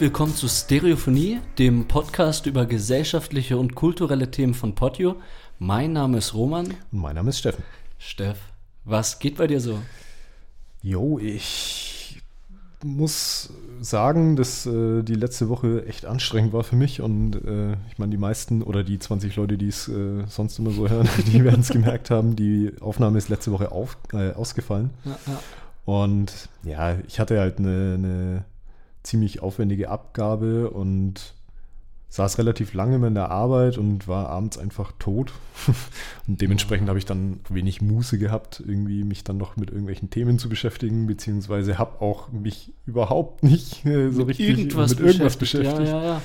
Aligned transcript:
Herzlich 0.00 0.12
willkommen 0.12 0.34
zu 0.34 0.48
Stereophonie, 0.48 1.40
dem 1.58 1.86
Podcast 1.86 2.46
über 2.46 2.64
gesellschaftliche 2.64 3.58
und 3.58 3.74
kulturelle 3.74 4.30
Themen 4.30 4.54
von 4.54 4.74
Potio. 4.74 5.16
Mein 5.58 5.92
Name 5.92 6.16
ist 6.16 6.32
Roman. 6.32 6.68
Und 6.90 7.00
mein 7.00 7.16
Name 7.16 7.28
ist 7.28 7.40
Steffen. 7.40 7.62
Steff, 7.98 8.38
was 8.86 9.18
geht 9.18 9.36
bei 9.36 9.46
dir 9.46 9.60
so? 9.60 9.78
Jo, 10.80 11.18
ich 11.18 12.18
muss 12.82 13.52
sagen, 13.82 14.36
dass 14.36 14.64
äh, 14.64 15.02
die 15.02 15.16
letzte 15.16 15.50
Woche 15.50 15.84
echt 15.86 16.06
anstrengend 16.06 16.54
war 16.54 16.64
für 16.64 16.76
mich 16.76 17.02
und 17.02 17.34
äh, 17.34 17.72
ich 17.90 17.98
meine, 17.98 18.10
die 18.10 18.16
meisten 18.16 18.62
oder 18.62 18.82
die 18.82 18.98
20 18.98 19.36
Leute, 19.36 19.58
die 19.58 19.68
es 19.68 19.86
äh, 19.86 20.24
sonst 20.28 20.58
immer 20.58 20.70
so 20.70 20.88
hören, 20.88 21.10
die 21.26 21.44
werden 21.44 21.60
es 21.60 21.68
gemerkt 21.68 22.08
haben, 22.08 22.36
die 22.36 22.72
Aufnahme 22.80 23.18
ist 23.18 23.28
letzte 23.28 23.52
Woche 23.52 23.70
auf, 23.70 23.98
äh, 24.14 24.32
ausgefallen. 24.32 24.88
Ja, 25.04 25.18
ja. 25.26 25.40
Und 25.84 26.48
ja, 26.62 26.96
ich 27.06 27.20
hatte 27.20 27.38
halt 27.38 27.58
eine, 27.58 27.96
eine 27.98 28.44
ziemlich 29.02 29.42
aufwendige 29.42 29.88
Abgabe 29.88 30.70
und 30.70 31.34
saß 32.10 32.38
relativ 32.38 32.74
lange 32.74 33.06
in 33.06 33.14
der 33.14 33.30
Arbeit 33.30 33.78
und 33.78 34.08
war 34.08 34.28
abends 34.28 34.58
einfach 34.58 34.92
tot. 34.98 35.32
und 36.26 36.40
dementsprechend 36.40 36.88
habe 36.88 36.98
ich 36.98 37.06
dann 37.06 37.38
wenig 37.48 37.80
Muße 37.80 38.18
gehabt, 38.18 38.60
irgendwie 38.66 39.04
mich 39.04 39.22
dann 39.22 39.36
noch 39.36 39.56
mit 39.56 39.70
irgendwelchen 39.70 40.10
Themen 40.10 40.38
zu 40.38 40.48
beschäftigen, 40.48 41.06
beziehungsweise 41.06 41.78
habe 41.78 42.02
auch 42.02 42.30
mich 42.32 42.72
überhaupt 42.84 43.44
nicht 43.44 43.86
äh, 43.86 44.10
so 44.10 44.20
Mit 44.20 44.30
richtig 44.30 44.48
irgendwas 44.48 44.90
mit 44.90 45.00
irgendwas 45.00 45.36
beschäftigt. 45.36 45.78
beschäftigt. 45.78 45.88
Ja, 45.88 46.02
ja, 46.02 46.14
ja. 46.14 46.22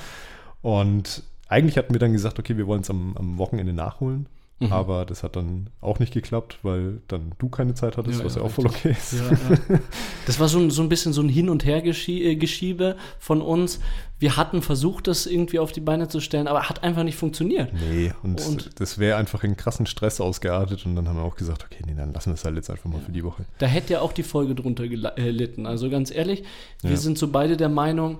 Und 0.60 1.22
eigentlich 1.48 1.78
hatten 1.78 1.94
wir 1.94 2.00
dann 2.00 2.12
gesagt, 2.12 2.40
okay, 2.40 2.56
wir 2.56 2.66
wollen 2.66 2.80
es 2.80 2.90
am, 2.90 3.16
am 3.16 3.38
Wochenende 3.38 3.72
nachholen. 3.72 4.26
Mhm. 4.58 4.72
Aber 4.72 5.04
das 5.04 5.22
hat 5.22 5.36
dann 5.36 5.68
auch 5.82 5.98
nicht 5.98 6.14
geklappt, 6.14 6.60
weil 6.62 7.02
dann 7.08 7.32
du 7.38 7.50
keine 7.50 7.74
Zeit 7.74 7.98
hattest, 7.98 8.20
Ja, 8.20 8.24
was 8.24 8.36
ja, 8.36 8.40
ja, 8.40 8.46
auch 8.46 8.50
voll 8.50 8.66
okay 8.66 8.92
ist. 8.92 9.12
Ja. 9.12 9.78
Das 10.26 10.40
war 10.40 10.48
so 10.48 10.58
ein, 10.58 10.70
so 10.70 10.82
ein 10.82 10.88
bisschen 10.88 11.12
so 11.12 11.20
ein 11.22 11.28
Hin- 11.28 11.50
und 11.50 11.64
Her-Geschiebe 11.64 12.96
von 13.18 13.42
uns. 13.42 13.80
Wir 14.18 14.36
hatten 14.36 14.62
versucht, 14.62 15.06
das 15.08 15.26
irgendwie 15.26 15.58
auf 15.58 15.72
die 15.72 15.80
Beine 15.80 16.08
zu 16.08 16.20
stellen, 16.20 16.48
aber 16.48 16.68
hat 16.70 16.82
einfach 16.82 17.02
nicht 17.04 17.16
funktioniert. 17.16 17.70
Nee, 17.74 18.12
und, 18.22 18.44
Und- 18.46 18.80
das 18.80 18.98
wäre 18.98 19.18
einfach 19.18 19.44
in 19.44 19.56
krassen 19.56 19.86
Stress 19.86 20.20
ausgeartet 20.20 20.86
und 20.86 20.96
dann 20.96 21.06
haben 21.06 21.16
wir 21.16 21.22
auch 21.24 21.36
gesagt, 21.36 21.64
okay, 21.64 21.84
nee, 21.86 21.94
dann 21.94 22.12
lassen 22.14 22.30
wir 22.30 22.34
es 22.34 22.44
halt 22.44 22.56
jetzt 22.56 22.70
einfach 22.70 22.86
mal 22.90 23.00
für 23.00 23.12
die 23.12 23.22
Woche. 23.24 23.44
Da 23.58 23.66
hätte 23.66 23.92
ja 23.94 24.00
auch 24.00 24.12
die 24.12 24.22
Folge 24.22 24.54
drunter 24.54 24.84
gela- 24.84 25.16
äh, 25.18 25.24
gelitten. 25.24 25.66
Also 25.66 25.90
ganz 25.90 26.10
ehrlich, 26.10 26.44
wir 26.82 26.96
sind 26.96 27.18
so 27.18 27.28
beide 27.28 27.56
der 27.58 27.68
Meinung, 27.68 28.18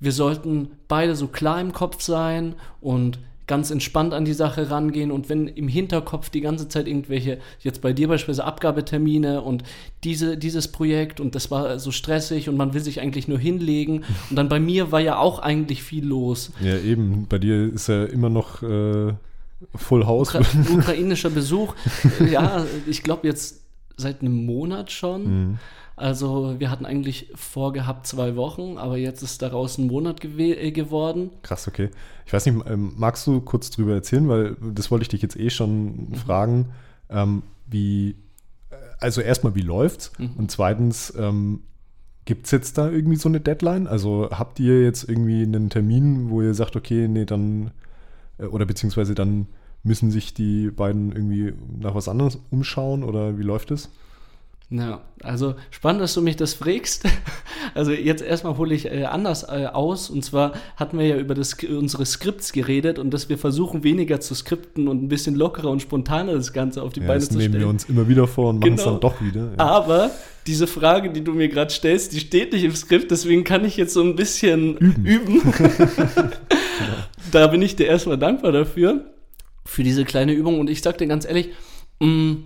wir 0.00 0.12
sollten 0.12 0.72
beide 0.88 1.14
so 1.14 1.28
klar 1.28 1.60
im 1.60 1.72
Kopf 1.72 2.02
sein 2.02 2.54
und 2.80 3.18
ganz 3.50 3.72
entspannt 3.72 4.14
an 4.14 4.24
die 4.24 4.32
Sache 4.32 4.70
rangehen 4.70 5.10
und 5.10 5.28
wenn 5.28 5.48
im 5.48 5.66
Hinterkopf 5.66 6.30
die 6.30 6.40
ganze 6.40 6.68
Zeit 6.68 6.86
irgendwelche, 6.86 7.38
jetzt 7.58 7.82
bei 7.82 7.92
dir 7.92 8.06
beispielsweise 8.06 8.44
Abgabetermine 8.44 9.42
und 9.42 9.64
diese, 10.04 10.38
dieses 10.38 10.68
Projekt 10.68 11.18
und 11.18 11.34
das 11.34 11.50
war 11.50 11.80
so 11.80 11.90
stressig 11.90 12.48
und 12.48 12.56
man 12.56 12.74
will 12.74 12.80
sich 12.80 13.00
eigentlich 13.00 13.26
nur 13.26 13.40
hinlegen 13.40 14.04
und 14.30 14.36
dann 14.36 14.48
bei 14.48 14.60
mir 14.60 14.92
war 14.92 15.00
ja 15.00 15.18
auch 15.18 15.40
eigentlich 15.40 15.82
viel 15.82 16.06
los. 16.06 16.52
Ja, 16.60 16.78
eben, 16.78 17.26
bei 17.28 17.38
dir 17.38 17.72
ist 17.72 17.88
ja 17.88 18.04
immer 18.04 18.30
noch 18.30 18.62
äh, 18.62 19.14
Full 19.74 20.06
House. 20.06 20.32
Ukra 20.32 20.44
ukrainischer 20.72 21.30
Besuch, 21.30 21.74
ja, 22.30 22.64
ich 22.86 23.02
glaube 23.02 23.26
jetzt 23.26 23.62
seit 23.96 24.20
einem 24.20 24.46
Monat 24.46 24.92
schon. 24.92 25.24
Mhm. 25.24 25.58
Also 26.00 26.54
wir 26.58 26.70
hatten 26.70 26.86
eigentlich 26.86 27.30
vorgehabt 27.34 28.06
zwei 28.06 28.34
Wochen, 28.34 28.78
aber 28.78 28.96
jetzt 28.96 29.22
ist 29.22 29.42
daraus 29.42 29.76
ein 29.76 29.86
Monat 29.86 30.20
gewe- 30.22 30.56
äh, 30.56 30.70
geworden. 30.72 31.30
Krass, 31.42 31.68
okay. 31.68 31.90
Ich 32.24 32.32
weiß 32.32 32.46
nicht, 32.46 32.58
ähm, 32.66 32.94
magst 32.96 33.26
du 33.26 33.40
kurz 33.42 33.70
drüber 33.70 33.92
erzählen, 33.92 34.26
weil 34.28 34.56
das 34.74 34.90
wollte 34.90 35.02
ich 35.02 35.08
dich 35.10 35.20
jetzt 35.20 35.36
eh 35.36 35.50
schon 35.50 36.14
fragen, 36.14 36.70
ähm, 37.10 37.42
wie, 37.66 38.16
äh, 38.70 38.74
also 38.98 39.20
erstmal, 39.20 39.54
wie 39.54 39.60
läuft's? 39.60 40.10
Mhm. 40.18 40.30
Und 40.38 40.50
zweitens, 40.50 41.12
ähm, 41.18 41.60
gibt 42.24 42.46
es 42.46 42.52
jetzt 42.52 42.78
da 42.78 42.88
irgendwie 42.88 43.16
so 43.16 43.28
eine 43.28 43.40
Deadline? 43.40 43.86
Also 43.86 44.28
habt 44.30 44.58
ihr 44.58 44.82
jetzt 44.82 45.06
irgendwie 45.06 45.42
einen 45.42 45.68
Termin, 45.68 46.30
wo 46.30 46.40
ihr 46.40 46.54
sagt, 46.54 46.76
okay, 46.76 47.08
nee, 47.08 47.26
dann, 47.26 47.72
äh, 48.38 48.46
oder 48.46 48.64
beziehungsweise 48.64 49.14
dann 49.14 49.48
müssen 49.82 50.10
sich 50.10 50.32
die 50.32 50.70
beiden 50.70 51.12
irgendwie 51.12 51.52
nach 51.78 51.94
was 51.94 52.08
anderes 52.08 52.38
umschauen 52.50 53.04
oder 53.04 53.38
wie 53.38 53.42
läuft 53.42 53.70
es? 53.70 53.90
Ja, 54.72 55.00
also 55.22 55.56
spannend, 55.72 56.00
dass 56.00 56.14
du 56.14 56.22
mich 56.22 56.36
das 56.36 56.54
fragst. 56.54 57.04
Also 57.74 57.92
jetzt 57.92 58.22
erstmal 58.22 58.56
hole 58.56 58.74
ich 58.74 58.86
äh, 58.86 59.04
anders 59.04 59.44
äh, 59.44 59.66
aus. 59.66 60.08
Und 60.10 60.24
zwar 60.24 60.54
hatten 60.76 60.98
wir 60.98 61.06
ja 61.06 61.16
über 61.18 61.34
das, 61.34 61.54
unsere 61.62 62.04
Skripts 62.06 62.52
geredet 62.52 62.98
und 62.98 63.12
dass 63.12 63.28
wir 63.28 63.36
versuchen, 63.38 63.84
weniger 63.84 64.18
zu 64.18 64.34
skripten 64.34 64.88
und 64.88 65.02
ein 65.04 65.08
bisschen 65.08 65.34
lockerer 65.36 65.70
und 65.70 65.80
spontaner 65.82 66.32
das 66.32 66.52
Ganze 66.52 66.82
auf 66.82 66.94
die 66.94 67.00
Ja, 67.00 67.06
Beine 67.06 67.20
das 67.20 67.28
zu 67.28 67.34
nehmen 67.36 67.50
stellen. 67.50 67.62
wir 67.64 67.68
uns 67.68 67.84
immer 67.84 68.08
wieder 68.08 68.26
vor 68.26 68.48
und 68.50 68.60
machen 68.60 68.72
es 68.74 68.80
Genau. 68.80 68.92
dann 68.92 69.00
doch 69.00 69.20
wieder. 69.20 69.50
Ja. 69.56 69.58
Aber 69.58 70.10
diese 70.46 70.66
Frage, 70.66 71.12
die 71.12 71.22
du 71.22 71.32
mir 71.32 71.48
gerade 71.48 71.70
stellst, 71.70 72.12
die 72.12 72.18
steht 72.20 72.52
nicht 72.54 72.64
im 72.64 72.74
Skript, 72.74 73.10
deswegen 73.10 73.44
kann 73.44 73.64
ich 73.64 73.76
jetzt 73.76 73.92
so 73.92 74.02
ein 74.02 74.16
bisschen 74.16 74.76
üben. 74.78 75.42
da 77.30 77.46
bin 77.48 77.62
ich 77.62 77.76
dir 77.76 77.86
erstmal 77.86 78.18
dankbar 78.18 78.52
dafür, 78.52 79.04
für 79.64 79.82
diese 79.84 80.04
kleine 80.04 80.32
Übung. 80.32 80.58
Und 80.58 80.70
ich 80.70 80.82
sag 80.82 80.98
dir 80.98 81.06
ganz 81.06 81.24
ehrlich, 81.26 81.50
mh, 82.00 82.36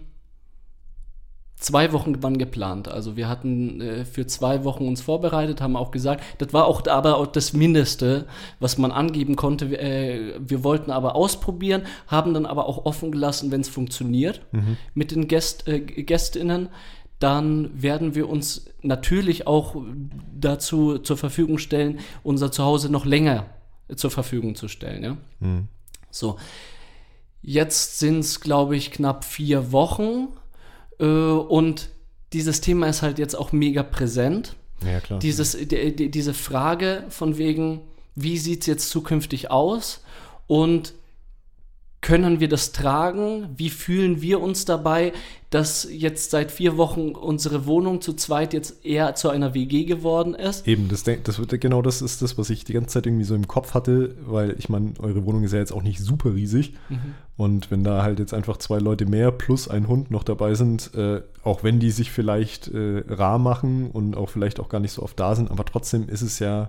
zwei 1.56 1.92
Wochen 1.92 2.22
waren 2.22 2.38
geplant. 2.38 2.88
Also 2.88 3.16
wir 3.16 3.28
hatten 3.28 3.80
äh, 3.80 4.04
für 4.04 4.26
zwei 4.26 4.64
Wochen 4.64 4.86
uns 4.86 5.00
vorbereitet, 5.00 5.60
haben 5.60 5.76
auch 5.76 5.90
gesagt, 5.90 6.22
das 6.38 6.52
war 6.52 6.66
auch 6.66 6.86
aber 6.86 7.16
auch 7.16 7.26
das 7.26 7.52
Mindeste, 7.52 8.26
was 8.60 8.78
man 8.78 8.92
angeben 8.92 9.36
konnte. 9.36 9.70
Wir, 9.70 9.80
äh, 9.80 10.34
wir 10.38 10.64
wollten 10.64 10.90
aber 10.90 11.14
ausprobieren, 11.16 11.82
haben 12.06 12.34
dann 12.34 12.46
aber 12.46 12.66
auch 12.66 12.84
offen 12.84 13.12
gelassen, 13.12 13.50
wenn 13.50 13.60
es 13.60 13.68
funktioniert 13.68 14.42
mit 14.94 15.10
den 15.10 15.28
Gäst, 15.28 15.66
äh, 15.68 15.80
Gästinnen. 15.80 16.68
Dann 17.18 17.70
werden 17.80 18.14
wir 18.14 18.28
uns 18.28 18.66
natürlich 18.82 19.46
auch 19.46 19.76
dazu 20.38 20.98
zur 20.98 21.16
Verfügung 21.16 21.58
stellen, 21.58 22.00
unser 22.22 22.52
Zuhause 22.52 22.90
noch 22.90 23.06
länger 23.06 23.46
zur 23.94 24.10
Verfügung 24.10 24.54
zu 24.56 24.68
stellen. 24.68 25.02
Ja? 25.04 25.16
Mhm. 25.40 25.68
So, 26.10 26.36
jetzt 27.40 27.98
sind 27.98 28.20
es, 28.20 28.40
glaube 28.40 28.76
ich, 28.76 28.90
knapp 28.90 29.24
vier 29.24 29.72
Wochen 29.72 30.28
und 31.04 31.90
dieses 32.32 32.60
Thema 32.60 32.88
ist 32.88 33.02
halt 33.02 33.18
jetzt 33.18 33.34
auch 33.34 33.52
mega 33.52 33.82
präsent. 33.82 34.56
ja, 34.84 35.00
klar. 35.00 35.18
Dieses, 35.18 35.52
die, 35.52 35.94
die, 35.94 36.10
diese 36.10 36.34
Frage 36.34 37.04
von 37.08 37.38
wegen, 37.38 37.80
wie 38.14 38.38
sieht 38.38 38.62
es 38.62 38.66
jetzt 38.66 38.90
zukünftig 38.90 39.50
aus 39.50 40.02
und 40.46 40.94
können 42.04 42.38
wir 42.38 42.48
das 42.50 42.72
tragen? 42.72 43.48
Wie 43.56 43.70
fühlen 43.70 44.20
wir 44.20 44.42
uns 44.42 44.66
dabei, 44.66 45.14
dass 45.48 45.88
jetzt 45.90 46.30
seit 46.32 46.52
vier 46.52 46.76
Wochen 46.76 47.12
unsere 47.12 47.64
Wohnung 47.64 48.02
zu 48.02 48.12
zweit 48.12 48.52
jetzt 48.52 48.84
eher 48.84 49.14
zu 49.14 49.30
einer 49.30 49.54
WG 49.54 49.84
geworden 49.84 50.34
ist? 50.34 50.68
Eben, 50.68 50.88
das, 50.88 51.04
das, 51.04 51.38
wird- 51.38 51.58
genau 51.62 51.80
das 51.80 52.02
ist 52.02 52.20
das, 52.20 52.36
was 52.36 52.50
ich 52.50 52.64
die 52.64 52.74
ganze 52.74 52.88
Zeit 52.90 53.06
irgendwie 53.06 53.24
so 53.24 53.34
im 53.34 53.48
Kopf 53.48 53.72
hatte, 53.72 54.14
weil 54.26 54.54
ich 54.58 54.68
meine, 54.68 54.92
eure 54.98 55.24
Wohnung 55.24 55.44
ist 55.44 55.52
ja 55.52 55.60
jetzt 55.60 55.72
auch 55.72 55.82
nicht 55.82 55.98
super 55.98 56.34
riesig. 56.34 56.74
Und 57.38 57.70
wenn 57.70 57.84
da 57.84 58.02
halt 58.02 58.18
jetzt 58.18 58.34
einfach 58.34 58.58
zwei 58.58 58.78
Leute 58.80 59.06
mehr 59.06 59.32
plus 59.32 59.66
ein 59.68 59.88
Hund 59.88 60.10
noch 60.10 60.24
dabei 60.24 60.54
sind, 60.54 60.92
äh, 60.94 61.22
auch 61.42 61.64
wenn 61.64 61.80
die 61.80 61.90
sich 61.90 62.10
vielleicht 62.12 62.68
äh, 62.68 63.02
rar 63.08 63.38
machen 63.38 63.90
und 63.90 64.14
auch 64.14 64.28
vielleicht 64.28 64.60
auch 64.60 64.68
gar 64.68 64.80
nicht 64.80 64.92
so 64.92 65.02
oft 65.02 65.18
da 65.18 65.34
sind, 65.34 65.50
aber 65.50 65.64
trotzdem 65.64 66.06
ist 66.10 66.20
es 66.22 66.38
ja 66.38 66.68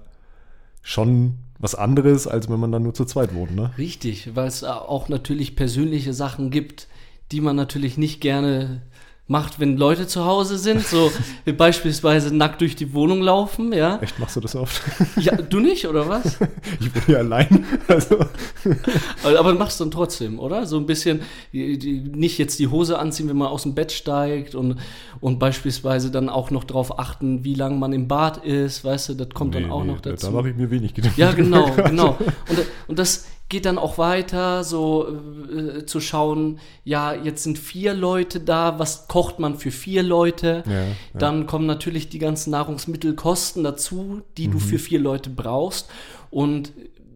schon 0.86 1.40
was 1.58 1.74
anderes, 1.74 2.28
als 2.28 2.48
wenn 2.48 2.60
man 2.60 2.72
dann 2.72 2.84
nur 2.84 2.94
zu 2.94 3.06
zweit 3.06 3.34
wohnt, 3.34 3.56
ne? 3.56 3.72
Richtig, 3.78 4.36
weil 4.36 4.48
es 4.48 4.64
auch 4.64 5.10
natürlich 5.10 5.56
persönliche 5.56 6.14
Sachen 6.14 6.52
gibt, 6.52 6.88
die 7.32 7.42
man 7.42 7.56
natürlich 7.56 7.98
nicht 7.98 8.22
gerne 8.22 8.84
macht, 9.28 9.60
wenn 9.60 9.76
Leute 9.76 10.06
zu 10.06 10.24
Hause 10.26 10.58
sind, 10.60 10.86
so 10.86 11.12
beispielsweise 11.58 12.36
nackt 12.36 12.62
durch 12.62 12.76
die 12.76 12.94
Wohnung 12.94 13.22
laufen, 13.22 13.74
ja. 13.74 13.98
Echt, 14.00 14.20
machst 14.20 14.36
du 14.36 14.40
das 14.40 14.56
oft? 14.56 14.82
Ja, 15.18 15.36
du 15.36 15.60
nicht, 15.60 15.88
oder 15.88 16.08
was? 16.08 16.38
ich 16.80 16.92
bin 16.92 17.02
ja 17.08 17.18
allein. 17.18 17.66
Also, 17.88 18.18
Aber 19.24 19.54
du 19.54 19.58
machst 19.58 19.82
dann 19.82 19.90
trotzdem, 19.90 20.38
oder? 20.40 20.68
So 20.68 20.78
ein 20.78 20.86
bisschen, 20.86 21.22
die, 21.54 21.80
die, 21.80 22.00
nicht 22.02 22.38
jetzt 22.38 22.60
die 22.60 22.68
Hose 22.68 23.00
anziehen, 23.00 23.28
wenn 23.28 23.38
man 23.38 23.48
aus 23.48 23.64
dem 23.64 23.74
Bett 23.74 23.92
steigt 23.92 24.54
und, 24.54 24.78
und 25.22 25.40
beispielsweise 25.40 26.12
dann 26.12 26.30
auch 26.30 26.52
noch 26.52 26.64
darauf 26.64 27.00
achten, 27.00 27.44
wie 27.44 27.56
lange 27.56 27.78
man 27.78 27.94
im 27.94 28.08
Bad 28.08 28.46
ist, 28.46 28.86
weißt 28.86 29.10
du, 29.10 29.14
das 29.16 29.30
kommt 29.30 29.56
dann 29.56 29.64
nee, 29.64 29.70
auch 29.70 29.84
nee, 29.84 29.92
noch 29.92 30.02
da- 30.02 30.12
dazu. 30.12 30.28
Da 30.28 30.34
mache 30.34 30.50
ich 30.50 30.56
mir 30.56 30.70
wenig 30.70 30.94
Gedanken. 30.94 31.20
Ja, 31.20 31.32
genau, 31.32 31.72
genau. 31.72 32.18
Und, 32.50 32.60
und 32.88 33.00
das 33.00 33.26
geht 33.48 33.66
dann 33.66 33.78
auch 33.78 33.98
weiter, 33.98 34.64
so 34.64 35.08
äh, 35.08 35.86
zu 35.86 36.00
schauen, 36.00 36.60
ja, 36.84 37.14
jetzt 37.14 37.44
sind 37.44 37.60
vier 37.60 37.94
Leute 37.94 38.40
da, 38.40 38.80
was 38.80 39.08
kocht 39.08 39.40
man 39.40 39.58
für 39.58 39.72
vier 39.72 40.02
Leute? 40.04 40.64
Ja, 40.66 40.74
ja. 40.84 40.86
Dann 41.14 41.46
kommen 41.46 41.66
natürlich 41.68 42.10
die 42.10 42.20
ganzen 42.20 42.50
Nahrungsmittelkosten 42.52 43.64
dazu, 43.64 44.22
die 44.38 44.48
Mhm. 44.48 44.52
du 44.54 44.60
für 44.60 44.80
vier 44.80 45.00
Leute 45.00 45.30
brauchst. 45.30 45.88
Und 46.32 46.74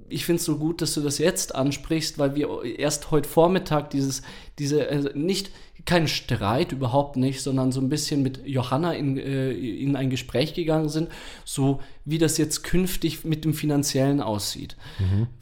ich 0.08 0.26
finde 0.26 0.40
es 0.40 0.46
so 0.46 0.58
gut, 0.58 0.82
dass 0.82 0.94
du 0.94 1.02
das 1.02 1.18
jetzt 1.18 1.54
ansprichst, 1.56 2.18
weil 2.18 2.36
wir 2.36 2.64
erst 2.64 3.12
heute 3.12 3.28
Vormittag 3.30 3.90
dieses, 3.92 4.22
diese, 4.58 4.88
äh, 4.88 5.12
nicht, 5.16 5.52
kein 5.90 6.08
Streit, 6.08 6.72
überhaupt 6.72 7.18
nicht, 7.18 7.42
sondern 7.42 7.72
so 7.72 7.82
ein 7.82 7.90
bisschen 7.90 8.22
mit 8.22 8.46
Johanna 8.46 8.94
in, 8.94 9.18
äh, 9.18 9.52
in 9.52 9.96
ein 9.96 10.12
Gespräch 10.12 10.54
gegangen 10.54 10.88
sind, 10.88 11.10
so 11.46 11.80
wie 12.06 12.20
das 12.20 12.38
jetzt 12.38 12.64
künftig 12.64 13.26
mit 13.26 13.44
dem 13.44 13.56
Finanziellen 13.56 14.22
aussieht. 14.22 14.78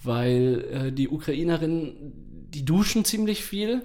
Weil 0.02 0.66
äh, 0.72 0.92
die 0.94 1.10
Ukrainerinnen, 1.10 2.14
die 2.54 2.64
duschen 2.64 3.04
ziemlich 3.04 3.44
viel. 3.44 3.82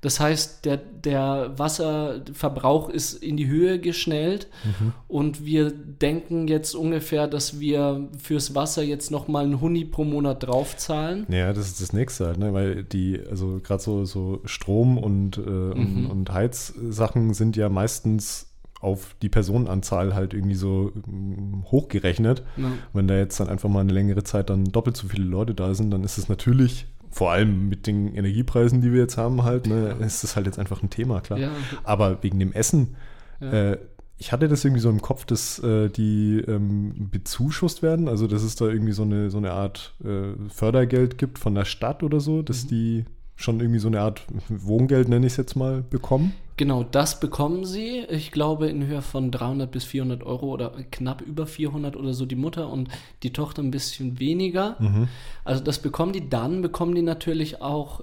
Das 0.00 0.20
heißt, 0.20 0.64
der, 0.64 0.76
der 0.76 1.52
Wasserverbrauch 1.56 2.88
ist 2.88 3.14
in 3.14 3.36
die 3.36 3.46
Höhe 3.46 3.78
geschnellt 3.80 4.48
mhm. 4.64 4.92
und 5.08 5.44
wir 5.44 5.70
denken 5.70 6.48
jetzt 6.48 6.74
ungefähr, 6.74 7.26
dass 7.26 7.60
wir 7.60 8.08
fürs 8.18 8.54
Wasser 8.54 8.82
jetzt 8.82 9.10
nochmal 9.10 9.44
einen 9.44 9.60
Huni 9.60 9.84
pro 9.84 10.04
Monat 10.04 10.42
draufzahlen. 10.42 11.26
Ja, 11.28 11.52
das 11.52 11.66
ist 11.66 11.80
das 11.80 11.92
nächste 11.92 12.26
halt, 12.26 12.38
ne? 12.38 12.52
weil 12.52 12.84
die, 12.84 13.20
also 13.28 13.60
gerade 13.62 13.82
so, 13.82 14.04
so 14.04 14.40
Strom 14.44 14.98
und, 14.98 15.38
äh, 15.38 15.40
mhm. 15.40 15.74
und, 15.74 16.06
und 16.06 16.32
Heizsachen 16.32 17.34
sind 17.34 17.56
ja 17.56 17.68
meistens 17.68 18.46
auf 18.80 19.16
die 19.22 19.28
Personenanzahl 19.28 20.14
halt 20.14 20.34
irgendwie 20.34 20.54
so 20.54 20.92
mm, 20.94 21.64
hochgerechnet. 21.70 22.42
Ja. 22.56 22.72
Wenn 22.92 23.08
da 23.08 23.16
jetzt 23.16 23.40
dann 23.40 23.48
einfach 23.48 23.68
mal 23.68 23.80
eine 23.80 23.92
längere 23.92 24.22
Zeit 24.22 24.50
dann 24.50 24.64
doppelt 24.64 24.96
so 24.96 25.08
viele 25.08 25.24
Leute 25.24 25.54
da 25.54 25.74
sind, 25.74 25.90
dann 25.90 26.04
ist 26.04 26.18
es 26.18 26.28
natürlich 26.28 26.86
vor 27.16 27.32
allem 27.32 27.70
mit 27.70 27.86
den 27.86 28.14
Energiepreisen, 28.14 28.82
die 28.82 28.92
wir 28.92 29.00
jetzt 29.00 29.16
haben, 29.16 29.42
halt, 29.42 29.66
ne, 29.66 29.96
ist 30.00 30.22
das 30.22 30.36
halt 30.36 30.44
jetzt 30.44 30.58
einfach 30.58 30.82
ein 30.82 30.90
Thema, 30.90 31.22
klar. 31.22 31.38
Ja. 31.38 31.50
Aber 31.82 32.22
wegen 32.22 32.38
dem 32.38 32.52
Essen, 32.52 32.94
ja. 33.40 33.70
äh, 33.70 33.78
ich 34.18 34.32
hatte 34.32 34.48
das 34.48 34.62
irgendwie 34.66 34.82
so 34.82 34.90
im 34.90 35.00
Kopf, 35.00 35.24
dass 35.24 35.58
äh, 35.60 35.88
die 35.88 36.44
ähm, 36.46 37.08
bezuschusst 37.10 37.82
werden, 37.82 38.08
also 38.08 38.26
dass 38.26 38.42
es 38.42 38.54
da 38.54 38.66
irgendwie 38.66 38.92
so 38.92 39.02
eine, 39.02 39.30
so 39.30 39.38
eine 39.38 39.52
Art 39.52 39.94
äh, 40.04 40.34
Fördergeld 40.50 41.16
gibt 41.16 41.38
von 41.38 41.54
der 41.54 41.64
Stadt 41.64 42.02
oder 42.02 42.20
so, 42.20 42.42
dass 42.42 42.64
mhm. 42.64 42.68
die 42.68 43.04
schon 43.34 43.60
irgendwie 43.60 43.80
so 43.80 43.88
eine 43.88 44.02
Art 44.02 44.26
Wohngeld, 44.50 45.08
nenne 45.08 45.24
ich 45.24 45.32
es 45.32 45.36
jetzt 45.38 45.56
mal, 45.56 45.82
bekommen? 45.88 46.34
Genau, 46.56 46.84
das 46.84 47.20
bekommen 47.20 47.66
sie. 47.66 48.04
Ich 48.08 48.32
glaube 48.32 48.68
in 48.68 48.86
Höhe 48.86 49.02
von 49.02 49.30
300 49.30 49.70
bis 49.70 49.84
400 49.84 50.22
Euro 50.22 50.46
oder 50.46 50.70
knapp 50.90 51.20
über 51.20 51.46
400 51.46 51.96
oder 51.96 52.14
so 52.14 52.24
die 52.24 52.36
Mutter 52.36 52.70
und 52.70 52.88
die 53.22 53.32
Tochter 53.32 53.62
ein 53.62 53.70
bisschen 53.70 54.18
weniger. 54.18 54.76
Mhm. 54.78 55.08
Also 55.44 55.62
das 55.62 55.80
bekommen 55.80 56.12
die. 56.12 56.30
Dann 56.30 56.62
bekommen 56.62 56.94
die 56.94 57.02
natürlich 57.02 57.60
auch 57.60 58.00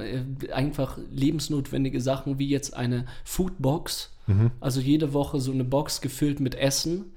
äh, 0.00 0.52
einfach 0.52 0.98
lebensnotwendige 1.12 2.00
Sachen 2.00 2.40
wie 2.40 2.48
jetzt 2.48 2.76
eine 2.76 3.06
Foodbox. 3.24 4.12
Mhm. 4.26 4.50
Also 4.58 4.80
jede 4.80 5.12
Woche 5.12 5.38
so 5.40 5.52
eine 5.52 5.64
Box 5.64 6.00
gefüllt 6.00 6.40
mit 6.40 6.56
Essen 6.56 7.12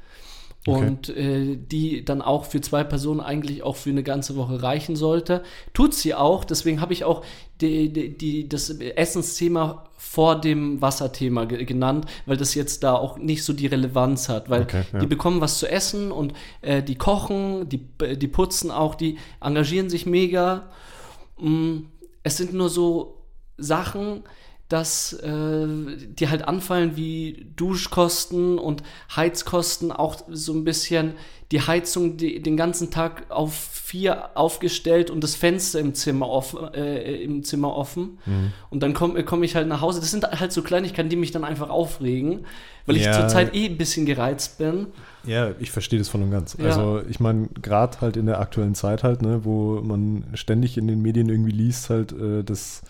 Okay. 0.68 0.88
Und 0.88 1.10
äh, 1.10 1.56
die 1.56 2.04
dann 2.04 2.22
auch 2.22 2.44
für 2.44 2.60
zwei 2.60 2.84
Personen 2.84 3.22
eigentlich 3.22 3.64
auch 3.64 3.78
für 3.78 3.92
eine 3.92 4.04
ganze 4.04 4.36
Woche 4.36 4.62
reichen 4.62 4.98
sollte. 4.98 5.42
Tut 5.74 5.94
sie 5.94 6.14
auch, 6.14 6.44
deswegen 6.44 6.82
habe 6.82 6.92
ich 6.92 7.06
auch 7.06 7.24
die, 7.62 7.92
die, 7.94 8.18
die, 8.18 8.50
das 8.50 8.70
Essensthema 8.70 9.86
vor 9.96 10.40
dem 10.40 10.82
Wasserthema 10.82 11.46
genannt, 11.46 12.08
weil 12.26 12.38
das 12.38 12.56
jetzt 12.56 12.84
da 12.84 12.94
auch 12.94 13.18
nicht 13.18 13.44
so 13.44 13.54
die 13.54 13.68
Relevanz 13.68 14.28
hat, 14.28 14.50
weil 14.50 14.64
okay, 14.64 14.84
ja. 14.92 15.00
die 15.00 15.08
bekommen 15.08 15.40
was 15.40 15.60
zu 15.60 15.68
essen 15.68 16.12
und 16.12 16.34
äh, 16.62 16.84
die 16.84 16.96
kochen, 16.96 17.70
die, 17.70 17.86
die 18.18 18.28
putzen 18.28 18.70
auch, 18.70 18.96
die 18.96 19.18
engagieren 19.42 19.90
sich 19.90 20.06
mega. 20.06 20.70
Mm, 21.40 21.80
es 22.24 22.38
sind 22.38 22.54
nur 22.54 22.70
so 22.70 23.24
Sachen, 23.58 24.24
dass 24.69 25.13
äh, 25.13 25.68
die 25.68 26.30
halt 26.30 26.48
anfallen 26.48 26.95
wie 26.95 27.48
Duschkosten 27.56 28.60
und 28.60 28.83
Heizkosten, 29.16 29.92
auch 29.92 30.18
so 30.30 30.54
ein 30.54 30.63
bisschen 30.63 31.13
die 31.51 31.62
Heizung 31.62 32.18
die, 32.18 32.42
den 32.42 32.56
ganzen 32.56 32.92
Tag 32.92 33.25
auf 33.30 33.54
vier 33.54 34.38
aufgestellt 34.38 35.10
und 35.10 35.24
das 35.24 35.33
Fenster 35.33 35.80
im 35.80 35.95
Zimmer 35.95 36.30
offen, 36.30 36.71
äh, 36.75 37.16
im 37.24 37.44
Zimmer 37.44 37.75
offen. 37.75 38.19
Mhm. 38.27 38.54
Und 38.69 38.83
dann 38.83 38.94
komme 38.94 39.24
komm 39.24 39.42
ich 39.42 39.56
halt 39.56 39.68
nach 39.68 39.81
Hause. 39.81 40.00
Das 40.00 40.12
sind 40.12 40.25
halt 40.25 40.51
so 40.51 40.62
Kleinigkeiten, 40.62 41.10
die 41.10 41.16
mich 41.16 41.31
dann 41.31 41.44
einfach 41.44 41.71
aufregen, 41.71 42.45
weil 42.86 42.98
ich 42.98 43.12
zurzeit 43.12 43.56
eh 43.56 43.66
ein 43.66 43.77
bisschen 43.77 44.06
gereizt 44.06 44.60
bin. 44.60 44.88
Ja, 45.24 45.51
ich 45.60 45.71
verstehe 45.71 45.98
das 45.98 46.10
voll 46.10 46.21
und 46.21 46.30
ganz. 46.30 46.56
Ja. 46.60 46.66
Also 46.66 47.01
ich 47.10 47.19
meine, 47.19 47.50
gerade 47.60 48.00
halt 48.01 48.16
in 48.16 48.27
der 48.27 48.39
aktuellen 48.39 48.75
Zeit 48.75 49.04
halt, 49.04 49.24
ne, 49.24 49.44
wo 49.44 49.81
man 49.81 50.25
ständig 50.36 50.77
in 50.77 50.88
den 50.88 51.01
Medien 51.01 51.27
irgendwie 51.27 51.51
liest, 51.51 51.89
halt, 51.89 52.12
äh, 52.12 52.44
dass 52.44 52.83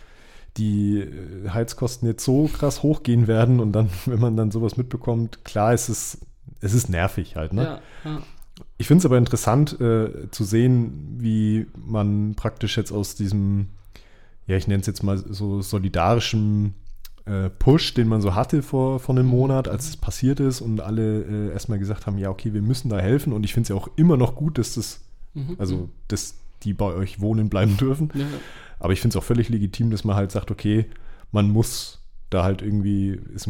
die 0.57 0.99
äh, 0.99 1.49
Heizkosten 1.49 2.07
jetzt 2.07 2.23
so 2.23 2.47
krass 2.47 2.83
hochgehen 2.83 3.27
werden 3.27 3.59
und 3.59 3.71
dann, 3.71 3.89
wenn 4.05 4.19
man 4.19 4.35
dann 4.35 4.51
sowas 4.51 4.77
mitbekommt, 4.77 5.43
klar, 5.45 5.73
es 5.73 5.89
ist, 5.89 6.19
es 6.61 6.73
ist 6.73 6.89
nervig 6.89 7.35
halt, 7.35 7.53
ne? 7.53 7.63
Ja, 7.63 8.11
ja. 8.11 8.21
Ich 8.77 8.87
finde 8.87 8.99
es 8.99 9.05
aber 9.05 9.17
interessant 9.17 9.79
äh, 9.79 10.29
zu 10.31 10.43
sehen, 10.43 11.17
wie 11.17 11.67
man 11.75 12.35
praktisch 12.35 12.77
jetzt 12.77 12.91
aus 12.91 13.15
diesem, 13.15 13.67
ja, 14.47 14.57
ich 14.57 14.67
nenne 14.67 14.81
es 14.81 14.87
jetzt 14.87 15.03
mal 15.03 15.17
so 15.17 15.61
solidarischen 15.61 16.73
äh, 17.25 17.49
Push, 17.49 17.93
den 17.93 18.07
man 18.07 18.21
so 18.21 18.35
hatte 18.35 18.61
vor, 18.61 18.99
vor 18.99 19.15
einem 19.15 19.27
Monat, 19.27 19.67
als 19.67 19.87
es 19.87 19.97
passiert 19.97 20.39
ist 20.39 20.61
und 20.61 20.81
alle 20.81 21.21
äh, 21.23 21.51
erstmal 21.51 21.79
gesagt 21.79 22.07
haben, 22.07 22.17
ja, 22.17 22.29
okay, 22.29 22.53
wir 22.53 22.61
müssen 22.61 22.89
da 22.89 22.99
helfen 22.99 23.33
und 23.33 23.43
ich 23.43 23.53
finde 23.53 23.63
es 23.63 23.69
ja 23.69 23.75
auch 23.75 23.89
immer 23.95 24.17
noch 24.17 24.35
gut, 24.35 24.57
dass 24.57 24.75
das, 24.75 25.01
mhm. 25.33 25.55
also, 25.57 25.75
mhm. 25.75 25.89
dass 26.07 26.35
die 26.63 26.73
bei 26.73 26.85
euch 26.93 27.21
wohnen 27.21 27.49
bleiben 27.49 27.77
dürfen. 27.77 28.11
Ja. 28.13 28.25
Aber 28.79 28.93
ich 28.93 29.01
finde 29.01 29.17
es 29.17 29.21
auch 29.21 29.25
völlig 29.25 29.49
legitim, 29.49 29.91
dass 29.91 30.03
man 30.03 30.15
halt 30.15 30.31
sagt, 30.31 30.51
okay, 30.51 30.85
man 31.31 31.49
muss 31.49 31.99
da 32.29 32.43
halt 32.43 32.61
irgendwie, 32.61 33.19
es, 33.35 33.47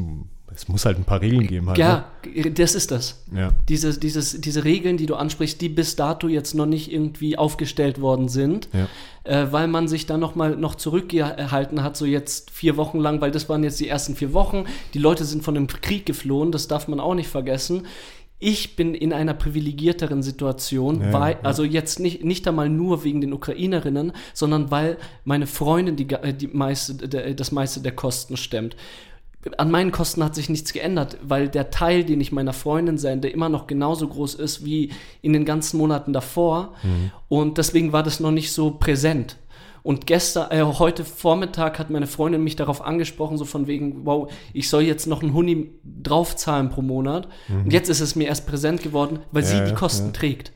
es 0.54 0.68
muss 0.68 0.86
halt 0.86 0.98
ein 0.98 1.04
paar 1.04 1.22
Regeln 1.22 1.48
geben. 1.48 1.68
Halt, 1.68 1.78
ja, 1.78 2.06
ne? 2.26 2.52
das 2.52 2.76
ist 2.76 2.92
das. 2.92 3.24
Ja. 3.36 3.52
Diese, 3.68 4.00
dieses, 4.00 4.40
diese 4.40 4.64
Regeln, 4.64 4.98
die 4.98 5.06
du 5.06 5.16
ansprichst, 5.16 5.60
die 5.62 5.70
bis 5.70 5.96
dato 5.96 6.28
jetzt 6.28 6.56
noch 6.56 6.66
nicht 6.66 6.92
irgendwie 6.92 7.38
aufgestellt 7.38 8.02
worden 8.02 8.30
sind, 8.30 8.70
ja. 8.74 8.88
äh, 9.24 9.52
weil 9.52 9.68
man 9.68 9.88
sich 9.88 10.06
dann 10.06 10.20
nochmal 10.20 10.56
noch 10.56 10.76
zurückgehalten 10.76 11.84
hat, 11.84 11.98
so 11.98 12.06
jetzt 12.06 12.52
vier 12.52 12.78
Wochen 12.78 13.00
lang, 13.00 13.22
weil 13.22 13.32
das 13.32 13.50
waren 13.50 13.64
jetzt 13.64 13.80
die 13.80 13.90
ersten 13.90 14.16
vier 14.16 14.34
Wochen. 14.34 14.66
Die 14.94 15.00
Leute 15.00 15.26
sind 15.26 15.44
von 15.44 15.54
dem 15.54 15.68
Krieg 15.68 16.06
geflohen, 16.06 16.52
das 16.52 16.68
darf 16.68 16.88
man 16.88 17.00
auch 17.00 17.16
nicht 17.16 17.30
vergessen 17.30 17.86
ich 18.40 18.78
bin 18.78 18.96
in 18.96 19.12
einer 19.12 19.34
privilegierteren 19.34 20.24
Situation, 20.24 21.02
ja, 21.02 21.14
weil, 21.14 21.34
ja. 21.34 21.40
also 21.44 21.64
jetzt 21.64 22.00
nicht, 22.00 22.24
nicht 22.24 22.48
einmal 22.48 22.70
nur 22.70 23.04
wegen 23.04 23.20
den 23.20 23.34
Ukrainerinnen, 23.34 24.14
sondern 24.34 24.72
weil 24.72 24.98
meine 25.26 25.46
Freundin 25.46 25.98
die, 25.98 26.08
die 26.08 26.48
meiste, 26.48 26.96
das 27.36 27.52
meiste 27.52 27.82
der 27.82 27.92
Kosten 27.92 28.38
stemmt. 28.38 28.78
An 29.58 29.72
meinen 29.72 29.92
Kosten 29.92 30.24
hat 30.24 30.36
sich 30.36 30.50
nichts 30.50 30.74
geändert, 30.74 31.18
weil 31.22 31.48
der 31.48 31.70
Teil, 31.70 32.04
den 32.04 32.20
ich 32.20 32.32
meiner 32.32 32.52
Freundin 32.54 32.98
sende, 32.98 33.30
immer 33.30 33.50
noch 33.50 33.68
genauso 33.68 34.08
groß 34.08 34.36
ist 34.36 34.66
wie 34.66 34.92
in 35.22 35.32
den 35.34 35.46
ganzen 35.46 35.78
Monaten 35.78 36.12
davor. 36.12 36.76
Mhm. 36.84 37.12
Und 37.30 37.58
deswegen 37.58 37.94
war 37.94 38.04
das 38.04 38.20
noch 38.20 38.32
nicht 38.32 38.52
so 38.52 38.72
präsent. 38.72 39.38
Und 39.84 40.08
gestern, 40.08 40.52
äh, 40.52 40.62
heute 40.64 41.06
Vormittag 41.06 41.80
hat 41.80 41.90
meine 41.90 42.08
Freundin 42.08 42.44
mich 42.44 42.56
darauf 42.56 42.84
angesprochen, 42.84 43.38
so 43.38 43.46
von 43.46 43.68
wegen, 43.68 44.06
wow, 44.06 44.32
ich 44.54 44.70
soll 44.70 44.84
jetzt 44.84 45.08
noch 45.08 45.22
einen 45.22 45.34
Huni 45.34 45.72
draufzahlen 45.84 46.70
pro 46.70 46.82
Monat. 46.82 47.28
Mhm. 47.48 47.64
Und 47.66 47.74
jetzt 47.74 47.90
ist 47.90 48.02
es 48.02 48.16
mir 48.16 48.28
erst 48.28 48.48
präsent 48.48 48.84
geworden, 48.84 49.20
weil 49.32 49.44
ja, 49.44 49.50
sie 49.50 49.70
die 49.70 49.76
Kosten 49.76 50.08
ja. 50.08 50.14
trägt. 50.14 50.52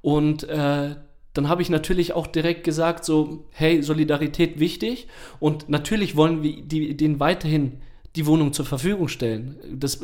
Und 0.00 0.44
äh, 0.44 0.96
dann 1.34 1.48
habe 1.48 1.62
ich 1.62 1.68
natürlich 1.68 2.14
auch 2.14 2.26
direkt 2.26 2.64
gesagt, 2.64 3.04
so, 3.04 3.44
hey, 3.50 3.82
Solidarität 3.82 4.58
wichtig. 4.58 5.06
Und 5.38 5.68
natürlich 5.68 6.16
wollen 6.16 6.42
wir 6.42 6.62
die, 6.62 6.96
denen 6.96 7.20
weiterhin 7.20 7.82
die 8.16 8.26
Wohnung 8.26 8.54
zur 8.54 8.64
Verfügung 8.64 9.08
stellen. 9.08 9.56
Das 9.74 10.00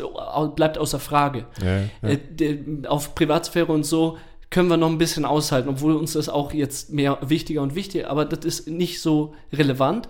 bleibt 0.55 0.77
außer 0.77 1.01
Frage. 1.01 1.47
Ja, 1.65 2.09
ja. 2.09 2.17
Äh, 2.41 2.87
auf 2.87 3.15
Privatsphäre 3.15 3.73
und 3.73 3.85
so 3.85 4.19
können 4.53 4.69
wir 4.69 4.77
noch 4.77 4.91
ein 4.91 4.99
bisschen 4.99 5.25
aushalten, 5.25 5.71
obwohl 5.71 5.97
uns 5.97 6.13
das 6.13 6.29
auch 6.29 6.53
jetzt 6.53 6.93
mehr 6.93 7.19
wichtiger 7.23 7.63
und 7.63 7.75
wichtiger, 7.75 8.11
aber 8.11 8.27
das 8.27 8.45
ist 8.45 8.69
nicht 8.69 9.01
so 9.01 9.35
relevant. 9.53 10.09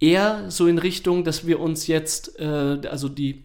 Eher 0.00 0.50
so 0.50 0.66
in 0.66 0.78
Richtung, 0.78 1.22
dass 1.22 1.46
wir 1.46 1.60
uns 1.60 1.86
jetzt, 1.86 2.38
äh, 2.40 2.80
also 2.90 3.08
die, 3.08 3.44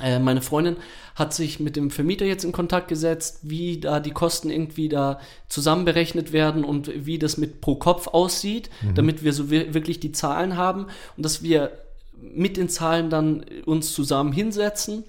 äh, 0.00 0.20
meine 0.20 0.42
Freundin 0.42 0.76
hat 1.16 1.34
sich 1.34 1.58
mit 1.58 1.74
dem 1.74 1.90
Vermieter 1.90 2.24
jetzt 2.24 2.44
in 2.44 2.52
Kontakt 2.52 2.86
gesetzt, 2.86 3.40
wie 3.42 3.80
da 3.80 3.98
die 3.98 4.12
Kosten 4.12 4.48
irgendwie 4.48 4.88
da 4.88 5.20
zusammenberechnet 5.48 6.32
werden 6.32 6.64
und 6.64 7.04
wie 7.04 7.18
das 7.18 7.36
mit 7.36 7.60
pro 7.60 7.74
Kopf 7.74 8.06
aussieht, 8.06 8.70
mhm. 8.82 8.94
damit 8.94 9.24
wir 9.24 9.32
so 9.32 9.50
wirklich 9.50 9.98
die 9.98 10.12
Zahlen 10.12 10.56
haben 10.56 10.86
und 11.16 11.24
dass 11.24 11.42
wir 11.42 11.72
mit 12.20 12.56
den 12.56 12.68
Zahlen 12.68 13.10
dann 13.10 13.44
uns 13.66 13.92
zusammen 13.92 14.32
hinsetzen 14.32 15.02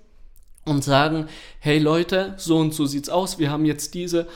und 0.65 0.83
sagen, 0.83 1.27
hey 1.59 1.77
Leute, 1.77 2.33
so 2.37 2.57
und 2.57 2.73
so 2.73 2.87
sieht's 2.87 3.09
aus, 3.09 3.37
wir 3.37 3.51
haben 3.51 3.65
jetzt 3.65 3.93
diese 3.93 4.27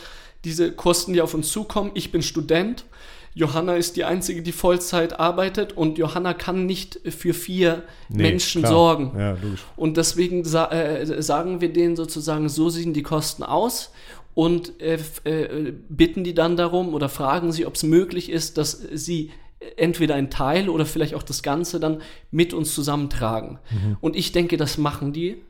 diese 0.45 0.71
Kosten, 0.71 1.13
die 1.13 1.21
auf 1.21 1.33
uns 1.33 1.51
zukommen. 1.51 1.91
Ich 1.93 2.11
bin 2.11 2.21
Student. 2.21 2.85
Johanna 3.33 3.75
ist 3.75 3.97
die 3.97 4.05
Einzige, 4.05 4.41
die 4.41 4.53
Vollzeit 4.53 5.19
arbeitet 5.19 5.73
und 5.73 5.97
Johanna 5.97 6.33
kann 6.33 6.65
nicht 6.65 7.01
für 7.09 7.33
vier 7.33 7.83
nee, 8.07 8.23
Menschen 8.23 8.61
klar. 8.61 8.71
sorgen. 8.71 9.11
Ja, 9.19 9.37
und 9.75 9.97
deswegen 9.97 10.45
sa 10.45 10.71
äh, 10.71 11.21
sagen 11.21 11.59
wir 11.59 11.73
denen 11.73 11.97
sozusagen, 11.97 12.47
so 12.47 12.69
sehen 12.69 12.93
die 12.93 13.03
Kosten 13.03 13.43
aus 13.43 13.91
und 14.33 14.81
äh, 14.81 14.99
äh, 15.25 15.73
bitten 15.89 16.23
die 16.23 16.33
dann 16.33 16.55
darum 16.55 16.93
oder 16.93 17.09
fragen 17.09 17.51
sie, 17.51 17.65
ob 17.65 17.75
es 17.75 17.83
möglich 17.83 18.29
ist, 18.29 18.57
dass 18.57 18.71
sie 18.93 19.31
entweder 19.75 20.15
ein 20.15 20.29
Teil 20.29 20.69
oder 20.69 20.85
vielleicht 20.85 21.15
auch 21.15 21.23
das 21.23 21.43
Ganze 21.43 21.79
dann 21.79 22.01
mit 22.31 22.53
uns 22.53 22.73
zusammentragen. 22.73 23.59
Mhm. 23.71 23.97
Und 23.99 24.15
ich 24.15 24.31
denke, 24.31 24.57
das 24.57 24.77
machen 24.77 25.11
die. 25.11 25.41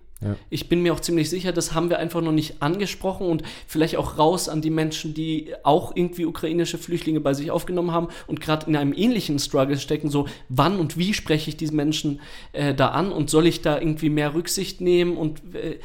Ich 0.50 0.70
bin 0.70 0.82
mir 0.82 0.94
auch 0.94 1.00
ziemlich 1.00 1.29
sicher, 1.29 1.51
das 1.51 1.74
haben 1.74 1.89
wir 1.89 2.00
einfach 2.00 2.22
noch 2.22 2.32
nicht 2.32 2.62
angesprochen 2.62 3.27
und 3.27 3.44
vielleicht 3.67 3.98
auch 3.98 4.17
raus 4.17 4.50
an 4.50 4.62
die 4.62 4.70
Menschen, 4.70 5.13
die 5.13 5.53
auch 5.63 5.96
irgendwie 5.96 6.25
ukrainische 6.25 6.77
Flüchtlinge 6.77 7.20
bei 7.20 7.34
sich 7.34 7.51
aufgenommen 7.51 7.91
haben 7.91 8.08
und 8.27 8.41
gerade 8.41 8.67
in 8.67 8.75
einem 8.75 8.94
ähnlichen 8.94 9.39
Struggle 9.39 9.77
stecken, 9.77 10.10
so 10.10 10.27
wann 10.50 10.79
und 10.79 10.98
wie 10.98 11.13
spreche 11.13 11.50
ich 11.50 11.58
diese 11.58 11.75
Menschen 11.75 12.22
äh, 12.53 12.74
da 12.74 12.89
an 12.89 13.12
und 13.12 13.29
soll 13.29 13.48
ich 13.48 13.62
da 13.62 13.79
irgendwie 13.79 14.10
mehr 14.10 14.34
Rücksicht 14.34 14.82
nehmen 14.82 15.17
und 15.17 15.41
äh, 15.55 15.79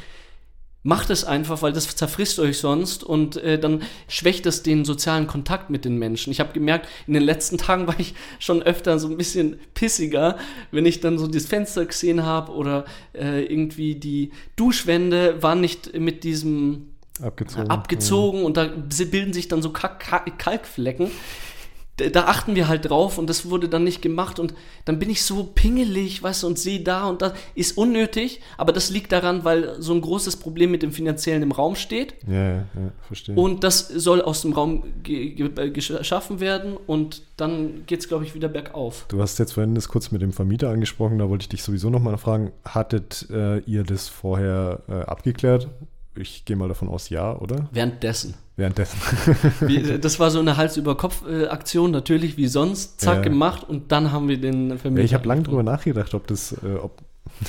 Macht 0.82 1.10
es 1.10 1.24
einfach, 1.24 1.60
weil 1.60 1.72
das 1.74 1.94
zerfrisst 1.94 2.38
euch 2.38 2.58
sonst 2.58 3.04
und 3.04 3.36
äh, 3.36 3.58
dann 3.58 3.82
schwächt 4.08 4.46
es 4.46 4.62
den 4.62 4.86
sozialen 4.86 5.26
Kontakt 5.26 5.68
mit 5.68 5.84
den 5.84 5.98
Menschen. 5.98 6.30
Ich 6.30 6.40
habe 6.40 6.54
gemerkt, 6.54 6.88
in 7.06 7.12
den 7.12 7.22
letzten 7.22 7.58
Tagen 7.58 7.86
war 7.86 8.00
ich 8.00 8.14
schon 8.38 8.62
öfter 8.62 8.98
so 8.98 9.08
ein 9.08 9.18
bisschen 9.18 9.58
pissiger, 9.74 10.38
wenn 10.70 10.86
ich 10.86 11.00
dann 11.00 11.18
so 11.18 11.26
das 11.26 11.44
Fenster 11.44 11.84
gesehen 11.84 12.24
habe 12.24 12.52
oder 12.52 12.86
äh, 13.14 13.44
irgendwie 13.44 13.94
die 13.94 14.32
Duschwände 14.56 15.42
waren 15.42 15.60
nicht 15.60 15.98
mit 15.98 16.24
diesem 16.24 16.90
Abgezogen. 17.20 17.70
abgezogen 17.70 18.38
ja. 18.40 18.46
und 18.46 18.56
da 18.56 18.64
bilden 18.66 19.34
sich 19.34 19.48
dann 19.48 19.60
so 19.60 19.70
Kalkflecken 19.72 21.10
da 22.08 22.24
achten 22.24 22.54
wir 22.54 22.68
halt 22.68 22.88
drauf 22.88 23.18
und 23.18 23.28
das 23.28 23.50
wurde 23.50 23.68
dann 23.68 23.84
nicht 23.84 24.02
gemacht 24.02 24.38
und 24.38 24.54
dann 24.84 24.98
bin 24.98 25.10
ich 25.10 25.22
so 25.22 25.44
pingelig, 25.44 26.22
weißt 26.22 26.42
du, 26.42 26.46
und 26.46 26.58
sehe 26.58 26.80
da 26.80 27.08
und 27.08 27.22
das 27.22 27.32
ist 27.54 27.76
unnötig, 27.76 28.40
aber 28.56 28.72
das 28.72 28.90
liegt 28.90 29.12
daran, 29.12 29.44
weil 29.44 29.80
so 29.80 29.92
ein 29.92 30.00
großes 30.00 30.36
Problem 30.36 30.70
mit 30.70 30.82
dem 30.82 30.92
Finanziellen 30.92 31.42
im 31.42 31.52
Raum 31.52 31.76
steht. 31.76 32.14
Ja, 32.26 32.34
ja, 32.34 32.56
ja 32.56 32.92
verstehe. 33.06 33.34
Und 33.34 33.64
das 33.64 33.88
soll 33.88 34.22
aus 34.22 34.42
dem 34.42 34.52
Raum 34.52 34.84
äh, 35.06 35.70
geschaffen 35.70 36.40
werden 36.40 36.76
und 36.86 37.22
dann 37.36 37.84
geht 37.86 38.00
es, 38.00 38.08
glaube 38.08 38.24
ich, 38.24 38.34
wieder 38.34 38.48
bergauf. 38.48 39.06
Du 39.08 39.20
hast 39.20 39.38
jetzt 39.38 39.52
vorhin 39.52 39.74
das 39.74 39.88
kurz 39.88 40.10
mit 40.10 40.22
dem 40.22 40.32
Vermieter 40.32 40.70
angesprochen, 40.70 41.18
da 41.18 41.28
wollte 41.28 41.42
ich 41.42 41.48
dich 41.48 41.62
sowieso 41.62 41.90
nochmal 41.90 42.18
fragen, 42.18 42.52
hattet 42.64 43.26
äh, 43.30 43.58
ihr 43.60 43.84
das 43.84 44.08
vorher 44.08 44.82
äh, 44.88 44.92
abgeklärt? 45.02 45.68
Ich 46.20 46.44
gehe 46.44 46.56
mal 46.56 46.68
davon 46.68 46.88
aus, 46.88 47.08
ja, 47.08 47.36
oder? 47.36 47.68
Währenddessen. 47.72 48.34
Währenddessen. 48.56 48.98
wie, 49.60 49.98
das 49.98 50.20
war 50.20 50.30
so 50.30 50.38
eine 50.38 50.56
Hals-über-Kopf-Aktion, 50.56 51.90
natürlich 51.90 52.36
wie 52.36 52.46
sonst, 52.46 53.00
zack, 53.00 53.16
ja. 53.16 53.22
gemacht 53.22 53.68
und 53.68 53.92
dann 53.92 54.12
haben 54.12 54.28
wir 54.28 54.40
den 54.40 54.78
Vermieter. 54.78 55.00
Ja, 55.00 55.04
ich 55.04 55.14
habe 55.14 55.26
lange 55.26 55.42
drüber 55.42 55.62
nachgedacht, 55.62 56.14
ob 56.14 56.26
das, 56.26 56.52
äh, 56.62 56.74
ob, 56.74 57.02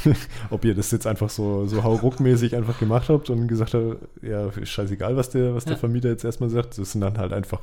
ob 0.50 0.66
ihr 0.66 0.76
das 0.76 0.92
jetzt 0.92 1.08
einfach 1.08 1.30
so, 1.30 1.66
so 1.66 1.84
hauruckmäßig 1.84 2.56
einfach 2.56 2.80
gemacht 2.80 3.10
habt 3.10 3.30
und 3.30 3.48
gesagt 3.48 3.74
habt, 3.74 3.98
ja, 4.22 4.50
scheißegal, 4.64 5.16
was 5.16 5.30
der, 5.30 5.54
was 5.56 5.66
der 5.66 5.78
Vermieter 5.78 6.10
jetzt 6.10 6.24
erstmal 6.24 6.50
sagt. 6.50 6.78
Das 6.78 6.94
sind 6.94 7.02
dann 7.02 7.18
halt 7.18 7.34
einfach 7.34 7.62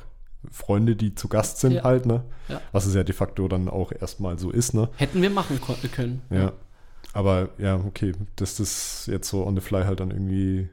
Freunde, 0.51 0.95
die 0.95 1.15
zu 1.15 1.27
Gast 1.27 1.59
sind, 1.59 1.73
ja. 1.73 1.83
halt, 1.83 2.05
ne? 2.05 2.23
Ja. 2.47 2.61
Was 2.71 2.85
es 2.85 2.95
ja 2.95 3.03
de 3.03 3.13
facto 3.13 3.47
dann 3.47 3.67
auch 3.67 3.91
erstmal 3.91 4.39
so 4.39 4.51
ist, 4.51 4.73
ne? 4.73 4.89
Hätten 4.95 5.21
wir 5.21 5.29
machen 5.29 5.59
können. 5.91 6.21
Ja. 6.29 6.53
Aber 7.13 7.49
ja, 7.57 7.75
okay, 7.75 8.13
dass 8.35 8.55
das 8.55 9.07
jetzt 9.07 9.29
so 9.29 9.45
on 9.45 9.55
the 9.55 9.61
fly 9.61 9.83
halt 9.83 9.99
dann 9.99 10.11
irgendwie 10.11 10.69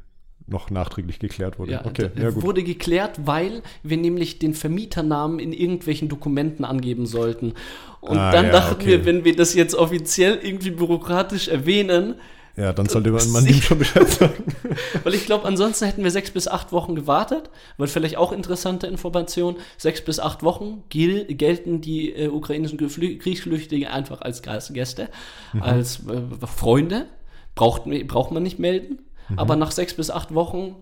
noch 0.46 0.70
nachträglich 0.70 1.18
geklärt 1.18 1.58
wurde. 1.58 1.72
Ja, 1.72 1.84
okay, 1.84 2.10
ja, 2.16 2.30
gut. 2.30 2.42
wurde 2.42 2.62
geklärt, 2.62 3.26
weil 3.26 3.62
wir 3.82 3.96
nämlich 3.96 4.38
den 4.38 4.54
Vermieternamen 4.54 5.40
in 5.40 5.52
irgendwelchen 5.52 6.08
Dokumenten 6.08 6.64
angeben 6.64 7.06
sollten. 7.06 7.54
Und 8.00 8.18
ah, 8.18 8.30
dann 8.30 8.46
ja, 8.46 8.52
dachten 8.52 8.74
okay. 8.74 8.86
wir, 8.86 9.04
wenn 9.04 9.24
wir 9.24 9.34
das 9.34 9.54
jetzt 9.54 9.74
offiziell 9.74 10.38
irgendwie 10.42 10.70
bürokratisch 10.70 11.48
erwähnen, 11.48 12.14
ja, 12.56 12.72
dann 12.72 12.88
sollte 12.88 13.10
man, 13.10 13.30
man 13.32 13.46
ihm 13.46 13.60
schon 13.60 13.78
Bescheid 13.78 14.08
sagen. 14.08 14.44
weil 15.04 15.14
ich 15.14 15.26
glaube, 15.26 15.44
ansonsten 15.44 15.84
hätten 15.84 16.02
wir 16.02 16.10
sechs 16.10 16.30
bis 16.30 16.48
acht 16.48 16.72
Wochen 16.72 16.94
gewartet, 16.94 17.50
weil 17.76 17.86
vielleicht 17.86 18.16
auch 18.16 18.32
interessante 18.32 18.86
Information. 18.86 19.56
Sechs 19.76 20.00
bis 20.00 20.18
acht 20.18 20.42
Wochen 20.42 20.84
gel 20.88 21.26
gelten 21.26 21.82
die 21.82 22.12
äh, 22.12 22.28
ukrainischen 22.28 22.78
Kriegsflüchtlinge 22.78 23.92
einfach 23.92 24.22
als 24.22 24.42
Gäste, 24.42 25.10
mhm. 25.52 25.62
als 25.62 26.00
äh, 26.08 26.46
Freunde. 26.46 27.06
Braucht, 27.54 27.84
braucht 28.06 28.32
man 28.32 28.42
nicht 28.42 28.58
melden. 28.58 29.00
Mhm. 29.28 29.38
Aber 29.38 29.56
nach 29.56 29.72
sechs 29.72 29.94
bis 29.94 30.10
acht 30.10 30.34
Wochen 30.34 30.76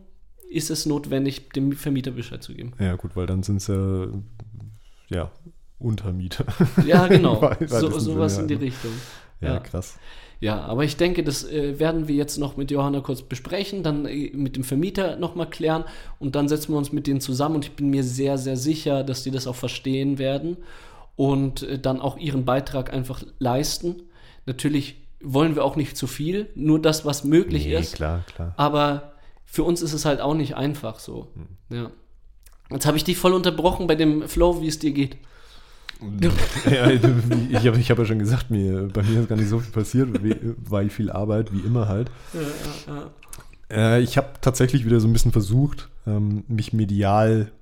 ist 0.51 0.71
es 0.71 0.87
notwendig, 0.87 1.51
dem 1.51 1.73
Vermieter 1.73 2.13
Bescheid 2.13 2.43
zu 2.43 2.55
geben. 2.55 2.73
Ja, 2.79 2.97
gut, 2.97 3.17
weil 3.17 3.27
dann 3.27 3.43
sind 3.43 3.57
es 3.57 3.67
ja, 3.67 4.07
ja 5.09 5.31
Untermieter. 5.79 6.47
Ja, 6.87 7.07
genau. 7.09 7.51
so, 7.67 7.99
sowas 7.99 8.39
in 8.39 8.49
die 8.49 8.55
Richtung. 8.55 8.93
Ja, 9.41 9.55
ja, 9.55 9.61
krass. 9.61 9.99
Ja, 10.41 10.61
aber 10.61 10.85
ich 10.85 10.97
denke, 10.97 11.23
das 11.23 11.45
äh, 11.45 11.79
werden 11.79 12.09
wir 12.09 12.15
jetzt 12.15 12.39
noch 12.39 12.57
mit 12.57 12.71
Johanna 12.71 13.01
kurz 13.01 13.23
besprechen, 13.23 13.83
dann 13.83 14.07
äh, 14.07 14.31
mit 14.35 14.57
dem 14.57 14.65
Vermieter 14.65 15.17
nochmal 15.17 15.49
klären 15.49 15.85
und 16.19 16.35
dann 16.35 16.49
setzen 16.49 16.73
wir 16.73 16.79
uns 16.79 16.93
mit 16.93 17.07
denen 17.07 17.21
zusammen 17.21 17.57
und 17.57 17.65
ich 17.65 17.73
bin 17.73 17.89
mir 17.91 18.05
sehr, 18.05 18.37
sehr 18.37 18.57
sicher, 18.57 19.05
dass 19.05 19.23
die 19.23 19.31
das 19.31 19.47
auch 19.47 19.55
verstehen 19.55 20.19
werden 20.19 20.59
und 21.17 21.63
äh, 21.63 21.79
dann 21.79 22.01
auch 22.01 22.19
ihren 22.19 22.45
Beitrag 22.45 22.93
einfach 22.93 23.25
leisten. 23.39 24.03
Natürlich 24.47 24.97
wollen 25.25 25.57
wir 25.57 25.65
auch 25.65 25.77
nicht 25.77 25.97
zu 25.97 26.07
viel, 26.07 26.49
nur 26.55 26.81
das, 26.81 27.05
was 27.05 27.25
möglich 27.25 27.65
nee, 27.67 27.77
ist. 27.77 27.95
klar, 27.95 28.25
klar. 28.35 28.55
Aber 28.57 29.15
für 29.45 29.65
uns 29.65 29.83
ist 29.83 29.93
es 29.93 30.05
halt 30.05 30.21
auch 30.21 30.35
nicht 30.35 30.57
einfach 30.57 30.99
so. 30.99 31.29
Hm. 31.35 31.77
Ja. 31.77 31.91
Jetzt 32.71 32.87
habe 32.87 32.97
ich 32.97 33.05
dich 33.05 33.17
voll 33.17 33.35
unterbrochen 33.35 33.87
bei 33.87 33.95
dem 33.95 34.29
Flow, 34.29 34.61
wie 34.61 34.69
es 34.69 34.79
dir 34.79 34.93
geht. 34.93 35.17
ja, 36.71 36.91
ich 36.91 37.03
habe 37.67 37.79
ich 37.79 37.91
hab 37.91 37.99
ja 37.99 38.05
schon 38.05 38.19
gesagt, 38.19 38.51
mir, 38.51 38.89
bei 38.93 39.03
mir 39.03 39.21
ist 39.21 39.29
gar 39.29 39.37
nicht 39.37 39.49
so 39.49 39.61
viel 39.61 39.73
passiert, 39.73 40.09
weil 40.69 40.91
viel 40.91 41.11
Arbeit, 41.11 41.53
wie 41.53 41.61
immer 41.61 41.89
halt. 41.89 42.11
Ja, 42.35 42.41
ja, 42.41 42.95
ja. 42.95 43.97
Äh, 43.97 44.03
ich 44.03 44.17
habe 44.17 44.29
tatsächlich 44.41 44.85
wieder 44.85 45.01
so 45.01 45.09
ein 45.09 45.13
bisschen 45.13 45.33
versucht, 45.33 45.89
ähm, 46.07 46.45
mich 46.49 46.73
medial 46.73 47.53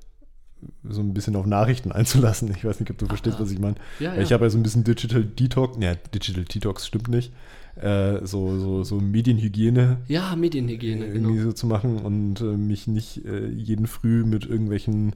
so 0.89 1.01
ein 1.01 1.15
bisschen 1.15 1.37
auf 1.37 1.47
Nachrichten 1.47 1.93
einzulassen. 1.93 2.51
Ich 2.51 2.65
weiß 2.65 2.81
nicht, 2.81 2.91
ob 2.91 2.99
du 2.99 3.07
verstehst, 3.07 3.37
ah, 3.39 3.43
was 3.43 3.51
ich 3.51 3.59
meine. 3.59 3.77
Ja, 4.01 4.15
ja. 4.15 4.23
Ich 4.23 4.33
habe 4.33 4.45
ja 4.45 4.51
so 4.51 4.59
ein 4.59 4.63
bisschen 4.63 4.85
Digital 4.85 5.25
Detox, 5.25 5.79
ne, 5.79 5.99
Digital 6.15 6.45
Detox 6.45 6.87
stimmt 6.87 7.09
nicht. 7.09 7.33
Äh, 7.77 8.25
so, 8.27 8.59
so, 8.59 8.85
so 8.85 9.01
Medienhygiene. 9.01 9.99
Ja, 10.07 10.37
Medienhygiene. 10.37 11.07
Äh, 11.07 11.15
irgendwie 11.15 11.35
genau. 11.37 11.45
so 11.47 11.53
zu 11.53 11.67
machen 11.67 11.99
und 11.99 12.41
äh, 12.41 12.45
mich 12.45 12.87
nicht 12.87 13.25
äh, 13.25 13.49
jeden 13.49 13.87
Früh 13.87 14.25
mit 14.25 14.45
irgendwelchen 14.45 15.15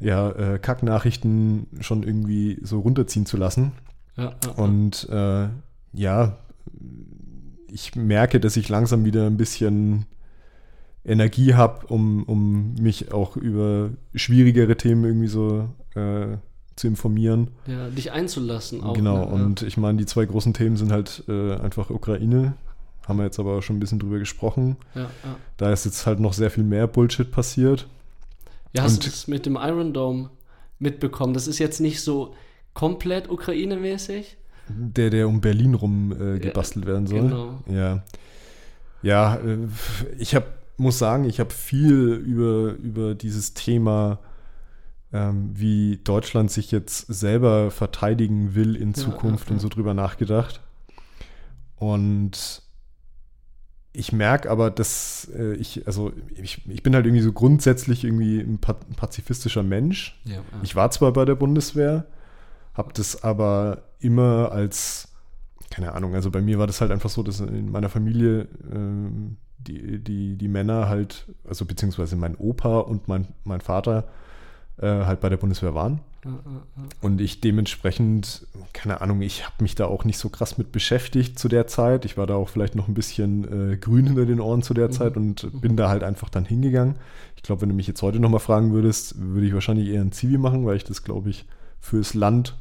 ja, 0.00 0.30
äh, 0.30 0.58
Kacknachrichten 0.58 1.66
schon 1.80 2.02
irgendwie 2.02 2.58
so 2.62 2.80
runterziehen 2.80 3.26
zu 3.26 3.36
lassen. 3.36 3.72
Ja, 4.16 4.34
ja, 4.44 4.50
und 4.52 5.08
äh, 5.10 5.48
ja, 5.92 6.38
ich 7.68 7.94
merke, 7.96 8.40
dass 8.40 8.56
ich 8.56 8.68
langsam 8.68 9.04
wieder 9.04 9.26
ein 9.26 9.36
bisschen 9.36 10.06
Energie 11.04 11.54
habe, 11.54 11.86
um, 11.86 12.24
um 12.24 12.74
mich 12.74 13.12
auch 13.12 13.36
über 13.36 13.90
schwierigere 14.14 14.76
Themen 14.76 15.04
irgendwie 15.04 15.28
so 15.28 15.68
äh, 15.94 16.36
zu 16.76 16.86
informieren. 16.86 17.48
Ja, 17.66 17.88
dich 17.88 18.12
einzulassen 18.12 18.82
auch. 18.82 18.94
Genau, 18.94 19.26
ne? 19.26 19.44
und 19.44 19.62
ich 19.62 19.76
meine, 19.76 19.98
die 19.98 20.06
zwei 20.06 20.24
großen 20.24 20.54
Themen 20.54 20.76
sind 20.76 20.92
halt 20.92 21.24
äh, 21.28 21.54
einfach 21.54 21.90
Ukraine. 21.90 22.54
Haben 23.06 23.18
wir 23.18 23.24
jetzt 23.24 23.40
aber 23.40 23.60
schon 23.62 23.76
ein 23.76 23.80
bisschen 23.80 23.98
drüber 23.98 24.18
gesprochen. 24.18 24.76
Ja, 24.94 25.02
ja. 25.02 25.36
Da 25.56 25.72
ist 25.72 25.84
jetzt 25.84 26.06
halt 26.06 26.20
noch 26.20 26.32
sehr 26.32 26.50
viel 26.50 26.64
mehr 26.64 26.86
Bullshit 26.86 27.30
passiert. 27.30 27.88
Ja, 28.72 28.82
hast 28.82 28.94
und, 28.94 29.06
du 29.06 29.10
das 29.10 29.26
mit 29.26 29.46
dem 29.46 29.56
Iron 29.56 29.92
Dome 29.92 30.30
mitbekommen? 30.78 31.34
Das 31.34 31.48
ist 31.48 31.58
jetzt 31.58 31.80
nicht 31.80 32.02
so 32.02 32.34
komplett 32.74 33.28
Ukraine-mäßig. 33.28 34.36
Der, 34.68 35.10
der 35.10 35.26
um 35.26 35.40
Berlin 35.40 35.74
rum 35.74 36.12
äh, 36.12 36.38
gebastelt 36.38 36.84
ja, 36.84 36.92
werden 36.92 37.06
soll. 37.06 37.22
Genau. 37.22 37.58
Ja. 37.68 38.04
Ja, 39.02 39.36
äh, 39.36 39.58
ich 40.18 40.34
habe 40.34 40.46
muss 40.80 40.98
sagen, 40.98 41.24
ich 41.24 41.40
habe 41.40 41.50
viel 41.50 42.14
über, 42.14 42.74
über 42.74 43.14
dieses 43.14 43.54
Thema, 43.54 44.18
ähm, 45.12 45.50
wie 45.54 45.98
Deutschland 46.02 46.50
sich 46.50 46.70
jetzt 46.70 47.06
selber 47.08 47.70
verteidigen 47.70 48.54
will 48.54 48.76
in 48.76 48.94
Zukunft 48.94 49.44
ja, 49.44 49.46
ja, 49.46 49.50
ja. 49.50 49.52
und 49.54 49.60
so 49.60 49.68
drüber 49.68 49.94
nachgedacht. 49.94 50.60
Und 51.76 52.62
ich 53.92 54.12
merke 54.12 54.50
aber, 54.50 54.70
dass 54.70 55.30
äh, 55.34 55.54
ich, 55.54 55.86
also 55.86 56.12
ich, 56.34 56.66
ich 56.68 56.82
bin 56.82 56.94
halt 56.94 57.06
irgendwie 57.06 57.22
so 57.22 57.32
grundsätzlich 57.32 58.04
irgendwie 58.04 58.40
ein 58.40 58.58
pazifistischer 58.58 59.62
Mensch. 59.62 60.20
Ich 60.62 60.76
war 60.76 60.90
zwar 60.90 61.12
bei 61.12 61.24
der 61.24 61.34
Bundeswehr, 61.34 62.06
habe 62.74 62.92
das 62.92 63.24
aber 63.24 63.82
immer 63.98 64.52
als, 64.52 65.08
keine 65.70 65.92
Ahnung, 65.92 66.14
also 66.14 66.30
bei 66.30 66.40
mir 66.40 66.58
war 66.58 66.68
das 66.68 66.80
halt 66.80 66.92
einfach 66.92 67.10
so, 67.10 67.22
dass 67.22 67.40
in 67.40 67.70
meiner 67.70 67.88
Familie 67.88 68.46
ähm, 68.72 69.38
die, 69.66 69.98
die, 69.98 70.36
die 70.36 70.48
Männer 70.48 70.88
halt, 70.88 71.26
also 71.48 71.64
beziehungsweise 71.64 72.16
mein 72.16 72.36
Opa 72.36 72.78
und 72.78 73.08
mein, 73.08 73.28
mein 73.44 73.60
Vater 73.60 74.08
äh, 74.78 74.86
halt 74.86 75.20
bei 75.20 75.28
der 75.28 75.36
Bundeswehr 75.36 75.74
waren. 75.74 76.00
Und 77.00 77.20
ich 77.20 77.40
dementsprechend, 77.40 78.46
keine 78.74 79.00
Ahnung, 79.00 79.22
ich 79.22 79.46
habe 79.46 79.54
mich 79.60 79.74
da 79.74 79.86
auch 79.86 80.04
nicht 80.04 80.18
so 80.18 80.28
krass 80.28 80.58
mit 80.58 80.70
beschäftigt 80.70 81.38
zu 81.38 81.48
der 81.48 81.66
Zeit. 81.66 82.04
Ich 82.04 82.18
war 82.18 82.26
da 82.26 82.34
auch 82.34 82.50
vielleicht 82.50 82.74
noch 82.74 82.88
ein 82.88 82.94
bisschen 82.94 83.72
äh, 83.72 83.76
grün 83.78 84.06
hinter 84.06 84.26
den 84.26 84.40
Ohren 84.40 84.62
zu 84.62 84.74
der 84.74 84.88
mhm. 84.88 84.92
Zeit 84.92 85.16
und 85.16 85.44
mhm. 85.44 85.60
bin 85.60 85.76
da 85.76 85.88
halt 85.88 86.02
einfach 86.02 86.28
dann 86.28 86.44
hingegangen. 86.44 86.96
Ich 87.36 87.42
glaube, 87.42 87.62
wenn 87.62 87.70
du 87.70 87.74
mich 87.74 87.86
jetzt 87.86 88.02
heute 88.02 88.20
nochmal 88.20 88.40
fragen 88.40 88.72
würdest, 88.72 89.14
würde 89.18 89.46
ich 89.46 89.54
wahrscheinlich 89.54 89.88
eher 89.88 90.02
ein 90.02 90.12
Zivi 90.12 90.36
machen, 90.36 90.66
weil 90.66 90.76
ich 90.76 90.84
das, 90.84 91.04
glaube 91.04 91.30
ich, 91.30 91.46
fürs 91.80 92.12
Land, 92.12 92.54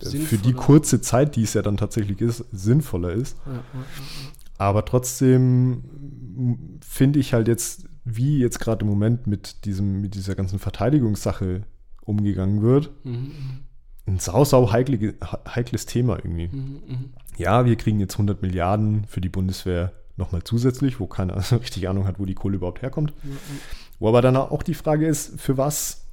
äh, 0.00 0.10
für 0.10 0.38
die 0.38 0.52
kurze 0.52 1.00
Zeit, 1.00 1.34
die 1.34 1.42
es 1.42 1.54
ja 1.54 1.62
dann 1.62 1.78
tatsächlich 1.78 2.20
ist, 2.20 2.44
sinnvoller 2.52 3.10
ist. 3.10 3.36
Ja, 3.44 3.52
ja, 3.52 3.58
ja. 3.58 3.82
Aber 4.58 4.84
trotzdem 4.84 5.84
finde 6.80 7.20
ich 7.20 7.32
halt 7.32 7.48
jetzt, 7.48 7.88
wie 8.04 8.38
jetzt 8.38 8.58
gerade 8.58 8.84
im 8.84 8.90
Moment 8.90 9.26
mit, 9.26 9.64
diesem, 9.64 10.00
mit 10.00 10.14
dieser 10.14 10.34
ganzen 10.34 10.58
Verteidigungssache 10.58 11.62
umgegangen 12.00 12.62
wird, 12.62 12.90
mhm. 13.04 13.30
ein 14.06 14.18
sau, 14.18 14.44
sau 14.44 14.72
heikle, 14.72 15.14
heikles 15.46 15.86
Thema 15.86 16.16
irgendwie. 16.16 16.48
Mhm, 16.48 16.82
mh. 16.86 16.98
Ja, 17.36 17.64
wir 17.66 17.76
kriegen 17.76 18.00
jetzt 18.00 18.14
100 18.14 18.42
Milliarden 18.42 19.04
für 19.04 19.20
die 19.20 19.28
Bundeswehr 19.28 19.92
nochmal 20.16 20.42
zusätzlich, 20.42 20.98
wo 20.98 21.06
keiner 21.06 21.36
richtig 21.52 21.88
Ahnung 21.88 22.06
hat, 22.06 22.18
wo 22.18 22.24
die 22.24 22.34
Kohle 22.34 22.56
überhaupt 22.56 22.82
herkommt. 22.82 23.12
Mhm. 23.22 23.38
Wo 24.00 24.08
aber 24.08 24.22
dann 24.22 24.36
auch 24.36 24.62
die 24.64 24.74
Frage 24.74 25.06
ist, 25.06 25.40
für 25.40 25.56
was 25.56 26.06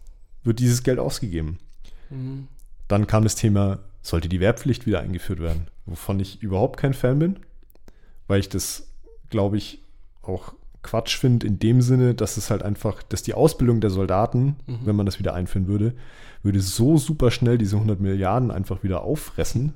wird 0.44 0.60
dieses 0.60 0.84
Geld 0.84 1.00
ausgegeben? 1.00 1.58
Mhm. 2.12 2.48
Dann 2.88 3.08
kam 3.08 3.24
das 3.24 3.36
Thema, 3.36 3.80
sollte 4.04 4.30
die 4.30 4.40
Wehrpflicht 4.40 4.86
wieder 4.86 5.00
eingeführt 5.00 5.40
werden, 5.40 5.68
wovon 5.88 6.20
ich 6.20 6.44
überhaupt 6.44 6.78
kein 6.78 6.94
Fan 6.94 7.18
bin 7.18 7.40
weil 8.28 8.40
ich 8.40 8.50
das, 8.50 8.88
glaube 9.30 9.58
ich, 9.58 9.82
auch 10.22 10.54
Quatsch 10.82 11.18
finde 11.18 11.48
in 11.48 11.58
dem 11.60 11.82
Sinne, 11.82 12.14
dass 12.14 12.38
es 12.38 12.50
halt 12.52 12.62
einfach, 12.64 13.02
dass 13.04 13.24
die 13.24 13.34
Ausbildung 13.34 13.82
der 13.82 13.90
Soldaten, 13.90 14.56
Mhm. 14.68 14.80
wenn 14.86 14.96
man 14.96 15.06
das 15.06 15.20
wieder 15.20 15.34
einführen 15.34 15.68
würde, 15.68 15.94
würde 16.44 16.60
so 16.60 16.98
super 16.98 17.32
schnell 17.32 17.58
diese 17.58 17.76
100 17.78 18.00
Milliarden 18.00 18.52
einfach 18.52 18.84
wieder 18.84 19.02
auffressen. 19.04 19.74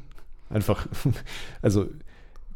Einfach, 0.49 0.87
also 1.63 1.87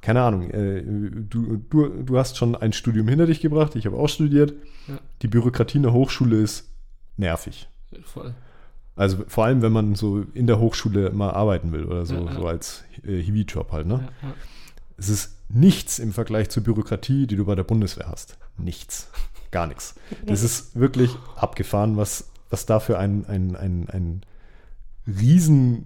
keine 0.01 0.21
Ahnung, 0.21 0.49
äh, 0.51 0.83
du, 0.83 1.57
du, 1.69 1.87
du 2.03 2.17
hast 2.17 2.37
schon 2.37 2.55
ein 2.55 2.73
Studium 2.73 3.07
hinter 3.07 3.25
dich 3.25 3.39
gebracht, 3.41 3.75
ich 3.75 3.85
habe 3.85 3.97
auch 3.97 4.09
studiert. 4.09 4.53
Ja. 4.87 4.99
Die 5.21 5.27
Bürokratie 5.27 5.77
in 5.77 5.83
der 5.83 5.93
Hochschule 5.93 6.41
ist 6.41 6.69
nervig. 7.17 7.69
Voll. 8.03 8.33
Also 8.95 9.23
vor 9.27 9.45
allem, 9.45 9.61
wenn 9.63 9.71
man 9.71 9.95
so 9.95 10.25
in 10.33 10.45
der 10.45 10.59
Hochschule 10.59 11.09
mal 11.11 11.31
arbeiten 11.31 11.71
will 11.71 11.85
oder 11.85 12.05
so, 12.05 12.15
Ja, 12.15 12.25
ja. 12.25 12.33
so 12.33 12.45
als 12.47 12.83
äh, 13.03 13.17
Hiwi-Job 13.19 13.71
halt, 13.71 13.87
ne? 13.87 14.09
Es 14.97 15.09
ist 15.09 15.37
nichts 15.53 15.99
im 15.99 16.11
Vergleich 16.13 16.49
zur 16.49 16.63
Bürokratie, 16.63 17.27
die 17.27 17.35
du 17.35 17.45
bei 17.45 17.55
der 17.55 17.63
Bundeswehr 17.63 18.07
hast. 18.07 18.37
Nichts. 18.57 19.09
Gar 19.51 19.67
nichts. 19.67 19.95
Das 20.25 20.41
ist 20.43 20.79
wirklich 20.79 21.11
abgefahren, 21.35 21.95
was, 21.97 22.29
was 22.49 22.65
da 22.65 22.79
für 22.79 22.97
ein, 22.97 23.25
ein, 23.25 23.55
ein, 23.55 23.87
ein 23.89 24.21
riesen 25.05 25.85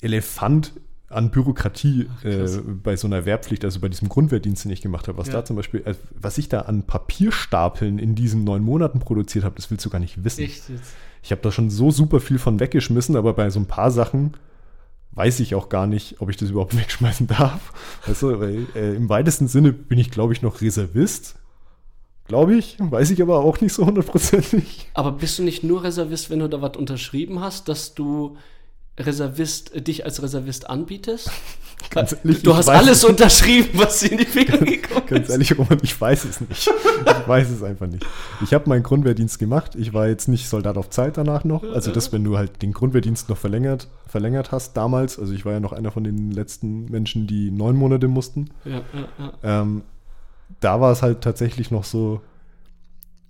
Elefant 0.00 0.72
an 1.08 1.30
Bürokratie 1.30 2.08
Ach, 2.18 2.24
äh, 2.24 2.46
bei 2.82 2.96
so 2.96 3.06
einer 3.06 3.24
Wehrpflicht, 3.24 3.64
also 3.64 3.80
bei 3.80 3.88
diesem 3.88 4.08
Grundwehrdienst, 4.08 4.64
den 4.64 4.72
ich 4.72 4.82
gemacht 4.82 5.08
habe, 5.08 5.16
was 5.18 5.28
Ja. 5.28 5.34
da 5.34 5.44
zum 5.44 5.56
Beispiel, 5.56 5.80
äh, 5.86 5.94
was 6.14 6.36
ich 6.36 6.48
da 6.48 6.62
an 6.62 6.82
Papierstapeln 6.82 7.98
in 7.98 8.14
diesen 8.14 8.44
neun 8.44 8.62
Monaten 8.62 8.98
produziert 8.98 9.44
habe, 9.44 9.54
das 9.56 9.70
willst 9.70 9.86
du 9.86 9.90
gar 9.90 10.00
nicht 10.00 10.22
wissen. 10.22 10.42
Echt 10.42 10.68
jetzt? 10.68 10.92
Ich 11.22 11.30
habe 11.30 11.40
da 11.42 11.50
schon 11.50 11.70
so 11.70 11.90
super 11.90 12.20
viel 12.20 12.38
von 12.38 12.60
weggeschmissen, 12.60 13.16
aber 13.16 13.32
bei 13.32 13.48
so 13.50 13.58
ein 13.58 13.66
paar 13.66 13.90
Sachen 13.90 14.34
weiß 15.18 15.40
ich 15.40 15.56
auch 15.56 15.68
gar 15.68 15.88
nicht, 15.88 16.20
ob 16.20 16.30
ich 16.30 16.36
das 16.36 16.50
überhaupt 16.50 16.76
wegschmeißen 16.78 17.26
darf. 17.26 17.72
Du, 18.06 18.40
weil, 18.40 18.66
äh, 18.74 18.94
im 18.94 19.08
weitesten 19.08 19.48
Sinne 19.48 19.72
bin 19.72 19.98
ich, 19.98 20.10
glaube 20.10 20.32
ich, 20.32 20.42
noch 20.42 20.60
Reservist. 20.60 21.34
Glaube 22.28 22.54
ich, 22.54 22.76
weiß 22.78 23.10
ich 23.10 23.22
aber 23.22 23.40
auch 23.40 23.60
nicht 23.60 23.72
so 23.72 23.86
hundertprozentig. 23.86 24.90
Aber 24.94 25.12
bist 25.12 25.38
du 25.38 25.42
nicht 25.42 25.64
nur 25.64 25.82
Reservist, 25.82 26.30
wenn 26.30 26.40
du 26.40 26.48
da 26.48 26.60
was 26.60 26.76
unterschrieben 26.76 27.40
hast, 27.40 27.68
dass 27.68 27.94
du 27.94 28.36
Reservist, 28.98 29.86
dich 29.86 30.04
als 30.04 30.22
Reservist 30.22 30.68
anbietest? 30.68 31.30
Ganz 31.90 32.12
ehrlich, 32.12 32.42
du 32.42 32.54
hast 32.54 32.68
alles 32.68 32.98
es- 32.98 33.04
unterschrieben, 33.04 33.70
was 33.74 34.00
dir 34.00 34.12
in 34.12 34.18
die 34.18 34.24
Finger 34.26 34.58
gekommen 34.58 35.06
Ganz 35.06 35.26
ist. 35.26 35.30
ehrlich, 35.30 35.58
Roman, 35.58 35.78
ich 35.82 35.98
weiß 35.98 36.24
es 36.24 36.40
nicht. 36.40 36.66
Ich 36.68 37.28
weiß 37.28 37.48
es 37.50 37.62
einfach 37.62 37.86
nicht. 37.86 38.04
Ich 38.44 38.52
habe 38.54 38.68
meinen 38.68 38.82
Grundwehrdienst 38.82 39.38
gemacht. 39.38 39.74
Ich 39.76 39.92
war 39.94 40.06
jetzt 40.08 40.28
nicht 40.28 40.48
Soldat 40.48 40.76
auf 40.76 40.90
Zeit 40.90 41.16
danach 41.16 41.44
noch. 41.44 41.62
Also 41.62 41.90
das, 41.92 42.12
wenn 42.12 42.24
du 42.24 42.36
halt 42.36 42.60
den 42.62 42.72
Grundwehrdienst 42.72 43.28
noch 43.28 43.38
verlängert, 43.38 43.88
verlängert 44.06 44.52
hast 44.52 44.76
damals. 44.76 45.18
Also 45.18 45.32
ich 45.32 45.44
war 45.44 45.52
ja 45.54 45.60
noch 45.60 45.72
einer 45.72 45.90
von 45.90 46.04
den 46.04 46.30
letzten 46.30 46.86
Menschen, 46.86 47.26
die 47.26 47.50
neun 47.50 47.76
Monate 47.76 48.08
mussten. 48.08 48.50
Ja, 48.64 48.72
ja, 48.72 48.82
ja. 49.18 49.60
Ähm, 49.62 49.82
da 50.60 50.80
war 50.80 50.92
es 50.92 51.02
halt 51.02 51.20
tatsächlich 51.22 51.70
noch 51.70 51.84
so, 51.84 52.20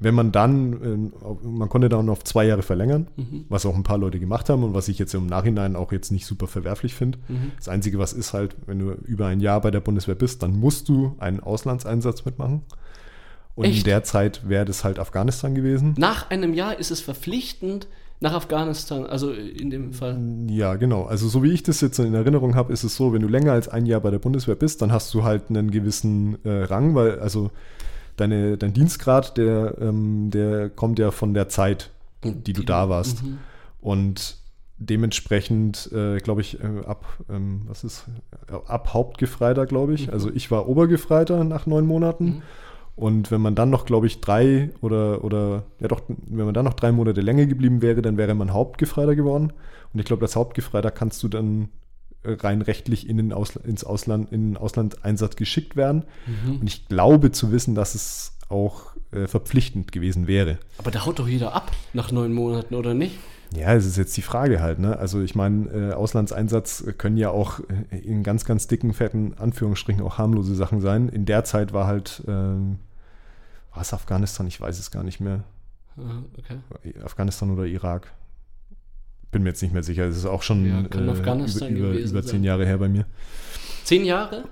wenn 0.01 0.15
man 0.15 0.31
dann, 0.33 0.73
ähm, 0.85 1.13
man 1.43 1.69
konnte 1.69 1.89
dann 1.89 2.09
auf 2.09 2.23
zwei 2.25 2.47
Jahre 2.47 2.63
verlängern, 2.63 3.09
Mhm. 3.17 3.45
was 3.49 3.67
auch 3.67 3.75
ein 3.75 3.83
paar 3.83 3.99
Leute 3.99 4.21
gemacht 4.21 4.49
haben 4.49 4.63
und 4.63 4.73
was 4.75 4.89
ich 4.89 4.99
jetzt 4.99 5.13
im 5.15 5.27
Nachhinein 5.27 5.75
auch 5.77 5.91
jetzt 5.93 6.13
nicht 6.13 6.25
super 6.27 6.47
verwerflich 6.47 6.95
finde. 6.95 7.19
Mhm. 7.29 7.53
Das 7.57 7.69
Einzige, 7.69 7.99
was 7.99 8.13
ist 8.13 8.33
halt, 8.33 8.55
wenn 8.67 8.79
du 8.79 8.93
über 9.07 9.27
ein 9.27 9.41
Jahr 9.41 9.61
bei 9.61 9.71
der 9.71 9.81
Bundeswehr 9.81 10.15
bist, 10.15 10.43
dann 10.43 10.59
musst 10.59 10.89
du 10.89 11.15
einen 11.19 11.41
Auslandseinsatz 11.41 12.25
mitmachen. 12.25 12.63
Und 13.57 13.65
in 13.65 13.71
Echt? 13.73 13.87
der 13.87 14.05
Zeit 14.05 14.49
wäre 14.49 14.65
das 14.65 14.85
halt 14.85 15.01
Afghanistan 15.01 15.55
gewesen. 15.57 15.95
Nach 15.99 16.31
einem 16.31 16.55
Jahr 16.55 16.79
ist 16.79 16.93
es 16.93 17.01
verpflichtend 17.01 17.89
nach 18.21 18.33
Afghanistan, 18.33 19.05
also 19.07 19.33
in 19.33 19.71
dem 19.71 19.93
Fall. 19.93 20.19
Ja, 20.49 20.75
genau. 20.77 21.05
Also 21.05 21.29
so 21.29 21.43
wie 21.43 21.51
ich 21.53 21.63
das 21.65 21.81
jetzt 21.81 21.99
in 21.99 22.15
Erinnerung 22.15 22.55
habe, 22.57 22.73
ist 22.73 22.83
es 22.85 22.95
so, 22.97 23.13
wenn 23.13 23.23
du 23.23 23.29
länger 23.29 23.53
als 23.53 23.69
ein 23.69 23.87
Jahr 23.87 24.01
bei 24.01 24.11
der 24.11 24.19
Bundeswehr 24.21 24.55
bist, 24.57 24.81
dann 24.83 24.93
hast 24.93 25.13
du 25.15 25.23
halt 25.25 25.51
einen 25.51 25.71
gewissen 25.73 26.37
äh, 26.45 26.65
Rang, 26.65 26.95
weil 26.97 27.19
also 27.21 27.51
deine, 28.21 28.59
dein 28.59 28.73
Dienstgrad, 28.73 29.37
der, 29.37 29.77
ähm, 29.81 30.31
der 30.31 30.71
kommt 30.71 30.99
ja 30.99 31.11
von 31.11 31.35
der 31.35 31.49
Zeit, 31.49 31.91
die 32.25 32.53
du 32.53 32.63
da 32.63 32.89
warst. 32.89 33.23
Mhm. 33.25 33.39
Und 33.81 34.39
dementsprechend, 34.79 35.91
äh, 35.93 36.19
glaube 36.19 36.41
ich, 36.41 36.61
äh, 36.61 36.85
ab, 36.87 37.07
ähm, 37.31 37.63
was 37.67 37.85
ist, 37.85 38.07
äh, 38.49 38.55
ab 38.55 38.93
Hauptgefreiter, 38.93 39.67
glaube 39.67 39.95
ich. 39.95 40.07
Mhm. 40.07 40.13
Also 40.13 40.31
ich 40.33 40.51
war 40.51 40.69
Obergefreiter 40.69 41.45
nach 41.45 41.67
neun 41.67 41.87
Monaten. 41.87 42.25
Mhm. 42.25 42.43
Und 42.97 43.31
wenn 43.31 43.41
man 43.41 43.55
dann 43.55 43.71
noch, 43.71 43.87
glaube 43.87 44.09
ich, 44.09 44.21
drei 44.21 44.71
oder, 44.81 45.23
oder, 45.23 45.65
ja 45.79 45.87
doch, 45.87 46.03
wenn 46.09 46.45
man 46.45 46.55
dann 46.55 46.65
noch 46.65 46.75
drei 46.75 46.91
Monate 46.91 47.21
länger 47.21 47.47
geblieben 47.47 47.81
wäre, 47.81 48.03
dann 48.03 48.17
wäre 48.17 48.35
man 48.35 48.53
Hauptgefreiter 48.53 49.15
geworden. 49.15 49.53
Und 49.93 50.01
ich 50.01 50.05
glaube, 50.05 50.25
als 50.25 50.35
Hauptgefreiter 50.35 50.91
kannst 50.91 51.23
du 51.23 51.29
dann 51.29 51.69
rein 52.35 52.63
rechtlich 52.63 53.09
in 53.09 53.17
den 53.17 53.33
Ausla 53.33 53.63
ins 53.65 53.85
Ausland, 53.85 54.33
in 54.33 54.51
den 54.51 54.57
Auslandseinsatz 54.57 55.37
geschickt 55.37 55.77
werden. 55.77 56.05
Mhm. 56.27 56.61
Und 56.61 56.67
ich 56.67 56.89
glaube 56.89 57.31
zu 57.33 57.53
wissen, 57.53 57.75
dass 57.75 57.95
es 57.95 58.33
auch 58.49 58.93
äh, 59.13 59.27
verpflichtend 59.27 59.93
gewesen 59.93 60.27
wäre. 60.27 60.59
Aber 60.79 60.91
da 60.91 61.05
haut 61.07 61.19
doch 61.19 61.29
jeder 61.29 61.55
ab 61.55 61.71
nach 61.93 62.13
neun 62.13 62.33
Monaten, 62.33 62.75
oder 62.75 62.95
nicht? 62.95 63.19
Ja, 63.55 63.75
es 63.75 63.87
ist 63.87 63.97
jetzt 63.97 64.17
die 64.17 64.23
Frage 64.23 64.61
halt, 64.61 64.79
ne? 64.79 64.99
Also 64.99 65.23
ich 65.23 65.35
meine, 65.35 65.69
äh, 65.69 65.93
Auslandseinsatz 65.95 66.85
können 66.99 67.17
ja 67.17 67.31
auch 67.31 67.61
äh, 67.91 67.97
in 67.99 68.23
ganz, 68.23 68.45
ganz 68.45 68.67
dicken, 68.67 68.93
fetten 68.93 69.35
Anführungsstrichen 69.39 70.03
auch 70.03 70.19
harmlose 70.19 70.55
Sachen 70.55 70.81
sein. 70.81 71.09
In 71.09 71.25
der 71.25 71.45
Zeit 71.45 71.73
war 71.73 71.87
halt, 71.87 72.23
ähm, 72.29 72.79
war 73.73 73.83
es 73.83 73.95
Afghanistan? 73.95 74.47
Ich 74.47 74.61
weiß 74.61 74.79
es 74.79 74.91
gar 74.91 75.03
nicht 75.03 75.21
mehr. 75.21 75.45
Ah, 75.97 76.23
Okay. 76.39 76.95
Afghanistan 77.03 77.51
oder 77.51 77.65
Irak? 77.65 78.13
Bin 79.31 79.43
mir 79.43 79.51
jetzt 79.51 79.63
nicht 79.63 79.75
mehr 79.75 79.83
sicher. 79.83 80.05
Es 80.05 80.17
ist 80.17 80.27
auch 80.27 80.43
schon 80.43 80.67
Ja, 80.67 81.11
Afghanistan 81.11 81.75
über, 81.75 81.91
über, 81.91 82.23
zehn 82.23 82.45
Jahre 82.45 82.65
her 82.65 82.79
bei 82.79 82.89
mir. 82.89 83.07
Zehn 83.85 84.05
Jahre? 84.05 84.45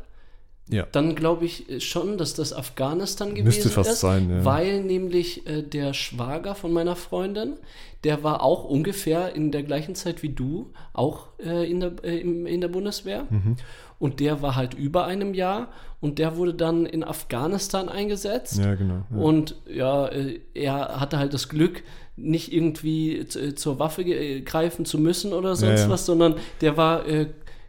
Ja. 0.68 0.84
Dann 0.90 1.14
glaube 1.14 1.44
ich 1.44 1.70
äh, 1.70 1.80
schon, 1.80 2.18
dass 2.18 2.34
das 2.34 2.52
Afghanistan 2.52 3.30
gewesen 3.30 3.44
Müsste 3.44 3.68
fast 3.68 3.92
ist. 3.92 4.00
sein, 4.00 4.30
ja. 4.30 4.44
Weil 4.44 4.82
nämlich 4.82 5.46
äh, 5.46 5.62
der 5.62 5.94
Schwager 5.94 6.54
von 6.56 6.72
meiner 6.72 6.96
Freundin, 6.96 7.54
der 8.02 8.24
war 8.24 8.42
auch 8.42 8.64
ungefähr 8.64 9.34
in 9.34 9.52
der 9.52 9.62
gleichen 9.62 9.94
Zeit 9.94 10.22
wie 10.22 10.30
du, 10.30 10.72
auch 10.92 11.28
äh, 11.38 11.70
in, 11.70 11.80
der, 11.80 11.92
äh, 12.02 12.18
in 12.18 12.60
der 12.60 12.68
Bundeswehr. 12.68 13.26
Mhm. 13.30 13.56
Und 13.98 14.20
der 14.20 14.42
war 14.42 14.56
halt 14.56 14.74
über 14.74 15.06
einem 15.06 15.32
Jahr 15.34 15.68
und 16.00 16.18
der 16.18 16.36
wurde 16.36 16.54
dann 16.54 16.84
in 16.86 17.02
Afghanistan 17.02 17.88
eingesetzt. 17.88 18.58
Ja, 18.58 18.74
genau. 18.74 19.04
Ja. 19.10 19.16
Und 19.16 19.56
ja, 19.66 20.06
äh, 20.08 20.40
er 20.54 21.00
hatte 21.00 21.18
halt 21.18 21.32
das 21.32 21.48
Glück, 21.48 21.82
nicht 22.16 22.52
irgendwie 22.52 23.18
äh, 23.18 23.54
zur 23.54 23.78
Waffe 23.78 24.02
äh, 24.02 24.40
greifen 24.40 24.84
zu 24.84 24.98
müssen 24.98 25.32
oder 25.32 25.56
sonst 25.56 25.82
ja. 25.82 25.88
was, 25.90 26.06
sondern 26.06 26.36
der 26.60 26.76
war, 26.76 27.06
äh, 27.06 27.26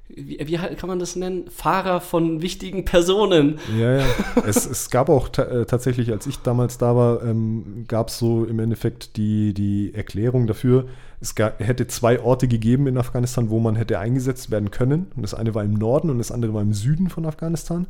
wie, 0.10 0.40
wie 0.40 0.58
kann 0.58 0.88
man 0.88 1.00
das 1.00 1.16
nennen? 1.16 1.50
Fahrer 1.50 2.02
von 2.02 2.42
wichtigen 2.42 2.86
Personen. 2.86 3.60
Ja, 3.78 3.98
ja. 3.98 4.06
es, 4.48 4.66
es 4.66 4.90
gab 4.90 5.10
auch 5.10 5.30
äh, 5.38 5.66
tatsächlich, 5.66 6.12
als 6.12 6.28
ich 6.28 6.38
damals 6.40 6.78
da 6.78 6.96
war, 6.96 7.24
ähm, 7.24 7.86
gab 7.88 8.10
es 8.10 8.18
so 8.18 8.46
im 8.46 8.60
Endeffekt 8.60 9.18
die, 9.18 9.54
die 9.54 9.94
Erklärung 9.94 10.48
dafür, 10.48 10.88
es 11.20 11.34
hätte 11.38 11.88
zwei 11.88 12.20
Orte 12.20 12.48
gegeben 12.48 12.88
in 12.88 12.98
Afghanistan, 12.98 13.50
wo 13.50 13.60
man 13.60 13.76
hätte 13.76 13.98
eingesetzt 14.00 14.52
werden 14.52 14.70
können. 14.70 15.08
Und 15.16 15.24
das 15.24 15.34
eine 15.34 15.56
war 15.56 15.64
im 15.64 15.74
Norden 15.74 16.12
und 16.12 16.20
das 16.20 16.32
andere 16.32 16.54
war 16.54 16.62
im 16.62 16.74
Süden 16.74 17.10
von 17.10 17.26
Afghanistan. 17.26 17.88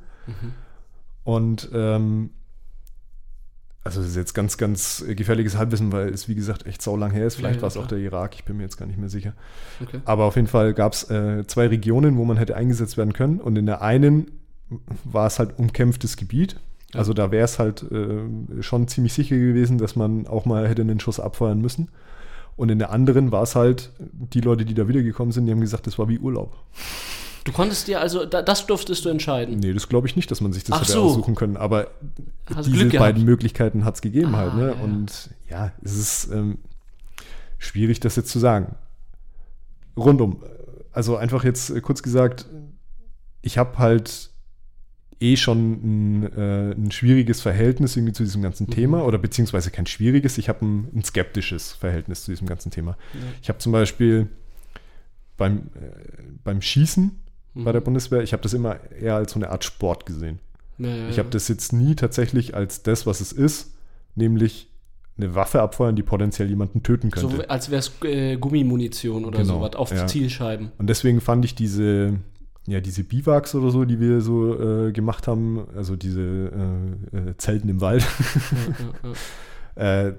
Und 1.25 1.69
ähm, 1.73 2.30
also 3.88 4.02
das 4.02 4.10
ist 4.10 4.15
jetzt 4.15 4.34
ganz, 4.34 4.58
ganz 4.58 5.04
gefährliches 5.08 5.58
Halbwissen, 5.58 5.91
weil 5.91 6.10
es, 6.10 6.28
wie 6.28 6.36
gesagt, 6.36 6.65
echt 6.65 6.82
saulang 6.82 7.12
her 7.12 7.26
ist. 7.26 7.36
Vielleicht 7.36 7.56
Ja, 7.56 7.58
ja, 7.58 7.62
war 7.63 7.69
es 7.69 7.78
auch 7.78 7.88
der 7.88 7.97
Irak, 7.97 8.36
ich 8.36 8.45
bin 8.45 8.58
mir 8.58 8.63
jetzt 8.63 8.78
gar 8.78 8.86
nicht 8.86 9.00
mehr 9.00 9.10
sicher. 9.10 9.34
Okay. 9.82 10.00
Aber 10.06 10.26
auf 10.26 10.36
jeden 10.36 10.47
Fall 10.47 10.73
gab 10.73 10.93
es 10.93 11.10
äh, 11.10 11.45
zwei 11.47 11.67
Regionen, 11.67 12.17
wo 12.17 12.26
man 12.26 12.38
hätte 12.38 12.56
eingesetzt 12.56 12.97
werden 12.97 13.13
können. 13.13 13.39
Und 13.41 13.58
in 13.58 13.65
der 13.65 13.82
einen 13.82 14.32
war 15.04 15.28
es 15.28 15.39
halt 15.39 15.58
umkämpftes 15.58 16.17
Gebiet. 16.17 16.58
Ja. 16.93 17.00
Also 17.00 17.13
da 17.13 17.32
wäre 17.32 17.45
es 17.45 17.60
halt 17.60 17.84
äh, 17.91 18.62
schon 18.62 18.88
ziemlich 18.88 19.13
sicher 19.13 19.36
gewesen, 19.36 19.78
dass 19.78 19.95
man 19.95 20.28
auch 20.28 20.45
mal 20.45 20.67
hätte 20.67 20.84
einen 20.84 21.00
Schuss 21.00 21.19
abfeuern 21.19 21.60
müssen. 21.60 21.89
Und 22.56 22.69
in 22.69 22.80
der 22.80 22.91
anderen 22.91 23.32
war 23.32 23.43
es 23.43 23.56
halt, 23.56 23.91
die 24.00 24.41
Leute, 24.41 24.65
die 24.65 24.73
da 24.73 24.88
wiedergekommen 24.88 25.32
sind, 25.32 25.45
die 25.45 25.52
haben 25.52 25.62
gesagt, 25.62 25.86
das 25.88 26.00
war 26.00 26.10
wie 26.10 26.19
Urlaub. 26.19 26.56
Du 27.47 27.53
konntest 27.53 27.88
dir 27.88 28.01
also, 28.01 28.25
da, 28.25 28.41
das 28.41 28.65
durftest 28.67 29.05
du 29.05 29.10
entscheiden. 29.10 29.57
Nee, 29.60 29.71
das 29.73 29.88
glaube 29.88 30.05
ich 30.07 30.15
nicht, 30.17 30.29
dass 30.29 30.41
man 30.41 30.51
sich 30.53 30.65
das 30.65 30.75
Ach 30.75 30.81
hätte 30.81 30.91
so. 30.91 31.03
aussuchen 31.03 31.33
können. 31.33 31.55
Aber 31.55 31.88
Hast 32.53 32.67
diese 32.67 32.89
beiden 32.89 33.23
Möglichkeiten 33.23 33.86
hat 33.86 33.95
es 33.95 34.01
gegeben 34.01 34.36
Ah, 34.36 34.39
halt. 34.39 34.55
Ne? 34.55 34.62
ja, 34.69 34.75
ja. 34.75 34.81
Und 34.83 35.29
ja, 35.49 35.71
es 35.81 35.95
ist 35.97 36.31
ähm, 36.31 36.57
schwierig, 37.57 37.99
das 38.01 38.15
jetzt 38.17 38.29
zu 38.29 38.39
sagen. 38.39 38.75
Rundum. 39.95 40.43
Also 40.91 41.15
einfach 41.15 41.43
jetzt 41.43 41.69
äh, 41.69 41.79
kurz 41.81 42.03
gesagt, 42.03 42.45
ich 43.41 43.57
habe 43.57 43.77
halt 43.77 44.29
eh 45.19 45.36
schon 45.38 45.71
ein, 46.21 46.23
äh, 46.38 46.71
ein 46.73 46.91
schwieriges 46.91 47.41
Verhältnis 47.41 47.95
irgendwie 47.95 48.13
zu 48.13 48.23
diesem 48.23 48.41
ganzen 48.41 48.67
Mhm. 48.67 48.71
Thema 48.71 49.05
oder 49.05 49.17
beziehungsweise 49.17 49.71
kein 49.71 49.86
schwieriges, 49.88 50.38
ich 50.38 50.49
habe 50.49 50.65
ein, 50.65 50.89
ein 50.93 51.03
skeptisches 51.03 51.71
Verhältnis 51.71 52.23
zu 52.25 52.31
diesem 52.31 52.45
ganzen 52.47 52.71
Thema. 52.71 52.97
Ja. 53.13 53.19
Ich 53.41 53.49
habe 53.49 53.57
zum 53.60 53.71
Beispiel 53.71 54.27
beim, 55.38 55.69
äh, 55.75 55.91
beim 56.43 56.62
Schießen 56.62 57.19
bei 57.63 57.72
der 57.72 57.82
Mhm. 57.82 57.86
Bundeswehr, 57.86 58.22
ich 58.22 58.34
habe 58.34 58.43
das 58.43 58.54
immer 58.54 58.78
eher 59.00 59.15
als 59.15 59.32
so 59.34 59.39
eine 59.39 59.50
Art 59.50 59.63
Sport 59.63 60.06
gesehen. 60.06 60.39
Ja, 60.78 60.89
ja, 60.89 61.10
Ich 61.10 61.20
habe 61.20 61.30
das 61.30 61.48
jetzt 61.48 61.74
nie 61.74 61.96
tatsächlich 61.96 62.56
als 62.56 62.84
das, 62.84 63.06
was 63.06 63.20
es 63.22 63.32
ist, 63.32 63.74
nämlich 64.15 64.70
eine 65.17 65.34
Waffe 65.34 65.62
abfeuern, 65.62 65.96
die 65.96 66.04
potenziell 66.04 66.48
jemanden 66.48 66.84
töten 66.84 67.10
könnte. 67.10 67.38
So, 67.38 67.43
als 67.48 67.72
wäre 67.72 67.80
es 67.80 67.91
äh, 68.04 68.38
Gummimunition 68.38 69.26
oder 69.26 69.39
Genau, 69.39 69.56
sowas 69.56 69.76
auf 69.76 69.91
ja. 69.91 70.06
Zielscheiben. 70.06 70.72
Und 70.78 70.88
deswegen 70.88 71.22
fand 71.22 71.43
ich 71.46 71.56
diese, 71.56 72.20
ja, 72.67 72.82
diese 72.82 73.04
Biwaks 73.04 73.56
oder 73.56 73.72
so, 73.72 73.86
die 73.86 74.00
wir 74.00 74.22
so 74.22 74.88
äh, 74.88 74.91
gemacht 74.91 75.28
haben, 75.28 75.65
also 75.76 75.96
diese 75.96 76.22
äh, 77.13 77.17
äh, 77.17 77.38
Zelten 77.38 77.70
im 77.70 77.82
Wald, 77.82 78.06
ja, 79.02 79.10
ja, 79.76 80.06
äh, 80.10 80.13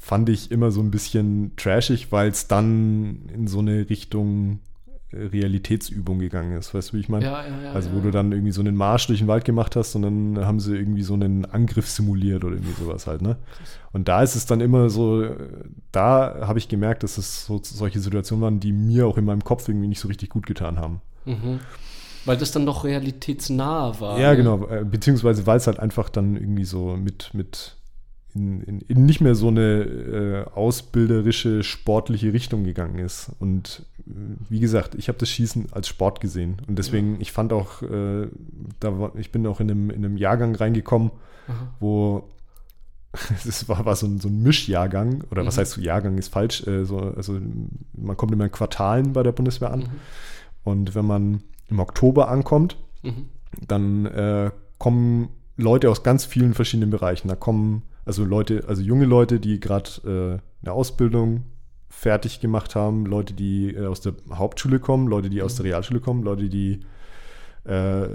fand 0.00 0.28
ich 0.28 0.50
immer 0.50 0.72
so 0.72 0.80
ein 0.80 0.90
bisschen 0.90 1.52
trashig, 1.56 2.10
weil 2.10 2.30
es 2.30 2.48
dann 2.48 3.26
in 3.32 3.46
so 3.46 3.60
eine 3.60 3.88
Richtung 3.88 4.58
Realitätsübung 5.12 6.18
gegangen 6.18 6.56
ist. 6.56 6.74
Weißt 6.74 6.90
du, 6.90 6.96
wie 6.96 7.00
ich 7.00 7.08
meine? 7.08 7.24
Ja, 7.24 7.46
ja, 7.46 7.62
ja, 7.62 7.72
also, 7.72 7.90
wo 7.92 8.00
du 8.00 8.10
dann 8.10 8.32
irgendwie 8.32 8.52
so 8.52 8.60
einen 8.60 8.76
Marsch 8.76 9.06
durch 9.06 9.18
den 9.18 9.28
Wald 9.28 9.44
gemacht 9.44 9.76
hast 9.76 9.94
und 9.94 10.02
dann 10.02 10.44
haben 10.44 10.60
sie 10.60 10.76
irgendwie 10.76 11.02
so 11.02 11.14
einen 11.14 11.44
Angriff 11.44 11.88
simuliert 11.88 12.44
oder 12.44 12.54
irgendwie 12.54 12.80
sowas 12.80 13.06
halt, 13.06 13.22
ne? 13.22 13.36
Und 13.92 14.08
da 14.08 14.22
ist 14.22 14.36
es 14.36 14.46
dann 14.46 14.60
immer 14.60 14.88
so, 14.90 15.28
da 15.92 16.46
habe 16.46 16.58
ich 16.58 16.68
gemerkt, 16.68 17.02
dass 17.02 17.18
es 17.18 17.46
so 17.46 17.60
solche 17.62 18.00
Situationen 18.00 18.42
waren, 18.42 18.60
die 18.60 18.72
mir 18.72 19.06
auch 19.06 19.18
in 19.18 19.24
meinem 19.24 19.44
Kopf 19.44 19.68
irgendwie 19.68 19.88
nicht 19.88 20.00
so 20.00 20.08
richtig 20.08 20.30
gut 20.30 20.46
getan 20.46 20.78
haben. 20.78 21.02
Mhm. 21.24 21.60
Weil 22.24 22.36
das 22.36 22.52
dann 22.52 22.66
doch 22.66 22.84
realitätsnah 22.84 24.00
war. 24.00 24.18
Ja, 24.18 24.30
ne? 24.30 24.36
genau. 24.36 24.66
Äh, 24.68 24.84
beziehungsweise 24.84 25.46
weil 25.46 25.56
es 25.56 25.66
halt 25.66 25.80
einfach 25.80 26.08
dann 26.08 26.36
irgendwie 26.36 26.64
so 26.64 26.96
mit, 26.96 27.30
mit 27.34 27.76
in, 28.34 28.62
in, 28.62 28.80
in 28.82 29.04
nicht 29.04 29.20
mehr 29.20 29.34
so 29.34 29.48
eine 29.48 29.82
äh, 29.82 30.44
ausbilderische, 30.54 31.62
sportliche 31.62 32.32
Richtung 32.32 32.64
gegangen 32.64 32.98
ist. 32.98 33.30
Und 33.38 33.84
wie 34.04 34.60
gesagt, 34.60 34.94
ich 34.94 35.08
habe 35.08 35.18
das 35.18 35.28
Schießen 35.28 35.72
als 35.72 35.88
Sport 35.88 36.20
gesehen. 36.20 36.56
Und 36.66 36.78
deswegen, 36.78 37.14
ja. 37.14 37.20
ich 37.20 37.32
fand 37.32 37.52
auch, 37.52 37.82
äh, 37.82 38.28
da 38.80 38.98
war, 38.98 39.16
ich 39.16 39.30
bin 39.30 39.46
auch 39.46 39.60
in 39.60 39.70
einem, 39.70 39.90
in 39.90 40.04
einem 40.04 40.16
Jahrgang 40.16 40.54
reingekommen, 40.54 41.10
Aha. 41.48 41.74
wo 41.80 42.28
es 43.46 43.68
war, 43.68 43.84
war 43.84 43.96
so, 43.96 44.06
ein, 44.06 44.18
so 44.18 44.28
ein 44.28 44.42
Mischjahrgang, 44.42 45.24
oder 45.30 45.42
mhm. 45.42 45.46
was 45.46 45.58
heißt 45.58 45.72
so 45.72 45.80
Jahrgang 45.80 46.18
ist 46.18 46.32
falsch, 46.32 46.66
äh, 46.66 46.84
so, 46.84 46.98
also 46.98 47.38
man 47.92 48.16
kommt 48.16 48.32
immer 48.32 48.44
in 48.44 48.52
Quartalen 48.52 49.12
bei 49.12 49.22
der 49.22 49.32
Bundeswehr 49.32 49.70
an. 49.70 49.80
Mhm. 49.80 49.86
Und 50.64 50.94
wenn 50.94 51.06
man 51.06 51.42
im 51.68 51.78
Oktober 51.78 52.28
ankommt, 52.28 52.76
mhm. 53.02 53.28
dann 53.66 54.06
äh, 54.06 54.50
kommen 54.78 55.28
Leute 55.56 55.90
aus 55.90 56.02
ganz 56.02 56.24
vielen 56.24 56.54
verschiedenen 56.54 56.90
Bereichen. 56.90 57.28
Da 57.28 57.36
kommen 57.36 57.82
also 58.04 58.24
Leute, 58.24 58.64
also 58.66 58.82
junge 58.82 59.04
Leute, 59.04 59.38
die 59.38 59.60
gerade 59.60 59.90
äh, 60.04 60.64
eine 60.64 60.72
Ausbildung 60.72 61.44
fertig 61.92 62.40
gemacht 62.40 62.74
haben, 62.74 63.06
Leute, 63.06 63.34
die 63.34 63.74
äh, 63.74 63.86
aus 63.86 64.00
der 64.00 64.14
Hauptschule 64.32 64.80
kommen, 64.80 65.06
Leute, 65.06 65.30
die 65.30 65.42
aus 65.42 65.54
der 65.54 65.66
Realschule 65.66 66.00
kommen, 66.00 66.22
Leute, 66.24 66.48
die 66.48 66.80
äh, 67.64 68.08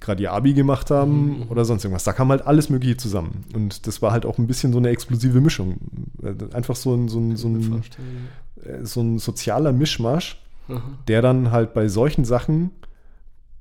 gerade 0.00 0.22
ihr 0.22 0.32
Abi 0.32 0.54
gemacht 0.54 0.90
haben 0.90 1.40
mhm. 1.40 1.42
oder 1.50 1.64
sonst 1.64 1.84
irgendwas. 1.84 2.04
Da 2.04 2.12
kam 2.12 2.30
halt 2.30 2.46
alles 2.46 2.70
Mögliche 2.70 2.96
zusammen. 2.96 3.44
Und 3.54 3.86
das 3.86 4.00
war 4.00 4.12
halt 4.12 4.24
auch 4.24 4.38
ein 4.38 4.46
bisschen 4.46 4.72
so 4.72 4.78
eine 4.78 4.88
explosive 4.88 5.40
Mischung. 5.40 5.76
Äh, 6.22 6.54
einfach 6.54 6.76
so 6.76 6.94
ein, 6.94 7.08
so 7.08 7.18
ein, 7.18 7.36
so 7.36 7.48
ein, 7.48 7.82
äh, 8.64 8.84
so 8.84 9.02
ein 9.02 9.18
sozialer 9.18 9.72
Mischmasch, 9.72 10.40
mhm. 10.68 10.80
der 11.08 11.20
dann 11.20 11.50
halt 11.50 11.74
bei 11.74 11.88
solchen 11.88 12.24
Sachen 12.24 12.70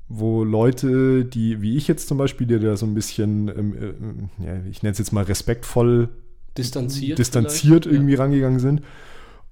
wo 0.07 0.43
Leute, 0.43 1.25
die, 1.25 1.63
wie 1.63 1.77
ich 1.77 1.87
jetzt 1.87 2.07
zum 2.07 2.19
Beispiel, 2.19 2.45
die 2.45 2.59
da 2.59 2.77
so 2.77 2.85
ein 2.85 2.93
bisschen, 2.93 3.47
ähm, 3.47 3.73
äh, 3.73 4.45
ja, 4.45 4.57
ich 4.69 4.83
nenne 4.83 4.91
es 4.91 4.99
jetzt 4.99 5.11
mal 5.11 5.23
respektvoll 5.23 6.09
distanziert, 6.57 7.17
distanziert 7.17 7.85
irgendwie 7.85 8.13
ja. 8.13 8.19
rangegangen 8.19 8.59
sind. 8.59 8.81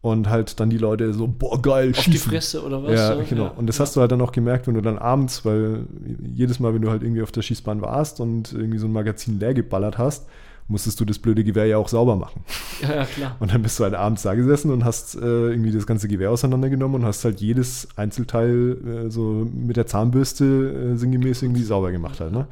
Und 0.03 0.29
halt 0.29 0.59
dann 0.59 0.69
die 0.69 0.77
Leute 0.77 1.13
so, 1.13 1.27
boah, 1.27 1.61
geil, 1.61 1.91
Auf 1.91 1.95
schießen. 1.95 2.11
die 2.11 2.17
Fresse 2.17 2.61
oder 2.61 2.83
was? 2.83 2.91
Ja, 2.91 3.15
so? 3.15 3.23
genau. 3.23 3.45
Ja, 3.45 3.49
und 3.51 3.67
das 3.67 3.77
ja. 3.77 3.83
hast 3.83 3.95
du 3.95 4.01
halt 4.01 4.11
dann 4.11 4.19
auch 4.19 4.33
gemerkt, 4.33 4.67
wenn 4.67 4.73
du 4.73 4.81
dann 4.81 4.97
abends, 4.97 5.45
weil 5.45 5.85
jedes 6.21 6.59
Mal, 6.59 6.73
wenn 6.73 6.81
du 6.81 6.89
halt 6.89 7.03
irgendwie 7.03 7.21
auf 7.21 7.31
der 7.31 7.41
Schießbahn 7.41 7.81
warst 7.81 8.19
und 8.19 8.51
irgendwie 8.51 8.79
so 8.79 8.87
ein 8.87 8.91
Magazin 8.91 9.39
leer 9.39 9.53
geballert 9.53 9.97
hast, 9.97 10.27
musstest 10.67 10.99
du 10.99 11.05
das 11.05 11.19
blöde 11.19 11.45
Gewehr 11.45 11.67
ja 11.67 11.77
auch 11.77 11.87
sauber 11.87 12.17
machen. 12.17 12.41
Ja, 12.81 12.95
ja, 12.95 13.05
klar. 13.05 13.37
Und 13.39 13.53
dann 13.53 13.61
bist 13.61 13.79
du 13.79 13.85
halt 13.85 13.93
abends 13.93 14.23
da 14.23 14.33
gesessen 14.33 14.71
und 14.71 14.83
hast 14.83 15.15
äh, 15.15 15.19
irgendwie 15.19 15.71
das 15.71 15.87
ganze 15.87 16.09
Gewehr 16.09 16.31
auseinandergenommen 16.31 17.01
und 17.01 17.05
hast 17.07 17.23
halt 17.23 17.39
jedes 17.39 17.87
Einzelteil 17.95 19.05
äh, 19.07 19.09
so 19.09 19.47
mit 19.53 19.77
der 19.77 19.87
Zahnbürste 19.87 20.91
äh, 20.93 20.97
sinngemäß 20.97 21.43
irgendwie 21.43 21.63
sauber 21.63 21.91
gemacht 21.91 22.19
halt, 22.19 22.33
ne? 22.33 22.47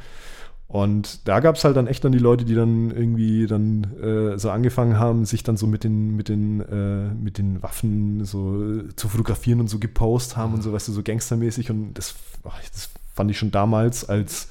Und 0.72 1.28
da 1.28 1.42
gab 1.42 1.58
es 1.58 1.66
halt 1.66 1.76
dann 1.76 1.88
echt 1.88 2.06
dann 2.06 2.14
die 2.14 2.18
Leute, 2.18 2.46
die 2.46 2.56
dann 2.56 2.92
irgendwie 2.92 3.46
dann 3.46 3.84
äh, 4.02 4.40
so 4.40 4.50
angefangen 4.52 4.98
haben, 4.98 5.26
sich 5.26 5.44
dann 5.44 5.58
so 5.58 5.68
mit 5.68 5.84
den, 5.84 6.16
mit 6.16 6.30
den, 6.30 6.62
äh, 6.62 7.14
mit 7.14 7.38
den 7.38 7.62
Waffen 7.62 8.24
so 8.24 8.64
äh, 8.64 8.96
zu 8.96 9.10
fotografieren 9.10 9.60
und 9.60 9.68
so 9.68 9.80
gepostet 9.80 10.38
haben 10.38 10.54
und 10.54 10.62
so, 10.62 10.72
weißt 10.72 10.88
du, 10.88 10.94
so 10.94 11.04
gangstermäßig. 11.04 11.72
Und 11.72 11.96
das, 11.96 12.16
ach, 12.46 12.58
das 12.72 12.90
fand 13.14 13.30
ich 13.30 13.38
schon 13.38 13.52
damals 13.52 14.08
als, 14.08 14.48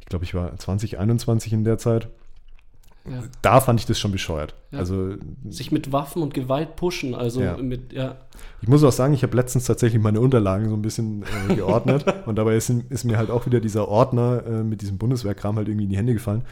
ich 0.00 0.06
glaube, 0.06 0.24
ich 0.24 0.32
war 0.32 0.56
20, 0.56 0.98
21 0.98 1.52
in 1.52 1.64
der 1.64 1.76
Zeit, 1.76 2.08
ja. 3.10 3.22
Da 3.42 3.60
fand 3.60 3.80
ich 3.80 3.86
das 3.86 3.98
schon 3.98 4.12
bescheuert. 4.12 4.54
Ja. 4.70 4.78
Also, 4.78 5.14
Sich 5.48 5.72
mit 5.72 5.92
Waffen 5.92 6.22
und 6.22 6.34
Gewalt 6.34 6.76
pushen, 6.76 7.14
also 7.14 7.40
ja. 7.40 7.56
mit, 7.56 7.92
ja. 7.92 8.16
Ich 8.60 8.68
muss 8.68 8.82
auch 8.84 8.92
sagen, 8.92 9.14
ich 9.14 9.22
habe 9.22 9.36
letztens 9.36 9.64
tatsächlich 9.64 10.02
meine 10.02 10.20
Unterlagen 10.20 10.68
so 10.68 10.74
ein 10.74 10.82
bisschen 10.82 11.24
äh, 11.48 11.54
geordnet 11.54 12.04
und 12.26 12.36
dabei 12.36 12.56
ist, 12.56 12.70
ist, 12.70 13.04
mir 13.04 13.18
halt 13.18 13.30
auch 13.30 13.46
wieder 13.46 13.60
dieser 13.60 13.88
Ordner 13.88 14.42
äh, 14.46 14.62
mit 14.62 14.82
diesem 14.82 14.98
Bundeswehrkram 14.98 15.56
halt 15.56 15.68
irgendwie 15.68 15.84
in 15.84 15.90
die 15.90 15.96
Hände 15.96 16.14
gefallen. 16.14 16.42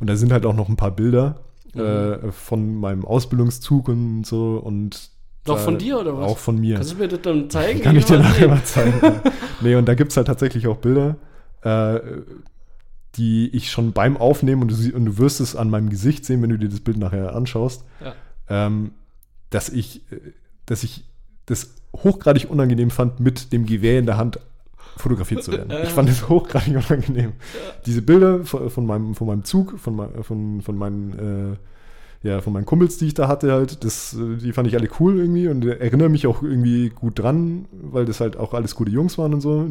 Und 0.00 0.08
da 0.08 0.16
sind 0.16 0.32
halt 0.32 0.46
auch 0.46 0.54
noch 0.54 0.68
ein 0.68 0.76
paar 0.76 0.90
Bilder 0.90 1.40
mhm. 1.74 1.80
äh, 1.80 2.32
von 2.32 2.74
meinem 2.74 3.04
Ausbildungszug 3.04 3.88
und 3.88 4.24
so 4.24 4.60
und 4.62 5.10
noch 5.46 5.58
von 5.58 5.76
dir 5.76 6.00
oder 6.00 6.16
was? 6.16 6.26
Auch 6.26 6.38
von 6.38 6.58
mir. 6.58 6.76
Kannst 6.76 6.92
du 6.92 6.96
mir 6.96 7.08
das 7.08 7.20
dann 7.20 7.50
zeigen? 7.50 7.80
Kann 7.82 7.96
ich 7.96 8.06
dir 8.06 8.18
nachher 8.18 8.48
mal 8.48 8.64
zeigen. 8.64 8.98
nee, 9.60 9.74
und 9.74 9.86
da 9.86 9.94
gibt 9.94 10.10
es 10.10 10.16
halt 10.16 10.26
tatsächlich 10.26 10.66
auch 10.66 10.78
Bilder. 10.78 11.16
Die 13.16 13.48
ich 13.54 13.70
schon 13.70 13.92
beim 13.92 14.16
Aufnehmen 14.16 14.62
und 14.62 14.70
du, 14.70 14.96
und 14.96 15.04
du 15.04 15.18
wirst 15.18 15.40
es 15.40 15.54
an 15.54 15.70
meinem 15.70 15.88
Gesicht 15.88 16.24
sehen, 16.24 16.42
wenn 16.42 16.50
du 16.50 16.58
dir 16.58 16.68
das 16.68 16.80
Bild 16.80 16.96
nachher 16.96 17.34
anschaust, 17.34 17.84
ja. 18.00 18.14
ähm, 18.48 18.92
dass 19.50 19.68
ich, 19.68 20.10
äh, 20.12 20.32
dass 20.66 20.82
ich 20.82 21.04
das 21.46 21.74
hochgradig 21.94 22.50
unangenehm 22.50 22.90
fand, 22.90 23.20
mit 23.20 23.52
dem 23.52 23.66
Gewehr 23.66 23.98
in 23.98 24.06
der 24.06 24.16
Hand 24.16 24.40
fotografiert 24.96 25.44
zu 25.44 25.52
werden. 25.52 25.70
Ich 25.82 25.90
fand 25.90 26.08
es 26.08 26.28
hochgradig 26.28 26.76
unangenehm. 26.76 27.32
Diese 27.86 28.02
Bilder 28.02 28.44
von, 28.44 28.70
von, 28.70 28.86
meinem, 28.86 29.14
von 29.14 29.26
meinem 29.26 29.44
Zug, 29.44 29.78
von, 29.78 30.22
von, 30.22 30.60
von 30.60 30.76
meinen 30.76 31.52
äh, 31.52 31.56
ja, 32.24 32.40
von 32.40 32.54
meinen 32.54 32.64
Kumpels, 32.64 32.96
die 32.96 33.06
ich 33.06 33.14
da 33.14 33.28
hatte, 33.28 33.52
halt, 33.52 33.84
das, 33.84 34.14
äh, 34.14 34.36
die 34.36 34.52
fand 34.52 34.66
ich 34.66 34.74
alle 34.76 34.88
cool 34.98 35.18
irgendwie 35.18 35.46
und 35.46 35.64
erinnere 35.64 36.08
mich 36.08 36.26
auch 36.26 36.42
irgendwie 36.42 36.88
gut 36.88 37.18
dran, 37.18 37.66
weil 37.70 38.06
das 38.06 38.20
halt 38.20 38.38
auch 38.38 38.54
alles 38.54 38.74
gute 38.74 38.90
Jungs 38.90 39.18
waren 39.18 39.34
und 39.34 39.42
so. 39.42 39.68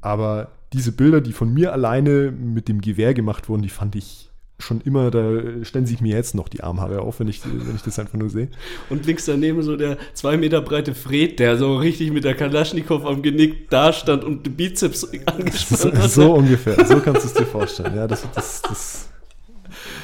Aber 0.00 0.48
diese 0.72 0.92
Bilder, 0.92 1.20
die 1.20 1.32
von 1.32 1.52
mir 1.52 1.72
alleine 1.72 2.30
mit 2.30 2.68
dem 2.68 2.80
Gewehr 2.80 3.14
gemacht 3.14 3.48
wurden, 3.48 3.62
die 3.62 3.68
fand 3.68 3.96
ich 3.96 4.28
schon 4.60 4.80
immer, 4.80 5.10
da 5.10 5.64
stellen 5.64 5.86
sich 5.86 6.00
mir 6.00 6.16
jetzt 6.16 6.34
noch 6.34 6.48
die 6.48 6.62
Armhaare 6.62 7.00
auf, 7.00 7.20
wenn 7.20 7.28
ich, 7.28 7.40
wenn 7.44 7.76
ich 7.76 7.82
das 7.82 7.98
einfach 7.98 8.18
nur 8.18 8.28
sehe. 8.28 8.48
Und 8.90 9.06
links 9.06 9.24
daneben 9.24 9.62
so 9.62 9.76
der 9.76 9.98
zwei 10.14 10.36
Meter 10.36 10.60
breite 10.60 10.94
Fred, 10.94 11.38
der 11.38 11.56
so 11.56 11.76
richtig 11.76 12.10
mit 12.10 12.24
der 12.24 12.34
Kalaschnikow 12.34 13.04
am 13.04 13.22
Genick 13.22 13.70
dastand 13.70 14.24
und 14.24 14.44
die 14.44 14.50
Bizeps 14.50 15.04
angespannt 15.26 15.80
so, 15.80 15.92
hat. 15.92 16.10
So 16.10 16.34
ungefähr, 16.34 16.84
so 16.84 16.98
kannst 16.98 17.22
du 17.22 17.28
es 17.28 17.34
dir 17.34 17.46
vorstellen. 17.46 17.94
Ja, 17.94 18.08
das, 18.08 18.26
das, 18.34 18.62
das, 18.62 19.08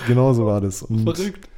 genau 0.07 0.33
so 0.33 0.47
war 0.47 0.61
das. 0.61 0.83
Und 0.83 1.03
Verrückt. 1.03 1.49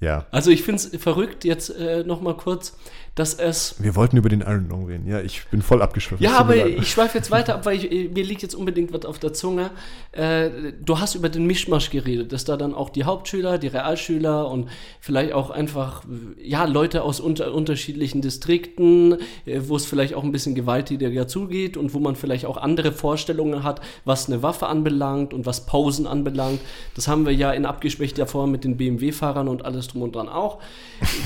Ja. 0.00 0.26
Also 0.32 0.50
ich 0.50 0.62
finde 0.62 0.82
es 0.82 0.96
verrückt, 1.00 1.44
jetzt 1.44 1.68
äh, 1.70 2.02
nochmal 2.02 2.36
kurz, 2.36 2.76
dass 3.14 3.34
es. 3.34 3.74
Wir 3.78 3.94
wollten 3.94 4.16
über 4.16 4.30
den 4.30 4.40
Iron 4.40 4.68
Long 4.70 4.86
reden. 4.86 5.06
Ja, 5.06 5.20
ich 5.20 5.44
bin 5.50 5.60
voll 5.60 5.82
abgeschwiffen. 5.82 6.24
Ja, 6.24 6.38
aber 6.38 6.66
ich 6.66 6.90
schweife 6.90 7.18
jetzt 7.18 7.30
weiter 7.30 7.56
ab, 7.56 7.66
weil 7.66 7.76
ich, 7.76 7.92
äh, 7.92 8.08
mir 8.08 8.24
liegt 8.24 8.40
jetzt 8.40 8.54
unbedingt 8.54 8.92
was 8.92 9.04
auf 9.04 9.18
der 9.18 9.34
Zunge. 9.34 9.70
Äh, 10.12 10.50
du 10.82 10.98
hast 10.98 11.14
über 11.14 11.28
den 11.28 11.46
Mischmasch 11.46 11.90
geredet, 11.90 12.32
dass 12.32 12.44
da 12.44 12.56
dann 12.56 12.74
auch 12.74 12.88
die 12.88 13.04
Hauptschüler, 13.04 13.58
die 13.58 13.66
Realschüler 13.66 14.48
und 14.50 14.70
vielleicht 15.00 15.34
auch 15.34 15.50
einfach 15.50 16.04
ja 16.42 16.64
Leute 16.64 17.02
aus 17.02 17.20
unter, 17.20 17.52
unterschiedlichen 17.52 18.22
Distrikten, 18.22 19.18
äh, 19.44 19.60
wo 19.66 19.76
es 19.76 19.84
vielleicht 19.84 20.14
auch 20.14 20.24
ein 20.24 20.32
bisschen 20.32 20.54
gewalttätiger 20.54 21.28
zugeht 21.28 21.76
und 21.76 21.92
wo 21.92 21.98
man 21.98 22.16
vielleicht 22.16 22.46
auch 22.46 22.56
andere 22.56 22.92
Vorstellungen 22.92 23.62
hat, 23.62 23.82
was 24.06 24.28
eine 24.28 24.42
Waffe 24.42 24.68
anbelangt 24.68 25.34
und 25.34 25.44
was 25.44 25.66
Pausen 25.66 26.06
anbelangt. 26.06 26.60
Das 26.94 27.08
haben 27.08 27.26
wir 27.26 27.34
ja 27.34 27.52
in 27.52 27.66
abgeschwächter 27.66 28.26
Form 28.26 28.52
mit 28.52 28.64
den 28.64 28.78
BMW-Fahrern 28.78 29.48
und 29.48 29.66
alles 29.66 29.88
drum 29.88 30.00
und 30.00 30.16
dran 30.16 30.30
auch. 30.30 30.60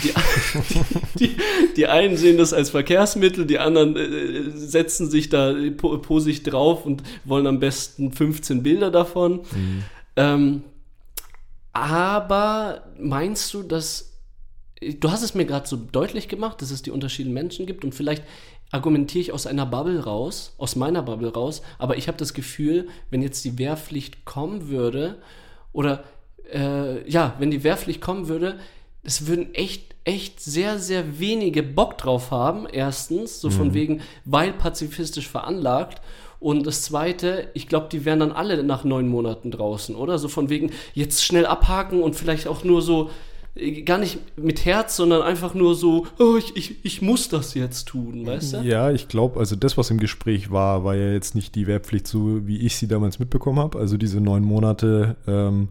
Die, 0.02 0.12
die, 1.18 1.36
die 1.75 1.75
einen 1.84 2.16
sehen 2.16 2.38
das 2.38 2.54
als 2.54 2.70
Verkehrsmittel, 2.70 3.44
die 3.44 3.58
anderen 3.58 3.96
äh, 3.96 4.50
setzen 4.56 5.10
sich 5.10 5.28
da 5.28 5.54
po, 5.76 5.98
posig 5.98 6.42
drauf 6.42 6.86
und 6.86 7.02
wollen 7.24 7.46
am 7.46 7.60
besten 7.60 8.12
15 8.12 8.62
Bilder 8.62 8.90
davon. 8.90 9.40
Mhm. 9.52 9.82
Ähm, 10.16 10.62
aber 11.74 12.84
meinst 12.98 13.52
du, 13.52 13.62
dass 13.62 14.14
du 14.80 15.10
hast 15.10 15.22
es 15.22 15.34
mir 15.34 15.44
gerade 15.44 15.68
so 15.68 15.76
deutlich 15.76 16.28
gemacht, 16.28 16.62
dass 16.62 16.70
es 16.70 16.80
die 16.80 16.90
unterschiedlichen 16.90 17.34
Menschen 17.34 17.66
gibt 17.66 17.84
und 17.84 17.94
vielleicht 17.94 18.24
argumentiere 18.70 19.22
ich 19.22 19.32
aus 19.32 19.46
einer 19.46 19.66
Bubble 19.66 20.02
raus, 20.02 20.54
aus 20.58 20.76
meiner 20.76 21.02
Bubble 21.02 21.32
raus, 21.32 21.62
aber 21.78 21.96
ich 21.96 22.08
habe 22.08 22.18
das 22.18 22.34
Gefühl, 22.34 22.88
wenn 23.10 23.22
jetzt 23.22 23.44
die 23.44 23.58
Wehrpflicht 23.58 24.24
kommen 24.24 24.68
würde 24.68 25.16
oder 25.72 26.04
äh, 26.52 27.08
ja, 27.08 27.34
wenn 27.38 27.50
die 27.50 27.62
Wehrpflicht 27.64 28.00
kommen 28.00 28.28
würde, 28.28 28.58
es 29.06 29.26
würden 29.26 29.54
echt, 29.54 29.94
echt 30.04 30.40
sehr, 30.40 30.78
sehr 30.78 31.18
wenige 31.18 31.62
Bock 31.62 31.96
drauf 31.96 32.30
haben. 32.30 32.66
Erstens, 32.70 33.40
so 33.40 33.50
von 33.50 33.68
mhm. 33.68 33.74
wegen, 33.74 34.00
weil 34.24 34.52
pazifistisch 34.52 35.28
veranlagt. 35.28 36.02
Und 36.38 36.66
das 36.66 36.82
Zweite, 36.82 37.48
ich 37.54 37.66
glaube, 37.66 37.88
die 37.90 38.04
wären 38.04 38.20
dann 38.20 38.32
alle 38.32 38.62
nach 38.62 38.84
neun 38.84 39.08
Monaten 39.08 39.50
draußen, 39.50 39.94
oder? 39.96 40.18
So 40.18 40.28
von 40.28 40.50
wegen, 40.50 40.70
jetzt 40.92 41.24
schnell 41.24 41.46
abhaken 41.46 42.02
und 42.02 42.14
vielleicht 42.14 42.46
auch 42.46 42.62
nur 42.62 42.82
so 42.82 43.10
äh, 43.54 43.82
gar 43.82 43.98
nicht 43.98 44.18
mit 44.36 44.64
Herz, 44.64 44.96
sondern 44.96 45.22
einfach 45.22 45.54
nur 45.54 45.74
so, 45.74 46.06
oh, 46.18 46.36
ich, 46.36 46.54
ich, 46.56 46.84
ich 46.84 47.00
muss 47.00 47.28
das 47.28 47.54
jetzt 47.54 47.86
tun, 47.86 48.26
weißt 48.26 48.54
du? 48.54 48.56
Ja, 48.58 48.90
ich 48.90 49.08
glaube, 49.08 49.40
also 49.40 49.56
das, 49.56 49.78
was 49.78 49.90
im 49.90 49.98
Gespräch 49.98 50.50
war, 50.50 50.84
war 50.84 50.94
ja 50.94 51.10
jetzt 51.10 51.34
nicht 51.34 51.54
die 51.54 51.66
Wehrpflicht 51.66 52.06
so, 52.06 52.46
wie 52.46 52.58
ich 52.58 52.76
sie 52.76 52.86
damals 52.86 53.18
mitbekommen 53.18 53.58
habe. 53.58 53.78
Also 53.78 53.96
diese 53.96 54.20
neun 54.20 54.44
Monate 54.44 55.16
ähm, 55.26 55.68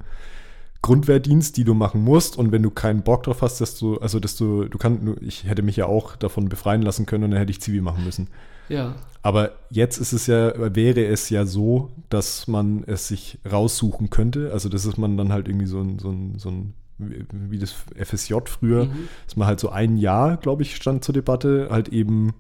Grundwehrdienst, 0.86 1.58
die 1.58 1.64
du 1.64 1.74
machen 1.74 2.04
musst. 2.04 2.38
Und 2.38 2.52
wenn 2.52 2.62
du 2.62 2.70
keinen 2.70 3.02
Bock 3.02 3.24
drauf 3.24 3.42
hast, 3.42 3.60
dass 3.60 3.76
du, 3.76 3.98
also 3.98 4.20
dass 4.20 4.36
du, 4.36 4.66
du 4.66 4.78
kannst, 4.78 5.02
ich 5.22 5.46
hätte 5.46 5.64
mich 5.64 5.78
ja 5.78 5.88
auch 5.88 6.16
davon 6.16 6.48
befreien 6.48 6.84
lassen 6.84 7.08
können 7.08 7.24
und 7.24 7.32
dann 7.32 7.40
hätte 7.40 7.50
ich 7.50 7.60
Zivi 7.60 7.82
machen 7.82 8.04
müssen. 8.06 8.28
Ja. 8.70 8.94
Aber 9.24 9.54
jetzt 9.72 9.98
ist 9.98 10.14
es 10.14 10.28
ja, 10.28 10.54
wäre 10.76 11.04
es 11.06 11.32
ja 11.32 11.48
so, 11.48 11.90
dass 12.10 12.48
man 12.48 12.84
es 12.86 13.08
sich 13.08 13.40
raussuchen 13.52 14.12
könnte. 14.12 14.52
Also 14.54 14.70
das 14.70 14.86
ist 14.86 15.00
man 15.00 15.18
dann 15.18 15.34
halt 15.34 15.48
irgendwie 15.48 15.66
so 15.66 15.82
ein, 15.82 15.98
so 15.98 16.12
ein, 16.12 16.38
so 16.38 16.50
ein 16.50 16.76
wie 17.00 17.58
das 17.58 17.74
FSJ 17.96 18.36
früher, 18.46 18.86
Mhm. 18.86 19.08
dass 19.26 19.36
man 19.36 19.48
halt 19.48 19.60
so 19.60 19.70
ein 19.70 19.98
Jahr, 19.98 20.38
glaube 20.38 20.62
ich, 20.62 20.76
stand 20.76 21.04
zur 21.04 21.14
Debatte, 21.14 21.68
halt 21.72 21.90
eben 21.90 22.36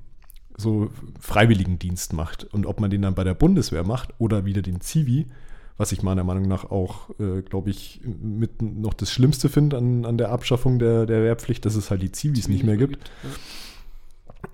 so 0.55 0.91
Freiwilligendienst 1.19 2.13
macht. 2.13 2.43
Und 2.53 2.67
ob 2.67 2.79
man 2.79 2.91
den 2.91 3.01
dann 3.01 3.15
bei 3.15 3.23
der 3.23 3.33
Bundeswehr 3.33 3.83
macht 3.83 4.13
oder 4.19 4.45
wieder 4.45 4.61
den 4.61 4.81
Zivi, 4.81 5.25
was 5.77 5.91
ich 5.91 6.03
meiner 6.03 6.23
Meinung 6.23 6.47
nach 6.47 6.65
auch, 6.71 7.09
äh, 7.19 7.41
glaube 7.41 7.69
ich, 7.69 8.01
mit 8.03 8.61
noch 8.61 8.93
das 8.93 9.11
Schlimmste 9.11 9.49
finde 9.49 9.77
an, 9.77 10.05
an 10.05 10.17
der 10.17 10.31
Abschaffung 10.31 10.79
der, 10.79 11.05
der 11.05 11.23
Wehrpflicht, 11.23 11.65
dass 11.65 11.75
es 11.75 11.91
halt 11.91 12.01
die 12.01 12.11
Zivis 12.11 12.47
nicht 12.47 12.63
mehr 12.63 12.77
gibt. 12.77 13.11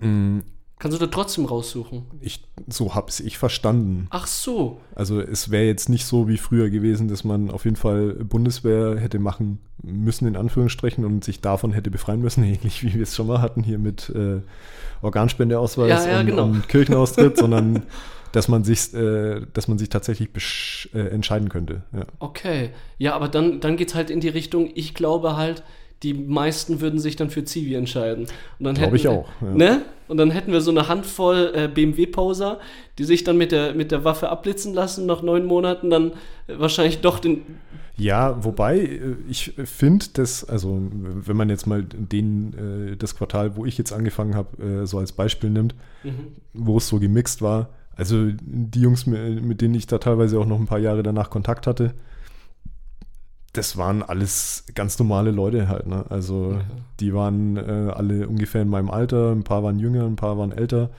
Ja. 0.02 0.08
Mm, 0.08 0.44
Kannst 0.82 1.00
du 1.00 1.06
da 1.06 1.12
trotzdem 1.12 1.46
raussuchen? 1.46 2.08
Ich, 2.22 2.44
so 2.68 2.96
habe 2.96 3.08
es 3.08 3.20
ich 3.20 3.38
verstanden. 3.38 4.08
Ach 4.10 4.26
so. 4.26 4.82
Also 4.96 5.22
es 5.22 5.52
wäre 5.52 5.66
jetzt 5.66 5.90
nicht 5.90 6.06
so 6.06 6.28
wie 6.28 6.40
früher 6.40 6.72
gewesen, 6.72 7.08
dass 7.08 7.24
man 7.24 7.52
auf 7.52 7.66
jeden 7.66 7.76
Fall 7.76 8.14
Bundeswehr 8.16 8.98
hätte 9.00 9.20
machen 9.20 9.60
müssen, 9.84 10.28
in 10.28 10.36
Anführungsstrichen, 10.36 11.06
und 11.06 11.24
sich 11.24 11.40
davon 11.40 11.72
hätte 11.72 11.92
befreien 11.92 12.20
müssen, 12.20 12.44
ähnlich 12.44 12.82
wie 12.82 12.96
wir 12.96 13.04
es 13.04 13.16
schon 13.16 13.28
mal 13.28 13.42
hatten 13.42 13.62
hier 13.62 13.78
mit 13.78 14.10
äh, 14.10 14.42
Organspendeausweis 15.04 16.06
Ja, 16.06 16.14
ja, 16.14 16.20
und, 16.22 16.26
genau. 16.26 16.44
und 16.46 16.68
Kirchenaustritt, 16.68 17.38
sondern 17.38 17.84
dass 18.32 18.48
man 18.48 18.64
sich, 18.64 18.94
äh, 18.94 19.42
dass 19.54 19.68
man 19.68 19.78
sich 19.78 19.90
tatsächlich 19.90 20.30
besch- 20.30 20.94
äh, 20.96 21.08
entscheiden 21.10 21.50
könnte. 21.50 21.84
Ja. 21.94 22.06
Okay. 22.20 22.70
Ja, 22.98 23.14
aber 23.14 23.28
dann, 23.28 23.60
dann 23.60 23.78
geht 23.78 23.90
es 23.90 23.96
halt 23.96 24.10
in 24.10 24.20
die 24.20 24.30
Richtung, 24.30 24.70
ich 24.76 24.94
glaube 24.94 25.36
halt, 25.38 25.64
die 26.04 26.16
meisten 26.16 26.82
würden 26.82 27.00
sich 27.00 27.16
dann 27.16 27.30
für 27.30 27.44
Zivi 27.44 27.76
entscheiden. 27.76 28.26
Und 28.58 28.66
dann 28.66 28.74
Glaube 28.74 28.96
ich 28.96 29.08
auch, 29.08 29.30
ja. 29.42 29.52
Ne? 29.52 29.82
Und 30.08 30.18
dann 30.18 30.32
hätten 30.32 30.52
wir 30.52 30.60
so 30.62 30.72
eine 30.72 30.88
Handvoll 30.88 31.52
äh, 31.54 31.68
BMW-Poser, 31.68 32.60
die 32.98 33.04
sich 33.04 33.24
dann 33.24 33.38
mit 33.38 33.52
der, 33.52 33.76
mit 33.76 33.92
der 33.92 34.04
Waffe 34.04 34.30
abblitzen 34.30 34.74
lassen, 34.74 35.06
nach 35.06 35.22
neun 35.22 35.46
Monaten 35.46 35.90
dann 35.92 36.12
äh, 36.48 36.58
wahrscheinlich 36.58 37.02
doch 37.02 37.20
den. 37.20 37.44
Ja, 37.98 38.44
wobei 38.44 38.80
äh, 38.80 39.16
ich 39.30 39.54
finde, 39.66 40.08
dass, 40.14 40.44
also 40.44 40.82
wenn 40.92 41.38
man 41.38 41.50
jetzt 41.50 41.68
mal 41.68 41.84
den, 41.84 42.92
äh, 42.94 42.98
das 42.98 43.16
Quartal, 43.16 43.56
wo 43.56 43.66
ich 43.68 43.78
jetzt 43.78 43.94
angefangen 43.94 44.34
habe, 44.36 44.82
äh, 44.82 44.86
so 44.88 44.98
als 44.98 45.12
Beispiel 45.12 45.52
nimmt, 45.52 45.76
Mhm. 46.04 46.30
wo 46.54 46.78
es 46.78 46.88
so 46.88 47.00
gemixt 47.00 47.44
war. 47.44 47.70
Also 48.02 48.32
die 48.42 48.82
Jungs, 48.82 49.06
mit 49.06 49.62
denen 49.62 49.76
ich 49.76 49.86
da 49.86 50.00
teilweise 50.00 50.40
auch 50.40 50.48
noch 50.48 50.60
ein 50.60 50.66
paar 50.66 50.80
Jahre 50.80 51.04
danach 51.04 51.30
Kontakt 51.30 51.68
hatte, 51.68 51.94
das 53.54 53.78
waren 53.78 54.02
alles 54.02 54.64
ganz 54.74 54.98
normale 54.98 55.30
Leute 55.30 55.68
halt. 55.68 55.86
Ne? 55.86 56.04
Also 56.10 56.54
Ja. 56.54 56.62
die 57.00 57.14
waren 57.14 57.58
äh, 57.58 57.92
alle 57.94 58.28
ungefähr 58.28 58.64
in 58.64 58.70
meinem 58.70 58.90
Alter, 58.90 59.32
ein 59.32 59.44
paar 59.44 59.62
waren 59.64 59.78
jünger, 59.78 60.06
ein 60.06 60.16
paar 60.16 60.36
waren 60.40 60.52
älter. 60.52 60.90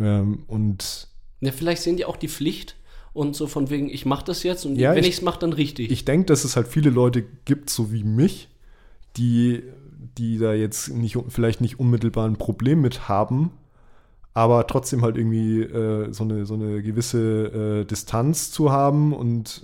Ähm, 0.00 0.44
und 0.46 1.08
Ja, 1.40 1.52
vielleicht 1.52 1.82
sehen 1.82 1.98
die 1.98 2.06
auch 2.06 2.16
die 2.16 2.28
Pflicht 2.28 2.76
und 3.12 3.36
so 3.36 3.46
von 3.46 3.68
wegen, 3.68 3.90
ich 3.90 4.06
mache 4.06 4.24
das 4.24 4.44
jetzt 4.44 4.64
und 4.64 4.76
Ja, 4.76 4.92
wenn 4.94 5.00
ich- 5.04 5.08
ich 5.10 5.16
es 5.16 5.22
mache, 5.22 5.40
dann 5.40 5.52
richtig. 5.52 5.90
ich 5.90 6.06
denke, 6.06 6.24
dass 6.26 6.44
es 6.44 6.56
halt 6.56 6.68
viele 6.68 6.88
Leute 6.90 7.22
gibt, 7.44 7.68
so 7.68 7.92
wie 7.92 8.02
mich, 8.04 8.48
die, 9.18 9.62
die 10.16 10.38
da 10.38 10.54
jetzt 10.54 10.88
nicht, 10.88 11.18
vielleicht 11.28 11.60
nicht 11.60 11.78
unmittelbar 11.78 12.26
ein 12.26 12.36
Problem 12.36 12.80
mit 12.80 13.08
haben, 13.10 13.50
aber 14.34 14.66
trotzdem 14.66 15.02
halt 15.02 15.16
irgendwie 15.16 15.62
äh, 15.62 16.12
so, 16.12 16.24
eine, 16.24 16.46
so 16.46 16.54
eine 16.54 16.82
gewisse 16.82 17.80
äh, 17.80 17.84
Distanz 17.84 18.50
zu 18.50 18.70
haben 18.70 19.12
und 19.12 19.62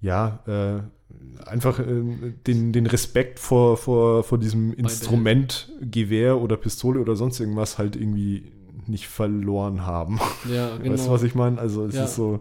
ja, 0.00 0.40
äh, 0.46 1.48
einfach 1.48 1.78
äh, 1.80 2.02
den, 2.46 2.72
den 2.72 2.86
Respekt 2.86 3.38
vor, 3.38 3.76
vor, 3.76 4.22
vor 4.24 4.38
diesem 4.38 4.72
Instrument, 4.72 5.72
Gewehr 5.80 6.38
oder 6.40 6.56
Pistole 6.56 7.00
oder 7.00 7.16
sonst 7.16 7.40
irgendwas 7.40 7.78
halt 7.78 7.96
irgendwie 7.96 8.52
nicht 8.86 9.08
verloren 9.08 9.84
haben. 9.86 10.20
ja, 10.52 10.76
genau. 10.76 10.92
Weißt 10.92 11.06
du, 11.06 11.10
was 11.10 11.22
ich 11.22 11.34
meine? 11.34 11.58
Also 11.58 11.86
es 11.86 11.94
Ja. 11.94 12.04
ist 12.04 12.14
so, 12.14 12.40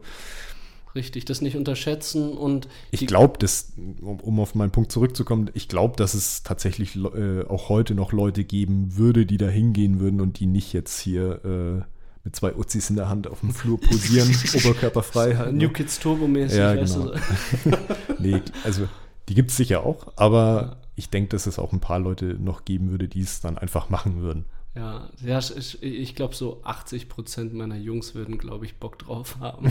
Richtig, 0.95 1.25
das 1.25 1.41
nicht 1.41 1.55
unterschätzen 1.55 2.31
und 2.37 2.67
ich 2.91 3.05
glaube, 3.05 3.37
dass, 3.37 3.73
um, 4.01 4.19
um 4.19 4.39
auf 4.39 4.55
meinen 4.55 4.71
Punkt 4.71 4.91
zurückzukommen, 4.91 5.49
ich 5.53 5.67
glaube, 5.67 5.95
dass 5.95 6.13
es 6.13 6.43
tatsächlich 6.43 6.95
äh, 6.95 7.43
auch 7.43 7.69
heute 7.69 7.93
noch 7.93 8.11
Leute 8.11 8.43
geben 8.43 8.97
würde, 8.97 9.25
die 9.25 9.37
da 9.37 9.47
hingehen 9.47 9.99
würden 9.99 10.21
und 10.21 10.39
die 10.39 10.47
nicht 10.47 10.73
jetzt 10.73 10.99
hier 10.99 11.45
äh, 11.45 11.83
mit 12.23 12.35
zwei 12.35 12.55
Uzis 12.55 12.89
in 12.89 12.95
der 12.95 13.09
Hand 13.09 13.27
auf 13.27 13.41
dem 13.41 13.51
Flur 13.51 13.79
posieren, 13.79 14.29
oberkörperfrei 14.55 15.35
halt. 15.35 15.53
New 15.53 15.67
ne? 15.67 15.73
Kids 15.73 15.99
Turbo 15.99 16.27
mäßig, 16.27 16.57
Ja, 16.57 16.73
genau. 16.75 17.13
Nee, 18.19 18.41
also 18.63 18.87
die 19.29 19.35
gibt 19.35 19.51
es 19.51 19.57
sicher 19.57 19.85
auch, 19.85 20.07
aber 20.15 20.77
ich 20.95 21.09
denke, 21.09 21.29
dass 21.29 21.45
es 21.45 21.59
auch 21.59 21.73
ein 21.73 21.79
paar 21.79 21.99
Leute 21.99 22.25
noch 22.39 22.65
geben 22.65 22.89
würde, 22.91 23.07
die 23.07 23.21
es 23.21 23.39
dann 23.39 23.57
einfach 23.57 23.89
machen 23.89 24.21
würden. 24.21 24.45
Ja, 24.77 25.09
ja 25.25 25.39
ich, 25.81 26.15
glaube, 26.15 26.35
so 26.35 26.59
80 26.63 27.09
Prozent 27.09 27.53
meiner 27.53 27.77
Jungs 27.77 28.13
würden, 28.13 28.37
glaube 28.37 28.65
ich, 28.65 28.75
Bock 28.75 28.99
drauf 28.99 29.37
haben. 29.39 29.67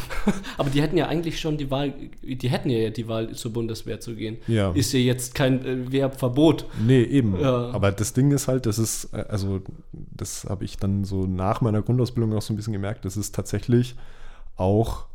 Aber 0.58 0.68
die 0.68 0.82
hätten 0.82 0.98
ja 0.98 1.08
eigentlich 1.08 1.40
schon 1.40 1.56
die 1.56 1.70
Wahl, 1.70 1.94
die 2.22 2.50
hätten 2.50 2.68
ja 2.68 2.90
die 2.90 3.08
Wahl, 3.08 3.32
zur 3.34 3.52
Bundeswehr 3.52 4.00
zu 4.00 4.14
gehen. 4.14 4.38
Ja. 4.46 4.72
Ist 4.72 4.92
ja 4.92 5.00
jetzt 5.00 5.34
kein 5.34 5.64
äh, 5.64 5.90
Wehrverbot. 5.90 6.66
Nee, 6.84 7.02
eben. 7.02 7.40
Ja. 7.40 7.70
Aber 7.70 7.92
das 7.92 8.12
Ding 8.12 8.30
ist 8.30 8.46
halt, 8.48 8.66
das 8.66 8.78
ist, 8.78 9.14
äh, 9.14 9.24
also 9.28 9.62
das 9.92 10.44
habe 10.44 10.64
ich 10.64 10.76
dann 10.76 11.04
so 11.04 11.26
nach 11.26 11.62
meiner 11.62 11.80
Grundausbildung 11.80 12.34
auch 12.34 12.42
so 12.42 12.52
ein 12.52 12.56
bisschen 12.56 12.74
gemerkt, 12.74 13.04
das 13.04 13.16
ist 13.16 13.34
tatsächlich 13.34 13.94
auch 14.56 15.06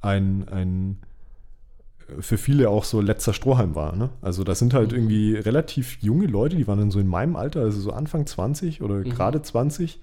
ein, 0.00 0.48
ein 0.48 0.98
für 2.20 2.38
viele 2.38 2.70
auch 2.70 2.84
so 2.84 3.00
letzter 3.00 3.32
Strohhalm 3.32 3.74
war. 3.74 3.94
Ne? 3.96 4.10
Also 4.22 4.44
das 4.44 4.58
sind 4.58 4.74
halt 4.74 4.92
Mhm. 4.92 4.98
irgendwie 4.98 5.34
relativ 5.34 5.98
junge 6.00 6.26
Leute, 6.26 6.56
die 6.56 6.66
waren 6.66 6.78
dann 6.78 6.90
so 6.90 7.00
in 7.00 7.06
meinem 7.06 7.36
Alter, 7.36 7.60
also 7.60 7.80
so 7.80 7.92
Anfang 7.92 8.26
20 8.26 8.82
oder 8.82 8.96
Mhm. 8.96 9.10
gerade 9.10 9.42
20, 9.42 10.00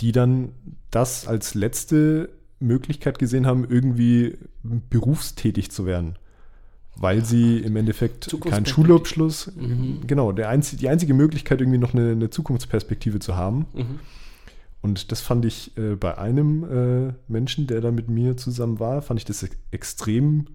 die 0.00 0.12
dann 0.12 0.50
das 0.90 1.26
als 1.26 1.54
letzte 1.54 2.30
Möglichkeit 2.60 3.18
gesehen 3.18 3.46
haben, 3.46 3.66
irgendwie 3.68 4.38
berufstätig 4.90 5.70
zu 5.70 5.86
werden. 5.86 6.16
Weil 6.96 7.24
sie 7.24 7.58
im 7.58 7.74
Endeffekt 7.76 8.34
keinen. 8.40 8.66
Schulabschluss, 8.66 9.50
Mhm. 9.56 10.06
genau, 10.06 10.30
der 10.32 10.48
einzi 10.48 10.76
die 10.76 10.88
einzige 10.88 11.12
Möglichkeit, 11.12 11.60
irgendwie 11.60 11.78
noch 11.78 11.92
eine, 11.92 12.12
eine 12.12 12.30
Zukunftsperspektive 12.30 13.18
zu 13.18 13.36
haben. 13.36 13.66
Mhm. 13.74 13.98
Und 14.80 15.10
das 15.10 15.20
fand 15.20 15.44
ich 15.44 15.76
äh, 15.76 15.96
bei 15.96 16.16
einem 16.18 17.08
äh, 17.08 17.12
Menschen, 17.26 17.66
der 17.66 17.80
da 17.80 17.90
mit 17.90 18.08
mir 18.08 18.36
zusammen 18.36 18.78
war, 18.80 19.02
fand 19.02 19.18
ich 19.18 19.24
das 19.24 19.42
ex 19.42 19.56
extrem 19.72 20.46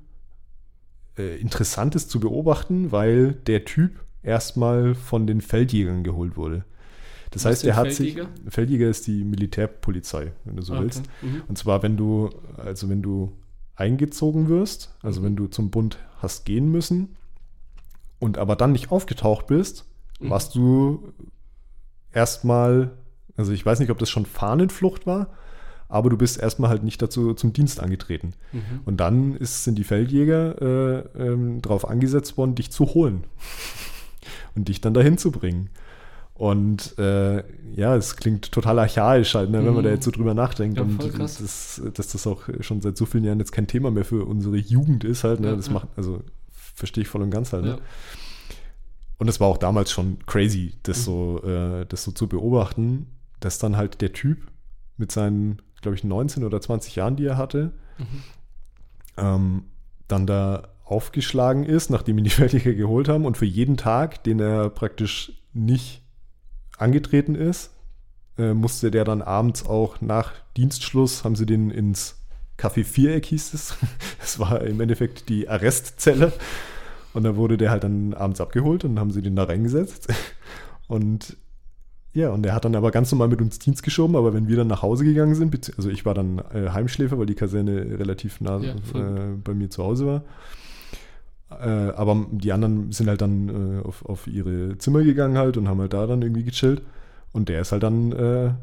äh, 1.19 1.35
interessantes 1.37 2.07
zu 2.07 2.19
beobachten, 2.19 2.91
weil 2.91 3.33
der 3.33 3.65
Typ 3.65 3.99
erstmal 4.23 4.95
von 4.95 5.27
den 5.27 5.41
Feldjägern 5.41 6.03
geholt 6.03 6.37
wurde. 6.37 6.65
Das 7.31 7.43
Was 7.45 7.51
heißt, 7.51 7.65
er 7.65 7.75
hat 7.75 7.91
sich. 7.91 8.17
Feldjäger 8.47 8.89
ist 8.89 9.05
die 9.05 9.23
Militärpolizei, 9.23 10.31
wenn 10.45 10.55
du 10.55 10.63
so 10.63 10.73
Okay. 10.73 10.83
willst. 10.83 11.03
Mhm. 11.21 11.43
Und 11.47 11.57
zwar, 11.57 11.83
wenn 11.83 11.95
du, 11.95 12.29
also 12.57 12.89
wenn 12.89 13.01
du 13.03 13.33
eingezogen 13.75 14.49
wirst, 14.49 14.95
also 15.03 15.21
wenn 15.21 15.35
du 15.35 15.47
zum 15.47 15.69
Bund 15.69 15.99
hast 16.17 16.45
gehen 16.45 16.71
müssen 16.71 17.15
und 18.17 18.37
aber 18.37 18.55
dann 18.55 18.71
nicht 18.71 18.91
aufgetaucht 18.91 19.47
bist, 19.47 19.85
Mhm. 20.19 20.29
warst 20.31 20.55
du 20.55 21.13
erstmal, 22.11 22.91
also 23.37 23.51
ich 23.53 23.65
weiß 23.65 23.79
nicht, 23.79 23.91
ob 23.91 23.99
das 23.99 24.09
schon 24.09 24.25
Fahnenflucht 24.25 25.05
war, 25.05 25.27
aber 25.89 26.09
du 26.09 26.17
bist 26.17 26.39
erstmal 26.39 26.69
halt 26.69 26.83
nicht 26.83 27.01
dazu 27.01 27.33
zum 27.33 27.51
Dienst 27.51 27.79
angetreten. 27.81 28.33
Mhm. 28.53 28.61
Und 28.85 28.97
dann 28.97 29.35
ist, 29.35 29.63
sind 29.65 29.77
die 29.77 29.83
Feldjäger 29.83 30.61
äh, 30.61 30.99
ähm, 31.27 31.61
darauf 31.61 31.87
angesetzt 31.89 32.37
worden, 32.37 32.55
dich 32.55 32.71
zu 32.71 32.85
holen 32.93 33.25
und 34.55 34.67
dich 34.69 34.79
dann 34.81 34.93
dahin 34.93 35.17
zu 35.17 35.31
bringen. 35.31 35.69
Und 36.35 36.97
äh, 36.97 37.43
ja, 37.75 37.97
es 37.97 38.15
klingt 38.15 38.51
total 38.53 38.79
archaisch 38.79 39.35
halt, 39.35 39.49
ne, 39.49 39.57
wenn 39.57 39.73
man 39.73 39.77
Mhm. 39.77 39.83
da 39.83 39.89
jetzt 39.89 40.05
so 40.05 40.11
drüber 40.11 40.33
nachdenkt. 40.33 40.77
Ja, 40.77 40.83
und 40.83 41.19
das, 41.19 41.81
dass 41.93 42.07
das 42.07 42.25
auch 42.27 42.43
schon 42.61 42.79
seit 42.81 42.95
so 42.95 43.05
vielen 43.05 43.25
Jahren 43.25 43.39
jetzt 43.39 43.51
kein 43.51 43.67
Thema 43.67 43.91
mehr 43.91 44.05
für 44.05 44.23
unsere 44.25 44.55
Jugend 44.55 45.03
ist 45.03 45.25
halt. 45.25 45.41
Ne? 45.41 45.47
Ja, 45.49 45.55
das 45.57 45.67
ja. 45.67 45.73
macht, 45.73 45.89
also 45.97 46.21
verstehe 46.75 47.01
ich 47.01 47.09
voll 47.09 47.23
und 47.23 47.31
ganz 47.31 47.51
halt. 47.51 47.65
Ne? 47.65 47.77
Und 49.17 49.27
es 49.27 49.41
war 49.41 49.47
auch 49.49 49.57
damals 49.57 49.91
schon 49.91 50.19
crazy, 50.27 50.75
das, 50.83 50.99
Mhm. 50.99 51.03
so, 51.03 51.43
äh, 51.43 51.85
das 51.89 52.03
so 52.05 52.11
zu 52.11 52.27
beobachten, 52.27 53.07
dass 53.41 53.59
dann 53.59 53.75
halt 53.75 53.99
der 53.99 54.13
Typ 54.13 54.37
mit 54.95 55.11
seinen, 55.11 55.61
glaube 55.81 55.95
ich, 55.95 56.03
19 56.03 56.43
oder 56.43 56.59
20 56.61 56.95
Jahren, 56.95 57.15
die 57.15 57.25
er 57.25 57.37
hatte, 57.37 57.71
Mhm. 57.97 58.23
ähm, 59.17 59.63
dann 60.07 60.25
da 60.25 60.69
aufgeschlagen 60.85 61.63
ist, 61.65 61.89
nachdem 61.89 62.17
ihn 62.17 62.23
die 62.23 62.29
Feldjäger 62.41 62.73
geholt 62.73 63.09
haben 63.09 63.25
und 63.25 63.37
für 63.37 63.45
jeden 63.45 63.77
Tag, 63.77 64.23
den 64.23 64.39
er 64.39 64.69
praktisch 64.69 65.33
nicht 65.53 66.01
angetreten 66.77 67.35
ist, 67.35 67.71
äh, 68.37 68.53
musste 68.53 68.89
der 68.91 69.03
dann 69.03 69.21
abends 69.21 69.65
auch 69.65 70.01
nach 70.01 70.31
Dienstschluss, 70.57 71.23
haben 71.23 71.35
sie 71.35 71.45
den 71.45 71.69
ins 71.71 72.15
Café 72.57 72.83
Viereck 72.83 73.25
hieß 73.25 73.53
es. 73.53 73.75
Das 74.19 74.39
war 74.39 74.61
im 74.61 74.79
Endeffekt 74.81 75.27
die 75.29 75.49
Arrestzelle. 75.49 76.31
Und 77.13 77.23
da 77.23 77.35
wurde 77.35 77.57
der 77.57 77.71
halt 77.71 77.83
dann 77.83 78.13
abends 78.13 78.39
abgeholt 78.41 78.83
und 78.83 78.99
haben 78.99 79.11
sie 79.11 79.21
den 79.21 79.35
da 79.35 79.43
reingesetzt. 79.45 80.07
Und 80.87 81.35
ja, 82.13 82.31
und 82.31 82.45
er 82.45 82.53
hat 82.53 82.65
dann 82.65 82.75
aber 82.75 82.91
ganz 82.91 83.11
normal 83.11 83.27
mit 83.27 83.41
uns 83.41 83.59
Dienst 83.59 83.83
geschoben, 83.83 84.15
aber 84.15 84.33
wenn 84.33 84.47
wir 84.47 84.57
dann 84.57 84.67
nach 84.67 84.81
Hause 84.81 85.03
gegangen 85.03 85.35
sind, 85.35 85.73
also 85.77 85.89
ich 85.89 86.05
war 86.05 86.15
dann 86.15 86.39
äh, 86.53 86.69
Heimschläfer, 86.69 87.19
weil 87.19 87.27
die 87.27 87.35
Kaserne 87.35 87.99
relativ 87.99 88.41
nah 88.41 88.59
ja, 88.59 88.73
äh, 88.73 89.35
bei 89.43 89.53
mir 89.53 89.69
zu 89.69 89.83
Hause 89.83 90.05
war. 90.07 90.23
Äh, 91.51 91.93
aber 91.93 92.27
die 92.31 92.51
anderen 92.51 92.91
sind 92.91 93.07
halt 93.07 93.21
dann 93.21 93.79
äh, 93.79 93.87
auf, 93.87 94.05
auf 94.05 94.27
ihre 94.27 94.77
Zimmer 94.77 95.03
gegangen 95.03 95.37
halt 95.37 95.57
und 95.57 95.67
haben 95.67 95.79
halt 95.79 95.93
da 95.93 96.07
dann 96.07 96.21
irgendwie 96.21 96.43
gechillt. 96.43 96.81
Und 97.31 97.49
der 97.49 97.61
ist 97.61 97.71
halt 97.71 97.83
dann 97.83 98.11
äh, 98.11 98.53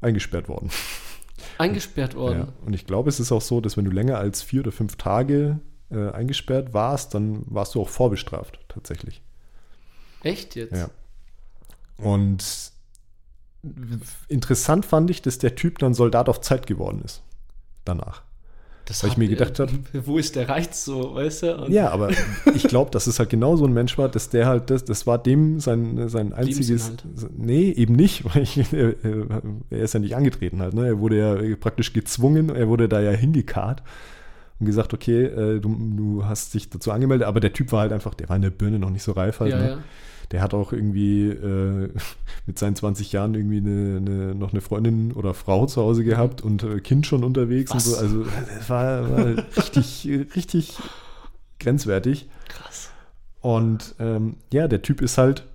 eingesperrt 0.00 0.48
worden. 0.48 0.70
Eingesperrt 1.58 2.14
worden? 2.14 2.38
Ja. 2.38 2.48
Und 2.66 2.74
ich 2.74 2.86
glaube, 2.86 3.08
es 3.08 3.18
ist 3.18 3.32
auch 3.32 3.40
so, 3.40 3.60
dass 3.60 3.76
wenn 3.76 3.84
du 3.84 3.90
länger 3.90 4.18
als 4.18 4.42
vier 4.42 4.60
oder 4.60 4.72
fünf 4.72 4.96
Tage 4.96 5.58
äh, 5.90 6.10
eingesperrt 6.10 6.74
warst, 6.74 7.14
dann 7.14 7.44
warst 7.46 7.74
du 7.74 7.80
auch 7.80 7.88
vorbestraft, 7.88 8.60
tatsächlich. 8.68 9.22
Echt 10.22 10.54
jetzt? 10.54 10.72
Ja. 10.72 10.90
Und 11.96 12.69
interessant 14.28 14.86
fand 14.86 15.10
ich, 15.10 15.22
dass 15.22 15.38
der 15.38 15.54
Typ 15.54 15.78
dann 15.78 15.94
Soldat 15.94 16.28
auf 16.28 16.40
Zeit 16.40 16.66
geworden 16.66 17.02
ist. 17.04 17.22
Danach. 17.84 18.22
Das 18.86 19.04
Weil 19.04 19.10
ich 19.10 19.16
mir 19.18 19.28
gedacht 19.28 19.60
habe. 19.60 19.70
Wo 20.04 20.18
ist 20.18 20.34
der 20.34 20.48
Reiz 20.48 20.84
so, 20.84 21.14
weißt 21.14 21.42
du? 21.44 21.56
Und 21.58 21.72
ja, 21.72 21.90
aber 21.90 22.10
ich 22.54 22.64
glaube, 22.64 22.90
dass 22.90 23.06
es 23.06 23.20
halt 23.20 23.30
genau 23.30 23.54
so 23.56 23.64
ein 23.64 23.72
Mensch 23.72 23.96
war, 23.98 24.08
dass 24.08 24.30
der 24.30 24.46
halt, 24.46 24.70
das, 24.70 24.84
das 24.84 25.06
war 25.06 25.16
dem 25.16 25.60
sein, 25.60 26.08
sein 26.08 26.32
einziges. 26.32 26.88
Halt. 26.88 27.04
Nee, 27.38 27.70
eben 27.70 27.94
nicht, 27.94 28.24
weil 28.34 28.42
ich, 28.42 28.72
er, 28.72 28.94
er, 29.70 29.78
ist 29.78 29.94
ja 29.94 30.00
nicht 30.00 30.16
angetreten 30.16 30.60
halt. 30.60 30.74
Ne? 30.74 30.86
Er 30.88 30.98
wurde 30.98 31.18
ja 31.18 31.56
praktisch 31.56 31.92
gezwungen, 31.92 32.48
er 32.48 32.68
wurde 32.68 32.88
da 32.88 33.00
ja 33.00 33.12
hingekarrt 33.12 33.82
und 34.58 34.66
gesagt, 34.66 34.92
okay, 34.92 35.24
äh, 35.24 35.60
du, 35.60 35.76
du 35.96 36.24
hast 36.24 36.54
dich 36.54 36.68
dazu 36.68 36.90
angemeldet, 36.90 37.28
aber 37.28 37.38
der 37.38 37.52
Typ 37.52 37.70
war 37.70 37.82
halt 37.82 37.92
einfach, 37.92 38.14
der 38.14 38.28
war 38.28 38.36
in 38.36 38.42
der 38.42 38.50
Birne 38.50 38.80
noch 38.80 38.90
nicht 38.90 39.04
so 39.04 39.12
reif 39.12 39.38
halt. 39.38 39.52
Ja, 39.52 39.58
ne? 39.58 39.68
ja 39.68 39.78
der 40.30 40.42
hat 40.42 40.54
auch 40.54 40.72
irgendwie 40.72 41.28
äh, 41.28 41.92
mit 42.46 42.58
seinen 42.58 42.76
20 42.76 43.12
Jahren 43.12 43.34
irgendwie 43.34 43.58
eine, 43.58 43.96
eine, 43.96 44.34
noch 44.34 44.52
eine 44.52 44.60
Freundin 44.60 45.12
oder 45.12 45.34
Frau 45.34 45.66
zu 45.66 45.82
Hause 45.82 46.04
gehabt 46.04 46.42
und 46.42 46.62
äh, 46.62 46.80
Kind 46.80 47.06
schon 47.06 47.24
unterwegs 47.24 47.74
Was? 47.74 47.86
und 47.86 47.92
so. 47.92 48.00
Also 48.00 48.24
das 48.56 48.70
war, 48.70 49.10
war 49.10 49.26
richtig, 49.56 50.08
richtig 50.34 50.78
grenzwertig. 51.58 52.28
Krass. 52.48 52.90
Und 53.40 53.94
ähm, 53.98 54.36
ja, 54.52 54.68
der 54.68 54.82
Typ 54.82 55.00
ist 55.00 55.18
halt 55.18 55.46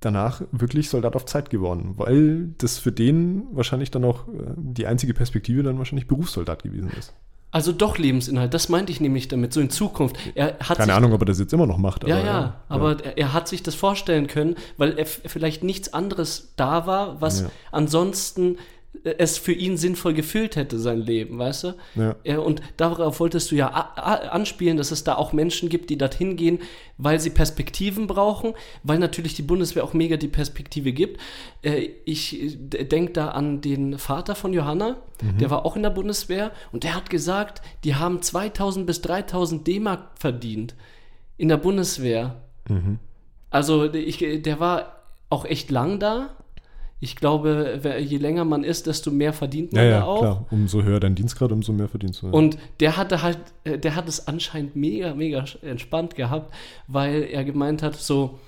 danach 0.00 0.42
wirklich 0.50 0.88
Soldat 0.88 1.14
auf 1.14 1.26
Zeit 1.26 1.50
geworden, 1.50 1.94
weil 1.96 2.48
das 2.58 2.78
für 2.78 2.92
den 2.92 3.44
wahrscheinlich 3.52 3.90
dann 3.90 4.04
auch 4.04 4.28
äh, 4.28 4.54
die 4.56 4.86
einzige 4.86 5.14
Perspektive 5.14 5.62
dann 5.62 5.78
wahrscheinlich 5.78 6.08
Berufssoldat 6.08 6.62
gewesen 6.62 6.90
ist. 6.98 7.14
Also 7.52 7.72
doch 7.72 7.98
Lebensinhalt, 7.98 8.54
das 8.54 8.68
meinte 8.68 8.92
ich 8.92 9.00
nämlich 9.00 9.26
damit, 9.26 9.52
so 9.52 9.60
in 9.60 9.70
Zukunft. 9.70 10.16
Er 10.36 10.56
hat 10.60 10.78
Keine 10.78 10.94
Ahnung, 10.94 11.12
ob 11.12 11.22
er 11.22 11.24
das 11.24 11.40
jetzt 11.40 11.52
immer 11.52 11.66
noch 11.66 11.78
macht. 11.78 12.06
ja, 12.06 12.18
ja, 12.18 12.24
ja, 12.24 12.60
aber 12.68 13.04
ja. 13.04 13.10
er 13.16 13.32
hat 13.32 13.48
sich 13.48 13.62
das 13.64 13.74
vorstellen 13.74 14.28
können, 14.28 14.54
weil 14.76 14.96
er 14.96 15.06
vielleicht 15.06 15.64
nichts 15.64 15.92
anderes 15.92 16.52
da 16.56 16.86
war, 16.86 17.20
was 17.20 17.40
ja. 17.40 17.50
ansonsten 17.72 18.56
es 19.02 19.38
für 19.38 19.52
ihn 19.52 19.76
sinnvoll 19.76 20.14
gefüllt 20.14 20.56
hätte, 20.56 20.78
sein 20.78 21.00
Leben, 21.00 21.38
weißt 21.38 21.64
du? 21.64 21.74
Ja. 21.94 22.38
Und 22.38 22.60
darauf 22.76 23.20
wolltest 23.20 23.50
du 23.50 23.56
ja 23.56 23.68
anspielen, 23.68 24.76
dass 24.76 24.90
es 24.90 25.04
da 25.04 25.14
auch 25.14 25.32
Menschen 25.32 25.68
gibt, 25.68 25.90
die 25.90 25.96
dorthin 25.96 26.36
gehen, 26.36 26.58
weil 26.98 27.18
sie 27.18 27.30
Perspektiven 27.30 28.06
brauchen, 28.06 28.54
weil 28.82 28.98
natürlich 28.98 29.34
die 29.34 29.42
Bundeswehr 29.42 29.84
auch 29.84 29.94
mega 29.94 30.16
die 30.16 30.28
Perspektive 30.28 30.92
gibt. 30.92 31.20
Äh, 31.62 31.90
ich 32.04 32.58
denke 32.58 33.12
da 33.12 33.28
an 33.28 33.60
den 33.60 33.98
Vater 33.98 34.34
von 34.34 34.52
Johanna, 34.52 34.96
mhm. 35.22 35.38
der 35.38 35.50
war 35.50 35.64
auch 35.64 35.76
in 35.76 35.82
der 35.82 35.90
Bundeswehr 35.90 36.52
und 36.72 36.84
der 36.84 36.94
hat 36.94 37.08
gesagt, 37.08 37.62
die 37.84 37.94
haben 37.94 38.20
2000 38.20 38.86
bis 38.86 39.00
3000 39.00 39.66
D-Mark 39.66 40.10
verdient 40.18 40.74
in 41.38 41.48
der 41.48 41.56
Bundeswehr. 41.56 42.42
Mhm. 42.68 42.98
Also 43.48 43.92
ich, 43.92 44.18
der 44.18 44.60
war 44.60 45.00
auch 45.30 45.44
echt 45.44 45.70
lang 45.70 46.00
da 46.00 46.36
ich 47.02 47.16
glaube, 47.16 47.80
je 47.98 48.18
länger 48.18 48.44
man 48.44 48.62
ist, 48.62 48.86
desto 48.86 49.10
mehr 49.10 49.32
verdient 49.32 49.72
man 49.72 49.84
ja, 49.84 49.90
da 49.90 49.96
ja, 49.96 50.04
auch. 50.04 50.20
Klar. 50.20 50.46
Umso 50.50 50.82
höher 50.82 51.00
dein 51.00 51.14
Dienstgrad, 51.14 51.50
umso 51.50 51.72
mehr 51.72 51.88
verdienst 51.88 52.22
du. 52.22 52.26
Ja. 52.26 52.32
Und 52.32 52.58
der 52.80 52.98
hatte 52.98 53.22
halt, 53.22 53.38
äh, 53.64 53.78
der 53.78 53.96
hat 53.96 54.06
es 54.06 54.28
anscheinend 54.28 54.76
mega, 54.76 55.14
mega 55.14 55.44
entspannt 55.62 56.14
gehabt, 56.14 56.54
weil 56.88 57.22
er 57.22 57.44
gemeint 57.44 57.82
hat, 57.82 57.96
so 57.96 58.38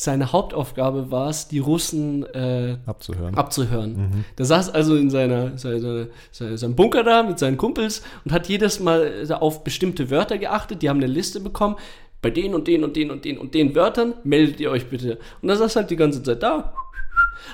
seine 0.00 0.32
Hauptaufgabe 0.32 1.10
war 1.10 1.30
es, 1.30 1.48
die 1.48 1.60
Russen 1.60 2.24
äh, 2.34 2.78
abzuhören. 2.86 3.34
abzuhören. 3.36 3.96
Mhm. 3.96 4.24
Der 4.36 4.44
saß 4.44 4.70
also 4.70 4.96
in 4.96 5.10
seiner, 5.10 5.58
seiner, 5.58 6.08
seiner, 6.30 6.58
seinem 6.58 6.74
Bunker 6.74 7.04
da 7.04 7.22
mit 7.22 7.38
seinen 7.38 7.56
Kumpels 7.56 8.02
und 8.24 8.32
hat 8.32 8.48
jedes 8.48 8.80
Mal 8.80 9.26
auf 9.30 9.64
bestimmte 9.64 10.10
Wörter 10.10 10.38
geachtet. 10.38 10.82
Die 10.82 10.88
haben 10.88 10.98
eine 10.98 11.06
Liste 11.06 11.40
bekommen. 11.40 11.76
Bei 12.20 12.30
den 12.30 12.54
und 12.54 12.66
den 12.66 12.82
und 12.82 12.96
den 12.96 13.12
und 13.12 13.24
den 13.24 13.38
und 13.38 13.54
den 13.54 13.76
Wörtern 13.76 14.14
meldet 14.24 14.58
ihr 14.58 14.72
euch 14.72 14.88
bitte. 14.88 15.18
Und 15.40 15.48
dann 15.48 15.58
saß 15.58 15.76
halt 15.76 15.90
die 15.90 15.96
ganze 15.96 16.20
Zeit 16.22 16.42
da 16.42 16.74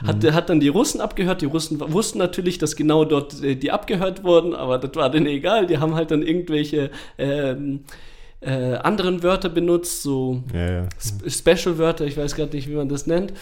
hat, 0.06 0.22
mhm. 0.22 0.32
hat 0.34 0.50
dann 0.50 0.60
die 0.60 0.68
Russen 0.68 1.00
abgehört. 1.00 1.42
Die 1.42 1.46
Russen 1.46 1.80
wussten 1.80 2.18
natürlich, 2.18 2.58
dass 2.58 2.76
genau 2.76 3.04
dort 3.04 3.42
äh, 3.42 3.54
die 3.54 3.70
abgehört 3.70 4.24
wurden, 4.24 4.54
aber 4.54 4.78
das 4.78 4.94
war 4.96 5.10
denen 5.10 5.26
egal. 5.26 5.66
Die 5.66 5.78
haben 5.78 5.94
halt 5.94 6.10
dann 6.10 6.22
irgendwelche 6.22 6.90
ähm, 7.18 7.84
äh, 8.40 8.74
anderen 8.74 9.22
Wörter 9.22 9.48
benutzt, 9.48 10.02
so 10.02 10.42
ja, 10.52 10.82
ja. 10.82 10.88
Special-Wörter, 11.26 12.04
ich 12.04 12.16
weiß 12.16 12.34
gerade 12.34 12.54
nicht, 12.54 12.68
wie 12.68 12.74
man 12.74 12.88
das 12.88 13.06
nennt. 13.06 13.32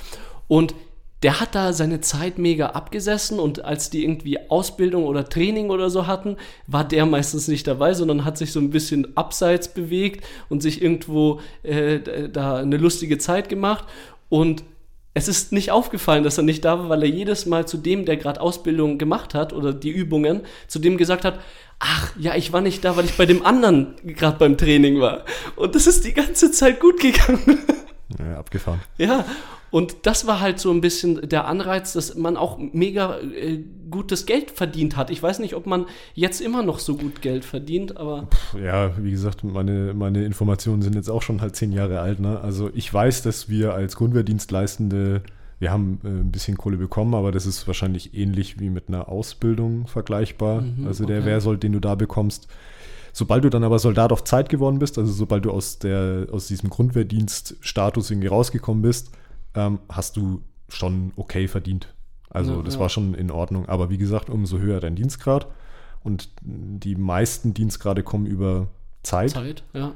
Und 0.49 0.75
der 1.23 1.41
hat 1.41 1.55
da 1.55 1.73
seine 1.73 2.01
Zeit 2.01 2.39
mega 2.39 2.71
abgesessen 2.71 3.39
und 3.39 3.65
als 3.65 3.91
die 3.91 4.03
irgendwie 4.03 4.51
Ausbildung 4.51 5.05
oder 5.05 5.29
Training 5.29 5.71
oder 5.71 5.89
so 5.89 6.09
hatten, 6.09 6.37
war 6.67 6.87
der 6.87 7.07
meistens 7.07 7.47
nicht 7.47 7.67
dabei, 7.67 7.95
sondern 7.95 8.25
hat 8.25 8.39
sich 8.39 8.53
so 8.53 8.59
ein 8.59 8.71
bisschen 8.71 9.17
abseits 9.17 9.73
bewegt 9.73 10.25
und 10.49 10.63
sich 10.63 10.83
irgendwo 10.83 11.41
äh, 11.63 12.29
da 12.29 12.57
eine 12.57 12.77
lustige 12.77 13.19
Zeit 13.19 13.49
gemacht. 13.49 13.85
Und 14.29 14.65
es 15.15 15.29
ist 15.29 15.53
nicht 15.53 15.71
aufgefallen, 15.71 16.25
dass 16.25 16.39
er 16.39 16.45
nicht 16.45 16.65
da 16.65 16.79
war, 16.79 16.89
weil 16.89 17.03
er 17.03 17.09
jedes 17.09 17.47
Mal 17.47 17.67
zu 17.67 17.77
dem, 17.77 18.07
der 18.07 18.17
gerade 18.17 18.41
Ausbildung 18.41 18.99
gemacht 18.99 19.35
hat 19.35 19.53
oder 19.53 19.73
die 19.75 19.91
Übungen, 19.91 20.41
zu 20.69 20.79
dem 20.79 20.97
gesagt 20.97 21.25
hat, 21.25 21.39
ach 21.79 22.13
ja, 22.19 22.35
ich 22.35 22.53
war 22.53 22.61
nicht 22.61 22.85
da, 22.85 22.97
weil 22.97 23.05
ich 23.05 23.17
bei 23.17 23.27
dem 23.27 23.45
anderen 23.45 23.95
gerade 24.05 24.39
beim 24.39 24.57
Training 24.57 25.01
war. 25.01 25.25
Und 25.57 25.75
das 25.75 25.87
ist 25.87 26.05
die 26.05 26.15
ganze 26.15 26.51
Zeit 26.51 26.81
gut 26.81 27.01
gegangen. 27.01 27.59
Ja, 28.19 28.39
abgefahren. 28.39 28.81
Ja, 28.99 29.25
und 29.71 29.97
das 30.03 30.27
war 30.27 30.41
halt 30.41 30.59
so 30.59 30.71
ein 30.71 30.83
bisschen 30.83 31.29
der 31.29 31.47
Anreiz, 31.47 31.95
dass 31.95 32.15
man 32.15 32.37
auch 32.37 32.59
mega 32.59 33.19
äh, 33.21 33.59
gutes 33.91 34.27
Geld 34.27 34.51
verdient 34.51 34.97
hat. 34.99 35.11
Ich 35.11 35.23
weiß 35.23 35.39
nicht, 35.39 35.55
ob 35.55 35.67
man 35.67 35.87
jetzt 36.15 36.41
immer 36.41 36.63
noch 36.63 36.79
so 36.79 36.97
gut 36.97 37.23
Geld 37.23 37.45
verdient, 37.45 37.97
aber. 37.97 38.29
Ja, 38.63 38.93
wie 38.99 39.11
gesagt, 39.11 39.45
meine, 39.45 39.95
meine 39.95 40.25
Informationen 40.25 40.83
sind 40.83 40.95
jetzt 40.95 41.09
auch 41.09 41.23
schon 41.23 41.41
halt 41.41 41.57
zehn 41.57 41.73
Jahre 41.73 42.01
alt. 42.01 42.21
Ne? 42.21 42.39
Also 42.41 42.71
ich 42.75 42.93
weiß, 42.93 43.23
dass 43.23 43.49
wir 43.49 43.73
als 43.73 43.97
Grundwehrdienstleistende, 43.97 45.23
wir 45.59 45.71
haben 45.71 46.01
äh, 46.05 46.09
ein 46.09 46.33
bisschen 46.33 46.59
Kohle 46.59 46.77
bekommen, 46.77 47.15
aber 47.15 47.33
das 47.33 47.47
ist 47.47 47.67
wahrscheinlich 47.67 48.15
ähnlich 48.15 48.61
wie 48.61 48.69
mit 48.69 48.89
einer 48.89 49.09
Ausbildung 49.09 49.87
vergleichbar. 49.87 50.61
Mhm, 50.61 50.87
also 50.87 51.07
der 51.07 51.21
okay. 51.21 51.27
Wehrsold, 51.29 51.63
den 51.63 51.73
du 51.73 51.81
da 51.81 51.95
bekommst. 51.95 52.49
Sobald 53.13 53.45
du 53.45 53.51
dann 53.51 53.65
aber 53.65 53.79
Soldat 53.79 54.11
auf 54.11 54.25
Zeit 54.25 54.49
geworden 54.49 54.79
bist, 54.79 54.99
also 54.99 55.13
sobald 55.13 55.45
du 55.45 55.51
aus, 55.51 55.79
der, 55.79 56.29
aus 56.33 56.47
diesem 56.47 56.71
Grundwehrdienststatus 56.71 58.11
irgendwie 58.11 58.29
rausgekommen 58.29 58.83
bist, 58.83 59.11
ähm, 59.55 59.81
hast 59.89 60.17
du 60.17 60.43
schon 60.69 61.13
okay 61.17 61.47
verdient. 61.47 61.95
Also 62.31 62.57
ja, 62.57 62.63
das 62.63 62.75
ja. 62.75 62.81
war 62.81 62.89
schon 62.89 63.15
in 63.15 63.31
Ordnung. 63.31 63.69
Aber 63.69 63.91
wie 63.91 63.99
gesagt, 63.99 64.31
umso 64.31 64.59
höher 64.59 64.81
dein 64.81 64.97
Dienstgrad. 64.97 65.47
Und 66.03 66.31
die 66.41 66.97
meisten 66.97 67.55
Dienstgrade 67.55 68.03
kommen 68.03 68.27
über 68.27 68.69
Zeit. 69.03 69.31
Zeit, 69.31 69.63
ja. 69.75 69.93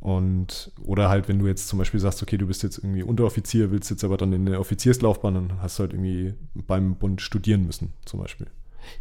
Und, 0.00 0.70
oder 0.84 1.08
halt, 1.08 1.28
wenn 1.28 1.40
du 1.40 1.48
jetzt 1.48 1.66
zum 1.66 1.80
Beispiel 1.80 1.98
sagst, 1.98 2.22
okay, 2.22 2.38
du 2.38 2.46
bist 2.46 2.62
jetzt 2.62 2.78
irgendwie 2.78 3.02
Unteroffizier, 3.02 3.72
willst 3.72 3.90
jetzt 3.90 4.04
aber 4.04 4.16
dann 4.16 4.32
in 4.32 4.46
eine 4.46 4.60
Offizierslaufbahn, 4.60 5.34
dann 5.34 5.52
hast 5.60 5.78
du 5.78 5.82
halt 5.82 5.92
irgendwie 5.92 6.34
beim 6.54 6.94
Bund 6.94 7.20
studieren 7.20 7.66
müssen, 7.66 7.92
zum 8.04 8.20
Beispiel. 8.20 8.46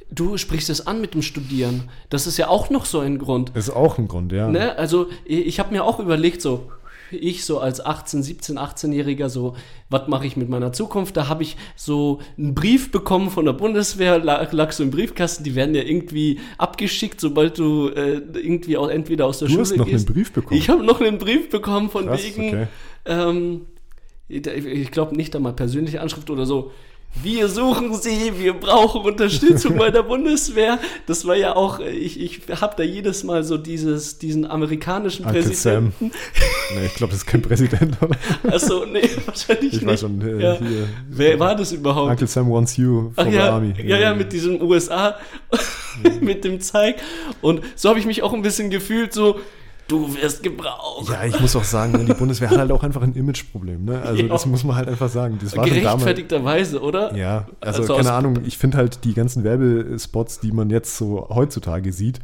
Du 0.09 0.37
sprichst 0.37 0.69
es 0.69 0.87
an 0.87 1.01
mit 1.01 1.13
dem 1.13 1.21
Studieren. 1.21 1.89
Das 2.09 2.27
ist 2.27 2.37
ja 2.37 2.47
auch 2.47 2.69
noch 2.69 2.85
so 2.85 2.99
ein 2.99 3.17
Grund. 3.17 3.51
Das 3.53 3.67
ist 3.67 3.75
auch 3.75 3.97
ein 3.97 4.07
Grund, 4.07 4.31
ja. 4.31 4.47
Ne? 4.47 4.77
Also, 4.77 5.07
ich 5.25 5.59
habe 5.59 5.73
mir 5.73 5.83
auch 5.83 5.99
überlegt, 5.99 6.41
so, 6.41 6.71
ich 7.11 7.45
so 7.45 7.59
als 7.59 7.85
18, 7.85 8.23
17, 8.23 8.57
18-Jähriger 8.57 9.29
so, 9.29 9.55
was 9.89 10.07
mache 10.07 10.27
ich 10.27 10.35
mit 10.37 10.49
meiner 10.49 10.73
Zukunft? 10.73 11.17
Da 11.17 11.27
habe 11.27 11.43
ich 11.43 11.57
so 11.75 12.19
einen 12.37 12.53
Brief 12.53 12.91
bekommen 12.91 13.29
von 13.29 13.45
der 13.45 13.53
Bundeswehr, 13.53 14.19
lag, 14.19 14.51
lag, 14.51 14.71
so 14.71 14.83
im 14.83 14.91
Briefkasten, 14.91 15.43
die 15.43 15.55
werden 15.55 15.75
ja 15.75 15.83
irgendwie 15.83 16.39
abgeschickt, 16.57 17.21
sobald 17.21 17.57
du 17.57 17.89
äh, 17.89 18.21
irgendwie 18.33 18.77
auch, 18.77 18.89
entweder 18.89 19.25
aus 19.25 19.39
der 19.39 19.47
du 19.47 19.53
Schule 19.53 19.63
gehst. 19.63 19.77
Du 19.77 19.81
hast 19.81 19.87
noch 19.87 19.97
einen 19.97 20.05
Brief 20.05 20.31
bekommen? 20.31 20.59
Ich 20.59 20.69
habe 20.69 20.83
noch 20.83 21.01
einen 21.01 21.17
Brief 21.17 21.49
bekommen 21.49 21.89
von 21.89 22.07
Krass, 22.07 22.23
wegen, 22.23 22.47
okay. 22.47 22.67
ähm, 23.05 23.61
ich 24.27 24.91
glaube 24.91 25.15
nicht 25.15 25.35
einmal 25.35 25.53
persönliche 25.53 26.01
Anschrift 26.01 26.29
oder 26.29 26.45
so, 26.45 26.71
wir 27.23 27.47
suchen 27.47 27.93
sie, 27.95 28.33
wir 28.37 28.53
brauchen 28.53 29.01
Unterstützung 29.01 29.77
bei 29.77 29.89
der 29.91 30.03
Bundeswehr. 30.03 30.79
Das 31.05 31.25
war 31.25 31.35
ja 31.35 31.55
auch, 31.55 31.79
ich, 31.79 32.19
ich 32.19 32.41
habe 32.61 32.75
da 32.77 32.83
jedes 32.83 33.23
Mal 33.23 33.43
so 33.43 33.57
dieses, 33.57 34.17
diesen 34.17 34.45
amerikanischen 34.45 35.25
Uncle 35.25 35.41
Präsidenten. 35.43 35.93
Sam. 35.99 36.11
Nee, 36.75 36.85
ich 36.85 36.95
glaube, 36.95 37.11
das 37.11 37.21
ist 37.21 37.25
kein 37.27 37.41
Präsident, 37.41 37.97
oder? 38.01 38.15
Achso, 38.53 38.85
nee, 38.85 39.01
wahrscheinlich 39.25 39.73
Ich 39.73 39.81
nicht. 39.81 39.85
weiß 39.87 39.99
schon, 40.01 40.21
äh, 40.21 40.41
ja. 40.43 40.57
hier. 40.57 40.87
Wer 41.09 41.39
war 41.39 41.55
das 41.55 41.71
überhaupt? 41.71 42.11
Uncle 42.11 42.27
Sam 42.27 42.49
wants 42.51 42.77
you 42.77 43.11
Ach 43.15 43.23
from 43.23 43.31
the 43.31 43.37
ja, 43.37 43.49
army. 43.51 43.73
ja, 43.83 43.97
ja, 43.97 44.13
mit 44.15 44.31
diesem 44.33 44.61
USA, 44.61 45.15
mit 46.21 46.43
dem 46.43 46.59
Zeig. 46.59 46.97
Und 47.41 47.61
so 47.75 47.89
habe 47.89 47.99
ich 47.99 48.05
mich 48.05 48.23
auch 48.23 48.33
ein 48.33 48.41
bisschen 48.41 48.69
gefühlt, 48.69 49.13
so, 49.13 49.39
du 49.87 50.13
wirst 50.15 50.43
gebraucht. 50.43 51.09
Ja, 51.11 51.25
ich 51.25 51.39
muss 51.39 51.55
auch 51.55 51.63
sagen, 51.63 52.05
die 52.05 52.13
Bundeswehr 52.13 52.49
hat 52.49 52.57
halt 52.57 52.71
auch 52.71 52.83
einfach 52.83 53.01
ein 53.01 53.13
Imageproblem. 53.13 53.85
Ne? 53.85 54.01
Also 54.01 54.23
Ja. 54.23 54.29
das 54.29 54.45
muss 54.45 54.63
man 54.63 54.75
halt 54.75 54.87
einfach 54.87 55.09
sagen. 55.09 55.39
Das 55.41 55.55
war. 55.55 55.65
Gerechtfertigterweise, 55.65 56.81
oder? 56.81 57.15
Ja, 57.15 57.47
also, 57.61 57.81
Also 57.81 57.95
keine 57.95 58.11
Ahnung, 58.13 58.39
ich 58.45 58.57
finde 58.57 58.77
halt 58.77 59.03
die 59.03 59.13
ganzen 59.13 59.43
Werbespots, 59.43 60.39
die 60.39 60.51
man 60.51 60.69
jetzt 60.69 60.97
so 60.97 61.27
heutzutage 61.29 61.93
sieht, 61.93 62.19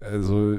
also 0.00 0.58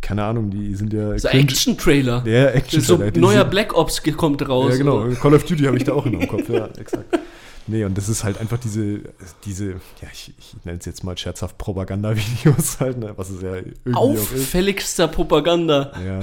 keine 0.00 0.24
Ahnung, 0.24 0.50
die 0.50 0.74
sind 0.74 0.92
ja 0.92 1.18
So 1.18 1.28
Action-Trailer. 1.28 2.20
Der 2.20 2.54
Action 2.54 2.80
so 2.82 2.96
neuer 3.16 3.44
Black 3.44 3.74
Ops 3.74 4.02
kommt 4.16 4.46
raus. 4.46 4.72
Ja, 4.72 4.76
genau. 4.78 5.02
oder? 5.04 5.14
Call 5.14 5.34
of 5.34 5.44
Duty 5.44 5.64
habe 5.64 5.78
ich 5.78 5.84
da 5.84 5.94
auch 5.94 6.04
in 6.04 6.18
meinem 6.18 6.28
Kopf. 6.28 6.48
Ja, 6.48 6.66
exakt. 6.76 7.18
Nee, 7.66 7.84
und 7.84 7.96
das 7.96 8.08
ist 8.10 8.24
halt 8.24 8.38
einfach 8.38 8.58
diese, 8.58 9.00
diese, 9.44 9.70
ja, 9.72 10.08
ich, 10.12 10.34
ich 10.38 10.54
nenne 10.64 10.78
es 10.78 10.84
jetzt 10.84 11.02
mal 11.02 11.16
scherzhaft 11.16 11.56
Propaganda-Videos 11.56 12.78
halt, 12.80 12.98
ne, 12.98 13.12
was 13.16 13.30
es 13.30 13.40
ja 13.42 13.54
irgendwie. 13.54 13.94
Auffälligster 13.94 15.08
Propaganda. 15.08 15.92
Ja, 16.04 16.20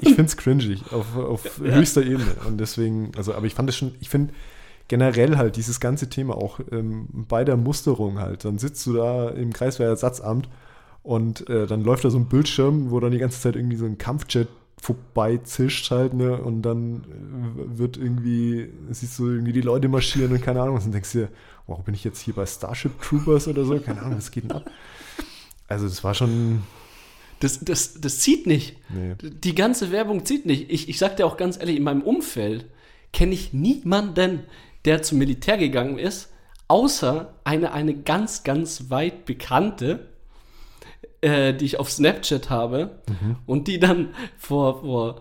ich 0.00 0.10
finde 0.10 0.24
es 0.24 0.36
cringig 0.36 0.82
auf, 0.92 1.16
auf 1.16 1.60
Ja. 1.64 1.74
höchster 1.74 2.02
Ebene. 2.02 2.30
Und 2.46 2.58
deswegen, 2.58 3.10
also, 3.16 3.34
aber 3.34 3.46
ich 3.46 3.54
fand 3.54 3.68
es 3.68 3.76
schon, 3.76 3.92
ich 4.00 4.08
finde 4.08 4.32
generell 4.86 5.36
halt 5.36 5.56
dieses 5.56 5.80
ganze 5.80 6.08
Thema 6.08 6.36
auch 6.36 6.60
ähm, 6.70 7.08
bei 7.28 7.44
der 7.44 7.56
Musterung 7.56 8.18
halt. 8.20 8.44
Dann 8.44 8.58
sitzt 8.58 8.86
du 8.86 8.92
da 8.94 9.30
im 9.30 9.52
Kreiswehrersatzamt 9.52 10.48
und 11.02 11.48
äh, 11.50 11.66
dann 11.66 11.82
läuft 11.82 12.04
da 12.04 12.10
so 12.10 12.18
ein 12.18 12.26
Bildschirm, 12.26 12.90
wo 12.90 13.00
dann 13.00 13.10
die 13.10 13.18
ganze 13.18 13.40
Zeit 13.40 13.56
irgendwie 13.56 13.76
so 13.76 13.84
ein 13.84 13.98
Kampfjet 13.98 14.48
vorbeizischt 14.80 15.90
halt, 15.90 16.14
ne? 16.14 16.40
Und 16.40 16.62
dann 16.62 17.04
äh, 17.04 17.78
wird 17.78 17.96
irgendwie, 17.96 18.70
siehst 18.90 19.18
du 19.18 19.28
irgendwie 19.28 19.52
die 19.52 19.60
Leute 19.60 19.88
marschieren 19.88 20.32
und 20.32 20.42
keine 20.42 20.62
Ahnung 20.62 20.76
was. 20.76 20.86
Und 20.86 20.92
denkst 20.92 21.12
dir, 21.12 21.28
wow, 21.66 21.82
bin 21.82 21.94
ich 21.94 22.04
jetzt 22.04 22.20
hier 22.20 22.34
bei 22.34 22.46
Starship 22.46 23.00
Troopers 23.00 23.48
oder 23.48 23.64
so? 23.64 23.78
Keine 23.78 24.02
Ahnung, 24.02 24.18
was 24.18 24.30
geht 24.30 24.44
denn 24.44 24.52
ab? 24.52 24.70
Also, 25.66 25.86
das 25.86 26.02
war 26.04 26.14
schon. 26.14 26.62
Das, 27.40 27.60
das, 27.60 28.00
das 28.00 28.18
zieht 28.20 28.46
nicht. 28.46 28.78
Nee. 28.88 29.14
Die 29.20 29.54
ganze 29.54 29.92
Werbung 29.92 30.24
zieht 30.24 30.44
nicht. 30.46 30.70
Ich, 30.70 30.88
ich 30.88 30.98
sag 30.98 31.16
dir 31.16 31.26
auch 31.26 31.36
ganz 31.36 31.58
ehrlich, 31.58 31.76
in 31.76 31.84
meinem 31.84 32.02
Umfeld 32.02 32.66
kenne 33.12 33.32
ich 33.32 33.52
niemanden, 33.52 34.40
der 34.84 35.02
zum 35.02 35.18
Militär 35.18 35.56
gegangen 35.56 35.98
ist, 35.98 36.32
außer 36.66 37.34
eine, 37.44 37.72
eine 37.72 37.94
ganz, 37.94 38.42
ganz 38.42 38.90
weit 38.90 39.24
bekannte, 39.24 40.07
äh, 41.20 41.54
die 41.54 41.64
ich 41.64 41.78
auf 41.78 41.90
Snapchat 41.90 42.50
habe 42.50 43.00
und 43.46 43.68
die 43.68 43.78
dann 43.78 44.14
vor, 44.36 44.80
vor 44.80 45.20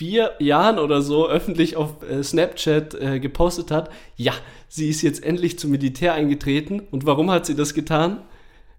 vier 0.00 0.32
Jahren 0.38 0.78
oder 0.78 1.02
so 1.02 1.28
öffentlich 1.28 1.76
auf 1.76 2.02
äh, 2.02 2.22
Snapchat 2.22 2.94
äh, 2.94 3.20
gepostet 3.20 3.70
hat, 3.70 3.90
ja, 4.16 4.32
sie 4.66 4.88
ist 4.88 5.02
jetzt 5.02 5.22
endlich 5.22 5.58
zum 5.58 5.72
Militär 5.72 6.14
eingetreten. 6.14 6.80
Und 6.90 7.04
warum 7.04 7.30
hat 7.30 7.44
sie 7.44 7.54
das 7.54 7.74
getan? 7.74 8.22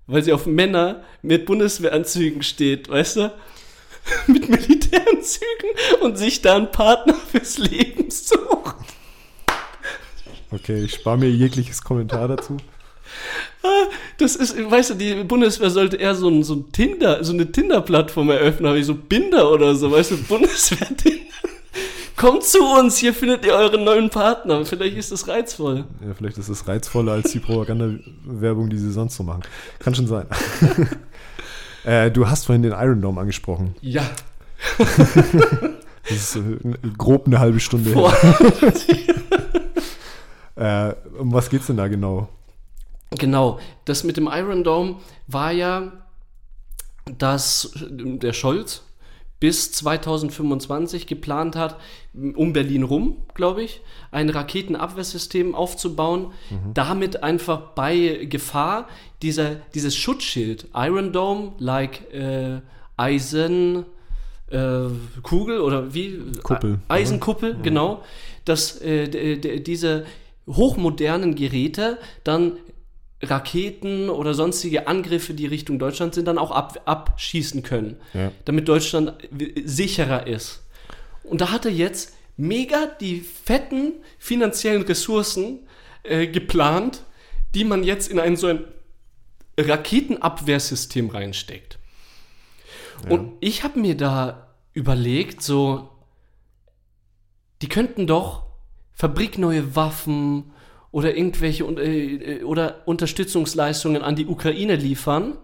Weil 0.07 0.23
sie 0.23 0.33
auf 0.33 0.47
Männer 0.47 1.03
mit 1.21 1.45
Bundeswehranzügen 1.45 2.41
steht, 2.41 2.89
weißt 2.89 3.17
du? 3.17 3.31
mit 4.27 4.49
Militäranzügen 4.49 5.69
und 6.01 6.17
sich 6.17 6.41
da 6.41 6.55
einen 6.55 6.71
Partner 6.71 7.13
fürs 7.13 7.59
Leben 7.59 8.09
sucht. 8.09 8.77
Okay, 10.49 10.85
ich 10.85 10.95
spare 10.95 11.19
mir 11.19 11.29
jegliches 11.29 11.83
Kommentar 11.83 12.29
dazu. 12.29 12.57
Das 14.17 14.35
ist, 14.35 14.55
weißt 14.57 14.91
du, 14.91 14.93
die 14.95 15.23
Bundeswehr 15.23 15.69
sollte 15.69 15.97
eher 15.97 16.15
so 16.15 16.29
ein, 16.29 16.43
so 16.43 16.55
ein 16.55 16.71
Tinder, 16.71 17.23
so 17.23 17.33
eine 17.33 17.51
Tinder-Plattform 17.51 18.29
eröffnen, 18.29 18.75
wie 18.75 18.83
so 18.83 18.95
Binder 18.95 19.51
oder 19.51 19.75
so, 19.75 19.91
weißt 19.91 20.11
du, 20.11 20.17
Bundeswehr-Tinder. 20.27 21.21
Kommt 22.17 22.43
zu 22.43 22.59
uns, 22.59 22.97
hier 22.97 23.13
findet 23.13 23.45
ihr 23.45 23.53
euren 23.53 23.83
neuen 23.83 24.09
Partner. 24.09 24.63
Vielleicht 24.65 24.95
ist 24.95 25.11
das 25.11 25.27
reizvoll. 25.27 25.85
Ja, 26.05 26.13
vielleicht 26.15 26.37
ist 26.37 26.49
es 26.49 26.67
reizvoller 26.67 27.13
als 27.13 27.31
die 27.31 27.39
Propaganda-Werbung, 27.39 28.69
die 28.69 28.77
sie 28.77 28.91
sonst 28.91 29.15
so 29.15 29.23
machen. 29.23 29.41
Kann 29.79 29.95
schon 29.95 30.05
sein. 30.05 30.27
äh, 31.83 32.11
du 32.11 32.29
hast 32.29 32.45
vorhin 32.45 32.61
den 32.61 32.73
Iron 32.73 33.01
Dome 33.01 33.19
angesprochen. 33.19 33.75
Ja. 33.81 34.03
Das 34.77 36.17
ist 36.17 36.35
äh, 36.35 36.41
grob 36.97 37.25
eine 37.25 37.39
halbe 37.39 37.59
Stunde 37.59 37.91
Boah. 37.91 38.13
her. 38.21 38.73
Äh, 40.55 40.93
um 41.17 41.33
was 41.33 41.49
geht's 41.49 41.67
denn 41.67 41.77
da 41.77 41.87
genau? 41.87 42.29
Genau, 43.17 43.59
das 43.85 44.03
mit 44.03 44.17
dem 44.17 44.29
Iron 44.31 44.63
Dome 44.63 44.95
war 45.27 45.51
ja, 45.51 45.91
dass 47.17 47.73
der 47.75 48.33
Scholz 48.33 48.83
bis 49.41 49.71
2025 49.71 51.07
geplant 51.07 51.55
hat, 51.55 51.77
um 52.13 52.53
Berlin 52.53 52.83
rum, 52.83 53.17
glaube 53.33 53.63
ich, 53.63 53.81
ein 54.11 54.29
Raketenabwehrsystem 54.29 55.55
aufzubauen, 55.55 56.31
damit 56.75 57.23
einfach 57.23 57.71
bei 57.73 58.27
Gefahr 58.29 58.87
dieser, 59.23 59.55
dieses 59.73 59.95
Schutzschild, 59.95 60.67
Iron 60.75 61.11
Dome, 61.11 61.53
like 61.57 62.13
äh, 62.13 62.61
Eisen, 62.97 63.85
äh, 64.51 64.83
Kugel 65.23 65.59
oder 65.61 65.93
wie? 65.93 66.19
Kuppel, 66.43 66.79
Eisenkuppel, 66.87 67.57
genau, 67.63 68.03
dass 68.45 68.79
äh, 68.79 69.37
diese 69.59 70.05
hochmodernen 70.47 71.33
Geräte 71.33 71.97
dann 72.23 72.53
Raketen 73.21 74.09
oder 74.09 74.33
sonstige 74.33 74.87
Angriffe, 74.87 75.33
die 75.33 75.45
Richtung 75.45 75.77
Deutschland 75.79 76.15
sind, 76.15 76.25
dann 76.27 76.37
auch 76.37 76.51
ab, 76.51 76.81
abschießen 76.85 77.61
können, 77.63 77.97
Ja. 78.13 78.31
damit 78.45 78.67
Deutschland 78.67 79.13
sicherer 79.63 80.27
ist. 80.27 80.63
Und 81.23 81.41
da 81.41 81.51
hat 81.51 81.65
er 81.65 81.71
jetzt 81.71 82.13
mega 82.37 82.87
die 82.99 83.19
fetten 83.21 83.93
finanziellen 84.17 84.81
Ressourcen 84.81 85.59
äh, 86.03 86.27
geplant, 86.27 87.03
die 87.53 87.63
man 87.63 87.83
jetzt 87.83 88.09
in 88.09 88.19
ein 88.19 88.35
so 88.37 88.47
ein 88.47 88.63
Raketenabwehrsystem 89.59 91.09
reinsteckt. 91.09 91.77
Und 93.09 93.33
ich 93.39 93.63
habe 93.63 93.79
mir 93.79 93.97
da 93.97 94.47
überlegt, 94.73 95.41
so, 95.41 95.89
die 97.61 97.69
könnten 97.69 98.05
doch 98.07 98.43
fabrikneue 98.93 99.75
Waffen 99.75 100.51
oder 100.91 101.15
irgendwelche 101.15 101.65
un- 101.65 101.77
äh, 101.77 102.43
oder 102.43 102.81
Unterstützungsleistungen 102.85 104.01
an 104.01 104.15
die 104.15 104.27
Ukraine 104.27 104.75
liefern. 104.75 105.37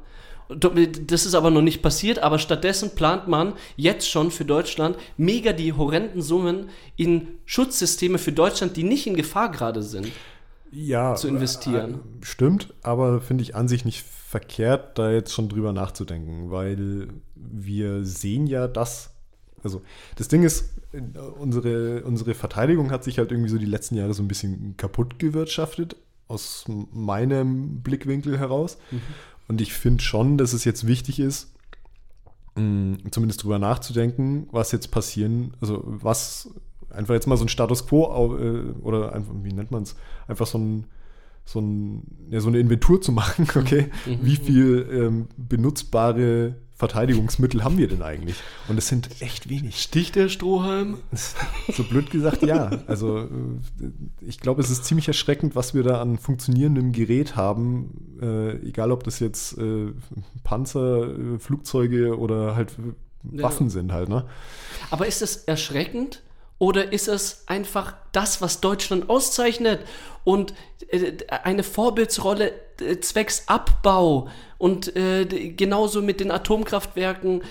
Das 0.50 1.26
ist 1.26 1.36
aber 1.36 1.50
noch 1.52 1.62
nicht 1.62 1.82
passiert, 1.82 2.20
aber 2.20 2.39
stattdessen 2.39 2.95
plant 2.95 3.28
man 3.28 3.54
jetzt 3.76 4.10
schon 4.10 4.32
für 4.32 4.45
Deutschland 4.45 4.95
mega 5.18 5.52
die 5.52 5.74
horrenden 5.74 6.22
Summen 6.22 6.70
in 6.95 7.28
Schutzsysteme 7.45 8.18
für 8.18 8.32
Deutschland, 8.32 8.78
die 8.78 8.84
nicht 8.84 9.08
in 9.08 9.16
Gefahr 9.18 9.52
gerade 9.52 9.84
sind. 9.84 10.08
Ja, 10.72 11.16
Zu 11.16 11.28
investieren. 11.28 11.95
äh, 12.22 12.26
Stimmt, 12.26 12.74
aber 12.82 13.20
finde 13.20 13.41
ich 13.43 13.56
an 13.56 13.68
sich 13.68 13.84
nicht 13.84 14.04
verkehrt, 14.06 14.98
da 14.98 15.12
jetzt 15.12 15.34
schon 15.34 15.50
drüber 15.50 15.74
nachzudenken, 15.74 16.50
weil 16.52 17.08
wir 17.36 18.06
sehen 18.06 18.48
ja, 18.48 18.68
dass, 18.70 19.12
also 19.68 19.82
das 20.15 20.28
Ding 20.28 20.43
ist, 20.43 20.74
unsere, 21.39 22.03
unsere 22.03 22.34
Verteidigung 22.34 22.91
hat 22.91 23.03
sich 23.03 23.20
halt 23.20 23.32
irgendwie 23.32 23.49
so 23.49 23.57
die 23.57 23.65
letzten 23.65 23.95
Jahre 23.95 24.13
so 24.13 24.24
ein 24.24 24.28
bisschen 24.28 24.76
kaputt 24.78 25.20
gewirtschaftet, 25.20 25.95
aus 26.28 26.65
meinem 26.68 27.82
Blickwinkel 27.82 28.38
heraus. 28.38 28.78
Und 29.47 29.61
ich 29.61 29.74
finde 29.74 30.03
schon, 30.03 30.38
dass 30.38 30.53
es 30.53 30.65
jetzt 30.65 30.88
wichtig 30.88 31.20
ist, 31.20 31.53
mh, 32.55 32.97
zumindest 33.11 33.43
drüber 33.43 33.59
nachzudenken, 33.59 34.47
was 34.51 34.72
jetzt 34.72 34.91
passieren, 34.91 35.53
also 35.61 35.84
was 35.86 36.49
einfach 36.89 37.13
jetzt 37.13 37.28
mal 37.28 37.38
so 37.38 37.45
ein 37.45 37.49
Status 37.49 37.86
quo 37.88 38.38
äh, 38.38 38.72
oder 38.82 39.13
einfach, 39.13 39.34
wie 39.43 39.53
nennt 39.53 39.72
man 39.72 39.84
es, 39.84 39.95
einfach 40.28 40.47
so 40.47 40.57
ein 40.57 40.86
so, 41.47 41.61
ein, 41.61 42.03
ja, 42.30 42.41
so 42.41 42.49
eine 42.49 42.59
Inventur 42.59 43.01
zu 43.01 43.13
machen, 43.13 43.47
okay, 43.55 43.89
wie 44.05 44.36
viel 44.36 44.86
ähm, 44.91 45.28
benutzbare 45.38 46.55
Verteidigungsmittel 46.78 47.63
haben 47.63 47.78
wir 47.80 47.88
denn 47.88 48.03
eigentlich? 48.03 48.38
Und 48.67 48.78
es 48.78 48.88
sind 48.88 49.09
echt 49.19 49.49
wenig. 49.49 49.82
Sticht 49.82 50.15
der 50.15 50.30
Strohhalm? 50.30 50.99
So 51.73 51.84
blöd 51.84 52.11
gesagt, 52.11 52.43
ja. 52.43 52.69
Also 52.88 53.19
äh, 53.19 53.28
ich 54.21 54.39
glaube, 54.39 54.61
es 54.61 54.69
ist 54.69 54.86
ziemlich 54.86 55.07
erschreckend, 55.07 55.55
was 55.55 55.73
wir 55.73 55.84
da 55.84 55.99
an 55.99 56.17
funktionierendem 56.17 56.91
Gerät 56.91 57.36
haben, 57.36 58.19
äh, 58.21 58.51
egal 58.67 58.91
ob 58.91 59.03
das 59.03 59.19
jetzt 59.19 59.57
äh, 59.57 59.91
Panzer, 60.43 61.07
äh, 61.07 61.39
Flugzeuge 61.39 62.17
oder 62.17 62.55
halt 62.55 62.71
äh, 62.71 63.38
Ja. 63.38 63.43
Waffen 63.43 63.69
sind 63.69 63.91
halt, 63.91 64.09
ne? 64.09 64.25
Aber 64.91 65.07
ist 65.07 65.21
es 65.21 65.36
erschreckend 65.36 66.21
oder 66.59 66.93
ist 66.93 67.07
es 67.07 67.43
einfach 67.47 67.95
das, 68.11 68.41
was 68.41 68.61
Deutschland 68.61 69.09
auszeichnet 69.09 69.82
und 70.23 70.53
äh, 70.89 71.17
eine 71.43 71.63
Vorbildsrolle 71.63 72.53
zwecks 73.01 73.43
Abbau 73.47 74.28
und 74.57 74.95
äh, 74.95 75.25
genauso 75.25 76.01
mit 76.01 76.19
den 76.19 76.32
Atomkraftwerken 76.32 77.41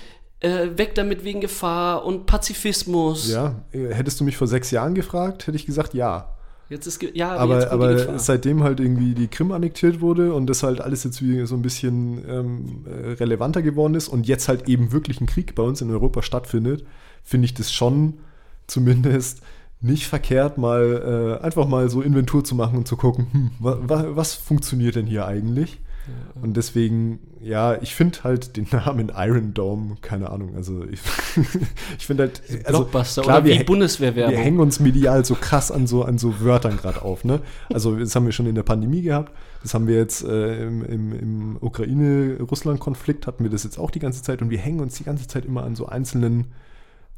äh, 0.41 0.69
weg 0.77 0.95
damit 0.95 1.25
wegen 1.25 1.41
Gefahr 1.41 2.05
und 2.05 2.27
Pazifismus? 2.27 3.31
Ja, 3.31 3.63
äh, 3.73 3.95
hättest 3.95 4.21
du 4.21 4.25
mich 4.25 4.37
vor 4.37 4.47
sechs 4.47 4.71
Jahren 4.71 4.95
gefragt, 4.95 5.47
hätte 5.47 5.57
ich 5.57 5.67
gesagt, 5.67 5.95
ja. 5.95 6.33
Jetzt 6.69 6.87
ist, 6.87 7.01
ja, 7.15 7.31
aber, 7.37 7.61
jetzt 7.61 7.71
kommt 7.71 7.83
die 7.83 7.87
aber 7.87 8.19
seitdem 8.19 8.65
halt 8.65 8.81
irgendwie 8.81 9.15
die 9.15 9.29
Krim 9.29 9.53
annektiert 9.53 10.01
wurde 10.01 10.35
und 10.35 10.49
das 10.49 10.65
halt 10.65 10.81
alles 10.81 11.05
jetzt 11.05 11.23
wieder 11.23 11.47
so 11.47 11.55
ein 11.55 11.63
bisschen 11.63 12.25
ähm, 12.29 12.85
äh, 12.87 13.13
relevanter 13.13 13.63
geworden 13.63 13.95
ist 13.95 14.09
und 14.09 14.27
jetzt 14.27 14.49
halt 14.49 14.69
eben 14.69 14.91
wirklich 14.91 15.21
ein 15.21 15.27
Krieg 15.27 15.55
bei 15.55 15.63
uns 15.63 15.81
in 15.81 15.91
Europa 15.93 16.23
stattfindet, 16.23 16.85
finde 17.23 17.45
ich 17.45 17.55
das 17.55 17.73
schon 17.73 18.15
zumindest 18.67 19.43
nicht 19.87 20.07
verkehrt, 20.07 20.59
mal 20.59 21.39
äh, 21.41 21.45
einfach 21.45 21.67
mal 21.67 21.89
so 21.89 22.03
Inventur 22.03 22.45
zu 22.45 22.55
machen 22.55 22.77
und 22.77 22.89
zu 22.89 22.97
gucken, 22.97 23.29
hm, 23.31 23.51
wa, 23.59 23.79
wa, 23.83 24.05
was 24.11 24.35
funktioniert 24.35 24.97
denn 24.97 25.07
hier 25.07 25.27
eigentlich? 25.27 25.79
Und 26.41 26.57
deswegen, 26.57 27.19
ja, 27.41 27.81
ich 27.81 27.95
finde 27.95 28.23
halt 28.23 28.57
den 28.57 28.67
Namen 28.71 29.11
Iron 29.15 29.55
Dome, 29.55 29.97
keine 30.03 30.31
Ahnung, 30.31 30.55
also 30.55 30.85
ich, 30.85 31.01
ich 31.99 32.07
finde 32.07 32.25
halt, 32.25 32.43
also 32.65 32.85
Blockbuster 32.85 33.23
klar, 33.23 33.39
oder 33.39 33.47
wir 33.47 33.59
wie 33.59 33.65
Bundeswehrwerbung. 33.65 34.37
wir 34.37 34.39
hängen 34.39 34.61
uns 34.61 34.79
medial 34.79 35.25
so 35.25 35.35
krass 35.35 35.73
an 35.73 35.87
so, 35.87 36.05
an 36.05 36.19
so 36.19 36.41
Wörtern 36.41 36.77
gerade 36.77 37.03
auf. 37.03 37.25
Ne? 37.25 37.41
Also 37.73 37.97
das 37.97 38.15
haben 38.15 38.27
wir 38.27 38.33
schon 38.33 38.47
in 38.47 38.55
der 38.55 38.63
Pandemie 38.63 39.03
gehabt. 39.03 39.33
Das 39.63 39.75
haben 39.75 39.89
wir 39.89 39.97
jetzt 39.97 40.23
äh, 40.23 40.67
im, 40.67 40.85
im, 40.85 41.13
im 41.13 41.57
Ukraine-Russland-Konflikt, 41.61 43.27
hatten 43.27 43.43
wir 43.43 43.51
das 43.51 43.65
jetzt 43.65 43.79
auch 43.79 43.91
die 43.91 43.99
ganze 43.99 44.23
Zeit. 44.23 44.43
Und 44.43 44.51
wir 44.51 44.59
hängen 44.59 44.81
uns 44.81 44.95
die 44.95 45.05
ganze 45.05 45.27
Zeit 45.27 45.45
immer 45.45 45.65
an 45.65 45.75
so 45.75 45.87
einzelnen 45.87 46.47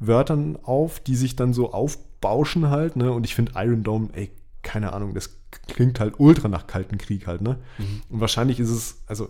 Wörtern 0.01 0.59
auf, 0.63 1.01
die 1.01 1.17
sich 1.17 1.37
dann 1.37 1.53
so 1.53 1.73
aufbauschen 1.73 2.71
halt. 2.71 2.97
Ne? 2.97 3.13
Und 3.13 3.25
ich 3.25 3.35
finde 3.35 3.53
Iron 3.57 3.83
Dome, 3.83 4.09
ey, 4.13 4.31
keine 4.63 4.93
Ahnung, 4.93 5.15
das 5.15 5.37
klingt 5.67 5.99
halt 6.01 6.15
ultra 6.19 6.49
nach 6.49 6.67
Kalten 6.67 6.99
Krieg 6.99 7.27
halt. 7.27 7.41
Ne? 7.41 7.59
Und 8.09 8.21
wahrscheinlich 8.21 8.61
ist 8.61 8.71
es, 8.71 9.03
also 9.07 9.29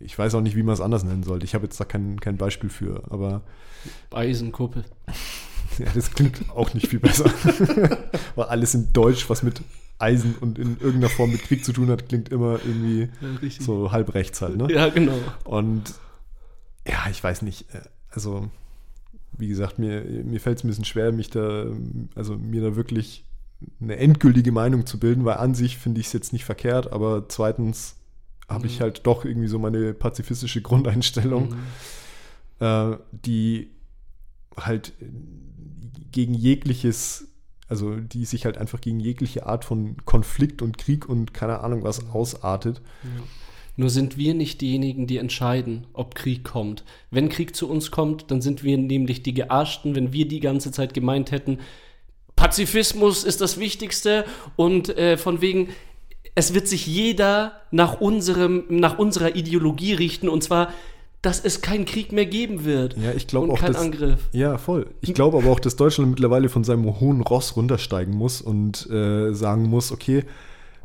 ich 0.00 0.16
weiß 0.18 0.34
auch 0.34 0.40
nicht, 0.40 0.56
wie 0.56 0.62
man 0.62 0.74
es 0.74 0.80
anders 0.80 1.02
nennen 1.04 1.24
sollte. 1.24 1.44
Ich 1.44 1.54
habe 1.54 1.64
jetzt 1.64 1.78
da 1.80 1.84
kein, 1.84 2.20
kein 2.20 2.36
Beispiel 2.36 2.70
für, 2.70 3.02
aber 3.10 3.42
Eisenkuppel. 4.12 4.84
ja, 5.78 5.86
das 5.94 6.12
klingt 6.12 6.48
auch 6.54 6.72
nicht 6.74 6.88
viel 6.88 7.00
besser. 7.00 7.24
Weil 8.36 8.46
alles 8.46 8.74
in 8.74 8.92
Deutsch, 8.92 9.28
was 9.28 9.42
mit 9.42 9.60
Eisen 9.98 10.36
und 10.40 10.58
in 10.58 10.78
irgendeiner 10.78 11.08
Form 11.08 11.32
mit 11.32 11.42
Krieg 11.42 11.64
zu 11.64 11.72
tun 11.72 11.90
hat, 11.90 12.08
klingt 12.08 12.28
immer 12.28 12.60
irgendwie 12.64 13.08
Ja, 13.20 13.50
so 13.60 13.90
halb 13.90 14.14
rechts 14.14 14.40
halt. 14.40 14.56
Ne? 14.56 14.72
Ja, 14.72 14.88
genau. 14.88 15.18
Und 15.44 15.94
ja, 16.86 17.06
ich 17.10 17.22
weiß 17.22 17.42
nicht. 17.42 17.74
äh, 17.74 17.80
Also, 18.10 18.48
wie 19.38 19.48
gesagt, 19.48 19.78
mir, 19.78 20.02
mir 20.02 20.40
fällt 20.40 20.58
es 20.58 20.64
ein 20.64 20.68
bisschen 20.68 20.84
schwer, 20.84 21.12
mich 21.12 21.30
da, 21.30 21.66
also 22.14 22.36
mir 22.36 22.60
da 22.62 22.76
wirklich 22.76 23.24
eine 23.80 23.96
endgültige 23.96 24.52
Meinung 24.52 24.86
zu 24.86 24.98
bilden, 24.98 25.24
weil 25.24 25.36
an 25.38 25.54
sich 25.54 25.78
finde 25.78 26.00
ich 26.00 26.08
es 26.08 26.12
jetzt 26.12 26.32
nicht 26.32 26.44
verkehrt, 26.44 26.92
aber 26.92 27.28
zweitens 27.28 27.96
habe 28.48 28.66
ich 28.66 28.78
Mhm. 28.78 28.82
halt 28.82 29.06
doch 29.06 29.24
irgendwie 29.24 29.48
so 29.48 29.58
meine 29.58 29.94
pazifistische 29.94 30.62
Grundeinstellung 30.62 31.50
Mhm. 32.60 32.64
äh, 32.66 32.96
die 33.12 33.70
halt 34.56 34.92
gegen 36.12 36.34
jegliches, 36.34 37.28
also 37.68 37.96
die 37.96 38.24
sich 38.24 38.44
halt 38.44 38.58
einfach 38.58 38.80
gegen 38.80 38.98
jegliche 39.00 39.46
Art 39.46 39.64
von 39.64 39.96
Konflikt 40.04 40.62
und 40.62 40.78
Krieg 40.78 41.08
und 41.08 41.34
keine 41.34 41.60
Ahnung 41.60 41.82
was 41.84 42.08
ausartet. 42.10 42.80
Nur 43.78 43.90
sind 43.90 44.18
wir 44.18 44.34
nicht 44.34 44.60
diejenigen, 44.60 45.06
die 45.06 45.18
entscheiden, 45.18 45.86
ob 45.92 46.16
Krieg 46.16 46.42
kommt. 46.42 46.82
Wenn 47.12 47.28
Krieg 47.28 47.54
zu 47.54 47.70
uns 47.70 47.92
kommt, 47.92 48.28
dann 48.28 48.40
sind 48.40 48.64
wir 48.64 48.76
nämlich 48.76 49.22
die 49.22 49.34
Gearschten, 49.34 49.94
wenn 49.94 50.12
wir 50.12 50.26
die 50.26 50.40
ganze 50.40 50.72
Zeit 50.72 50.94
gemeint 50.94 51.30
hätten, 51.30 51.58
Pazifismus 52.34 53.22
ist 53.22 53.40
das 53.40 53.60
Wichtigste 53.60 54.24
und 54.56 54.96
äh, 54.98 55.16
von 55.16 55.40
wegen, 55.40 55.68
es 56.34 56.54
wird 56.54 56.66
sich 56.66 56.88
jeder 56.88 57.52
nach, 57.70 58.00
unserem, 58.00 58.64
nach 58.68 58.98
unserer 58.98 59.36
Ideologie 59.36 59.92
richten 59.92 60.28
und 60.28 60.42
zwar, 60.42 60.72
dass 61.22 61.38
es 61.44 61.60
keinen 61.60 61.84
Krieg 61.84 62.10
mehr 62.10 62.26
geben 62.26 62.64
wird. 62.64 62.96
Ja, 62.96 63.12
ich 63.12 63.28
glaube 63.28 63.46
und 63.46 63.52
auch, 63.52 63.60
kein 63.60 63.74
dass, 63.74 63.82
Angriff. 63.82 64.28
Ja, 64.32 64.58
voll. 64.58 64.88
Ich 65.02 65.14
glaube 65.14 65.38
aber 65.38 65.52
auch, 65.52 65.60
dass 65.60 65.76
Deutschland 65.76 66.10
mittlerweile 66.10 66.48
von 66.48 66.64
seinem 66.64 66.98
hohen 66.98 67.20
Ross 67.20 67.54
runtersteigen 67.54 68.12
muss 68.12 68.40
und 68.40 68.90
äh, 68.90 69.32
sagen 69.34 69.68
muss, 69.68 69.92
okay, 69.92 70.24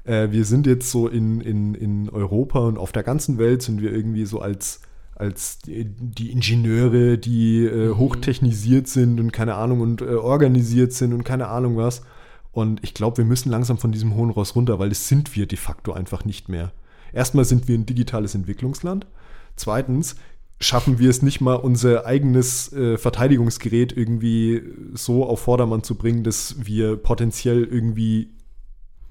äh, 0.03 0.31
wir 0.31 0.45
sind 0.45 0.67
jetzt 0.67 0.91
so 0.91 1.07
in, 1.07 1.41
in, 1.41 1.75
in 1.75 2.09
Europa 2.09 2.59
und 2.59 2.77
auf 2.77 2.91
der 2.91 3.03
ganzen 3.03 3.37
Welt 3.37 3.61
sind 3.61 3.81
wir 3.81 3.91
irgendwie 3.91 4.25
so 4.25 4.39
als, 4.39 4.81
als 5.15 5.59
die, 5.59 5.85
die 5.85 6.31
Ingenieure, 6.31 7.17
die 7.17 7.65
äh, 7.65 7.95
hochtechnisiert 7.95 8.87
sind 8.87 9.19
und 9.19 9.31
keine 9.31 9.55
Ahnung 9.55 9.81
und 9.81 10.01
äh, 10.01 10.15
organisiert 10.15 10.93
sind 10.93 11.13
und 11.13 11.23
keine 11.23 11.47
Ahnung 11.47 11.77
was. 11.77 12.03
Und 12.51 12.83
ich 12.83 12.93
glaube, 12.93 13.17
wir 13.17 13.25
müssen 13.25 13.49
langsam 13.49 13.77
von 13.77 13.91
diesem 13.91 14.15
hohen 14.15 14.29
Ross 14.29 14.55
runter, 14.55 14.77
weil 14.77 14.89
das 14.89 15.07
sind 15.07 15.35
wir 15.35 15.47
de 15.47 15.57
facto 15.57 15.93
einfach 15.93 16.23
nicht 16.23 16.49
mehr. 16.49 16.71
Erstmal 17.11 17.45
sind 17.45 17.67
wir 17.67 17.77
ein 17.77 17.85
digitales 17.85 18.35
Entwicklungsland. 18.35 19.07
Zweitens 19.55 20.15
schaffen 20.59 20.99
wir 20.99 21.09
es 21.09 21.21
nicht 21.21 21.41
mal, 21.41 21.55
unser 21.55 22.05
eigenes 22.05 22.71
äh, 22.73 22.97
Verteidigungsgerät 22.97 23.95
irgendwie 23.95 24.61
so 24.93 25.25
auf 25.25 25.41
Vordermann 25.41 25.83
zu 25.83 25.95
bringen, 25.95 26.23
dass 26.23 26.55
wir 26.65 26.95
potenziell 26.95 27.63
irgendwie 27.63 28.29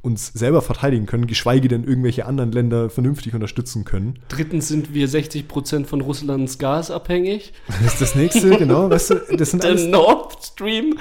uns 0.02 0.32
selber 0.34 0.62
verteidigen 0.62 1.06
können, 1.06 1.28
geschweige 1.28 1.68
denn 1.68 1.84
irgendwelche 1.84 2.26
anderen 2.26 2.50
Länder 2.50 2.90
vernünftig 2.90 3.34
unterstützen 3.34 3.84
können. 3.84 4.18
Drittens 4.28 4.66
sind 4.66 4.92
wir 4.92 5.08
60% 5.08 5.84
von 5.86 6.00
Russlands 6.00 6.58
Gas 6.58 6.90
abhängig. 6.90 7.52
Das 7.68 7.94
ist 7.94 8.00
das 8.00 8.14
nächste, 8.16 8.50
genau, 8.58 8.90
weißt 8.90 9.10
du, 9.10 9.36
das 9.36 9.52
sind 9.52 9.62
Der 9.62 9.70
alles, 9.70 9.86
Nord 9.86 10.44
Stream. 10.44 10.98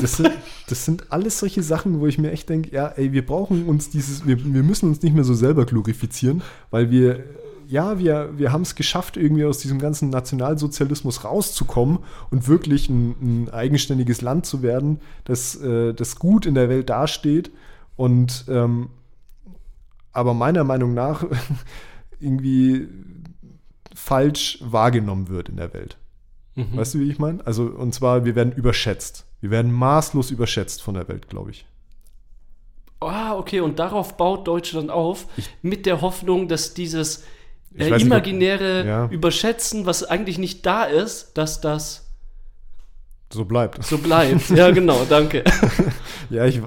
das 0.00 0.16
sind, 0.16 0.30
das 0.68 0.86
sind 0.86 1.12
alles 1.12 1.38
solche 1.38 1.62
Sachen, 1.62 2.00
wo 2.00 2.06
ich 2.06 2.16
mir 2.16 2.30
echt 2.30 2.48
denke, 2.48 2.74
ja, 2.74 2.88
ey, 2.88 3.12
wir 3.12 3.26
brauchen 3.26 3.66
uns 3.66 3.90
dieses, 3.90 4.26
wir, 4.26 4.42
wir 4.42 4.62
müssen 4.62 4.88
uns 4.88 5.02
nicht 5.02 5.14
mehr 5.14 5.24
so 5.24 5.34
selber 5.34 5.66
glorifizieren, 5.66 6.40
weil 6.70 6.90
wir, 6.90 7.22
ja, 7.68 7.98
wir, 7.98 8.30
wir 8.38 8.52
haben 8.52 8.62
es 8.62 8.74
geschafft, 8.74 9.18
irgendwie 9.18 9.44
aus 9.44 9.58
diesem 9.58 9.78
ganzen 9.78 10.08
Nationalsozialismus 10.08 11.24
rauszukommen 11.24 11.98
und 12.30 12.48
wirklich 12.48 12.88
ein, 12.88 13.16
ein 13.20 13.50
eigenständiges 13.50 14.22
Land 14.22 14.46
zu 14.46 14.62
werden, 14.62 15.00
das, 15.24 15.56
äh, 15.56 15.92
das 15.92 16.18
gut 16.18 16.46
in 16.46 16.54
der 16.54 16.70
Welt 16.70 16.88
dasteht 16.88 17.50
und 17.96 18.44
ähm, 18.48 18.90
aber 20.12 20.34
meiner 20.34 20.64
Meinung 20.64 20.94
nach 20.94 21.24
irgendwie 22.20 22.88
falsch 23.94 24.58
wahrgenommen 24.60 25.28
wird 25.28 25.48
in 25.48 25.56
der 25.56 25.72
Welt. 25.72 25.96
Mhm. 26.54 26.76
Weißt 26.76 26.94
du, 26.94 27.00
wie 27.00 27.10
ich 27.10 27.18
meine? 27.18 27.46
Also, 27.46 27.64
und 27.64 27.94
zwar, 27.94 28.24
wir 28.24 28.34
werden 28.34 28.52
überschätzt. 28.52 29.26
Wir 29.40 29.50
werden 29.50 29.72
maßlos 29.72 30.30
überschätzt 30.30 30.82
von 30.82 30.94
der 30.94 31.08
Welt, 31.08 31.28
glaube 31.28 31.50
ich. 31.50 31.64
Ah, 33.00 33.36
okay, 33.36 33.60
und 33.60 33.78
darauf 33.78 34.16
baut 34.16 34.46
Deutschland 34.46 34.90
auf, 34.90 35.26
mit 35.62 35.86
der 35.86 36.02
Hoffnung, 36.02 36.48
dass 36.48 36.74
dieses 36.74 37.24
Ich 37.72 37.80
äh, 37.80 37.84
weiß 37.90 37.90
nicht, 37.92 38.02
ob- 38.02 38.06
imaginäre 38.08 38.86
ja. 38.86 39.06
Überschätzen, 39.06 39.86
was 39.86 40.04
eigentlich 40.04 40.36
nicht 40.38 40.66
da 40.66 40.84
ist, 40.84 41.32
dass 41.38 41.60
das 41.62 42.09
So 43.32 43.44
bleibt. 43.44 43.82
so 43.84 43.98
bleibt. 43.98 44.50
ja, 44.50 44.70
genau, 44.70 45.04
danke. 45.08 45.44
Ja, 46.30 46.46
ich, 46.46 46.62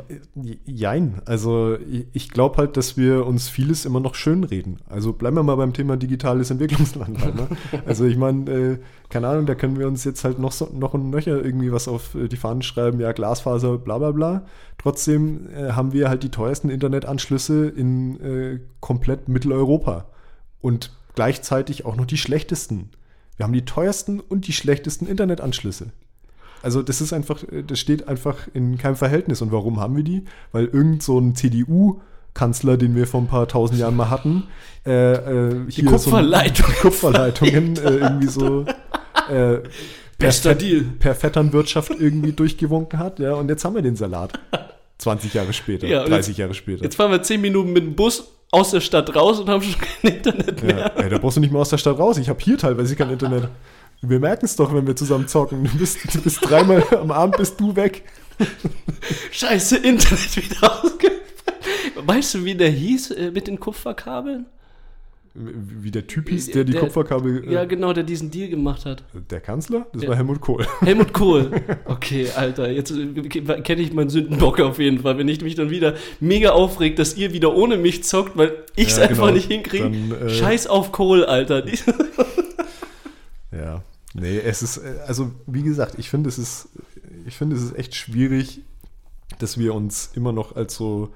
jein. 0.66 1.22
Also, 1.24 1.78
ich, 2.11 2.30
glaube 2.30 2.57
halt, 2.57 2.76
dass 2.76 2.97
wir 2.97 3.26
uns 3.26 3.47
vieles 3.47 3.86
immer 3.86 4.01
noch 4.01 4.14
schönreden. 4.14 4.82
Also, 4.89 5.14
bleiben 5.14 5.38
wir 5.38 5.43
mal 5.43 5.55
beim 5.55 5.72
Thema 5.72 5.95
digitales 5.95 6.51
Entwicklungsland 6.51 7.22
halt, 7.22 7.36
ne? 7.36 7.47
Also, 7.86 8.03
ich 8.03 8.18
meine, 8.18 8.51
äh, 8.51 8.78
keine 9.07 9.30
Ahnung, 9.30 9.45
da 9.45 9.55
können 9.55 9.80
wir 9.80 9.88
uns 9.88 10.03
jetzt 10.03 10.26
halt 10.26 10.38
noch, 10.38 10.51
so, 10.51 10.70
noch 10.74 10.93
und 10.93 11.09
nöcher 11.09 11.43
irgendwie 11.43 11.72
was 11.72 11.88
auf 11.88 12.09
die 12.14 12.36
Fahnen 12.36 12.61
schreiben, 12.61 12.99
ja, 12.99 13.14
Glasfaser, 13.14 13.78
bla, 13.78 13.99
bla, 13.99 14.11
bla. 14.11 14.45
Trotzdem 14.78 15.47
äh, 15.55 15.72
haben 15.72 15.93
wir 15.93 16.09
halt 16.09 16.24
die 16.24 16.32
teuersten 16.32 16.70
Internetanschlüsse 16.70 17.70
in 17.70 18.20
äh, 18.20 18.59
komplett 18.82 19.30
Mitteleuropa. 19.30 20.09
Und 20.59 20.91
gleichzeitig 21.16 21.86
auch 21.86 21.95
noch 21.95 22.05
die 22.05 22.18
schlechtesten. 22.18 22.89
Wir 23.38 23.45
haben 23.45 23.53
die 23.53 23.66
teuersten 23.66 24.20
und 24.20 24.45
die 24.47 24.53
schlechtesten 24.53 25.07
Internetanschlüsse. 25.07 25.93
Also 26.64 26.82
das 26.82 27.01
ist 27.01 27.14
einfach, 27.14 27.43
äh, 27.43 27.61
das 27.61 27.80
steht 27.80 28.07
einfach 28.07 28.36
in 28.53 28.78
keinem 28.78 28.95
Verhältnis. 28.95 29.41
Und 29.41 29.51
warum 29.51 29.80
haben 29.80 29.95
wir 29.95 30.03
die? 30.03 30.24
Weil 30.51 30.66
irgend 30.66 31.03
so 31.03 31.20
ein 31.20 31.36
CDU-Kanzler, 31.36 32.78
den 32.78 32.95
wir 32.95 33.05
vor 33.05 33.22
ein 33.22 33.28
paar 33.28 33.47
tausend 33.47 33.80
Jahren 33.80 33.95
mal 33.95 34.09
hatten, 34.09 34.43
äh, 34.86 35.14
äh, 35.14 35.66
hier 35.70 35.86
Kupferleitung. 35.86 36.66
So 36.66 36.72
ein, 36.74 36.78
Kupferleitungen 36.82 37.78
äh, 37.78 37.89
irgendwie 37.97 38.28
so 38.28 38.61
äh, 38.61 38.66
per, 39.28 39.61
Bester 40.18 40.55
Deal. 40.55 40.82
per 40.99 41.16
Vetternwirtschaft 41.16 41.91
irgendwie 41.91 42.32
durchgewunken 42.32 42.97
hat. 42.99 43.20
Ja, 43.20 43.34
und 43.36 43.49
jetzt 43.49 43.64
haben 43.66 43.76
wir 43.76 43.82
den 43.82 43.95
Salat. 43.95 44.39
20 44.99 45.34
Jahre 45.34 45.51
später, 45.53 45.86
Ja, 45.88 46.03
und 46.03 46.09
30 46.11 46.30
jetzt- 46.30 46.38
Jahre 46.39 46.53
später. 46.53 46.84
Jetzt 46.84 46.95
fahren 46.95 47.11
wir 47.11 47.22
zehn 47.24 47.41
Minuten 47.41 47.74
mit 47.74 47.84
dem 47.84 47.95
Bus 47.95 48.30
aus 48.51 48.72
der 48.72 48.80
Stadt 48.82 49.14
raus 49.16 49.39
und 49.39 49.49
haben 49.49 49.64
schon 49.64 49.82
kein 49.82 50.14
Internet 50.16 50.64
mehr. 50.64 50.78
Ja, 50.78 50.88
ey, 51.03 51.09
da 51.09 51.18
brauchst 51.18 51.38
du 51.38 51.41
nicht 51.41 51.51
mehr 51.51 51.59
aus 51.59 51.70
der 51.70 51.78
Stadt 51.80 51.97
raus. 51.97 52.18
Ich 52.20 52.30
habe 52.30 52.39
hier 52.41 52.57
teilweise 52.57 52.95
kein 52.95 53.09
Internet. 53.09 53.49
Wir 54.05 54.19
merken 54.19 54.45
es 54.45 54.55
doch, 54.55 54.73
wenn 54.73 54.85
wir 54.85 54.95
zusammen 54.95 55.27
zocken. 55.27 55.63
Du 55.63 55.77
bist, 55.77 55.97
du 56.13 56.21
bist 56.21 56.39
dreimal 56.41 56.83
am 56.91 57.11
Abend 57.11 57.37
bist 57.37 57.59
du 57.59 57.75
weg. 57.75 58.03
Scheiße, 59.31 59.77
Internet 59.77 60.35
wieder 60.37 60.83
ausgefallen. 60.83 61.19
Weißt 62.05 62.33
du, 62.35 62.43
wie 62.45 62.55
der 62.55 62.69
hieß 62.69 63.11
äh, 63.11 63.31
mit 63.31 63.47
den 63.47 63.59
Kupferkabeln? 63.59 64.45
Wie 65.35 65.89
der 65.89 66.05
Typ 66.05 66.29
hieß, 66.29 66.51
der 66.51 66.63
die 66.63 66.73
Der- 66.73 66.81
Kupferkabel. 66.81 67.43
äh, 67.47 67.53
Ja, 67.53 67.65
genau, 67.65 67.91
der 67.93 68.03
diesen 68.03 68.29
Deal 68.29 68.49
gemacht 68.49 68.85
hat. 68.85 69.03
Der 69.31 69.39
Kanzler? 69.39 69.87
Das 69.93 70.03
Ja. 70.03 70.09
war 70.09 70.15
Helmut 70.17 70.41
Kohl. 70.41 70.65
Helmut 70.81 71.11
Kohl. 71.13 71.49
Okay, 71.85 72.27
Alter, 72.35 72.69
jetzt 72.69 72.91
äh, 72.91 73.05
kenne 73.61 73.81
ich 73.81 73.93
meinen 73.93 74.09
Sündenbock 74.09 74.59
auf 74.59 74.77
jeden 74.79 74.99
Fall, 74.99 75.17
wenn 75.17 75.27
ich 75.29 75.41
mich 75.41 75.55
dann 75.55 75.69
wieder 75.69 75.95
mega 76.19 76.51
aufregt, 76.51 76.99
dass 76.99 77.15
ihr 77.15 77.33
wieder 77.33 77.55
ohne 77.55 77.77
mich 77.77 78.03
zockt, 78.03 78.37
weil 78.37 78.53
ich 78.75 78.89
es 78.89 78.97
Ja, 78.97 79.03
einfach 79.03 79.23
genau. 79.23 79.35
nicht 79.35 79.47
hinkriege. 79.49 80.29
Scheiß 80.29 80.67
auf 80.67 80.91
Kohl, 80.91 81.23
Alter. 81.25 81.63
Nee, 84.14 84.39
es 84.39 84.61
ist, 84.61 84.78
äh, 84.78 84.99
also 85.07 85.32
wie 85.47 85.64
gesagt, 85.64 85.95
ich 85.97 86.09
finde, 86.09 86.30
es 86.30 86.38
ist, 86.38 86.70
ich 87.26 87.36
finde, 87.36 87.55
es 87.55 87.64
ist 87.64 87.76
echt 87.76 87.95
schwierig, 87.95 88.61
dass 89.39 89.57
wir 89.57 89.74
uns 89.74 90.11
immer 90.14 90.32
noch 90.32 90.55
als 90.55 90.76
so 90.76 91.14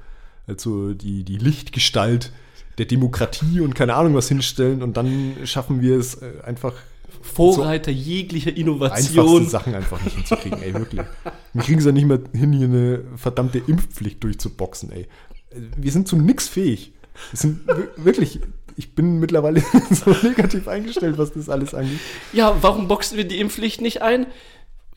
als 0.48 0.64
so 0.64 0.94
die, 0.94 1.24
die 1.24 1.38
Lichtgestalt 1.38 2.32
der 2.78 2.86
Demokratie 2.86 3.60
und 3.60 3.76
keine 3.76 3.96
Ahnung 3.96 4.16
was 4.16 4.30
hinstellen 4.30 4.82
und 4.82 4.98
dann 4.98 5.36
schaffen 5.44 5.82
wir 5.82 5.98
es 5.98 6.16
äh, 6.16 6.42
einfach 6.44 6.74
Vorreiter 7.22 7.92
so 7.92 7.98
jeglicher 7.98 8.56
Innovation. 8.56 9.26
Einfachste 9.26 9.50
Sachen 9.50 9.76
einfach 9.76 10.02
nicht 10.04 10.16
hinzukriegen, 10.16 10.62
ey, 10.62 10.74
wirklich. 10.74 11.02
Wir 11.54 11.64
kriegen 11.64 11.80
es 11.80 11.86
ja 11.86 11.92
nicht 11.92 12.06
mehr 12.06 12.20
hin, 12.34 12.54
hier 12.54 12.68
eine 12.68 13.04
verdammte 13.16 13.58
Impfpflicht 13.60 14.24
durchzuboxen, 14.24 14.92
ey. 14.92 15.08
Wir 15.76 15.92
sind 15.92 16.08
zu 16.08 16.16
nix 16.16 16.48
fähig. 16.48 16.94
Wir 17.32 17.38
sind 17.38 17.62
wirklich, 17.98 18.40
ich 18.78 18.94
bin 18.94 19.20
mittlerweile 19.20 19.62
so 19.92 20.16
negativ 20.26 20.68
eingestellt, 20.68 21.18
was 21.18 21.34
das 21.34 21.50
alles 21.50 21.74
angeht. 21.74 22.00
Ja, 22.32 22.56
warum 22.62 22.88
boxen 22.88 23.18
wir 23.18 23.28
die 23.28 23.40
Impfpflicht 23.40 23.82
nicht 23.82 24.02
ein? 24.02 24.28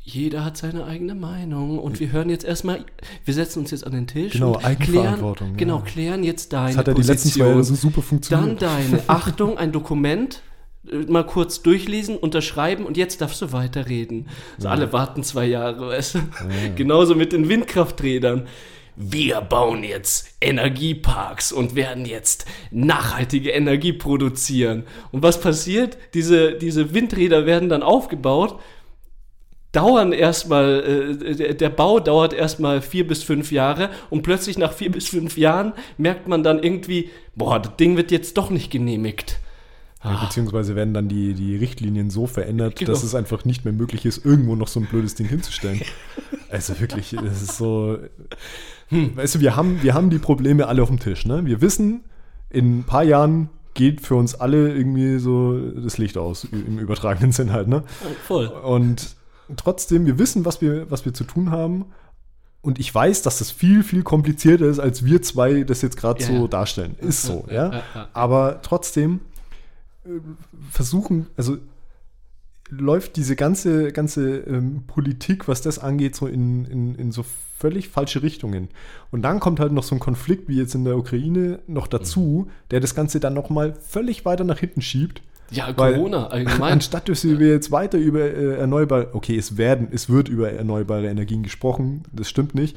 Jeder 0.02 0.44
hat 0.44 0.56
seine 0.56 0.84
eigene 0.84 1.14
Meinung 1.14 1.78
und 1.78 2.00
wir 2.00 2.12
hören 2.12 2.30
jetzt 2.30 2.44
erstmal, 2.44 2.84
wir 3.24 3.34
setzen 3.34 3.60
uns 3.60 3.70
jetzt 3.70 3.86
an 3.86 3.92
den 3.92 4.06
Tisch 4.06 4.34
genau, 4.34 4.56
und 4.56 4.64
Eigenverantwortung, 4.64 5.48
klären, 5.48 5.56
genau, 5.56 5.80
klären 5.80 6.24
jetzt 6.24 6.52
deine 6.52 6.68
das 6.68 6.76
hat 6.76 6.88
ja 6.88 6.94
die 6.94 7.02
letzten 7.02 7.28
zwei 7.30 7.46
Jahre 7.46 7.64
so 7.64 7.74
super 7.74 8.02
funktioniert. 8.02 8.62
Dann 8.62 8.90
deine, 8.90 9.02
Achtung, 9.08 9.56
ein 9.56 9.72
Dokument, 9.72 10.42
äh, 10.90 10.96
mal 11.10 11.24
kurz 11.24 11.62
durchlesen, 11.62 12.16
unterschreiben 12.16 12.86
und 12.86 12.96
jetzt 12.96 13.20
darfst 13.20 13.40
du 13.40 13.52
weiterreden. 13.52 14.28
Also 14.56 14.68
ja. 14.68 14.74
alle 14.74 14.92
warten 14.92 15.22
zwei 15.22 15.46
Jahre, 15.46 15.88
weißt 15.88 16.14
du? 16.14 16.18
Ja. 16.18 16.24
Genauso 16.76 17.14
mit 17.14 17.32
den 17.32 17.48
Windkrafträdern. 17.48 18.46
Wir 19.02 19.40
bauen 19.40 19.82
jetzt 19.82 20.36
Energieparks 20.42 21.52
und 21.52 21.74
werden 21.74 22.04
jetzt 22.04 22.44
nachhaltige 22.70 23.50
Energie 23.50 23.94
produzieren. 23.94 24.84
Und 25.10 25.22
was 25.22 25.40
passiert? 25.40 25.96
Diese, 26.12 26.52
diese 26.52 26.92
Windräder 26.92 27.46
werden 27.46 27.70
dann 27.70 27.82
aufgebaut 27.82 28.60
dauern 29.72 30.12
erstmal, 30.12 31.16
äh, 31.22 31.54
der 31.54 31.70
Bau 31.70 32.00
dauert 32.00 32.32
erstmal 32.32 32.82
vier 32.82 33.06
bis 33.06 33.22
fünf 33.22 33.52
Jahre 33.52 33.90
und 34.10 34.22
plötzlich 34.22 34.58
nach 34.58 34.72
vier 34.72 34.90
bis 34.90 35.08
fünf 35.08 35.38
Jahren 35.38 35.72
merkt 35.96 36.28
man 36.28 36.42
dann 36.42 36.62
irgendwie, 36.62 37.10
boah, 37.36 37.60
das 37.60 37.76
Ding 37.76 37.96
wird 37.96 38.10
jetzt 38.10 38.36
doch 38.36 38.50
nicht 38.50 38.70
genehmigt. 38.70 39.38
Ja, 40.02 40.24
beziehungsweise 40.24 40.76
werden 40.76 40.94
dann 40.94 41.08
die, 41.08 41.34
die 41.34 41.56
Richtlinien 41.56 42.08
so 42.10 42.26
verändert, 42.26 42.76
genau. 42.76 42.90
dass 42.90 43.02
es 43.02 43.14
einfach 43.14 43.44
nicht 43.44 43.64
mehr 43.64 43.74
möglich 43.74 44.06
ist, 44.06 44.24
irgendwo 44.24 44.56
noch 44.56 44.68
so 44.68 44.80
ein 44.80 44.86
blödes 44.86 45.14
Ding 45.14 45.28
hinzustellen. 45.28 45.82
also 46.50 46.80
wirklich, 46.80 47.14
das 47.22 47.42
ist 47.42 47.56
so. 47.56 47.98
Hm. 48.90 49.16
Weißt 49.16 49.36
du, 49.36 49.40
wir 49.40 49.56
haben, 49.56 49.82
wir 49.82 49.94
haben 49.94 50.10
die 50.10 50.18
Probleme 50.18 50.66
alle 50.66 50.82
auf 50.82 50.88
dem 50.88 50.98
Tisch. 50.98 51.24
Ne? 51.24 51.44
Wir 51.46 51.60
wissen, 51.60 52.04
in 52.50 52.80
ein 52.80 52.84
paar 52.84 53.04
Jahren 53.04 53.48
geht 53.74 54.00
für 54.00 54.16
uns 54.16 54.34
alle 54.34 54.74
irgendwie 54.74 55.18
so 55.18 55.58
das 55.58 55.96
Licht 55.96 56.18
aus, 56.18 56.44
im 56.44 56.78
übertragenen 56.78 57.32
Sinn 57.32 57.52
halt. 57.52 57.68
Ne? 57.68 57.84
Voll. 58.26 58.46
Und 58.46 59.14
trotzdem, 59.56 60.06
wir 60.06 60.18
wissen, 60.18 60.44
was 60.44 60.60
wir, 60.60 60.90
was 60.90 61.04
wir 61.04 61.14
zu 61.14 61.24
tun 61.24 61.50
haben. 61.50 61.86
Und 62.62 62.78
ich 62.78 62.94
weiß, 62.94 63.22
dass 63.22 63.38
das 63.38 63.50
viel, 63.50 63.82
viel 63.82 64.02
komplizierter 64.02 64.66
ist, 64.66 64.80
als 64.80 65.04
wir 65.04 65.22
zwei 65.22 65.62
das 65.62 65.80
jetzt 65.80 65.96
gerade 65.96 66.20
ja, 66.20 66.26
so 66.26 66.32
ja. 66.34 66.46
darstellen. 66.48 66.94
Ist 67.00 67.22
so, 67.22 67.46
ja. 67.50 67.72
ja. 67.72 68.08
Aber 68.12 68.60
trotzdem 68.62 69.20
äh, 70.04 70.10
versuchen, 70.68 71.28
also 71.36 71.56
läuft 72.68 73.16
diese 73.16 73.34
ganze, 73.34 73.92
ganze 73.92 74.38
ähm, 74.40 74.84
Politik, 74.86 75.48
was 75.48 75.62
das 75.62 75.78
angeht, 75.78 76.14
so 76.14 76.26
in, 76.26 76.64
in, 76.66 76.94
in 76.96 77.12
so 77.12 77.24
völlig 77.60 77.88
falsche 77.88 78.22
Richtungen. 78.22 78.68
Und 79.10 79.22
dann 79.22 79.38
kommt 79.38 79.60
halt 79.60 79.72
noch 79.72 79.82
so 79.82 79.94
ein 79.94 80.00
Konflikt 80.00 80.48
wie 80.48 80.56
jetzt 80.56 80.74
in 80.74 80.84
der 80.84 80.96
Ukraine 80.96 81.60
noch 81.66 81.86
dazu, 81.86 82.46
mhm. 82.46 82.50
der 82.70 82.80
das 82.80 82.94
Ganze 82.94 83.20
dann 83.20 83.34
nochmal 83.34 83.74
völlig 83.74 84.24
weiter 84.24 84.44
nach 84.44 84.58
hinten 84.58 84.80
schiebt. 84.80 85.22
Ja, 85.50 85.72
Corona 85.72 86.28
allgemein. 86.28 86.72
Anstatt 86.72 87.08
dass 87.08 87.24
wir 87.24 87.48
jetzt 87.48 87.70
weiter 87.70 87.98
über 87.98 88.20
äh, 88.20 88.56
erneuerbare, 88.56 89.08
okay, 89.12 89.36
es 89.36 89.58
werden, 89.58 89.88
es 89.92 90.08
wird 90.08 90.28
über 90.28 90.50
erneuerbare 90.50 91.08
Energien 91.08 91.42
gesprochen, 91.42 92.04
das 92.12 92.28
stimmt 92.28 92.54
nicht. 92.54 92.76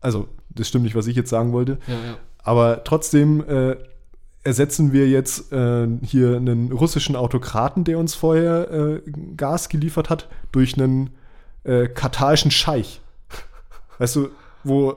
Also, 0.00 0.28
das 0.50 0.68
stimmt 0.68 0.84
nicht, 0.84 0.96
was 0.96 1.06
ich 1.06 1.16
jetzt 1.16 1.30
sagen 1.30 1.52
wollte. 1.52 1.78
Ja, 1.86 1.94
ja. 1.94 2.16
Aber 2.38 2.82
trotzdem 2.84 3.44
äh, 3.46 3.76
ersetzen 4.42 4.92
wir 4.92 5.08
jetzt 5.08 5.52
äh, 5.52 5.86
hier 6.02 6.36
einen 6.36 6.72
russischen 6.72 7.14
Autokraten, 7.16 7.84
der 7.84 7.98
uns 7.98 8.14
vorher 8.14 8.70
äh, 8.70 9.10
Gas 9.36 9.68
geliefert 9.68 10.10
hat, 10.10 10.28
durch 10.52 10.78
einen 10.78 11.10
äh, 11.64 11.88
katarischen 11.88 12.50
Scheich. 12.50 13.00
Weißt 13.98 14.16
du, 14.16 14.30
wo, 14.64 14.96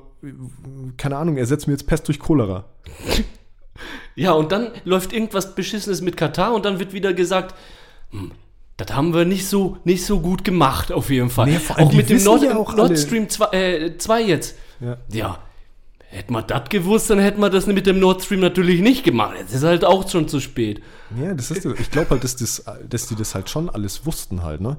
keine 0.98 1.18
Ahnung, 1.18 1.38
ersetzen 1.38 1.68
wir 1.68 1.74
jetzt 1.74 1.88
Pest 1.88 2.08
durch 2.08 2.20
Cholera. 2.20 2.66
Ja, 4.16 4.32
und 4.32 4.52
dann 4.52 4.72
läuft 4.86 5.14
irgendwas 5.14 5.54
Beschissenes 5.54 6.02
mit 6.02 6.18
Katar 6.18 6.54
und 6.54 6.66
dann 6.66 6.80
wird 6.80 6.93
wieder 6.93 7.14
gesagt, 7.14 7.54
hm, 8.10 8.32
das 8.78 8.95
haben 8.95 9.14
wir 9.14 9.26
nicht 9.26 9.48
so, 9.48 9.78
nicht 9.84 10.06
so 10.06 10.20
gut 10.20 10.43
gemacht, 10.43 10.91
auf 10.91 11.10
jeden 11.10 11.30
Fall. 11.30 11.48
Nee, 11.48 11.60
auch 11.76 11.93
mit 11.93 12.10
dem 12.10 12.24
Nord, 12.24 12.43
ja 12.43 12.58
auch 12.58 12.76
Nord 12.76 12.98
Stream 12.98 13.30
2, 13.30 13.45
äh, 13.52 13.98
2 13.98 14.22
jetzt. 14.24 14.56
Ja. 14.80 14.98
ja. 15.12 15.39
Hätten 16.10 16.34
wir 16.34 16.41
das 16.41 16.70
gewusst, 16.70 17.10
dann 17.10 17.20
hätten 17.20 17.41
wir 17.41 17.49
das 17.49 17.68
mit 17.68 17.86
dem 17.86 17.99
Nord 17.99 18.24
Stream 18.24 18.39
natürlich 18.39 18.80
nicht 18.80 19.03
gemacht. 19.03 19.36
Jetzt 19.38 19.53
ist 19.53 19.64
halt 19.64 19.84
auch 19.84 20.10
schon 20.10 20.30
zu 20.30 20.39
spät. 20.39 20.82
Ja, 21.22 21.34
das 21.34 21.51
ist, 21.51 21.66
ich 21.66 21.91
glaube 21.91 22.12
halt, 22.12 22.24
dass, 22.24 22.38
das, 22.38 22.64
dass 22.88 23.08
die 23.08 23.16
das 23.16 23.36
halt 23.36 23.49
schon 23.49 23.70
alles 23.70 24.05
wussten 24.05 24.41
halt, 24.41 24.62
ne? 24.62 24.78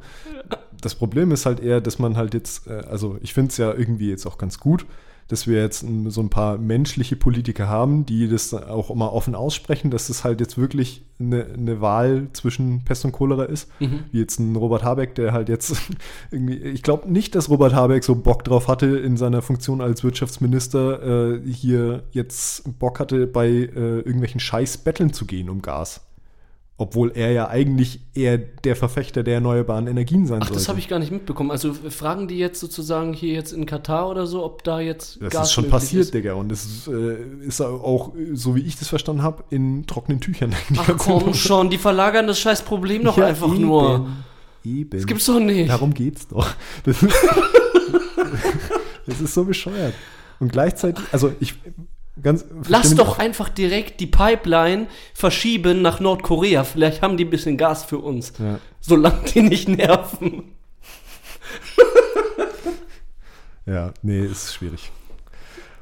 Das 0.81 0.95
Problem 0.95 1.31
ist 1.31 1.45
halt 1.45 1.61
eher, 1.61 1.83
dass 1.83 1.99
man 1.99 2.17
halt 2.17 2.33
jetzt, 2.33 2.67
äh, 2.67 2.83
also 2.89 3.19
ich 3.21 3.35
finde 3.35 3.51
es 3.51 3.59
ja 3.59 3.75
irgendwie 3.75 4.09
jetzt 4.09 4.27
auch 4.27 4.39
ganz 4.39 4.59
gut, 4.59 4.87
dass 5.29 5.47
wir 5.47 5.61
jetzt 5.61 5.85
so 6.07 6.21
ein 6.23 6.31
paar 6.31 6.57
menschliche 6.57 7.15
Politiker 7.15 7.69
haben, 7.69 8.07
die 8.07 8.29
das 8.29 8.55
auch 8.55 8.91
immer 8.91 9.13
offen 9.13 9.35
aussprechen, 9.35 9.91
dass 9.91 10.09
das 10.09 10.25
halt 10.25 10.41
jetzt 10.41 10.57
wirklich 10.57 11.05
eine, 11.21 11.45
eine 11.45 11.81
Wahl 11.81 12.29
zwischen 12.33 12.85
Pest 12.85 13.05
und 13.05 13.13
Cholera 13.13 13.45
ist. 13.45 13.69
Mhm. 13.79 14.05
Wie 14.11 14.21
jetzt 14.21 14.39
ein 14.39 14.57
Robert 14.57 14.85
Habeck, 14.85 15.15
der 15.15 15.33
halt 15.33 15.49
jetzt 15.49 15.77
irgendwie, 16.31 16.57
ich 16.57 16.83
glaube 16.83 17.11
nicht, 17.13 17.35
dass 17.35 17.51
Robert 17.51 17.75
Habeck 17.75 18.05
so 18.05 18.15
Bock 18.15 18.43
drauf 18.45 18.69
hatte, 18.69 18.87
in 18.87 19.17
seiner 19.19 19.43
Funktion 19.43 19.83
als 19.83 20.03
Wirtschaftsminister 20.03 21.35
äh, 21.35 21.53
hier 21.53 22.05
jetzt 22.13 22.79
Bock 22.79 22.99
hatte, 22.99 23.27
bei 23.27 23.49
äh, 23.49 23.99
irgendwelchen 23.99 24.41
Scheiß 24.41 24.79
betteln 24.79 25.13
zu 25.13 25.27
gehen 25.27 25.51
um 25.51 25.61
Gas. 25.61 26.08
Obwohl 26.81 27.11
er 27.17 27.33
ja 27.33 27.49
eigentlich 27.49 27.99
eher 28.15 28.39
der 28.39 28.77
Verfechter 28.77 29.25
der 29.25 29.35
erneuerbaren 29.35 29.89
Energien 29.89 30.27
sein 30.27 30.39
soll. 30.39 30.49
Ach, 30.49 30.55
das 30.55 30.69
habe 30.69 30.79
ich 30.79 30.87
gar 30.87 31.01
nicht 31.01 31.11
mitbekommen. 31.11 31.51
Also 31.51 31.75
fragen 31.75 32.29
die 32.29 32.39
jetzt 32.39 32.61
sozusagen 32.61 33.15
hier 33.15 33.35
jetzt 33.35 33.53
in 33.53 33.67
Katar 33.67 34.09
oder 34.09 34.29
so, 34.29 34.45
ob 34.45 34.63
da 34.63 34.79
jetzt 34.79 35.21
Das 35.21 35.33
Gas 35.33 35.49
ist 35.49 35.55
schon 35.55 35.69
passiert, 35.69 36.03
ist? 36.03 36.15
Digga. 36.15 36.35
Und 36.35 36.51
das 36.51 36.65
ist, 36.65 36.87
äh, 36.87 37.17
ist, 37.45 37.61
auch, 37.61 38.13
so 38.33 38.55
wie 38.55 38.61
ich 38.61 38.79
das 38.79 38.87
verstanden 38.87 39.25
habe, 39.25 39.43
in 39.51 39.89
trockenen 39.89 40.21
Tüchern. 40.21 40.55
Ach 40.77 40.89
komm 40.99 41.35
schon, 41.35 41.69
die 41.69 41.79
verlagern 41.79 42.29
das 42.29 42.39
scheiß 42.39 42.63
Problem 42.63 43.03
doch 43.03 43.19
ja, 43.19 43.27
einfach 43.27 43.53
eben, 43.53 43.61
nur. 43.61 44.07
Eben. 44.65 44.91
Das 44.91 45.05
gibt's 45.05 45.27
doch 45.27 45.41
nicht. 45.41 45.69
Darum 45.69 45.93
geht's 45.93 46.29
doch. 46.29 46.49
Das 46.85 47.03
ist, 47.03 47.13
das 49.07 49.21
ist 49.21 49.35
so 49.35 49.45
bescheuert. 49.45 49.95
Und 50.39 50.53
gleichzeitig, 50.53 51.05
also 51.11 51.33
ich, 51.41 51.55
Ganz, 52.23 52.45
Lass 52.69 52.95
doch 52.95 53.19
einfach 53.19 53.49
direkt 53.49 54.01
die 54.01 54.07
Pipeline 54.07 54.87
verschieben 55.15 55.83
nach 55.83 56.01
Nordkorea. 56.01 56.65
Vielleicht 56.65 57.03
haben 57.03 57.17
die 57.17 57.25
ein 57.25 57.31
bisschen 57.31 57.57
Gas 57.57 57.85
für 57.85 57.99
uns. 57.99 58.33
Ja. 58.39 58.59
Solange 58.81 59.21
die 59.35 59.43
nicht 59.43 59.69
nerven. 59.69 60.45
ja, 63.67 63.93
nee, 64.03 64.25
ist 64.25 64.55
schwierig. 64.55 64.91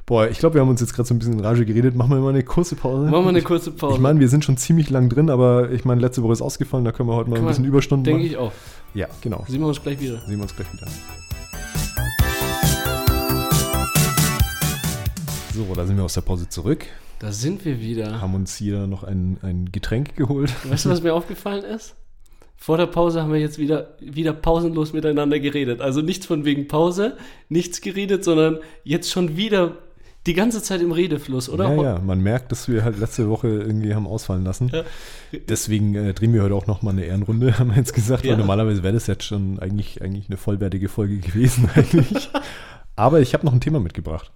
Boah, 0.07 0.28
ich 0.28 0.39
glaube, 0.39 0.55
wir 0.55 0.61
haben 0.61 0.68
uns 0.68 0.80
jetzt 0.80 0.95
gerade 0.95 1.09
so 1.09 1.14
ein 1.14 1.18
bisschen 1.18 1.34
in 1.34 1.41
Rage 1.41 1.66
geredet. 1.66 1.97
Machen 1.97 2.11
wir 2.11 2.18
mal 2.18 2.28
eine 2.28 2.45
kurze 2.45 2.76
Pause. 2.76 3.11
Machen 3.11 3.24
wir 3.24 3.30
eine 3.30 3.43
kurze 3.43 3.72
Pause. 3.72 3.95
Ich, 3.95 3.97
ich 3.97 4.03
meine, 4.03 4.20
wir 4.20 4.28
sind 4.28 4.45
schon 4.45 4.57
ziemlich 4.57 4.89
lang 4.89 5.09
drin, 5.09 5.30
aber 5.30 5.72
ich 5.72 5.84
meine, 5.84 6.01
letzte 6.01 6.22
Woche 6.22 6.32
ist 6.32 6.43
ausgefallen, 6.43 6.84
da 6.84 6.93
können 6.93 7.09
wir 7.09 7.16
heute 7.16 7.28
mal 7.28 7.37
Kann 7.37 7.45
ein 7.45 7.49
bisschen 7.49 7.64
Überstunden 7.64 8.12
machen. 8.12 8.22
Denke 8.22 8.32
ich 8.32 8.39
auch. 8.39 8.53
Ja, 8.95 9.09
genau. 9.20 9.45
Sehen 9.49 9.61
wir 9.61 9.66
uns 9.66 9.82
gleich 9.82 9.99
wieder. 9.99 10.20
Sehen 10.26 10.37
wir 10.37 10.43
uns 10.43 10.55
gleich 10.55 10.72
wieder. 10.72 10.87
So, 15.57 15.74
da 15.74 15.86
sind 15.86 15.96
wir 15.96 16.04
aus 16.04 16.12
der 16.12 16.20
Pause 16.20 16.50
zurück. 16.50 16.84
Da 17.18 17.32
sind 17.32 17.64
wir 17.64 17.80
wieder. 17.80 18.20
Haben 18.20 18.34
uns 18.34 18.57
hier 18.57 18.86
noch 18.86 19.04
ein, 19.04 19.38
ein 19.40 19.72
Getränk 19.72 20.14
geholt. 20.14 20.52
Weißt 20.70 20.84
du, 20.84 20.90
was 20.90 21.02
mir 21.02 21.14
aufgefallen 21.14 21.64
ist? 21.64 21.94
Vor 22.59 22.76
der 22.76 22.84
Pause 22.84 23.22
haben 23.22 23.32
wir 23.32 23.40
jetzt 23.40 23.59
wieder, 23.59 23.96
wieder 23.98 24.34
pausenlos 24.34 24.92
miteinander 24.92 25.40
geredet. 25.40 25.80
Also 25.80 26.02
nichts 26.02 26.26
von 26.26 26.44
wegen 26.44 26.68
Pause, 26.68 27.16
nichts 27.48 27.80
geredet, 27.80 28.22
sondern 28.22 28.59
jetzt 28.84 29.11
schon 29.11 29.38
wieder 29.38 29.78
die 30.26 30.34
ganze 30.34 30.62
Zeit 30.62 30.82
im 30.82 30.92
Redefluss, 30.92 31.48
oder? 31.48 31.74
Ja, 31.74 31.82
ja, 31.82 31.98
man 32.00 32.20
merkt, 32.20 32.52
dass 32.52 32.68
wir 32.68 32.84
halt 32.84 32.98
letzte 32.98 33.30
Woche 33.30 33.48
irgendwie 33.48 33.94
haben 33.94 34.07
ausfallen 34.07 34.44
lassen. 34.44 34.70
Ja. 34.74 34.82
Deswegen 35.48 35.94
äh, 35.94 36.12
drehen 36.12 36.34
wir 36.34 36.42
heute 36.42 36.54
auch 36.54 36.66
nochmal 36.66 36.92
eine 36.92 37.04
Ehrenrunde, 37.04 37.59
haben 37.59 37.70
wir 37.70 37.76
jetzt 37.76 37.94
gesagt, 37.94 38.26
ja. 38.26 38.32
weil 38.32 38.38
normalerweise 38.38 38.82
wäre 38.82 38.92
das 38.92 39.07
jetzt 39.07 39.24
schon 39.24 39.59
eigentlich, 39.59 40.02
eigentlich 40.02 40.28
eine 40.28 40.36
vollwertige 40.36 40.90
Folge 40.90 41.16
gewesen 41.16 41.70
eigentlich. 41.74 42.28
Aber 42.94 43.20
ich 43.20 43.32
habe 43.32 43.46
noch 43.46 43.54
ein 43.54 43.61
Thema 43.61 43.80
mitgebracht. 43.80 44.30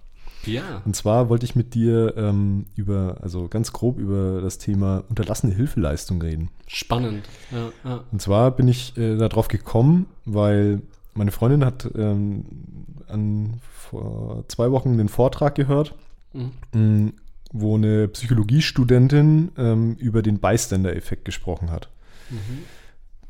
Ja. 0.45 0.81
Und 0.85 0.95
zwar 0.95 1.29
wollte 1.29 1.45
ich 1.45 1.55
mit 1.55 1.73
dir 1.73 2.15
ähm, 2.17 2.65
über, 2.75 3.17
also 3.21 3.47
ganz 3.47 3.71
grob 3.71 3.97
über 3.97 4.41
das 4.41 4.57
Thema 4.57 5.03
unterlassene 5.09 5.53
Hilfeleistung 5.53 6.21
reden. 6.21 6.49
Spannend. 6.67 7.23
Ja, 7.51 7.71
ja. 7.83 8.03
Und 8.11 8.21
zwar 8.21 8.51
bin 8.51 8.67
ich 8.67 8.97
äh, 8.97 9.17
darauf 9.17 9.47
gekommen, 9.47 10.07
weil 10.25 10.81
meine 11.13 11.31
Freundin 11.31 11.65
hat 11.65 11.89
ähm, 11.95 12.45
an, 13.07 13.59
vor 13.71 14.45
zwei 14.47 14.71
Wochen 14.71 14.97
den 14.97 15.09
Vortrag 15.09 15.55
gehört, 15.55 15.93
mhm. 16.33 16.51
Mm, 16.73 17.13
wo 17.51 17.75
eine 17.75 18.07
Psychologiestudentin 18.07 19.51
ähm, 19.57 19.95
über 19.99 20.21
den 20.21 20.39
Bystander-Effekt 20.39 21.25
gesprochen 21.25 21.71
hat. 21.71 21.89
Mhm 22.29 22.63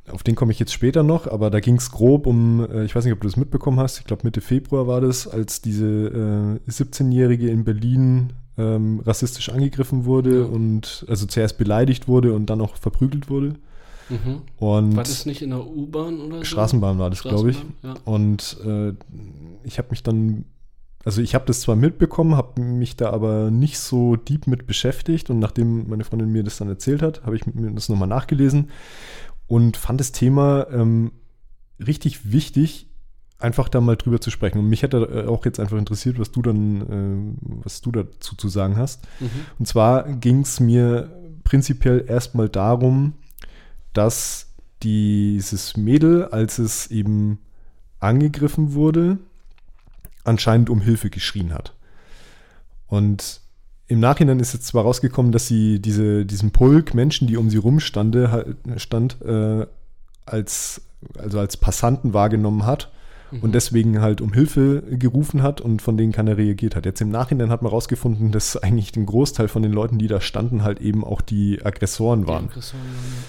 auf 0.10 0.24
den 0.24 0.36
komme 0.36 0.52
ich 0.52 0.60
jetzt 0.60 0.74
später 0.74 1.04
noch, 1.04 1.28
aber 1.28 1.50
da 1.50 1.60
ging 1.60 1.76
es 1.76 1.92
grob 1.92 2.26
um, 2.28 2.66
äh, 2.70 2.86
ich 2.86 2.96
weiß 2.96 3.06
nicht, 3.06 3.14
ob 3.14 3.22
du 3.22 3.28
das 3.28 3.38
mitbekommen 3.38 3.80
hast, 3.80 4.00
ich 4.00 4.06
glaube 4.06 4.24
Mitte 4.24 4.42
Februar 4.42 4.88
war 4.88 5.02
das, 5.02 5.28
als 5.28 5.62
diese 5.62 6.60
äh, 6.68 6.70
17-Jährige 6.72 7.50
in 7.50 7.64
Berlin 7.64 8.34
ähm, 8.58 9.02
rassistisch 9.06 9.50
angegriffen 9.50 10.06
wurde 10.06 10.40
Ja. 10.42 10.46
und 10.46 11.06
also 11.08 11.26
zuerst 11.26 11.58
beleidigt 11.58 12.08
wurde 12.08 12.34
und 12.34 12.48
dann 12.50 12.62
auch 12.62 12.76
verprügelt 12.76 13.30
wurde. 13.30 13.56
Mhm. 14.10 14.42
Und 14.58 14.96
War 14.98 15.04
das 15.04 15.26
nicht 15.26 15.42
in 15.42 15.52
der 15.52 15.66
U-Bahn 15.66 16.20
oder 16.20 16.38
so? 16.40 16.44
Straßenbahn 16.44 17.00
war 17.00 17.10
das, 17.10 17.22
glaube 17.24 17.52
ich. 17.52 17.64
Ja. 17.82 17.94
Und 18.04 18.58
äh, 18.66 18.94
ich 19.64 19.78
habe 19.78 19.88
mich 19.92 20.04
dann, 20.04 20.44
also 21.06 21.22
ich 21.22 21.34
habe 21.34 21.46
das 21.46 21.62
zwar 21.62 21.78
mitbekommen, 21.78 22.36
habe 22.36 22.60
mich 22.62 22.98
da 22.98 23.12
aber 23.12 23.52
nicht 23.52 23.80
so 23.80 24.18
deep 24.18 24.48
mit 24.48 24.68
beschäftigt 24.68 25.30
und 25.30 25.40
nachdem 25.40 25.88
meine 25.90 26.04
Freundin 26.04 26.30
mir 26.32 26.44
das 26.44 26.58
dann 26.58 26.68
erzählt 26.68 27.02
hat, 27.02 27.24
habe 27.24 27.38
ich 27.38 27.46
mir 27.46 27.72
das 27.72 27.88
nochmal 27.88 28.10
nachgelesen 28.10 28.70
und 29.52 29.76
fand 29.76 30.00
das 30.00 30.14
Thema 30.14 30.66
ähm, 30.72 31.12
richtig 31.78 32.32
wichtig, 32.32 32.88
einfach 33.38 33.68
da 33.68 33.82
mal 33.82 33.98
drüber 33.98 34.22
zu 34.22 34.32
sprechen. 34.32 34.60
Und 34.60 34.70
mich 34.70 34.82
hätte 34.82 35.00
äh, 35.00 35.28
auch 35.28 35.44
jetzt 35.44 35.60
einfach 35.60 35.78
interessiert, 35.78 36.18
was 36.20 36.32
du 36.32 36.42
dann, 36.42 37.36
äh, 37.38 37.62
was 37.66 37.82
du 37.82 37.92
dazu 37.92 38.38
zu 38.38 38.48
sagen 38.48 38.78
hast. 38.78 39.04
Mhm. 39.20 39.30
Und 39.60 39.68
zwar 39.68 40.04
ging 40.04 40.40
es 40.40 40.62
mir 40.62 41.12
prinzipiell 41.44 42.06
erstmal 42.08 42.48
darum, 42.48 43.16
dass 43.92 44.54
dieses 44.84 45.76
Mädel, 45.76 46.24
als 46.28 46.58
es 46.58 46.88
eben 46.88 47.40
angegriffen 48.00 48.72
wurde, 48.72 49.18
anscheinend 50.24 50.70
um 50.70 50.80
Hilfe 50.80 51.10
geschrien 51.10 51.54
hat. 51.54 51.76
Und 52.88 53.41
im 53.92 54.00
Nachhinein 54.00 54.40
ist 54.40 54.54
jetzt 54.54 54.68
zwar 54.68 54.84
rausgekommen, 54.84 55.34
dass 55.34 55.48
sie 55.48 55.82
diese, 55.82 56.26
diesen 56.26 56.52
Pulk 56.52 56.94
Menschen, 56.94 57.28
die 57.28 57.36
um 57.36 57.50
sie 57.50 57.58
rumstande, 57.58 58.56
stand, 58.78 59.22
äh, 59.22 59.66
als, 60.26 60.82
also 61.18 61.40
als 61.40 61.58
Passanten 61.58 62.14
wahrgenommen 62.14 62.66
hat 62.66 62.90
und 63.42 63.54
deswegen 63.54 64.00
halt 64.00 64.22
um 64.22 64.32
Hilfe 64.32 64.82
gerufen 64.92 65.44
hat 65.44 65.60
und 65.60 65.82
von 65.82 65.98
denen 65.98 66.14
keiner 66.14 66.38
reagiert 66.38 66.78
hat. 66.78 66.86
Jetzt 66.86 67.02
im 67.02 67.10
Nachhinein 67.10 67.50
hat 67.50 67.64
man 67.64 67.72
rausgefunden, 67.72 68.32
dass 68.32 68.56
eigentlich 68.56 68.94
den 68.94 69.06
Großteil 69.06 69.50
von 69.50 69.62
den 69.62 69.74
Leuten, 69.74 70.00
die 70.00 70.08
da 70.08 70.22
standen, 70.22 70.64
halt 70.64 70.80
eben 70.80 71.04
auch 71.04 71.20
die 71.20 71.60
Aggressoren 71.62 72.28
waren. 72.28 72.46
Die 72.46 72.52
Aggressoren 72.52 72.84
waren, 72.84 73.26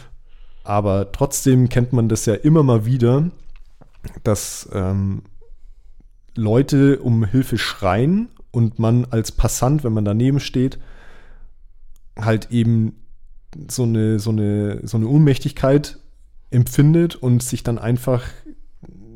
Aber 0.62 1.10
trotzdem 1.10 1.70
kennt 1.70 1.92
man 1.92 2.08
das 2.08 2.24
ja 2.26 2.34
immer 2.34 2.62
mal 2.62 2.86
wieder, 2.86 3.30
dass 4.22 4.68
ähm, 4.72 5.22
Leute 6.36 7.00
um 7.00 7.24
Hilfe 7.24 7.58
schreien 7.58 8.28
und 8.53 8.78
man 8.78 9.07
als 9.07 9.32
Passant, 9.32 9.82
wenn 9.82 9.92
man 9.92 10.05
daneben 10.05 10.38
steht, 10.38 10.78
halt 12.16 12.50
eben 12.50 12.94
so 13.68 13.82
eine, 13.82 14.18
so 14.18 14.30
eine, 14.30 14.86
so 14.86 14.96
eine 14.96 15.09
Unmächtigkeit 15.09 15.98
empfindet 16.50 17.16
und 17.16 17.42
sich 17.42 17.62
dann 17.62 17.78
einfach 17.78 18.22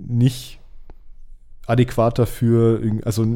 nicht 0.07 0.59
adäquat 1.67 2.19
dafür, 2.19 2.81
also 3.05 3.27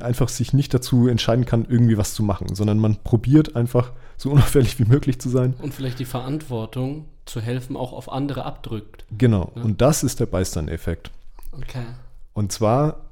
einfach 0.00 0.28
sich 0.28 0.52
nicht 0.52 0.72
dazu 0.72 1.08
entscheiden 1.08 1.44
kann, 1.44 1.66
irgendwie 1.68 1.98
was 1.98 2.14
zu 2.14 2.22
machen, 2.22 2.54
sondern 2.54 2.78
man 2.78 2.96
probiert 2.96 3.56
einfach 3.56 3.92
so 4.16 4.30
unauffällig 4.32 4.78
wie 4.78 4.84
möglich 4.84 5.20
zu 5.20 5.28
sein. 5.28 5.54
Und 5.60 5.74
vielleicht 5.74 5.98
die 5.98 6.04
Verantwortung 6.04 7.06
zu 7.26 7.40
helfen 7.40 7.76
auch 7.76 7.92
auf 7.92 8.10
andere 8.10 8.44
abdrückt. 8.44 9.04
Genau. 9.16 9.52
Ja. 9.54 9.62
Und 9.62 9.80
das 9.80 10.02
ist 10.02 10.20
der 10.20 10.26
Beistern-Effekt. 10.26 11.10
Okay. 11.52 11.84
Und 12.32 12.52
zwar 12.52 13.09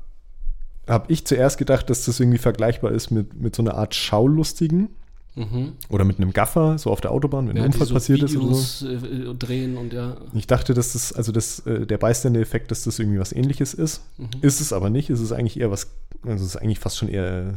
habe 0.88 1.12
ich 1.12 1.24
zuerst 1.26 1.58
gedacht, 1.58 1.90
dass 1.90 2.04
das 2.06 2.18
irgendwie 2.18 2.38
vergleichbar 2.38 2.92
ist 2.92 3.10
mit, 3.10 3.34
mit 3.40 3.54
so 3.54 3.62
einer 3.62 3.74
Art 3.74 3.94
Schaulustigen 3.94 4.88
Mhm. 5.36 5.74
oder 5.88 6.04
mit 6.04 6.18
einem 6.18 6.32
Gaffer, 6.32 6.78
so 6.78 6.90
auf 6.90 7.00
der 7.00 7.12
Autobahn, 7.12 7.46
wenn 7.48 7.56
Ja, 7.56 7.62
ein 7.62 7.68
Unfall 7.70 7.86
so 7.86 7.94
passiert 7.94 8.22
ist 8.24 8.36
oder 8.36 8.54
so. 8.56 8.88
Videos 8.88 9.30
äh, 9.30 9.34
drehen 9.34 9.76
und 9.76 9.92
ja. 9.92 10.16
Ich 10.34 10.48
dachte, 10.48 10.74
dass 10.74 10.94
das, 10.94 11.12
also 11.12 11.30
das, 11.30 11.60
äh, 11.60 11.86
der 11.86 11.98
beisternde 11.98 12.40
Effekt, 12.40 12.72
dass 12.72 12.82
das 12.82 12.98
irgendwie 12.98 13.20
was 13.20 13.32
ähnliches 13.32 13.72
ist. 13.72 14.02
Mhm. 14.18 14.30
Ist 14.40 14.60
es 14.60 14.72
aber 14.72 14.90
nicht. 14.90 15.10
Es 15.10 15.20
ist 15.20 15.30
eigentlich 15.30 15.60
eher 15.60 15.70
was, 15.70 15.92
also 16.24 16.44
es 16.44 16.50
ist 16.50 16.56
eigentlich 16.56 16.80
fast 16.80 16.96
schon 16.98 17.08
eher 17.08 17.54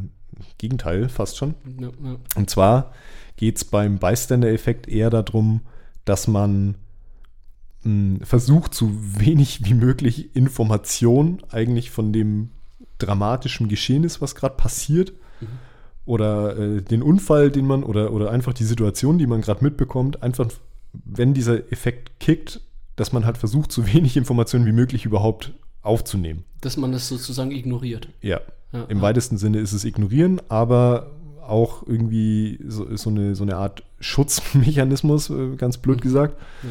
Gegenteil, 0.60 1.10
fast 1.10 1.38
schon. 1.38 1.56
Ja, 1.80 1.88
ja. 1.88 2.16
Und 2.36 2.52
zwar 2.52 2.94
geht 3.36 3.58
es 3.58 3.66
beim 3.66 3.98
Bystander-Effekt 3.98 4.88
eher 4.88 5.10
darum, 5.10 5.62
dass 6.06 6.28
man 6.28 6.76
mh, 7.84 8.26
versucht, 8.26 8.76
so 8.76 8.92
wenig 8.94 9.66
wie 9.66 9.74
möglich 9.74 10.36
Information 10.36 11.42
eigentlich 11.50 11.90
von 11.90 12.14
dem 12.14 12.50
dramatischen 13.06 13.68
Geschehnis, 13.68 14.22
was 14.22 14.36
gerade 14.36 14.56
passiert, 14.56 15.14
Mhm. 15.42 15.48
oder 16.06 16.58
äh, 16.58 16.82
den 16.82 17.02
Unfall, 17.04 17.50
den 17.52 17.66
man, 17.66 17.84
oder, 17.84 18.12
oder 18.14 18.32
einfach 18.32 18.54
die 18.54 18.64
Situation, 18.64 19.18
die 19.18 19.28
man 19.28 19.42
gerade 19.42 19.64
mitbekommt, 19.64 20.22
einfach, 20.24 20.48
wenn 20.94 21.34
dieser 21.34 21.72
Effekt 21.72 22.20
kickt, 22.20 22.62
dass 22.96 23.12
man 23.14 23.26
halt 23.26 23.38
versucht, 23.38 23.72
so 23.72 23.88
wenig 23.94 24.18
Informationen 24.18 24.66
wie 24.66 24.72
möglich 24.72 25.06
überhaupt 25.06 25.54
aufzunehmen. 25.82 26.44
Dass 26.62 26.78
man 26.78 26.92
das 26.92 27.08
sozusagen 27.08 27.52
ignoriert. 27.52 28.08
Ja, 28.22 28.40
Ja, 28.72 28.84
im 28.86 28.98
ja. 28.98 29.04
weitesten 29.04 29.38
Sinne 29.38 29.60
ist 29.60 29.74
es 29.74 29.84
ignorieren, 29.84 30.40
aber 30.50 31.12
auch 31.46 31.86
irgendwie 31.88 32.60
so, 32.68 32.96
so, 32.96 33.10
eine, 33.10 33.34
so 33.36 33.44
eine 33.44 33.58
Art 33.58 33.84
Schutzmechanismus, 34.00 35.30
äh, 35.30 35.56
ganz 35.56 35.78
blöd 35.78 35.98
Mhm. 35.98 36.02
gesagt. 36.02 36.40
Ja. 36.64 36.70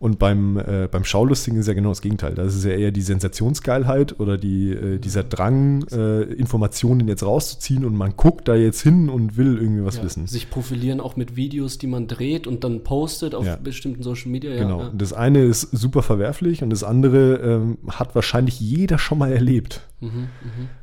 Und 0.00 0.20
beim, 0.20 0.58
äh, 0.58 0.88
beim 0.88 1.04
Schaulustigen 1.04 1.58
ist 1.58 1.66
ja 1.66 1.74
genau 1.74 1.88
das 1.88 2.02
Gegenteil. 2.02 2.34
Da 2.34 2.44
ist 2.44 2.64
ja 2.64 2.70
eher 2.70 2.92
die 2.92 3.02
Sensationsgeilheit 3.02 4.20
oder 4.20 4.38
die, 4.38 4.70
äh, 4.70 4.98
dieser 4.98 5.24
Drang, 5.24 5.84
äh, 5.90 6.22
Informationen 6.22 7.08
jetzt 7.08 7.24
rauszuziehen 7.24 7.84
und 7.84 7.96
man 7.96 8.14
guckt 8.16 8.46
da 8.46 8.54
jetzt 8.54 8.80
hin 8.80 9.08
und 9.08 9.36
will 9.36 9.58
irgendwie 9.58 9.84
was 9.84 9.96
ja. 9.96 10.04
wissen. 10.04 10.28
Sich 10.28 10.50
profilieren 10.50 11.00
auch 11.00 11.16
mit 11.16 11.34
Videos, 11.34 11.78
die 11.78 11.88
man 11.88 12.06
dreht 12.06 12.46
und 12.46 12.62
dann 12.62 12.84
postet 12.84 13.34
auf 13.34 13.44
Ja. 13.44 13.56
bestimmten 13.56 14.02
Social 14.04 14.30
Media. 14.30 14.52
Ja, 14.52 14.62
Genau. 14.62 14.90
Das 14.94 15.12
eine 15.12 15.42
ist 15.42 15.62
super 15.72 16.02
verwerflich 16.02 16.62
und 16.62 16.70
das 16.70 16.84
andere 16.84 17.34
ähm, 17.36 17.78
hat 17.88 18.14
wahrscheinlich 18.14 18.60
jeder 18.60 18.98
schon 18.98 19.18
mal 19.18 19.32
erlebt. 19.32 19.80
Mhm, 20.00 20.08
mhm. 20.08 20.28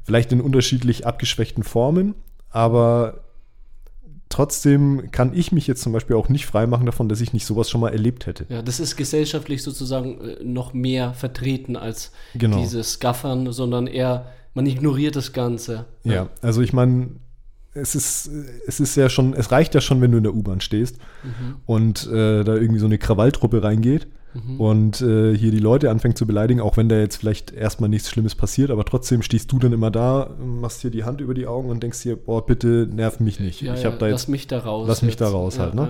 Vielleicht 0.04 0.34
in 0.34 0.42
unterschiedlich 0.42 1.08
abgeschwächten 1.08 1.64
Formen, 1.64 2.16
aber 2.50 3.25
trotzdem 4.36 5.12
kann 5.12 5.32
ich 5.34 5.54
mich 5.54 5.66
jetzt 5.66 5.82
zum 5.82 5.94
Beispiel 5.94 6.18
auch 6.18 6.28
nicht 6.28 6.46
freimachen 6.46 6.86
davon, 6.86 7.08
dass 7.08 7.22
ich 7.22 7.32
nicht 7.32 7.46
sowas 7.46 7.70
schon 7.70 7.80
mal 7.80 7.94
erlebt 7.94 8.26
hätte. 8.28 8.46
ja, 8.50 8.62
das 8.62 8.82
ist 8.82 8.98
gesellschaftlich 8.98 9.64
sozusagen 9.64 10.20
äh, 10.20 10.44
noch 10.44 10.74
mehr 10.74 11.14
vertreten 11.14 11.78
als 11.78 12.12
Genau. 12.34 12.58
dieses 12.58 13.00
Gaffern, 13.00 13.54
sondern 13.54 13.88
eher, 13.88 14.26
man 14.54 14.66
ignoriert 14.66 15.16
das 15.16 15.32
Ganze. 15.32 15.86
Ja, 16.04 16.28
also 16.42 16.62
ich 16.62 16.74
meine, 16.74 17.12
es 17.74 17.96
ist, 17.96 18.30
es 18.68 18.82
ist 18.82 18.96
ja 18.98 19.08
schon, 19.10 19.34
es 19.34 19.52
reicht 19.52 19.74
ja 19.74 19.80
schon, 19.80 20.02
wenn 20.02 20.12
du 20.12 20.18
in 20.18 20.24
der 20.24 20.34
U-Bahn 20.36 20.60
stehst 20.60 20.98
Mhm, 21.24 21.56
und 21.66 22.08
äh, 22.08 22.44
da 22.44 22.56
irgendwie 22.56 22.80
so 22.80 22.86
eine 22.88 22.98
Krawalltruppe 22.98 23.64
reingeht 23.64 24.08
mhm. 24.36 24.60
und 24.60 25.02
äh, 25.02 25.36
hier 25.36 25.52
die 25.52 25.60
Leute 25.60 25.90
anfängt 25.90 26.18
zu 26.18 26.28
beleidigen, 26.28 26.62
auch 26.62 26.78
wenn 26.78 26.90
da 26.90 26.98
jetzt 26.98 27.18
vielleicht 27.18 27.52
erstmal 27.52 27.90
nichts 27.90 28.10
Schlimmes 28.10 28.36
passiert, 28.36 28.72
aber 28.72 28.86
trotzdem 28.86 29.22
stehst 29.22 29.52
du 29.52 29.60
dann 29.60 29.74
immer 29.74 29.92
da, 29.92 30.36
machst 30.40 30.82
hier 30.82 30.92
die 30.92 31.04
Hand 31.04 31.22
über 31.22 31.34
die 31.34 31.48
Augen 31.48 31.70
und 31.70 31.82
denkst 31.82 32.04
dir, 32.04 32.16
boah, 32.16 32.46
bitte 32.46 32.88
nerv 32.92 33.20
mich 33.20 33.40
nicht. 33.40 33.62
Ja, 33.62 33.74
ich 33.74 33.84
ja, 33.84 33.92
da 33.92 34.08
lass 34.08 34.22
jetzt 34.22 34.30
mich 34.30 34.48
da 34.48 34.60
raus. 34.60 34.88
lass 34.88 35.02
mich 35.02 35.16
da 35.16 35.28
raus 35.28 35.60
halt, 35.60 35.74
ne? 35.74 35.90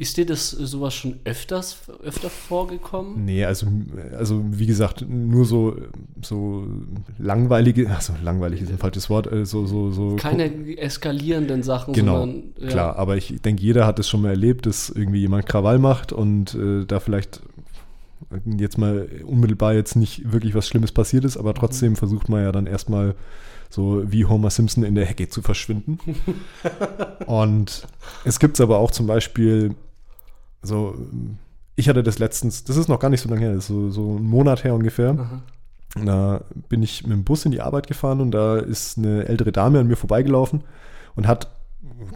Ist 0.00 0.16
dir 0.16 0.26
das 0.26 0.58
äh, 0.58 0.64
sowas 0.64 0.94
schon 0.94 1.16
öfters 1.24 1.76
öfter 2.04 2.30
vorgekommen? 2.30 3.24
Nee, 3.24 3.44
also, 3.44 3.66
also 4.16 4.44
wie 4.48 4.66
gesagt, 4.66 5.04
nur 5.08 5.44
so, 5.44 5.76
so 6.22 6.68
langweilige, 7.18 7.90
also 7.90 8.12
langweilig 8.22 8.62
ist 8.62 8.70
ein 8.70 8.78
falsches 8.78 9.10
Wort, 9.10 9.30
äh, 9.30 9.44
so, 9.44 9.66
so, 9.66 9.90
so. 9.90 10.14
Keine 10.14 10.78
eskalierenden 10.78 11.64
Sachen, 11.64 11.94
Genau, 11.94 12.20
sondern 12.20 12.52
ja, 12.60 12.68
Klar, 12.68 12.96
aber 12.96 13.16
ich 13.16 13.42
denke, 13.42 13.60
jeder 13.60 13.86
hat 13.86 13.98
es 13.98 14.08
schon 14.08 14.22
mal 14.22 14.30
erlebt, 14.30 14.66
dass 14.66 14.88
irgendwie 14.88 15.18
jemand 15.18 15.46
Krawall 15.46 15.80
macht 15.80 16.12
und 16.12 16.54
äh, 16.54 16.84
da 16.86 17.00
vielleicht 17.00 17.40
jetzt 18.44 18.78
mal 18.78 19.08
unmittelbar 19.24 19.74
jetzt 19.74 19.96
nicht 19.96 20.32
wirklich 20.32 20.54
was 20.54 20.68
Schlimmes 20.68 20.92
passiert 20.92 21.24
ist, 21.24 21.36
aber 21.36 21.54
trotzdem 21.54 21.96
versucht 21.96 22.28
man 22.28 22.42
ja 22.42 22.52
dann 22.52 22.66
erstmal 22.66 23.16
so 23.70 24.02
wie 24.06 24.24
Homer 24.24 24.50
Simpson 24.50 24.84
in 24.84 24.94
der 24.94 25.06
Hecke 25.06 25.28
zu 25.28 25.42
verschwinden. 25.42 25.98
und 27.26 27.86
es 28.24 28.38
gibt 28.38 28.56
es 28.56 28.60
aber 28.60 28.78
auch 28.78 28.90
zum 28.90 29.06
Beispiel 29.06 29.74
so, 30.62 30.94
ich 31.76 31.88
hatte 31.88 32.02
das 32.02 32.18
letztens, 32.18 32.64
das 32.64 32.76
ist 32.76 32.88
noch 32.88 33.00
gar 33.00 33.08
nicht 33.08 33.20
so 33.20 33.28
lange 33.28 33.42
her, 33.42 33.54
das 33.54 33.64
ist 33.64 33.68
so, 33.68 33.90
so 33.90 34.16
ein 34.16 34.24
Monat 34.24 34.64
her 34.64 34.74
ungefähr. 34.74 35.10
Aha. 35.10 35.42
Da 36.04 36.42
bin 36.68 36.82
ich 36.82 37.02
mit 37.04 37.12
dem 37.12 37.24
Bus 37.24 37.44
in 37.44 37.52
die 37.52 37.60
Arbeit 37.60 37.86
gefahren 37.86 38.20
und 38.20 38.30
da 38.32 38.58
ist 38.58 38.98
eine 38.98 39.26
ältere 39.26 39.52
Dame 39.52 39.80
an 39.80 39.86
mir 39.86 39.96
vorbeigelaufen 39.96 40.62
und 41.16 41.26
hat, 41.26 41.50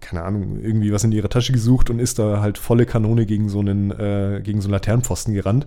keine 0.01 0.23
Ahnung, 0.23 0.61
irgendwie 0.61 0.93
was 0.93 1.05
in 1.05 1.13
ihrer 1.13 1.29
Tasche 1.29 1.53
gesucht 1.53 1.91
und 1.91 1.99
ist 1.99 2.19
da 2.19 2.41
halt 2.41 2.59
volle 2.59 2.87
Kanone 2.87 3.25
gegen 3.25 3.49
so 3.49 3.61
einen, 3.61 3.91
äh, 3.91 4.41
gegen 4.45 4.61
so 4.61 4.67
einen 4.67 4.73
Laternenpfosten 4.73 5.33
gerannt 5.33 5.67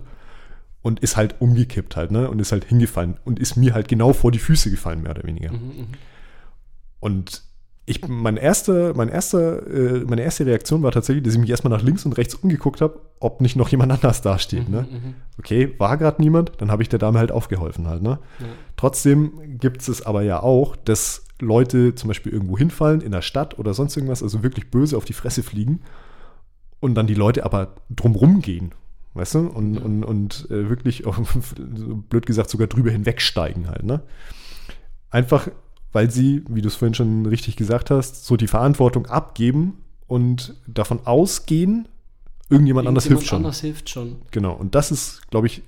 und 0.82 1.00
ist 1.00 1.16
halt 1.16 1.40
umgekippt 1.40 1.96
halt, 1.96 2.12
ne? 2.12 2.30
Und 2.30 2.40
ist 2.40 2.52
halt 2.52 2.64
hingefallen 2.64 3.16
und 3.24 3.40
ist 3.40 3.56
mir 3.56 3.74
halt 3.74 3.88
genau 3.88 4.12
vor 4.12 4.30
die 4.30 4.38
Füße 4.38 4.70
gefallen, 4.70 5.02
mehr 5.02 5.10
oder 5.10 5.24
weniger. 5.24 5.50
Mhm, 5.52 5.58
mhm. 5.58 5.86
Und 7.00 7.42
ich, 7.88 8.06
mein 8.08 8.36
erster, 8.36 8.94
mein 8.94 9.08
erster, 9.08 9.64
äh, 9.68 10.04
meine 10.04 10.22
erste 10.22 10.44
Reaktion 10.44 10.82
war 10.82 10.90
tatsächlich, 10.90 11.22
dass 11.24 11.34
ich 11.34 11.40
mich 11.40 11.50
erstmal 11.50 11.70
nach 11.72 11.82
links 11.84 12.04
und 12.04 12.18
rechts 12.18 12.34
umgeguckt 12.34 12.80
habe, 12.80 13.00
ob 13.20 13.40
nicht 13.40 13.54
noch 13.54 13.68
jemand 13.68 13.92
anders 13.92 14.22
dasteht. 14.22 14.68
Ne? 14.68 14.82
Mhm, 14.90 14.96
mhm. 14.96 15.14
Okay, 15.38 15.72
war 15.78 15.96
gerade 15.96 16.20
niemand, 16.20 16.52
dann 16.58 16.70
habe 16.72 16.82
ich 16.82 16.88
der 16.88 16.98
Dame 16.98 17.20
halt 17.20 17.30
aufgeholfen 17.30 17.86
halt. 17.86 18.02
Ne? 18.02 18.18
Ja. 18.40 18.46
Trotzdem 18.76 19.58
gibt 19.58 19.88
es 19.88 20.04
aber 20.04 20.22
ja 20.22 20.42
auch, 20.42 20.74
dass 20.74 21.24
Leute 21.40 21.94
zum 21.94 22.08
Beispiel 22.08 22.32
irgendwo 22.32 22.58
hinfallen, 22.58 23.02
in 23.02 23.12
der 23.12 23.22
Stadt 23.22 23.58
oder 23.58 23.72
sonst 23.72 23.96
irgendwas, 23.96 24.22
also 24.22 24.42
wirklich 24.42 24.70
böse 24.70 24.96
auf 24.96 25.04
die 25.04 25.12
Fresse 25.12 25.44
fliegen 25.44 25.80
und 26.80 26.94
dann 26.96 27.06
die 27.06 27.14
Leute 27.14 27.44
aber 27.44 27.74
drumrum 27.90 28.40
gehen. 28.40 28.72
Weißt 29.14 29.36
du? 29.36 29.46
Und, 29.46 29.74
Ja. 29.76 29.80
und, 29.82 30.02
und 30.04 30.46
äh, 30.50 30.68
wirklich, 30.68 31.04
blöd 32.10 32.26
gesagt, 32.26 32.50
sogar 32.50 32.66
drüber 32.66 32.90
hinwegsteigen 32.90 33.68
halt. 33.68 33.84
Ne? 33.84 34.02
Einfach 35.10 35.48
weil 35.92 36.10
sie, 36.10 36.44
wie 36.48 36.62
du 36.62 36.68
es 36.68 36.74
vorhin 36.74 36.94
schon 36.94 37.26
richtig 37.26 37.56
gesagt 37.56 37.90
hast, 37.90 38.24
so 38.26 38.36
die 38.36 38.46
Verantwortung 38.46 39.06
abgeben 39.06 39.84
und 40.06 40.54
davon 40.66 41.00
ausgehen, 41.04 41.88
irgendjemand 42.48 42.86
anders 42.86 43.06
hilft 43.06 43.26
schon. 43.26 43.38
anders 43.38 43.60
hilft 43.60 43.90
schon. 43.90 44.16
Genau, 44.30 44.52
und 44.52 44.74
das 44.74 44.90
ist, 44.90 45.28
glaube 45.30 45.46
ich, 45.46 45.62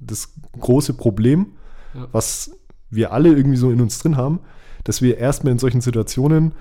das 0.00 0.32
große 0.58 0.94
Problem, 0.94 1.52
ja. 1.94 2.08
was 2.12 2.52
wir 2.90 3.12
alle 3.12 3.30
irgendwie 3.30 3.56
so 3.56 3.70
in 3.70 3.80
uns 3.80 3.98
drin 3.98 4.16
haben, 4.16 4.40
dass 4.84 5.02
wir 5.02 5.18
erstmal 5.18 5.52
in 5.52 5.58
solchen 5.58 5.80
Situationen, 5.80 6.52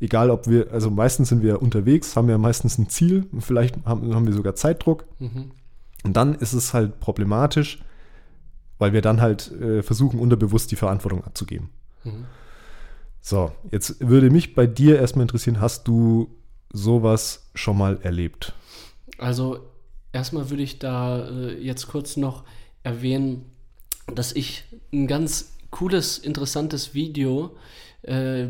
egal 0.00 0.30
ob 0.30 0.48
wir, 0.48 0.72
also 0.72 0.90
meistens 0.90 1.28
sind 1.28 1.42
wir 1.42 1.62
unterwegs, 1.62 2.16
haben 2.16 2.28
wir 2.28 2.38
meistens 2.38 2.78
ein 2.78 2.88
Ziel, 2.88 3.26
vielleicht 3.38 3.76
haben, 3.84 4.14
haben 4.14 4.26
wir 4.26 4.34
sogar 4.34 4.54
Zeitdruck. 4.54 5.06
Mhm. 5.18 5.52
Und 6.02 6.16
dann 6.16 6.34
ist 6.34 6.52
es 6.52 6.72
halt 6.72 7.00
problematisch, 7.00 7.82
weil 8.78 8.92
wir 8.92 9.02
dann 9.02 9.20
halt 9.20 9.52
äh, 9.52 9.82
versuchen, 9.82 10.18
unterbewusst 10.18 10.70
die 10.70 10.76
Verantwortung 10.76 11.24
abzugeben. 11.24 11.68
Mhm. 12.04 12.24
So, 13.20 13.52
jetzt 13.70 13.96
würde 14.00 14.30
mich 14.30 14.54
bei 14.54 14.66
dir 14.66 14.98
erstmal 14.98 15.22
interessieren, 15.22 15.60
hast 15.60 15.86
du 15.86 16.30
sowas 16.72 17.50
schon 17.54 17.76
mal 17.76 17.98
erlebt? 18.02 18.54
Also, 19.18 19.60
erstmal 20.12 20.50
würde 20.50 20.62
ich 20.62 20.78
da 20.78 21.28
äh, 21.28 21.62
jetzt 21.62 21.88
kurz 21.88 22.16
noch 22.16 22.44
erwähnen, 22.82 23.44
dass 24.14 24.32
ich 24.32 24.64
ein 24.92 25.06
ganz 25.06 25.52
cooles, 25.70 26.18
interessantes 26.18 26.94
Video 26.94 27.56
äh, 28.02 28.48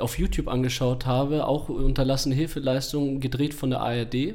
auf 0.00 0.18
YouTube 0.18 0.48
angeschaut 0.48 1.06
habe, 1.06 1.46
auch 1.46 1.68
unterlassene 1.68 2.34
Hilfeleistungen 2.34 3.20
gedreht 3.20 3.54
von 3.54 3.70
der 3.70 3.80
ARD. 3.80 4.34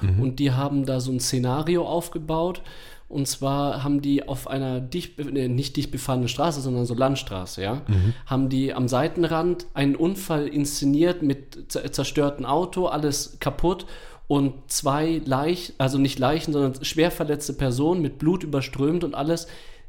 Mhm. 0.00 0.20
Und 0.20 0.38
die 0.38 0.52
haben 0.52 0.84
da 0.84 1.00
so 1.00 1.10
ein 1.10 1.20
Szenario 1.20 1.86
aufgebaut. 1.86 2.62
Und 3.08 3.28
zwar 3.28 3.84
haben 3.84 4.02
die 4.02 4.26
auf 4.26 4.48
einer 4.48 4.80
dicht, 4.80 5.18
äh, 5.20 5.48
nicht 5.48 5.76
dicht 5.76 5.92
befahrenen 5.92 6.28
Straße, 6.28 6.60
sondern 6.60 6.86
so 6.86 6.94
Landstraße, 6.94 7.62
ja, 7.62 7.82
mhm. 7.86 8.14
haben 8.26 8.48
die 8.48 8.74
am 8.74 8.88
Seitenrand 8.88 9.66
einen 9.74 9.94
Unfall 9.94 10.48
inszeniert 10.48 11.22
mit 11.22 11.70
zerstörtem 11.70 12.44
Auto, 12.44 12.86
alles 12.86 13.38
kaputt 13.38 13.86
und 14.26 14.54
zwei 14.66 15.20
Leichen, 15.24 15.74
also 15.78 15.98
nicht 15.98 16.18
Leichen, 16.18 16.52
sondern 16.52 16.84
schwer 16.84 17.12
verletzte 17.12 17.52
Personen 17.52 18.02
mit 18.02 18.18
Blut 18.18 18.42
überströmt 18.42 19.04
und 19.04 19.14
alles 19.14 19.46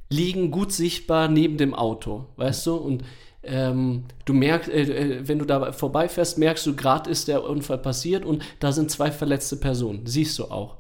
liegen 0.09 0.51
gut 0.51 0.72
sichtbar 0.72 1.28
neben 1.28 1.57
dem 1.57 1.74
Auto, 1.74 2.26
weißt 2.38 2.68
du? 2.68 2.76
Und 2.76 3.03
ähm, 3.43 4.03
du 4.26 4.34
merkst, 4.34 4.70
äh, 4.70 4.82
äh, 4.82 5.28
wenn 5.28 5.39
du 5.39 5.45
da 5.45 5.72
vorbeifährst, 5.72 6.38
merkst 6.38 6.65
du, 6.65 6.76
gerade 6.76 7.09
ist 7.09 7.28
der 7.28 7.43
Unfall 7.43 7.78
passiert 7.80 8.26
und 8.26 8.43
da 8.59 8.72
sind 8.72 8.91
zwei 8.91 9.11
verletzte 9.11 9.55
Personen. 9.55 10.01
Siehst 10.05 10.38
du 10.38 10.45
auch. 10.45 10.78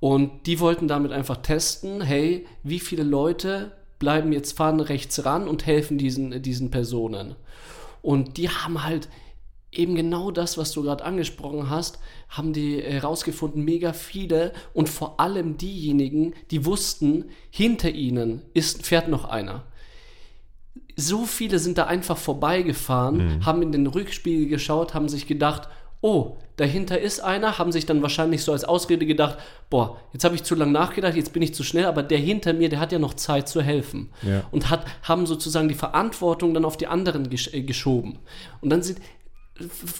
Und 0.00 0.46
die 0.46 0.60
wollten 0.60 0.88
damit 0.88 1.12
einfach 1.12 1.36
testen, 1.38 2.00
hey, 2.00 2.46
wie 2.62 2.80
viele 2.80 3.02
Leute 3.02 3.72
bleiben 3.98 4.32
jetzt 4.32 4.56
fahren 4.56 4.80
rechts 4.80 5.24
ran 5.24 5.46
und 5.46 5.66
helfen 5.66 5.98
diesen, 5.98 6.42
diesen 6.42 6.70
Personen. 6.70 7.36
Und 8.02 8.38
die 8.38 8.48
haben 8.48 8.82
halt 8.82 9.08
eben 9.72 9.94
genau 9.94 10.30
das, 10.30 10.58
was 10.58 10.72
du 10.72 10.82
gerade 10.82 11.04
angesprochen 11.04 11.70
hast, 11.70 11.98
haben 12.28 12.52
die 12.52 12.80
herausgefunden, 12.80 13.64
mega 13.64 13.92
viele 13.92 14.52
und 14.74 14.88
vor 14.88 15.20
allem 15.20 15.58
diejenigen, 15.58 16.34
die 16.50 16.64
wussten, 16.64 17.26
hinter 17.50 17.90
ihnen 17.90 18.42
ist, 18.54 18.84
fährt 18.84 19.08
noch 19.08 19.26
einer. 19.26 19.64
So 20.96 21.24
viele 21.24 21.58
sind 21.58 21.78
da 21.78 21.84
einfach 21.84 22.16
vorbeigefahren, 22.16 23.36
mhm. 23.36 23.46
haben 23.46 23.62
in 23.62 23.72
den 23.72 23.86
Rückspiegel 23.86 24.48
geschaut, 24.48 24.94
haben 24.94 25.08
sich 25.08 25.26
gedacht, 25.26 25.68
oh, 26.00 26.38
dahinter 26.60 27.00
ist 27.00 27.20
einer, 27.20 27.58
haben 27.58 27.72
sich 27.72 27.86
dann 27.86 28.02
wahrscheinlich 28.02 28.44
so 28.44 28.52
als 28.52 28.64
Ausrede 28.64 29.06
gedacht, 29.06 29.38
boah, 29.70 29.98
jetzt 30.12 30.24
habe 30.24 30.34
ich 30.34 30.42
zu 30.42 30.54
lange 30.54 30.72
nachgedacht, 30.72 31.16
jetzt 31.16 31.32
bin 31.32 31.42
ich 31.42 31.54
zu 31.54 31.64
schnell, 31.64 31.86
aber 31.86 32.02
der 32.02 32.18
hinter 32.18 32.52
mir, 32.52 32.68
der 32.68 32.80
hat 32.80 32.92
ja 32.92 32.98
noch 32.98 33.14
Zeit 33.14 33.48
zu 33.48 33.62
helfen. 33.62 34.10
Ja. 34.22 34.44
Und 34.50 34.68
hat, 34.68 34.84
haben 35.02 35.26
sozusagen 35.26 35.68
die 35.68 35.74
Verantwortung 35.74 36.52
dann 36.52 36.66
auf 36.66 36.76
die 36.76 36.86
anderen 36.86 37.30
gesch 37.30 37.54
äh, 37.54 37.62
geschoben. 37.62 38.18
Und 38.60 38.70
dann 38.70 38.82
sind 38.82 39.00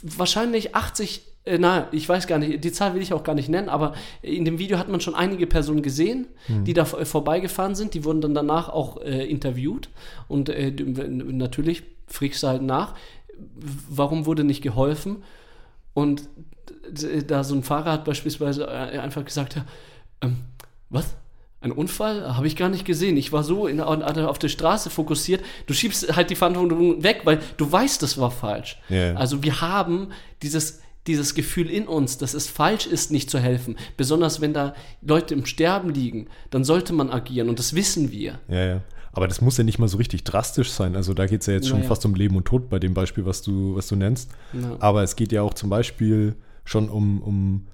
wahrscheinlich 0.02 0.74
80, 0.74 1.22
äh, 1.44 1.56
na, 1.58 1.88
ich 1.92 2.06
weiß 2.06 2.26
gar 2.26 2.38
nicht, 2.38 2.62
die 2.62 2.72
Zahl 2.72 2.94
will 2.94 3.00
ich 3.00 3.14
auch 3.14 3.24
gar 3.24 3.34
nicht 3.34 3.48
nennen, 3.48 3.70
aber 3.70 3.94
in 4.20 4.44
dem 4.44 4.58
Video 4.58 4.78
hat 4.78 4.90
man 4.90 5.00
schon 5.00 5.14
einige 5.14 5.46
Personen 5.46 5.80
gesehen, 5.80 6.26
hm. 6.46 6.64
die 6.64 6.74
da 6.74 6.82
äh, 6.82 7.06
vorbeigefahren 7.06 7.74
sind. 7.74 7.94
Die 7.94 8.04
wurden 8.04 8.20
dann 8.20 8.34
danach 8.34 8.68
auch 8.68 9.00
äh, 9.00 9.24
interviewt 9.24 9.88
und 10.28 10.50
äh, 10.50 10.70
natürlich 10.70 11.84
fragst 12.06 12.42
du 12.42 12.48
halt 12.48 12.62
nach, 12.62 12.94
warum 13.88 14.26
wurde 14.26 14.44
nicht 14.44 14.60
geholfen? 14.60 15.22
Und 15.94 16.28
da 17.26 17.44
so 17.44 17.54
ein 17.54 17.62
Fahrer 17.62 17.92
hat 17.92 18.04
beispielsweise 18.04 18.64
äh, 18.64 18.98
einfach 18.98 19.24
gesagt, 19.24 19.56
ja, 19.56 19.64
ähm, 20.20 20.38
was? 20.88 21.14
Ein 21.62 21.72
Unfall? 21.72 22.36
Habe 22.36 22.46
ich 22.46 22.56
gar 22.56 22.70
nicht 22.70 22.86
gesehen. 22.86 23.18
Ich 23.18 23.32
war 23.32 23.44
so 23.44 23.66
in, 23.66 23.80
auf 23.80 24.38
der 24.38 24.48
Straße 24.48 24.88
fokussiert. 24.88 25.42
Du 25.66 25.74
schiebst 25.74 26.16
halt 26.16 26.30
die 26.30 26.34
Verantwortung 26.34 27.02
weg, 27.02 27.20
weil 27.24 27.40
du 27.58 27.70
weißt, 27.70 28.02
das 28.02 28.16
war 28.16 28.30
falsch. 28.30 28.80
Yeah. 28.90 29.14
Also 29.16 29.42
wir 29.42 29.60
haben 29.60 30.08
dieses, 30.42 30.80
dieses 31.06 31.34
Gefühl 31.34 31.68
in 31.68 31.86
uns, 31.86 32.16
dass 32.16 32.32
es 32.32 32.48
falsch 32.48 32.86
ist, 32.86 33.10
nicht 33.10 33.28
zu 33.28 33.38
helfen. 33.38 33.76
Besonders 33.98 34.40
wenn 34.40 34.54
da 34.54 34.74
Leute 35.02 35.34
im 35.34 35.44
Sterben 35.44 35.90
liegen, 35.90 36.28
dann 36.50 36.64
sollte 36.64 36.94
man 36.94 37.10
agieren 37.10 37.50
und 37.50 37.58
das 37.58 37.74
wissen 37.74 38.10
wir. 38.10 38.38
Ja, 38.48 38.64
ja. 38.64 38.80
Aber 39.12 39.26
das 39.28 39.40
muss 39.40 39.58
ja 39.58 39.64
nicht 39.64 39.78
mal 39.78 39.88
so 39.88 39.98
richtig 39.98 40.24
drastisch 40.24 40.70
sein. 40.70 40.96
Also 40.96 41.14
da 41.14 41.26
geht 41.26 41.40
es 41.40 41.46
ja 41.46 41.54
jetzt 41.54 41.68
schon 41.68 41.82
ja. 41.82 41.88
fast 41.88 42.06
um 42.06 42.14
Leben 42.14 42.36
und 42.36 42.44
Tod 42.44 42.70
bei 42.70 42.78
dem 42.78 42.94
Beispiel, 42.94 43.26
was 43.26 43.42
du, 43.42 43.74
was 43.76 43.88
du 43.88 43.96
nennst. 43.96 44.30
Ja. 44.52 44.76
Aber 44.78 45.02
es 45.02 45.16
geht 45.16 45.32
ja 45.32 45.42
auch 45.42 45.52
zum 45.52 45.68
Beispiel 45.68 46.36
schon 46.70 46.88
um, 46.88 47.20
um 47.22 47.66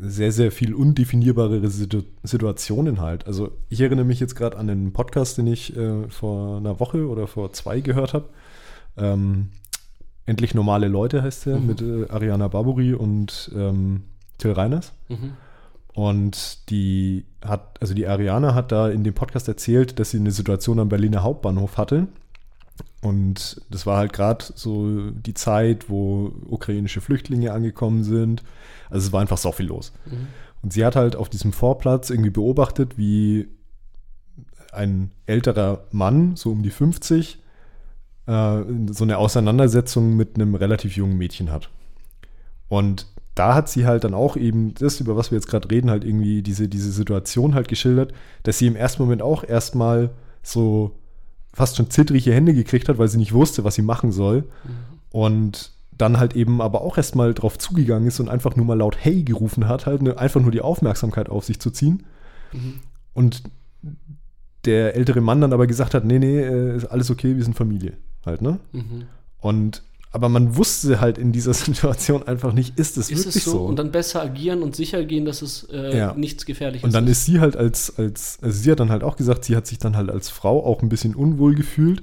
sehr, 0.00 0.32
sehr 0.32 0.50
viel 0.50 0.74
undefinierbare 0.74 1.68
Situ 1.68 2.02
Situationen 2.22 3.00
halt. 3.00 3.26
Also 3.26 3.52
ich 3.68 3.80
erinnere 3.80 4.04
mich 4.04 4.20
jetzt 4.20 4.34
gerade 4.34 4.56
an 4.56 4.68
einen 4.68 4.92
Podcast, 4.92 5.38
den 5.38 5.46
ich 5.46 5.76
äh, 5.76 6.08
vor 6.08 6.58
einer 6.58 6.80
Woche 6.80 7.08
oder 7.08 7.26
vor 7.26 7.52
zwei 7.52 7.80
gehört 7.80 8.12
habe. 8.14 8.28
Ähm, 8.96 9.50
Endlich 10.26 10.54
normale 10.54 10.88
Leute 10.88 11.22
heißt 11.22 11.46
der, 11.46 11.58
mhm. 11.58 11.66
mit 11.66 11.82
äh, 11.82 12.08
Ariana 12.08 12.48
Barbori 12.48 12.94
und 12.94 13.50
ähm, 13.54 14.04
Till 14.38 14.52
Reiners. 14.52 14.92
Mhm. 15.08 15.32
Und 15.92 16.70
die 16.70 17.24
hat, 17.44 17.76
also 17.80 17.94
die 17.94 18.06
Ariana 18.06 18.54
hat 18.54 18.72
da 18.72 18.88
in 18.88 19.04
dem 19.04 19.14
Podcast 19.14 19.48
erzählt, 19.48 19.98
dass 19.98 20.10
sie 20.10 20.18
eine 20.18 20.30
Situation 20.30 20.80
am 20.80 20.88
Berliner 20.88 21.22
Hauptbahnhof 21.22 21.76
hatte. 21.76 22.08
Und 23.04 23.60
das 23.68 23.84
war 23.84 23.98
halt 23.98 24.14
gerade 24.14 24.42
so 24.54 25.10
die 25.10 25.34
Zeit, 25.34 25.90
wo 25.90 26.32
ukrainische 26.46 27.02
Flüchtlinge 27.02 27.52
angekommen 27.52 28.02
sind. 28.02 28.42
Also 28.88 29.08
es 29.08 29.12
war 29.12 29.20
einfach 29.20 29.36
so 29.36 29.52
viel 29.52 29.66
los. 29.66 29.92
Mhm. 30.06 30.28
Und 30.62 30.72
sie 30.72 30.86
hat 30.86 30.96
halt 30.96 31.14
auf 31.14 31.28
diesem 31.28 31.52
Vorplatz 31.52 32.08
irgendwie 32.08 32.30
beobachtet, 32.30 32.96
wie 32.96 33.48
ein 34.72 35.10
älterer 35.26 35.84
Mann, 35.92 36.34
so 36.36 36.50
um 36.50 36.62
die 36.62 36.70
50, 36.70 37.42
äh, 38.26 38.62
so 38.90 39.04
eine 39.04 39.18
Auseinandersetzung 39.18 40.16
mit 40.16 40.36
einem 40.36 40.54
relativ 40.54 40.96
jungen 40.96 41.18
Mädchen 41.18 41.52
hat. 41.52 41.68
Und 42.70 43.06
da 43.34 43.54
hat 43.54 43.68
sie 43.68 43.84
halt 43.84 44.04
dann 44.04 44.14
auch 44.14 44.38
eben 44.38 44.72
das, 44.72 44.98
über 45.00 45.14
was 45.14 45.30
wir 45.30 45.36
jetzt 45.36 45.48
gerade 45.48 45.70
reden, 45.70 45.90
halt 45.90 46.04
irgendwie 46.04 46.42
diese, 46.42 46.68
diese 46.68 46.90
Situation 46.90 47.54
halt 47.54 47.68
geschildert, 47.68 48.14
dass 48.44 48.56
sie 48.56 48.66
im 48.66 48.76
ersten 48.76 49.02
Moment 49.02 49.20
auch 49.20 49.44
erstmal 49.44 50.08
so 50.42 50.92
fast 51.54 51.76
schon 51.76 51.90
zittrige 51.90 52.32
Hände 52.32 52.52
gekriegt 52.52 52.88
hat, 52.88 52.98
weil 52.98 53.08
sie 53.08 53.18
nicht 53.18 53.32
wusste, 53.32 53.64
was 53.64 53.76
sie 53.76 53.82
machen 53.82 54.12
soll. 54.12 54.42
Mhm. 54.42 54.98
Und 55.10 55.70
dann 55.96 56.18
halt 56.18 56.34
eben 56.34 56.60
aber 56.60 56.82
auch 56.82 56.96
erstmal 56.96 57.34
drauf 57.34 57.56
zugegangen 57.56 58.08
ist 58.08 58.18
und 58.18 58.28
einfach 58.28 58.56
nur 58.56 58.66
mal 58.66 58.78
laut 58.78 58.96
Hey 58.98 59.22
gerufen 59.22 59.68
hat, 59.68 59.86
halt 59.86 60.02
ne, 60.02 60.18
einfach 60.18 60.40
nur 60.40 60.50
die 60.50 60.60
Aufmerksamkeit 60.60 61.28
auf 61.28 61.44
sich 61.44 61.60
zu 61.60 61.70
ziehen. 61.70 62.04
Mhm. 62.52 62.80
Und 63.12 63.42
der 64.64 64.96
ältere 64.96 65.20
Mann 65.20 65.40
dann 65.40 65.52
aber 65.52 65.66
gesagt 65.66 65.94
hat, 65.94 66.04
nee, 66.04 66.18
nee, 66.18 66.40
äh, 66.40 66.76
ist 66.76 66.86
alles 66.86 67.10
okay, 67.10 67.36
wir 67.36 67.44
sind 67.44 67.54
Familie 67.54 67.96
halt, 68.26 68.42
ne? 68.42 68.58
Mhm. 68.72 69.04
Und 69.40 69.82
aber 70.14 70.28
man 70.28 70.56
wusste 70.56 71.00
halt 71.00 71.18
in 71.18 71.32
dieser 71.32 71.52
Situation 71.54 72.22
einfach 72.22 72.52
nicht, 72.52 72.78
ist 72.78 72.96
es 72.96 73.10
ist 73.10 73.18
wirklich 73.18 73.36
es 73.36 73.44
so? 73.44 73.50
so? 73.50 73.64
Und 73.64 73.80
dann 73.80 73.90
besser 73.90 74.22
agieren 74.22 74.62
und 74.62 74.76
sicher 74.76 75.04
gehen, 75.04 75.24
dass 75.24 75.42
es 75.42 75.64
äh, 75.72 75.98
ja. 75.98 76.14
nichts 76.14 76.46
Gefährliches 76.46 76.82
ist. 76.82 76.84
Und 76.84 76.94
dann 76.94 77.08
ist 77.08 77.24
sie 77.24 77.40
halt 77.40 77.56
als, 77.56 77.98
als, 77.98 78.38
also 78.40 78.56
sie 78.56 78.70
hat 78.70 78.78
dann 78.78 78.90
halt 78.90 79.02
auch 79.02 79.16
gesagt, 79.16 79.44
sie 79.44 79.56
hat 79.56 79.66
sich 79.66 79.78
dann 79.78 79.96
halt 79.96 80.10
als 80.10 80.30
Frau 80.30 80.64
auch 80.64 80.82
ein 80.82 80.88
bisschen 80.88 81.16
unwohl 81.16 81.56
gefühlt, 81.56 82.00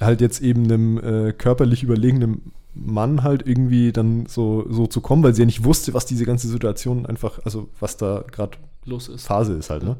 halt 0.00 0.20
jetzt 0.20 0.40
eben 0.42 0.62
einem 0.62 0.98
äh, 0.98 1.32
körperlich 1.32 1.82
überlegenen 1.82 2.52
Mann 2.72 3.24
halt 3.24 3.44
irgendwie 3.44 3.90
dann 3.90 4.26
so, 4.26 4.64
so 4.70 4.86
zu 4.86 5.00
kommen, 5.00 5.24
weil 5.24 5.34
sie 5.34 5.42
ja 5.42 5.46
nicht 5.46 5.64
wusste, 5.64 5.92
was 5.92 6.06
diese 6.06 6.24
ganze 6.24 6.46
Situation 6.46 7.04
einfach, 7.04 7.40
also 7.44 7.68
was 7.80 7.96
da 7.96 8.24
gerade 8.30 8.58
los 8.84 9.08
ist. 9.08 9.26
Phase 9.26 9.54
ist 9.54 9.70
halt, 9.70 9.82
ne? 9.82 9.96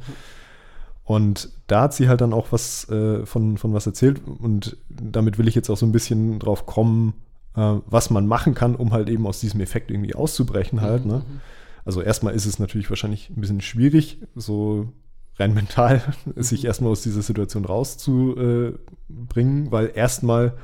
Und 1.03 1.49
da 1.67 1.83
hat 1.83 1.95
sie 1.95 2.09
halt 2.09 2.21
dann 2.21 2.33
auch 2.33 2.53
was 2.53 2.89
äh, 2.91 3.27
von, 3.27 3.59
von 3.59 3.73
was 3.73 3.87
erzählt 3.87 4.21
und 4.25 4.77
damit 4.89 5.37
will 5.37 5.49
ich 5.49 5.57
jetzt 5.57 5.69
auch 5.69 5.77
so 5.77 5.85
ein 5.85 5.91
bisschen 5.91 6.39
drauf 6.39 6.67
kommen, 6.67 7.15
äh, 7.57 7.77
was 7.87 8.11
man 8.11 8.27
machen 8.27 8.55
kann, 8.55 8.75
um 8.75 8.93
halt 8.93 9.09
eben 9.09 9.27
aus 9.27 9.41
diesem 9.41 9.61
Effekt 9.61 9.91
irgendwie 9.91 10.15
auszubrechen 10.15 10.81
halt. 10.81 11.05
Mhm. 11.05 11.11
Ne? 11.11 11.19
Mhm. 11.19 11.41
Also 11.85 12.03
erstmal 12.03 12.35
ist 12.35 12.47
es 12.47 12.59
natürlich 12.59 12.91
wahrscheinlich 12.91 13.31
ein 13.31 13.41
bisschen 13.41 13.61
schwierig, 13.61 14.19
so 14.35 14.93
rein 15.39 15.55
mental 15.55 16.03
sich 16.37 16.65
erstmal 16.65 16.93
aus 16.93 17.03
dieser 17.03 17.23
Situation 17.23 17.65
rauszubringen, 17.65 19.71
weil 19.71 19.93
erstmal 19.95 20.55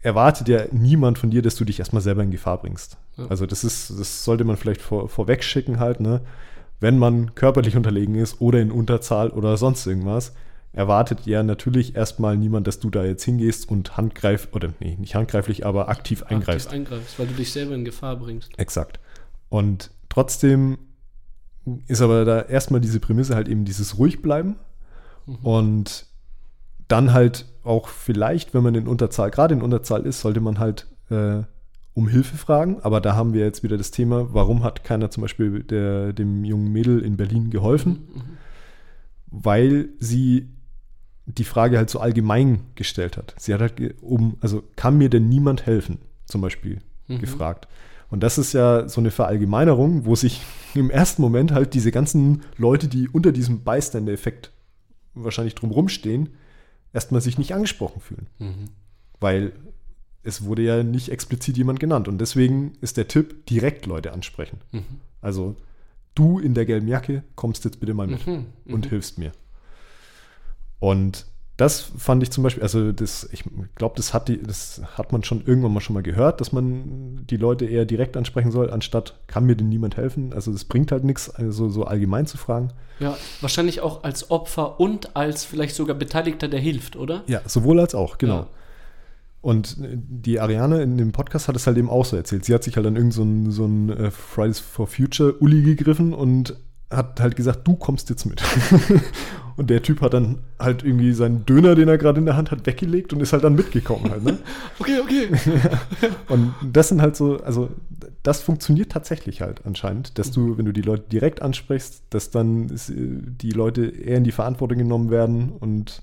erwartet 0.00 0.48
ja 0.48 0.64
niemand 0.72 1.18
von 1.18 1.30
dir, 1.30 1.42
dass 1.42 1.56
du 1.56 1.64
dich 1.64 1.78
erstmal 1.78 2.02
selber 2.02 2.22
in 2.22 2.30
Gefahr 2.30 2.58
bringst. 2.58 2.98
Ja. 3.16 3.26
Also 3.26 3.46
das 3.46 3.64
ist, 3.64 3.90
das 3.98 4.24
sollte 4.24 4.44
man 4.44 4.56
vielleicht 4.56 4.82
vor, 4.82 5.08
vorweg 5.08 5.44
schicken 5.44 5.78
halt, 5.78 6.00
ne? 6.00 6.22
Wenn 6.80 6.98
man 6.98 7.36
körperlich 7.36 7.76
unterlegen 7.76 8.16
ist 8.16 8.40
oder 8.40 8.60
in 8.60 8.72
Unterzahl 8.72 9.30
oder 9.30 9.56
sonst 9.56 9.86
irgendwas, 9.86 10.32
erwartet 10.72 11.26
ja 11.26 11.42
natürlich 11.42 11.94
erstmal 11.96 12.36
niemand, 12.36 12.66
dass 12.66 12.80
du 12.80 12.88
da 12.90 13.04
jetzt 13.04 13.24
hingehst 13.24 13.68
und 13.68 13.96
handgreif 13.96 14.48
oder 14.52 14.72
nee, 14.80 14.96
nicht 14.98 15.14
handgreiflich, 15.14 15.66
aber 15.66 15.88
aktiv 15.88 16.22
eingreifst. 16.22 16.68
Aktiv 16.68 16.80
eingreifst, 16.80 17.18
weil 17.18 17.26
du 17.26 17.34
dich 17.34 17.52
selber 17.52 17.74
in 17.74 17.84
Gefahr 17.84 18.16
bringst. 18.16 18.58
Exakt. 18.58 18.98
Und 19.50 19.90
trotzdem 20.08 20.78
ist 21.86 22.00
aber 22.00 22.24
da 22.24 22.40
erstmal 22.42 22.80
diese 22.80 23.00
Prämisse 23.00 23.34
halt 23.34 23.48
eben 23.48 23.64
dieses 23.64 23.98
ruhig 23.98 24.22
bleiben 24.22 24.56
Mhm. 25.26 25.36
und 25.42 26.06
dann 26.88 27.12
halt 27.12 27.46
auch 27.62 27.86
vielleicht, 27.88 28.54
wenn 28.54 28.64
man 28.64 28.74
in 28.74 28.88
Unterzahl, 28.88 29.30
gerade 29.30 29.54
in 29.54 29.62
Unterzahl 29.62 30.04
ist, 30.04 30.20
sollte 30.20 30.40
man 30.40 30.58
halt 30.58 30.88
äh, 31.10 31.42
um 31.94 32.08
Hilfe 32.08 32.36
fragen. 32.36 32.78
Aber 32.82 33.00
da 33.00 33.14
haben 33.14 33.32
wir 33.34 33.44
jetzt 33.44 33.62
wieder 33.62 33.76
das 33.78 33.92
Thema, 33.92 34.34
warum 34.34 34.64
hat 34.64 34.82
keiner 34.82 35.10
zum 35.10 35.20
Beispiel 35.20 35.62
der, 35.62 36.12
dem 36.12 36.44
jungen 36.44 36.72
Mädel 36.72 36.98
in 37.00 37.16
Berlin 37.16 37.50
geholfen? 37.50 38.08
Mhm. 38.14 38.22
weil 39.30 39.88
sie 39.98 40.48
die 41.26 41.44
Frage 41.44 41.78
halt 41.78 41.88
so 41.90 42.00
allgemein 42.00 42.60
gestellt 42.74 43.16
hat. 43.16 43.34
Sie 43.38 43.54
hat 43.54 43.60
halt 43.60 44.02
um, 44.02 44.36
also 44.40 44.62
kann 44.76 44.98
mir 44.98 45.08
denn 45.08 45.28
niemand 45.28 45.66
helfen, 45.66 45.98
zum 46.26 46.40
Beispiel 46.40 46.80
Mhm. 47.08 47.18
gefragt. 47.20 47.68
Und 48.10 48.22
das 48.22 48.38
ist 48.38 48.52
ja 48.52 48.88
so 48.88 49.00
eine 49.00 49.10
Verallgemeinerung, 49.10 50.04
wo 50.04 50.14
sich 50.14 50.42
im 50.74 50.90
ersten 50.90 51.22
Moment 51.22 51.52
halt 51.52 51.74
diese 51.74 51.90
ganzen 51.92 52.42
Leute, 52.58 52.88
die 52.88 53.08
unter 53.08 53.32
diesem 53.32 53.60
Bystander-Effekt 53.60 54.50
wahrscheinlich 55.14 55.54
drumrum 55.54 55.88
stehen, 55.88 56.28
erstmal 56.92 57.20
sich 57.20 57.38
nicht 57.38 57.54
angesprochen 57.54 58.00
fühlen. 58.00 58.26
Mhm. 58.38 58.68
Weil 59.20 59.52
es 60.24 60.44
wurde 60.44 60.62
ja 60.62 60.82
nicht 60.82 61.08
explizit 61.10 61.56
jemand 61.56 61.80
genannt. 61.80 62.06
Und 62.08 62.18
deswegen 62.18 62.72
ist 62.80 62.96
der 62.96 63.08
Tipp, 63.08 63.46
direkt 63.46 63.86
Leute 63.86 64.12
ansprechen. 64.12 64.58
Mhm. 64.72 64.84
Also 65.20 65.56
du 66.14 66.38
in 66.38 66.54
der 66.54 66.66
gelben 66.66 66.86
Jacke 66.88 67.24
kommst 67.34 67.64
jetzt 67.64 67.80
bitte 67.80 67.94
mal 67.94 68.06
mit 68.06 68.26
Mhm. 68.26 68.46
und 68.66 68.84
Mhm. 68.86 68.88
hilfst 68.90 69.18
mir. 69.18 69.32
Und 70.82 71.26
das 71.58 71.80
fand 71.96 72.24
ich 72.24 72.32
zum 72.32 72.42
Beispiel, 72.42 72.64
also 72.64 72.90
das, 72.90 73.28
ich 73.30 73.44
glaube, 73.76 73.94
das 73.96 74.12
hat 74.12 74.26
die, 74.26 74.42
das 74.42 74.82
hat 74.96 75.12
man 75.12 75.22
schon 75.22 75.46
irgendwann 75.46 75.72
mal 75.72 75.80
schon 75.80 75.94
mal 75.94 76.02
gehört, 76.02 76.40
dass 76.40 76.50
man 76.50 77.24
die 77.30 77.36
Leute 77.36 77.66
eher 77.66 77.84
direkt 77.84 78.16
ansprechen 78.16 78.50
soll, 78.50 78.68
anstatt 78.68 79.14
kann 79.28 79.46
mir 79.46 79.54
denn 79.54 79.68
niemand 79.68 79.96
helfen? 79.96 80.32
Also 80.32 80.50
das 80.50 80.64
bringt 80.64 80.90
halt 80.90 81.04
nichts, 81.04 81.30
also 81.30 81.68
so 81.68 81.84
allgemein 81.84 82.26
zu 82.26 82.36
fragen. 82.36 82.72
Ja, 82.98 83.16
wahrscheinlich 83.40 83.80
auch 83.80 84.02
als 84.02 84.32
Opfer 84.32 84.80
und 84.80 85.14
als 85.14 85.44
vielleicht 85.44 85.76
sogar 85.76 85.94
Beteiligter, 85.94 86.48
der 86.48 86.58
hilft, 86.58 86.96
oder? 86.96 87.22
Ja, 87.28 87.42
sowohl 87.46 87.78
als 87.78 87.94
auch, 87.94 88.18
genau. 88.18 88.38
Ja. 88.38 88.46
Und 89.40 89.76
äh, 89.84 89.90
die 89.92 90.40
Ariane 90.40 90.82
in 90.82 90.98
dem 90.98 91.12
Podcast 91.12 91.46
hat 91.46 91.54
es 91.54 91.68
halt 91.68 91.78
eben 91.78 91.90
auch 91.90 92.04
so 92.04 92.16
erzählt. 92.16 92.44
Sie 92.44 92.54
hat 92.54 92.64
sich 92.64 92.74
halt 92.74 92.88
an 92.88 92.96
irgendeinen 92.96 93.52
so 93.52 93.62
so 93.62 93.64
einen 93.66 93.88
äh, 93.90 94.10
Fridays 94.10 94.58
for 94.58 94.88
Future 94.88 95.34
Uli 95.34 95.62
gegriffen 95.62 96.12
und 96.12 96.56
hat 96.92 97.20
halt 97.20 97.36
gesagt, 97.36 97.66
du 97.66 97.74
kommst 97.74 98.10
jetzt 98.10 98.24
mit. 98.24 98.42
und 99.56 99.70
der 99.70 99.82
Typ 99.82 100.00
hat 100.00 100.14
dann 100.14 100.38
halt 100.58 100.84
irgendwie 100.84 101.12
seinen 101.12 101.44
Döner, 101.46 101.74
den 101.74 101.88
er 101.88 101.98
gerade 101.98 102.18
in 102.20 102.26
der 102.26 102.36
Hand 102.36 102.50
hat, 102.50 102.66
weggelegt 102.66 103.12
und 103.12 103.20
ist 103.20 103.32
halt 103.32 103.44
dann 103.44 103.54
mitgekommen 103.54 104.10
halt, 104.10 104.24
ne? 104.24 104.38
Okay, 104.78 105.00
okay. 105.00 105.28
Und 106.28 106.54
das 106.62 106.88
sind 106.88 107.00
halt 107.02 107.16
so, 107.16 107.38
also 107.42 107.70
das 108.22 108.40
funktioniert 108.42 108.92
tatsächlich 108.92 109.42
halt 109.42 109.62
anscheinend, 109.64 110.18
dass 110.18 110.30
du, 110.30 110.58
wenn 110.58 110.64
du 110.64 110.72
die 110.72 110.82
Leute 110.82 111.04
direkt 111.10 111.42
ansprichst, 111.42 112.02
dass 112.10 112.30
dann 112.30 112.70
äh, 112.70 112.76
die 112.88 113.50
Leute 113.50 113.86
eher 113.86 114.16
in 114.16 114.24
die 114.24 114.32
Verantwortung 114.32 114.78
genommen 114.78 115.10
werden 115.10 115.52
und 115.52 116.02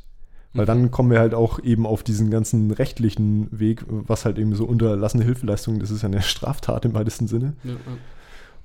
weil 0.54 0.66
dann 0.66 0.90
kommen 0.90 1.12
wir 1.12 1.20
halt 1.20 1.36
auch 1.36 1.64
eben 1.64 1.86
auf 1.86 2.02
diesen 2.02 2.32
ganzen 2.32 2.72
rechtlichen 2.72 3.48
Weg, 3.52 3.86
was 3.88 4.26
halt 4.26 4.40
eben 4.40 4.56
so 4.56 4.66
unterlassene 4.66 5.24
Hilfeleistungen, 5.24 5.80
das 5.80 5.92
ist 5.92 6.02
ja 6.02 6.08
eine 6.10 6.24
Straftat 6.24 6.86
im 6.86 6.96
weitesten 6.96 7.28
Sinne. 7.28 7.54
Ja, 7.64 7.74
ja. 7.74 7.78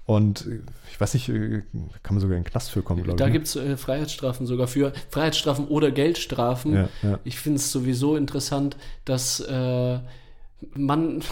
Und 0.07 0.47
äh, 0.47 0.61
ich 0.91 1.01
weiß 1.01 1.15
nicht, 1.15 1.29
äh, 1.31 1.63
kann 2.03 2.15
man 2.15 2.21
sogar 2.21 2.37
in 2.37 2.43
den 2.45 2.51
Knast 2.51 2.71
für 2.71 2.83
kommen, 2.83 3.03
glaube 3.03 3.19
Da 3.19 3.25
ich. 3.27 3.33
ne? 3.33 3.39
gibt 3.39 3.47
es 3.47 3.57
äh, 3.57 3.77
Freiheitsstrafen 3.77 4.47
sogar 4.47 4.67
für. 4.69 4.93
Freiheitsstrafen 5.11 5.67
oder 5.69 5.91
Geldstrafen. 5.91 6.75
Ja, 6.75 6.89
ja. 7.03 7.19
Ich 7.25 7.39
finde 7.39 7.57
es 7.57 7.73
sowieso 7.73 8.17
interessant, 8.17 8.77
dass 9.07 9.41
äh, 9.41 9.99
man 10.75 11.23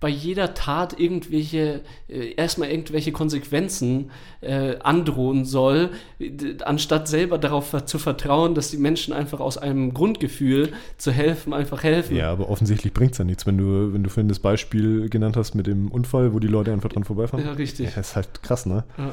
bei 0.00 0.08
jeder 0.08 0.54
Tat 0.54 0.98
irgendwelche, 0.98 1.80
äh, 2.08 2.32
erstmal 2.34 2.70
irgendwelche 2.70 3.10
Konsequenzen 3.10 4.10
äh, 4.40 4.78
androhen 4.78 5.44
soll, 5.44 5.90
anstatt 6.64 7.08
selber 7.08 7.38
darauf 7.38 7.84
zu 7.84 7.98
vertrauen, 7.98 8.54
dass 8.54 8.70
die 8.70 8.76
Menschen 8.76 9.12
einfach 9.12 9.40
aus 9.40 9.58
einem 9.58 9.92
Grundgefühl 9.94 10.72
zu 10.98 11.10
helfen, 11.10 11.52
einfach 11.52 11.82
helfen. 11.82 12.16
Ja, 12.16 12.30
aber 12.30 12.48
offensichtlich 12.48 12.92
bringt 12.92 13.12
es 13.12 13.18
ja 13.18 13.24
nichts, 13.24 13.44
wenn 13.46 13.58
du, 13.58 13.92
wenn 13.92 14.04
du 14.04 14.10
vorhin 14.10 14.28
das 14.28 14.38
Beispiel 14.38 15.08
genannt 15.08 15.36
hast 15.36 15.54
mit 15.54 15.66
dem 15.66 15.90
Unfall, 15.90 16.32
wo 16.32 16.38
die 16.38 16.48
Leute 16.48 16.72
einfach 16.72 16.90
dran 16.90 17.04
vorbeifahren. 17.04 17.44
Ja, 17.44 17.52
richtig. 17.52 17.94
Ja, 17.94 18.00
ist 18.00 18.14
halt 18.14 18.42
krass, 18.42 18.66
ne? 18.66 18.84
Ja. 18.96 19.12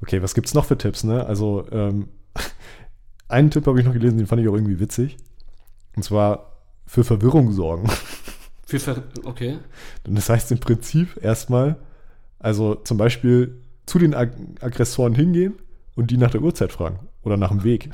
Okay, 0.00 0.22
was 0.22 0.34
gibt's 0.34 0.54
noch 0.54 0.64
für 0.64 0.78
Tipps, 0.78 1.02
ne? 1.02 1.26
Also, 1.26 1.66
ähm, 1.72 2.08
einen 3.28 3.50
Tipp 3.50 3.66
habe 3.66 3.80
ich 3.80 3.86
noch 3.86 3.92
gelesen, 3.92 4.18
den 4.18 4.26
fand 4.26 4.42
ich 4.42 4.48
auch 4.48 4.54
irgendwie 4.54 4.78
witzig. 4.78 5.16
Und 5.96 6.02
zwar 6.04 6.52
für 6.86 7.02
Verwirrung 7.02 7.52
sorgen. 7.52 7.88
Für 8.66 8.78
Ver 8.78 9.02
okay. 9.24 9.58
Und 10.06 10.16
das 10.16 10.28
heißt 10.28 10.50
im 10.52 10.58
Prinzip 10.58 11.22
erstmal, 11.22 11.76
also 12.38 12.74
zum 12.74 12.96
Beispiel 12.96 13.60
zu 13.86 13.98
den 13.98 14.14
Ag 14.14 14.30
Aggressoren 14.60 15.14
hingehen 15.14 15.54
und 15.94 16.10
die 16.10 16.16
nach 16.16 16.30
der 16.30 16.42
Uhrzeit 16.42 16.72
fragen 16.72 17.00
oder 17.22 17.36
nach 17.36 17.50
dem 17.50 17.64
Weg. 17.64 17.90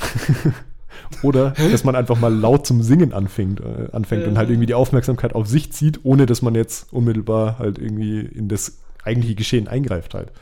oder 1.23 1.51
dass 1.51 1.85
man 1.85 1.97
einfach 1.97 2.19
mal 2.19 2.33
laut 2.33 2.67
zum 2.67 2.83
Singen 2.83 3.13
anfängt, 3.13 3.61
äh, 3.61 3.89
anfängt 3.93 4.27
und 4.27 4.39
halt 4.39 4.51
irgendwie 4.51 4.67
die 4.67 4.75
Aufmerksamkeit 4.75 5.35
auf 5.35 5.47
sich 5.47 5.73
zieht, 5.73 6.01
ohne 6.05 6.27
dass 6.27 6.43
man 6.43 6.55
jetzt 6.55 6.93
unmittelbar 6.93 7.59
halt 7.59 7.79
irgendwie 7.79 8.21
in 8.21 8.49
das 8.49 8.79
eigentliche 9.05 9.35
Geschehen 9.35 9.69
eingreift 9.69 10.15
halt. 10.15 10.33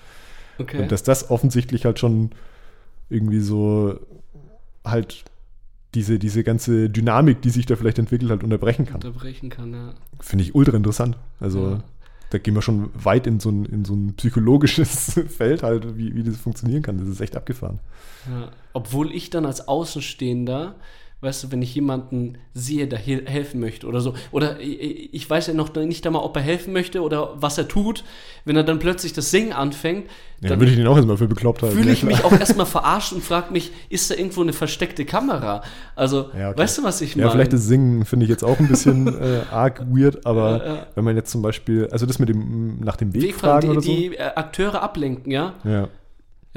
Okay. 0.58 0.82
Und 0.82 0.92
dass 0.92 1.02
das 1.02 1.30
offensichtlich 1.30 1.84
halt 1.84 1.98
schon 1.98 2.30
irgendwie 3.08 3.40
so 3.40 3.98
halt 4.84 5.24
diese, 5.94 6.18
diese 6.18 6.44
ganze 6.44 6.90
Dynamik, 6.90 7.40
die 7.42 7.50
sich 7.50 7.66
da 7.66 7.76
vielleicht 7.76 7.98
entwickelt, 7.98 8.30
halt 8.30 8.44
unterbrechen 8.44 8.84
kann. 8.86 8.96
unterbrechen 8.96 9.48
kann, 9.50 9.72
ja. 9.72 9.94
Finde 10.20 10.44
ich 10.44 10.54
ultra 10.54 10.76
interessant. 10.76 11.16
Also 11.40 11.70
Ja. 11.70 11.84
da 12.30 12.38
gehen 12.38 12.54
wir 12.54 12.62
schon 12.62 12.90
weit 12.92 13.26
in 13.26 13.40
so 13.40 13.50
ein, 13.50 13.64
in 13.64 13.84
so 13.84 13.94
ein 13.94 14.14
psychologisches 14.16 15.18
Feld 15.28 15.62
halt, 15.62 15.96
wie, 15.96 16.14
wie 16.14 16.22
das 16.22 16.36
funktionieren 16.36 16.82
kann. 16.82 16.98
Das 16.98 17.08
ist 17.08 17.20
echt 17.20 17.36
abgefahren. 17.36 17.80
Ja, 18.28 18.50
obwohl 18.74 19.12
ich 19.14 19.30
dann 19.30 19.46
als 19.46 19.66
Außenstehender, 19.66 20.74
weißt 21.20 21.42
du, 21.44 21.50
wenn 21.52 21.62
ich 21.62 21.74
jemanden 21.74 22.38
sehe, 22.54 22.86
der 22.86 22.98
hel 22.98 23.26
helfen 23.26 23.58
möchte 23.60 23.86
oder 23.88 24.00
so, 24.00 24.14
oder 24.30 24.60
ich, 24.60 25.12
ich 25.12 25.28
weiß 25.28 25.48
ja 25.48 25.54
noch 25.54 25.74
nicht 25.74 26.06
einmal, 26.06 26.22
ob 26.22 26.36
er 26.36 26.42
helfen 26.42 26.72
möchte 26.72 27.02
oder 27.02 27.32
was 27.36 27.58
er 27.58 27.66
tut, 27.66 28.04
wenn 28.44 28.54
er 28.56 28.62
dann 28.62 28.78
plötzlich 28.78 29.12
das 29.14 29.30
Singen 29.32 29.52
anfängt, 29.52 30.04
Ja, 30.06 30.10
dann 30.42 30.50
dann 30.50 30.60
würde 30.60 30.70
ich 30.70 30.76
den 30.78 30.86
auch 30.86 30.94
erstmal 30.96 31.16
für 31.16 31.26
bekloppt 31.26 31.62
halten. 31.62 31.74
fühle 31.76 31.88
ja, 31.88 31.92
ich 31.94 32.04
mich 32.04 32.24
auch 32.24 32.30
erstmal 32.32 32.66
verarscht 32.66 33.12
und 33.12 33.24
frage 33.24 33.52
mich, 33.52 33.72
ist 33.88 34.10
da 34.10 34.14
irgendwo 34.14 34.42
eine 34.42 34.52
versteckte 34.52 35.04
Kamera? 35.04 35.62
Also, 35.96 36.30
Ja, 36.38 36.50
okay. 36.50 36.60
weißt 36.60 36.78
du, 36.78 36.84
was 36.84 37.00
ich 37.00 37.16
Ja, 37.16 37.22
meine? 37.22 37.32
vielleicht 37.32 37.52
das 37.52 37.64
Singen 37.64 38.04
finde 38.04 38.24
ich 38.24 38.30
jetzt 38.30 38.44
auch 38.44 38.58
ein 38.60 38.68
bisschen 38.68 39.08
äh, 39.20 39.40
arg 39.50 39.84
weird, 39.90 40.24
aber 40.24 40.58
Ja, 40.64 40.74
ja. 40.76 40.86
wenn 40.94 41.04
man 41.04 41.16
jetzt 41.16 41.32
zum 41.32 41.42
Beispiel, 41.42 41.88
also 41.90 42.06
das 42.06 42.20
mit 42.20 42.28
dem 42.28 42.78
nach 42.80 42.94
dem 42.96 43.12
Weg, 43.12 43.22
Wegfragen, 43.24 43.70
fragen 43.72 43.82
die, 43.82 44.08
oder 44.10 44.14
die 44.14 44.16
äh, 44.16 44.22
Akteure 44.36 44.80
ablenken, 44.82 45.32
ja? 45.32 45.54
so. 45.64 45.68
Ja. 45.68 45.88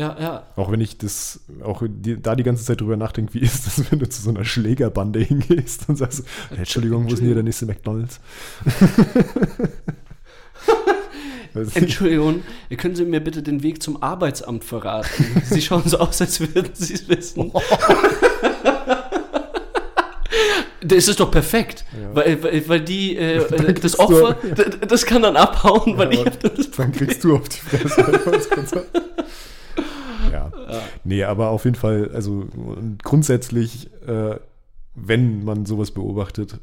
Ja, 0.02 0.18
ja. 0.20 0.44
Auch 0.56 0.72
wenn 0.72 0.82
ich 0.82 0.98
das, 0.98 1.42
auch 1.64 1.84
die, 1.88 2.20
da 2.20 2.36
die 2.36 2.42
ganze 2.42 2.66
Zeit 2.66 2.82
drüber 2.82 2.98
nachdenke, 2.98 3.36
wie 3.36 3.40
ist 3.42 3.68
das, 3.68 3.92
wenn 3.92 4.00
du 4.00 4.10
zu 4.10 4.20
so 4.20 4.32
einer 4.32 4.44
Schlägerbande 4.44 5.20
hingehst 5.20 5.88
und 5.88 5.96
sagst, 5.98 6.24
Entschuldigung, 6.58 7.04
wo 7.06 7.10
ist 7.10 7.20
denn 7.20 7.26
hier 7.28 7.36
der 7.36 7.44
nächste 7.44 7.68
McDonalds? 7.68 8.20
Entschuldigung, 11.76 12.42
können 12.78 12.96
Sie 12.96 13.04
mir 13.06 13.20
bitte 13.20 13.44
den 13.44 13.62
Weg 13.62 13.84
zum 13.84 14.02
Arbeitsamt 14.02 14.64
verraten? 14.64 15.24
Sie 15.46 15.62
schauen 15.62 15.84
so 15.86 16.00
aus, 16.00 16.20
als 16.22 16.40
würden 16.40 16.72
Sie 16.74 16.94
es 16.96 17.08
wissen. 17.10 17.52
Das 20.84 21.08
ist 21.08 21.20
doch 21.20 21.30
perfekt, 21.30 21.86
Ja. 21.94 22.16
weil, 22.16 22.42
weil, 22.42 22.68
weil 22.70 22.82
die, 22.82 23.16
äh, 23.18 23.36
äh, 23.38 23.74
das 23.74 23.92
du- 23.94 24.00
Opfer, 24.00 24.34
d- 24.34 24.86
das 24.88 25.06
kann 25.06 25.22
dann 25.22 25.36
abhauen, 25.38 25.96
weil 25.98 26.12
ich 26.14 26.24
das 26.24 26.72
Dann 26.72 26.92
kriegst 26.92 27.24
du 27.24 27.36
auf 27.36 27.48
die 27.50 27.60
Fresse. 27.60 28.88
Ja. 30.72 30.82
Nee, 31.04 31.24
aber 31.24 31.50
auf 31.50 31.66
jeden 31.66 31.76
Fall, 31.78 32.12
also 32.14 32.48
und 32.56 33.00
grundsätzlich, 33.04 33.90
äh, 34.08 34.36
wenn 34.96 35.44
man 35.44 35.66
sowas 35.66 35.92
beobachtet, 35.92 36.60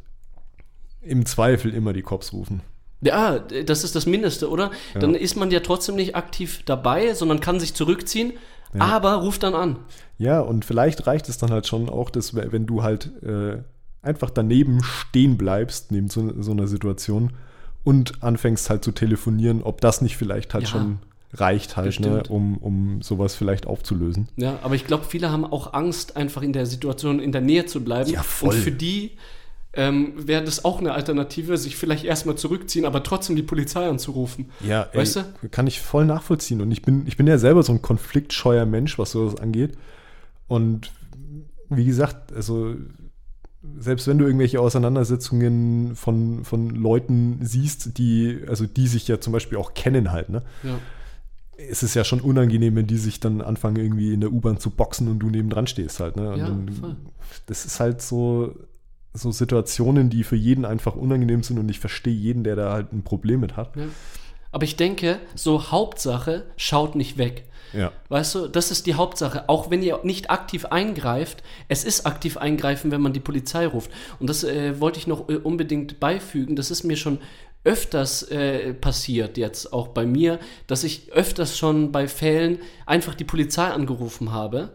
im 1.01 1.25
Zweifel 1.27 1.73
immer 1.75 1.93
die 1.93 2.03
Cops 2.03 2.33
rufen. 2.33 2.61
Ja, 3.01 3.39
das 3.39 3.85
ist 3.85 3.95
das 3.95 4.07
Mindeste, 4.07 4.51
oder? 4.51 4.71
Ja. 4.95 5.01
Dann 5.01 5.15
ist 5.15 5.37
man 5.37 5.51
ja 5.51 5.61
trotzdem 5.61 5.95
nicht 5.95 6.17
aktiv 6.17 6.63
dabei, 6.67 7.15
sondern 7.15 7.39
kann 7.41 7.61
sich 7.61 7.75
zurückziehen, 7.75 8.33
aber 8.79 9.15
ruft 9.15 9.45
dann 9.45 9.55
an. 9.55 9.79
Ja, 10.19 10.41
und 10.41 10.65
vielleicht 10.65 11.07
reicht 11.07 11.29
es 11.29 11.39
dann 11.39 11.51
halt 11.51 11.67
schon 11.67 11.89
auch, 11.89 12.11
dass 12.11 12.35
we- 12.35 12.49
wenn 12.51 12.67
du 12.67 12.83
halt 12.83 13.11
äh, 13.23 13.63
einfach 14.03 14.31
daneben 14.31 14.83
stehen 14.83 15.39
bleibst, 15.39 15.91
neben 15.93 16.09
so, 16.09 16.33
so 16.43 16.51
einer 16.51 16.67
Situation 16.67 17.33
und 17.85 18.23
anfängst 18.23 18.69
halt 18.69 18.85
zu 18.85 18.91
telefonieren, 18.93 19.63
ob 19.63 19.81
das 19.81 20.03
nicht 20.03 20.17
vielleicht 20.17 20.53
halt 20.53 20.65
Ja, 20.65 20.71
schon 20.71 20.99
reicht 21.33 21.77
halt, 21.77 22.01
ne, 22.01 22.23
um, 22.29 22.57
um 22.57 23.03
sowas 23.03 23.35
vielleicht 23.35 23.67
aufzulösen. 23.67 24.29
Ja, 24.37 24.59
aber 24.63 24.75
ich 24.75 24.87
glaube, 24.87 25.05
viele 25.05 25.31
haben 25.31 25.45
auch 25.45 25.75
Angst, 25.75 26.17
einfach 26.17 26.43
in 26.43 26.53
der 26.53 26.67
Situation 26.67 27.21
in 27.21 27.33
der 27.33 27.43
Nähe 27.43 27.67
zu 27.67 27.85
bleiben. 27.85 28.11
Ja, 28.11 28.23
voll. 28.23 28.55
Und 28.55 28.57
für 28.57 28.73
die 28.73 29.13
ähm, 29.75 30.15
wäre 30.17 30.43
das 30.43 30.65
auch 30.65 30.81
eine 30.81 30.93
Alternative, 30.93 31.59
sich 31.59 31.77
vielleicht 31.77 32.05
erstmal 32.05 32.37
zurückziehen, 32.37 32.87
aber 32.87 33.03
trotzdem 33.03 33.37
die 33.37 33.43
Polizei 33.43 33.87
anzurufen. 33.87 34.51
Ja, 34.61 34.89
Weißt 34.95 35.19
ey, 35.19 35.49
kann 35.51 35.67
ich 35.67 35.81
voll 35.81 36.07
nachvollziehen. 36.07 36.63
Und 36.63 36.73
ich 36.73 36.83
bin, 36.83 37.07
ich 37.07 37.17
bin 37.17 37.27
ja 37.27 37.37
selber 37.39 37.63
so 37.63 37.73
ein 37.73 37.83
konfliktscheuer 37.83 38.65
Mensch, 38.65 38.99
was 38.99 39.11
sowas 39.11 39.39
angeht. 39.39 39.77
Und 40.47 40.91
wie 41.69 41.85
gesagt, 41.85 42.33
also 42.33 42.75
selbst 43.79 44.09
wenn 44.09 44.19
du 44.19 44.25
irgendwelche 44.25 44.61
Auseinandersetzungen 44.61 45.95
von, 45.95 46.45
von 46.45 46.71
Leuten 46.71 47.41
siehst, 47.43 47.99
die, 47.99 48.41
also 48.49 48.67
die 48.67 48.87
sich 48.87 49.07
ja 49.07 49.21
zum 49.21 49.33
Beispiel 49.33 49.59
auch 49.59 49.75
kennen 49.75 50.11
halt, 50.11 50.31
ne? 50.31 50.43
Ja. 50.63 50.79
Es 51.59 51.83
ist 51.83 51.95
ja 51.95 52.05
schon 52.05 52.21
unangenehm, 52.21 52.77
wenn 52.77 52.87
die 52.87 52.97
sich 52.97 53.21
dann 53.21 53.41
anfangen, 53.41 53.77
irgendwie 53.77 54.13
in 54.13 54.21
der 54.21 54.33
U-Bahn 54.33 54.59
zu 54.59 54.71
boxen 54.71 55.09
und 55.09 55.19
du 55.19 55.29
nebendran 55.29 55.67
stehst 55.67 55.99
halt, 56.01 56.17
ne? 56.17 56.37
Ja, 56.37 56.37
dann, 56.37 56.69
voll. 56.69 56.97
das 57.47 57.67
ist 57.67 57.81
halt 57.81 58.01
so, 58.01 58.55
so 59.13 59.33
Situationen, 59.33 60.09
die 60.09 60.23
für 60.23 60.37
jeden 60.37 60.65
einfach 60.65 60.95
unangenehm 60.95 61.43
sind 61.43 61.59
und 61.59 61.69
ich 61.69 61.81
verstehe 61.81 62.15
jeden, 62.15 62.45
der 62.45 62.57
da 62.57 62.73
halt 62.73 62.93
ein 62.93 63.03
Problem 63.03 63.41
mit 63.41 63.57
hat. 63.57 63.75
Ja. 63.77 63.87
Aber 64.53 64.65
ich 64.65 64.77
denke, 64.77 65.19
so 65.35 65.71
Hauptsache, 65.71 66.45
schaut 66.57 66.95
nicht 66.95 67.19
weg. 67.19 67.45
Ja. 67.73 67.93
Weißt 68.09 68.35
du, 68.35 68.49
das 68.49 68.71
ist 68.71 68.87
die 68.87 68.95
Hauptsache. 68.95 69.49
Auch 69.49 69.71
wenn 69.71 69.83
ihr 69.83 70.01
nicht 70.03 70.31
aktiv 70.31 70.65
eingreift, 70.67 71.43
es 71.69 71.85
ist 71.85 72.07
aktiv 72.07 72.39
eingreifen, 72.39 72.91
wenn 72.91 73.03
man 73.03 73.13
die 73.13 73.21
Polizei 73.21 73.67
ruft. 73.67 73.91
Und 74.19 74.31
das 74.31 74.45
äh, 74.45 74.81
wollte 74.81 74.99
ich 74.99 75.07
noch 75.07 75.29
äh, 75.29 75.37
unbedingt 75.37 76.01
beifügen. 76.01 76.57
Das 76.57 76.71
ist 76.71 76.85
mir 76.85 76.97
schon 76.97 77.19
öfters 77.69 78.23
äh, 78.23 78.73
passiert 78.73 79.37
jetzt 79.37 79.73
auch 79.75 79.89
bei 79.89 80.07
mir, 80.07 80.39
dass 80.67 80.85
ich 80.85 81.13
öfters 81.13 81.59
schon 81.59 81.93
bei 81.93 82.09
Fällen 82.09 82.59
einfach 82.87 83.15
die 83.15 83.25
Polizei 83.25 83.65
angerufen 83.67 84.33
habe. 84.33 84.71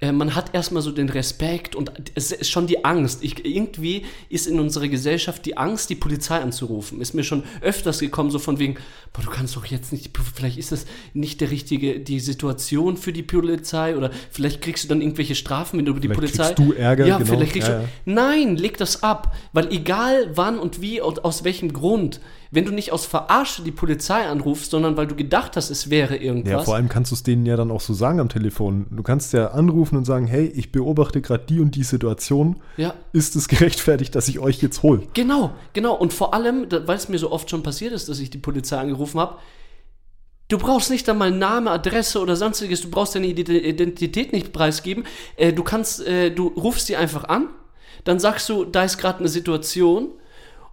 Äh, 0.00 0.12
man 0.12 0.36
hat 0.36 0.54
erstmal 0.54 0.80
so 0.82 0.92
den 0.92 1.08
Respekt 1.08 1.74
und 1.74 1.90
es 2.14 2.30
ist 2.30 2.48
schon 2.48 2.68
die 2.68 2.84
Angst. 2.84 3.24
Ich, 3.24 3.44
irgendwie 3.44 4.04
ist 4.28 4.46
in 4.46 4.60
unserer 4.60 4.86
Gesellschaft 4.86 5.44
die 5.46 5.56
Angst, 5.56 5.90
die 5.90 5.96
Polizei 5.96 6.36
anzurufen. 6.38 7.00
Ist 7.00 7.12
mir 7.12 7.24
schon 7.24 7.42
öfters 7.60 7.98
gekommen, 7.98 8.30
so 8.30 8.38
von 8.38 8.60
wegen, 8.60 8.76
boah, 9.12 9.22
du 9.22 9.30
kannst 9.30 9.56
doch 9.56 9.66
jetzt 9.66 9.92
nicht, 9.92 10.16
vielleicht 10.36 10.58
ist 10.58 10.70
das 10.70 10.86
nicht 11.14 11.40
der 11.40 11.50
richtige, 11.50 11.98
die 11.98 12.20
Situation 12.20 12.96
für 12.96 13.12
die 13.12 13.24
Polizei 13.24 13.96
oder 13.96 14.12
vielleicht 14.30 14.60
kriegst 14.62 14.84
du 14.84 14.88
dann 14.88 15.00
irgendwelche 15.02 15.34
Strafen, 15.34 15.78
wenn 15.78 15.86
du 15.86 15.90
über 15.90 16.00
die 16.00 16.08
Polizei. 16.08 16.44
kriegst 16.52 16.58
du 16.60 16.72
Ärger, 16.72 17.04
Ja, 17.06 17.18
genau. 17.18 17.30
vielleicht 17.34 17.52
kriegst 17.52 17.68
Ja, 17.68 17.78
du. 17.78 17.82
ja. 17.82 17.88
Nein, 18.04 18.54
leg 18.56 18.76
das 18.76 19.02
ab. 19.02 19.34
Weil 19.52 19.72
egal 19.72 20.30
wann 20.34 20.60
und 20.60 20.80
wie 20.80 21.00
und 21.00 21.24
aus 21.24 21.42
welchem 21.42 21.72
Grund, 21.72 22.20
wenn 22.50 22.64
du 22.64 22.72
nicht 22.72 22.92
aus 22.92 23.04
Verarsche 23.06 23.62
die 23.62 23.70
Polizei 23.72 24.26
anrufst, 24.26 24.70
sondern 24.70 24.96
weil 24.96 25.06
du 25.06 25.14
gedacht 25.14 25.56
hast, 25.56 25.70
es 25.70 25.90
wäre 25.90 26.16
irgendwas. 26.16 26.50
Ja, 26.52 26.60
vor 26.62 26.74
allem 26.76 26.88
kannst 26.88 27.10
du 27.10 27.14
es 27.14 27.22
denen 27.22 27.44
ja 27.46 27.56
dann 27.56 27.70
auch 27.70 27.80
so 27.80 27.92
sagen 27.94 28.20
am 28.20 28.28
Telefon. 28.28 28.86
Du 28.90 29.02
kannst 29.02 29.32
ja 29.32 29.48
anrufen 29.48 29.96
und 29.96 30.04
sagen, 30.04 30.26
hey, 30.26 30.46
ich 30.46 30.72
beobachte 30.72 31.20
gerade 31.20 31.44
die 31.46 31.60
und 31.60 31.74
die 31.74 31.82
Situation. 31.82 32.56
ja. 32.76 32.94
Ist 33.12 33.36
es 33.36 33.48
gerechtfertigt, 33.48 34.14
dass 34.14 34.28
ich 34.28 34.38
euch 34.38 34.62
jetzt 34.62 34.82
hole? 34.82 35.02
Genau, 35.14 35.50
genau. 35.72 35.94
Und 35.94 36.12
vor 36.12 36.34
allem, 36.34 36.66
weil 36.70 36.96
es 36.96 37.08
mir 37.08 37.18
so 37.18 37.32
oft 37.32 37.50
schon 37.50 37.62
passiert 37.62 37.92
ist, 37.92 38.08
dass 38.08 38.18
ich 38.20 38.30
die 38.30 38.38
Polizei 38.38 38.78
angerufen 38.78 39.18
habe, 39.20 39.36
du 40.48 40.56
brauchst 40.58 40.90
nicht 40.90 41.08
einmal 41.08 41.30
Name, 41.30 41.70
Adresse 41.70 42.20
oder 42.20 42.34
sonstiges, 42.36 42.80
du 42.80 42.90
brauchst 42.90 43.14
deine 43.14 43.26
Ide- 43.26 43.58
Identität 43.60 44.32
nicht 44.32 44.52
preisgeben. 44.52 45.04
Äh, 45.36 45.52
du 45.52 45.62
kannst, 45.62 46.06
äh, 46.06 46.30
du 46.30 46.48
rufst 46.48 46.86
sie 46.86 46.96
einfach 46.96 47.24
an, 47.24 47.48
dann 48.04 48.18
sagst 48.18 48.48
du, 48.48 48.64
da 48.64 48.84
ist 48.84 48.96
gerade 48.98 49.18
eine 49.18 49.28
Situation 49.28 50.08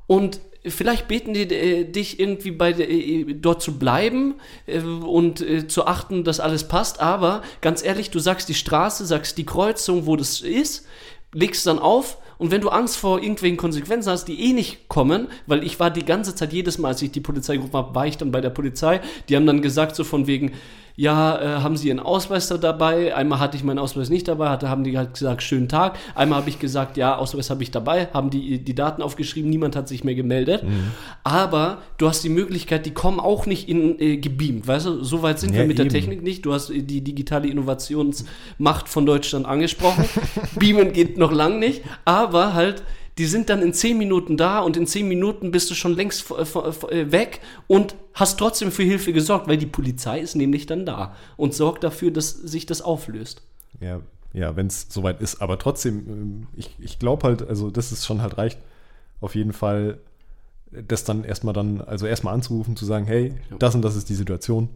und 0.07 0.39
vielleicht 0.67 1.07
beten 1.07 1.33
die 1.33 1.43
äh, 1.43 1.85
dich 1.85 2.19
irgendwie 2.19 2.51
bei 2.51 2.71
äh, 2.71 3.33
dort 3.33 3.61
zu 3.61 3.77
bleiben 3.77 4.35
äh, 4.65 4.79
und 4.79 5.41
äh, 5.41 5.67
zu 5.67 5.85
achten, 5.85 6.23
dass 6.23 6.39
alles 6.39 6.67
passt, 6.67 6.99
aber 6.99 7.41
ganz 7.61 7.83
ehrlich, 7.83 8.11
du 8.11 8.19
sagst 8.19 8.49
die 8.49 8.53
Straße, 8.53 9.05
sagst 9.05 9.37
die 9.37 9.45
Kreuzung, 9.45 10.05
wo 10.05 10.15
das 10.15 10.41
ist, 10.41 10.85
legst 11.33 11.65
dann 11.67 11.79
auf 11.79 12.17
und 12.37 12.51
wenn 12.51 12.61
du 12.61 12.69
Angst 12.69 12.97
vor 12.97 13.21
irgendwelchen 13.21 13.57
Konsequenzen 13.57 14.11
hast, 14.11 14.25
die 14.25 14.49
eh 14.49 14.53
nicht 14.53 14.87
kommen, 14.89 15.27
weil 15.47 15.63
ich 15.63 15.79
war 15.79 15.89
die 15.89 16.05
ganze 16.05 16.35
Zeit, 16.35 16.53
jedes 16.53 16.77
Mal, 16.77 16.89
als 16.89 17.01
ich 17.01 17.11
die 17.11 17.21
Polizei 17.21 17.55
gerufen 17.57 17.73
habe, 17.73 17.95
war 17.95 18.07
ich 18.07 18.17
dann 18.17 18.31
bei 18.31 18.41
der 18.41 18.49
Polizei. 18.49 19.01
Die 19.29 19.35
haben 19.35 19.45
dann 19.45 19.61
gesagt, 19.61 19.95
so 19.95 20.03
von 20.03 20.27
wegen, 20.27 20.51
ja, 20.95 21.41
äh, 21.41 21.61
haben 21.61 21.75
Sie 21.77 21.89
Ihren 21.89 21.99
Ausweis 21.99 22.47
da 22.47 22.57
dabei? 22.57 23.15
Einmal 23.15 23.39
hatte 23.39 23.57
ich 23.57 23.63
meinen 23.63 23.79
Ausweis 23.79 24.09
nicht 24.09 24.27
dabei, 24.27 24.49
hatte, 24.49 24.69
haben 24.69 24.83
die 24.83 24.97
halt 24.97 25.13
gesagt, 25.13 25.43
schönen 25.43 25.67
Tag. 25.67 25.97
Einmal 26.15 26.39
habe 26.39 26.49
ich 26.49 26.59
gesagt, 26.59 26.97
ja, 26.97 27.17
Ausweis 27.17 27.49
habe 27.49 27.63
ich 27.63 27.71
dabei, 27.71 28.07
haben 28.13 28.29
die 28.29 28.59
die 28.59 28.75
Daten 28.75 29.01
aufgeschrieben, 29.01 29.49
niemand 29.49 29.75
hat 29.75 29.87
sich 29.87 30.03
mehr 30.03 30.15
gemeldet. 30.15 30.63
Aber 31.23 31.79
du 31.97 32.07
hast 32.07 32.23
die 32.23 32.29
Möglichkeit, 32.29 32.85
die 32.85 32.93
kommen 32.93 33.19
auch 33.19 33.45
nicht 33.45 33.67
in 33.67 33.99
äh, 33.99 34.17
gebeamt, 34.17 34.67
weißt 34.67 34.85
du? 34.85 35.03
So 35.03 35.21
weit 35.21 35.39
sind 35.39 35.53
Ja, 35.53 35.59
wir 35.61 35.67
mit 35.67 35.77
der 35.77 35.85
eben. 35.85 35.93
Technik 35.93 36.23
nicht. 36.23 36.45
Du 36.45 36.53
hast 36.53 36.69
äh, 36.69 36.81
die 36.81 37.01
digitale 37.01 37.47
Innovationsmacht 37.49 38.87
von 38.87 39.05
Deutschland 39.05 39.45
angesprochen. 39.45 40.05
Beamen 40.59 40.93
geht 40.93 41.17
noch 41.17 41.31
lang 41.31 41.59
nicht, 41.59 41.81
aber 42.05 42.53
halt, 42.53 42.83
die 43.17 43.25
sind 43.25 43.49
dann 43.49 43.61
in 43.61 43.73
10 43.73 43.97
Minuten 43.97 44.35
da 44.35 44.59
und 44.59 44.75
in 44.75 44.87
10 44.87 45.07
Minuten 45.07 45.51
bist 45.51 45.69
du 45.69 45.73
schon 45.73 45.95
längst 45.95 46.29
äh, 46.31 47.11
weg 47.11 47.39
und 47.67 47.95
hast 48.13 48.37
trotzdem 48.37 48.71
für 48.71 48.83
Hilfe 48.83 49.13
gesorgt, 49.13 49.47
weil 49.47 49.57
die 49.57 49.65
Polizei 49.65 50.19
ist 50.19 50.35
nämlich 50.35 50.65
dann 50.65 50.85
da 50.85 51.15
und 51.37 51.53
sorgt 51.53 51.83
dafür, 51.83 52.11
dass 52.11 52.31
sich 52.31 52.65
das 52.65 52.81
auflöst. 52.81 53.41
Ja, 53.79 54.01
ja 54.33 54.55
wenn 54.55 54.67
es 54.67 54.87
soweit 54.89 55.21
ist. 55.21 55.41
Aber 55.41 55.57
trotzdem, 55.57 56.05
ähm, 56.07 56.47
ich, 56.55 56.75
ich 56.79 56.99
glaube 56.99 57.25
halt, 57.27 57.47
also 57.47 57.69
das 57.69 57.91
ist 57.91 58.05
schon 58.05 58.21
halt 58.21 58.37
reicht, 58.37 58.59
auf 59.21 59.33
jeden 59.35 59.53
Fall, 59.53 59.99
das 60.71 61.05
dann 61.05 61.23
erstmal 61.23 61.53
dann, 61.53 61.79
also 61.79 62.05
erstmal 62.05 62.33
anzurufen, 62.33 62.75
zu 62.75 62.85
sagen, 62.85 63.05
hey, 63.05 63.33
das 63.59 63.75
und 63.75 63.81
das 63.81 63.95
ist 63.95 64.09
die 64.09 64.15
Situation. 64.15 64.69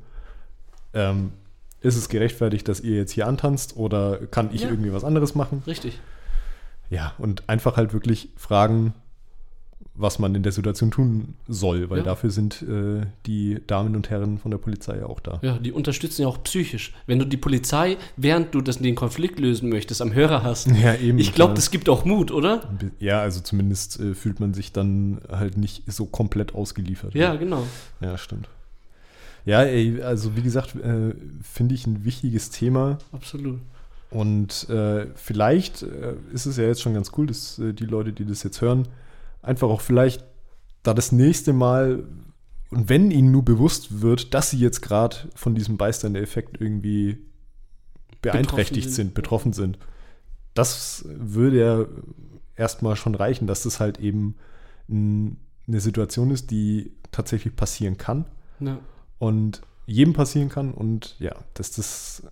Ähm, 0.94 1.34
ist 1.82 1.98
es 1.98 2.10
gerechtfertigt, 2.10 2.68
dass 2.68 2.80
ihr 2.82 2.96
jetzt 2.96 3.12
hier 3.12 3.28
antanzt 3.28 3.76
oder 3.78 4.18
kann 4.32 4.50
ich 4.54 4.62
Ja. 4.62 4.70
irgendwie 4.70 4.94
was 4.94 5.04
anderes 5.04 5.36
machen? 5.36 5.64
Richtig. 5.68 6.00
Ja, 6.90 7.14
und 7.18 7.48
einfach 7.50 7.78
halt 7.78 7.94
wirklich 7.94 8.30
fragen, 8.36 8.94
was 9.96 10.18
man 10.18 10.34
in 10.34 10.44
der 10.44 10.54
Situation 10.54 10.92
tun 10.92 11.34
soll, 11.50 11.90
weil 11.90 11.98
Ja. 12.00 12.04
dafür 12.06 12.32
sind 12.32 12.62
äh, 12.62 13.02
die 13.26 13.60
Damen 13.68 13.98
und 13.98 14.10
Herren 14.10 14.38
von 14.38 14.50
der 14.50 14.58
Polizei 14.58 14.98
ja 14.98 15.06
auch 15.08 15.20
da. 15.20 15.40
Ja, 15.42 15.58
die 15.60 15.74
unterstützen 15.74 16.22
ja 16.22 16.28
auch 16.30 16.42
psychisch. 16.44 16.94
Wenn 17.06 17.20
du 17.20 17.26
die 17.26 17.36
Polizei, 17.36 17.98
während 18.16 18.56
du 18.56 18.62
das, 18.62 18.78
den 18.80 18.96
Konflikt 18.96 19.40
lösen 19.40 19.68
möchtest, 19.68 20.02
am 20.02 20.14
Hörer 20.14 20.42
hast, 20.44 20.68
Ja, 20.82 20.96
eben. 20.96 21.20
ich 21.20 21.34
glaube, 21.34 21.54
das 21.54 21.70
gibt 21.70 21.90
auch 21.90 22.06
Mut, 22.06 22.32
oder? 22.32 22.70
Ja, 23.00 23.20
also 23.20 23.42
zumindest 23.42 24.00
äh, 24.00 24.16
fühlt 24.16 24.40
man 24.40 24.54
sich 24.54 24.72
dann 24.72 25.20
halt 25.30 25.58
nicht 25.58 25.84
so 25.92 26.06
komplett 26.06 26.56
ausgeliefert. 26.56 27.14
Ja, 27.14 27.36
genau. 27.36 27.64
Ja, 28.00 28.18
stimmt. 28.18 28.48
Ja, 29.46 29.64
ey, 29.64 30.02
also 30.02 30.36
wie 30.38 30.42
gesagt, 30.42 30.76
äh, 30.76 31.14
finde 31.42 31.76
ich 31.76 31.86
ein 31.88 32.06
wichtiges 32.06 32.52
Thema 32.52 33.00
Absolut. 33.12 33.60
Und 34.10 34.70
äh, 34.70 35.07
vielleicht 35.16 35.84
äh, 35.84 36.16
ist 36.34 36.45
es 36.45 36.57
ja 36.57 36.64
jetzt 36.64 36.82
schon 36.82 36.93
ganz 36.93 37.12
cool, 37.18 37.28
dass 37.28 37.60
äh, 37.60 37.74
die 37.74 37.86
Leute, 37.86 38.12
die 38.12 38.26
das 38.26 38.43
jetzt 38.43 38.62
hören, 38.62 38.88
einfach 39.41 39.70
auch 39.70 39.82
vielleicht 39.82 40.24
da 40.84 40.93
das 40.93 41.12
nächste 41.12 41.53
Mal 41.53 42.03
und 42.72 42.88
wenn 42.89 43.10
ihnen 43.12 43.32
nur 43.32 43.43
bewusst 43.43 44.01
wird, 44.01 44.34
dass 44.34 44.51
sie 44.51 44.60
jetzt 44.60 44.82
gerade 44.82 45.16
von 45.36 45.55
diesem 45.55 45.78
Bystander-Effekt 45.78 46.62
irgendwie 46.62 47.18
beeinträchtigt 48.22 48.86
sind. 48.88 48.95
sind, 48.95 49.14
betroffen 49.14 49.53
sind, 49.53 49.80
das 50.53 51.05
würde 51.07 51.60
ja 51.60 51.86
erstmal 52.55 52.95
schon 52.95 53.16
reichen, 53.16 53.47
dass 53.47 53.64
das 53.64 53.80
halt 53.80 53.99
eben 53.99 54.36
eine 54.89 55.80
Situation 55.80 56.32
ist, 56.32 56.51
die 56.51 56.91
tatsächlich 57.12 57.55
passieren 57.55 57.97
kann 57.97 58.26
Ja. 58.60 58.80
und 59.20 59.62
jedem 59.86 60.14
passieren 60.14 60.49
kann 60.49 60.72
und 60.72 61.16
ja, 61.20 61.36
dass 61.53 61.72
das 61.72 62.24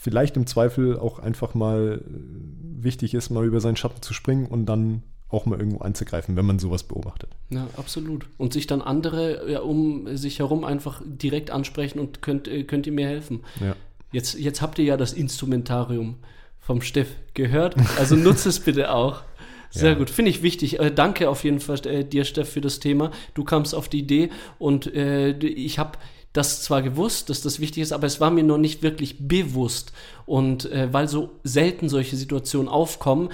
vielleicht 0.00 0.36
im 0.36 0.46
Zweifel 0.46 0.98
auch 0.98 1.18
einfach 1.18 1.54
mal 1.54 2.02
äh, 2.04 2.84
wichtig 2.84 3.14
ist, 3.14 3.30
mal 3.30 3.44
über 3.44 3.60
seinen 3.60 3.76
Schatten 3.76 4.02
zu 4.02 4.14
springen 4.14 4.46
und 4.46 4.66
dann 4.66 5.02
auch 5.28 5.44
mal 5.44 5.58
irgendwo 5.58 5.80
einzugreifen, 5.80 6.36
wenn 6.36 6.46
man 6.46 6.58
sowas 6.58 6.84
beobachtet. 6.84 7.30
Ja, 7.50 7.66
absolut. 7.76 8.26
Und 8.38 8.54
sich 8.54 8.66
dann 8.66 8.80
andere 8.80 9.50
ja, 9.50 9.60
um 9.60 10.16
sich 10.16 10.38
herum 10.38 10.64
einfach 10.64 11.02
direkt 11.04 11.50
ansprechen 11.50 11.98
und 11.98 12.22
könnt, 12.22 12.48
äh, 12.48 12.64
könnt 12.64 12.86
ihr 12.86 12.92
mir 12.92 13.06
helfen. 13.06 13.40
Ja. 13.60 13.76
Jetzt, 14.10 14.38
jetzt 14.38 14.62
habt 14.62 14.78
ihr 14.78 14.86
ja 14.86 14.96
das 14.96 15.12
Instrumentarium 15.12 16.16
vom 16.60 16.80
Steff 16.80 17.08
gehört, 17.34 17.76
also 17.98 18.16
nutzt 18.16 18.46
es 18.46 18.60
bitte 18.60 18.92
auch. 18.92 19.22
Sehr 19.70 19.92
Ja. 19.92 19.98
gut, 19.98 20.08
finde 20.08 20.30
ich 20.30 20.42
wichtig. 20.42 20.80
Äh, 20.80 20.90
danke 20.90 21.28
auf 21.28 21.44
jeden 21.44 21.60
Fall 21.60 21.78
äh, 21.86 22.04
dir, 22.04 22.24
Steff, 22.24 22.50
für 22.50 22.62
das 22.62 22.80
Thema. 22.80 23.10
Du 23.34 23.44
kamst 23.44 23.74
auf 23.74 23.90
die 23.90 23.98
Idee 23.98 24.30
und 24.58 24.86
äh, 24.94 25.32
ich 25.32 25.78
habe 25.78 25.98
das 26.32 26.62
zwar 26.62 26.82
gewusst, 26.82 27.30
dass 27.30 27.42
das 27.42 27.60
wichtig 27.60 27.82
ist, 27.82 27.92
aber 27.92 28.06
es 28.06 28.20
war 28.20 28.30
mir 28.30 28.44
noch 28.44 28.58
nicht 28.58 28.82
wirklich 28.82 29.16
bewusst. 29.28 29.92
Und 30.26 30.70
äh, 30.70 30.92
weil 30.92 31.08
so 31.08 31.30
selten 31.42 31.88
solche 31.88 32.16
Situationen 32.16 32.68
aufkommen, 32.68 33.30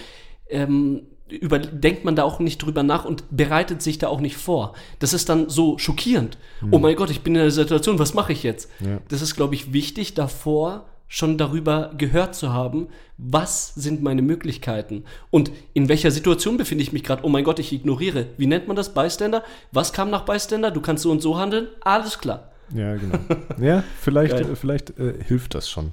ähm, 0.48 1.02
über, 1.28 1.58
denkt 1.58 2.04
man 2.04 2.16
da 2.16 2.22
auch 2.22 2.38
nicht 2.38 2.58
drüber 2.58 2.82
nach 2.82 3.04
und 3.04 3.24
bereitet 3.30 3.82
sich 3.82 3.98
da 3.98 4.08
auch 4.08 4.20
nicht 4.20 4.36
vor. 4.36 4.74
Das 4.98 5.12
ist 5.12 5.28
dann 5.28 5.48
so 5.48 5.78
schockierend. 5.78 6.38
Oh 6.70 6.78
mein 6.78 6.96
Gott, 6.96 7.10
ich 7.10 7.22
bin 7.22 7.34
in 7.34 7.40
der 7.40 7.50
Situation, 7.50 7.98
was 7.98 8.14
mache 8.14 8.32
ich 8.32 8.42
jetzt? 8.42 8.70
Ja. 8.80 9.00
Das 9.08 9.22
ist, 9.22 9.34
glaube 9.34 9.54
ich, 9.54 9.72
wichtig, 9.72 10.14
davor 10.14 10.86
schon 11.08 11.38
darüber 11.38 11.92
gehört 11.96 12.34
zu 12.34 12.52
haben, 12.52 12.88
was 13.18 13.74
sind 13.74 14.02
meine 14.02 14.22
Möglichkeiten 14.22 15.04
und 15.30 15.50
in 15.72 15.88
welcher 15.88 16.10
Situation 16.10 16.56
befinde 16.56 16.82
ich 16.82 16.92
mich 16.92 17.04
gerade. 17.04 17.24
Oh 17.24 17.28
mein 17.28 17.44
Gott, 17.44 17.58
ich 17.58 17.72
ignoriere. 17.72 18.26
Wie 18.36 18.46
nennt 18.46 18.66
man 18.66 18.76
das? 18.76 18.94
Bystander? 18.94 19.44
Was 19.70 19.92
kam 19.92 20.10
nach 20.10 20.24
Bystander? 20.24 20.70
Du 20.70 20.80
kannst 20.80 21.04
so 21.04 21.10
und 21.10 21.22
so 21.22 21.38
handeln? 21.38 21.68
Alles 21.80 22.18
klar. 22.18 22.50
Ja, 22.72 22.94
genau. 22.96 23.18
ja, 23.60 23.84
vielleicht, 24.00 24.32
Geil. 24.32 24.56
vielleicht 24.56 24.98
äh, 24.98 25.14
hilft 25.22 25.54
das 25.54 25.68
schon. 25.68 25.92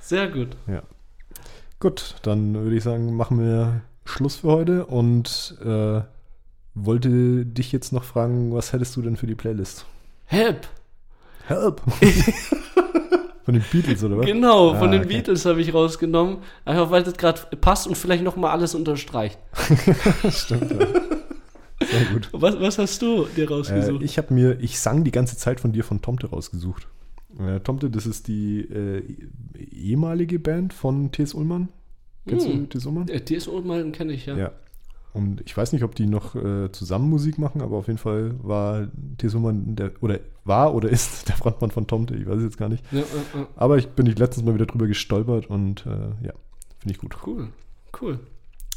Sehr 0.00 0.28
gut. 0.28 0.56
Ja. 0.66 0.82
Gut, 1.80 2.16
dann 2.22 2.54
würde 2.54 2.76
ich 2.76 2.82
sagen, 2.82 3.14
machen 3.16 3.40
wir 3.40 3.80
Schluss 4.04 4.36
für 4.36 4.48
heute 4.48 4.86
und 4.86 5.56
äh, 5.64 6.00
wollte 6.74 7.44
dich 7.46 7.72
jetzt 7.72 7.92
noch 7.92 8.04
fragen, 8.04 8.52
was 8.54 8.72
hättest 8.72 8.96
du 8.96 9.02
denn 9.02 9.16
für 9.16 9.26
die 9.26 9.34
Playlist? 9.34 9.86
Help! 10.26 10.68
Help! 11.46 11.82
Von 13.44 13.52
den 13.54 13.64
Beatles, 13.70 14.02
oder 14.02 14.16
was? 14.16 14.24
Genau, 14.24 14.72
Ah, 14.72 14.78
von 14.78 14.90
den 14.90 15.02
okay. 15.02 15.16
Beatles 15.16 15.44
habe 15.44 15.60
ich 15.60 15.74
rausgenommen. 15.74 16.38
Einfach 16.64 16.90
weil 16.90 17.02
das 17.02 17.12
gerade 17.14 17.42
passt 17.60 17.86
und 17.86 17.94
vielleicht 17.98 18.24
nochmal 18.24 18.52
alles 18.52 18.74
unterstreicht. 18.74 19.38
Stimmt, 20.30 20.70
ja. 20.70 20.78
Sehr 21.98 22.12
gut. 22.12 22.28
Was, 22.32 22.58
was 22.60 22.78
hast 22.78 23.02
du 23.02 23.26
dir 23.36 23.44
Äh, 23.44 23.52
rausgesucht? 23.52 24.02
ich 24.02 24.18
habe 24.18 24.32
mir, 24.34 24.58
ich 24.60 24.78
sang 24.78 25.04
die 25.04 25.10
ganze 25.10 25.36
Zeit 25.36 25.60
von 25.60 25.72
dir 25.72 25.84
von 25.84 26.02
Tomte 26.02 26.28
rausgesucht. 26.28 26.88
Äh, 27.38 27.60
Tomte, 27.60 27.90
das 27.90 28.06
ist 28.06 28.28
die 28.28 28.60
äh, 28.60 29.02
ehemalige 29.58 30.38
Band 30.38 30.72
von 30.72 31.10
T.S. 31.12 31.34
Ullmann. 31.34 31.68
Kennst 32.26 32.46
Hm. 32.46 32.60
du 32.60 32.66
T.S. 32.66 32.86
Ullmann? 32.86 33.08
äh, 33.08 33.20
TSO 33.24 33.60
mal 33.62 33.90
kenne 33.90 34.12
ich, 34.12 34.26
ja. 34.26 34.36
Ja. 34.36 34.52
Und 35.12 35.42
ich 35.46 35.56
weiß 35.56 35.72
nicht, 35.72 35.84
ob 35.84 35.94
die 35.94 36.06
noch 36.06 36.34
äh, 36.34 36.72
zusammen 36.72 37.08
Musik 37.08 37.38
machen, 37.38 37.60
aber 37.60 37.76
auf 37.76 37.86
jeden 37.86 37.98
Fall 37.98 38.34
war 38.42 38.88
T.S. 39.18 39.34
Ullmann 39.34 39.76
der, 39.76 39.92
oder 40.00 40.18
war 40.44 40.74
oder 40.74 40.88
ist 40.88 41.28
der 41.28 41.36
Frontmann 41.36 41.70
von 41.70 41.86
Tomte, 41.86 42.14
ich 42.16 42.26
weiß 42.26 42.36
es 42.38 42.42
jetzt 42.44 42.58
gar 42.58 42.68
nicht. 42.68 42.84
Ja. 42.92 43.02
Aber 43.56 43.78
ich 43.78 43.88
bin 43.88 44.06
ich 44.06 44.18
letztens 44.18 44.44
mal 44.46 44.54
wieder 44.54 44.66
drüber 44.66 44.86
gestolpert 44.86 45.46
und 45.48 45.86
äh, 45.86 45.90
ja, 46.26 46.32
finde 46.78 46.92
ich 46.92 46.98
gut. 46.98 47.16
Cool, 47.26 47.48
cool. 48.00 48.18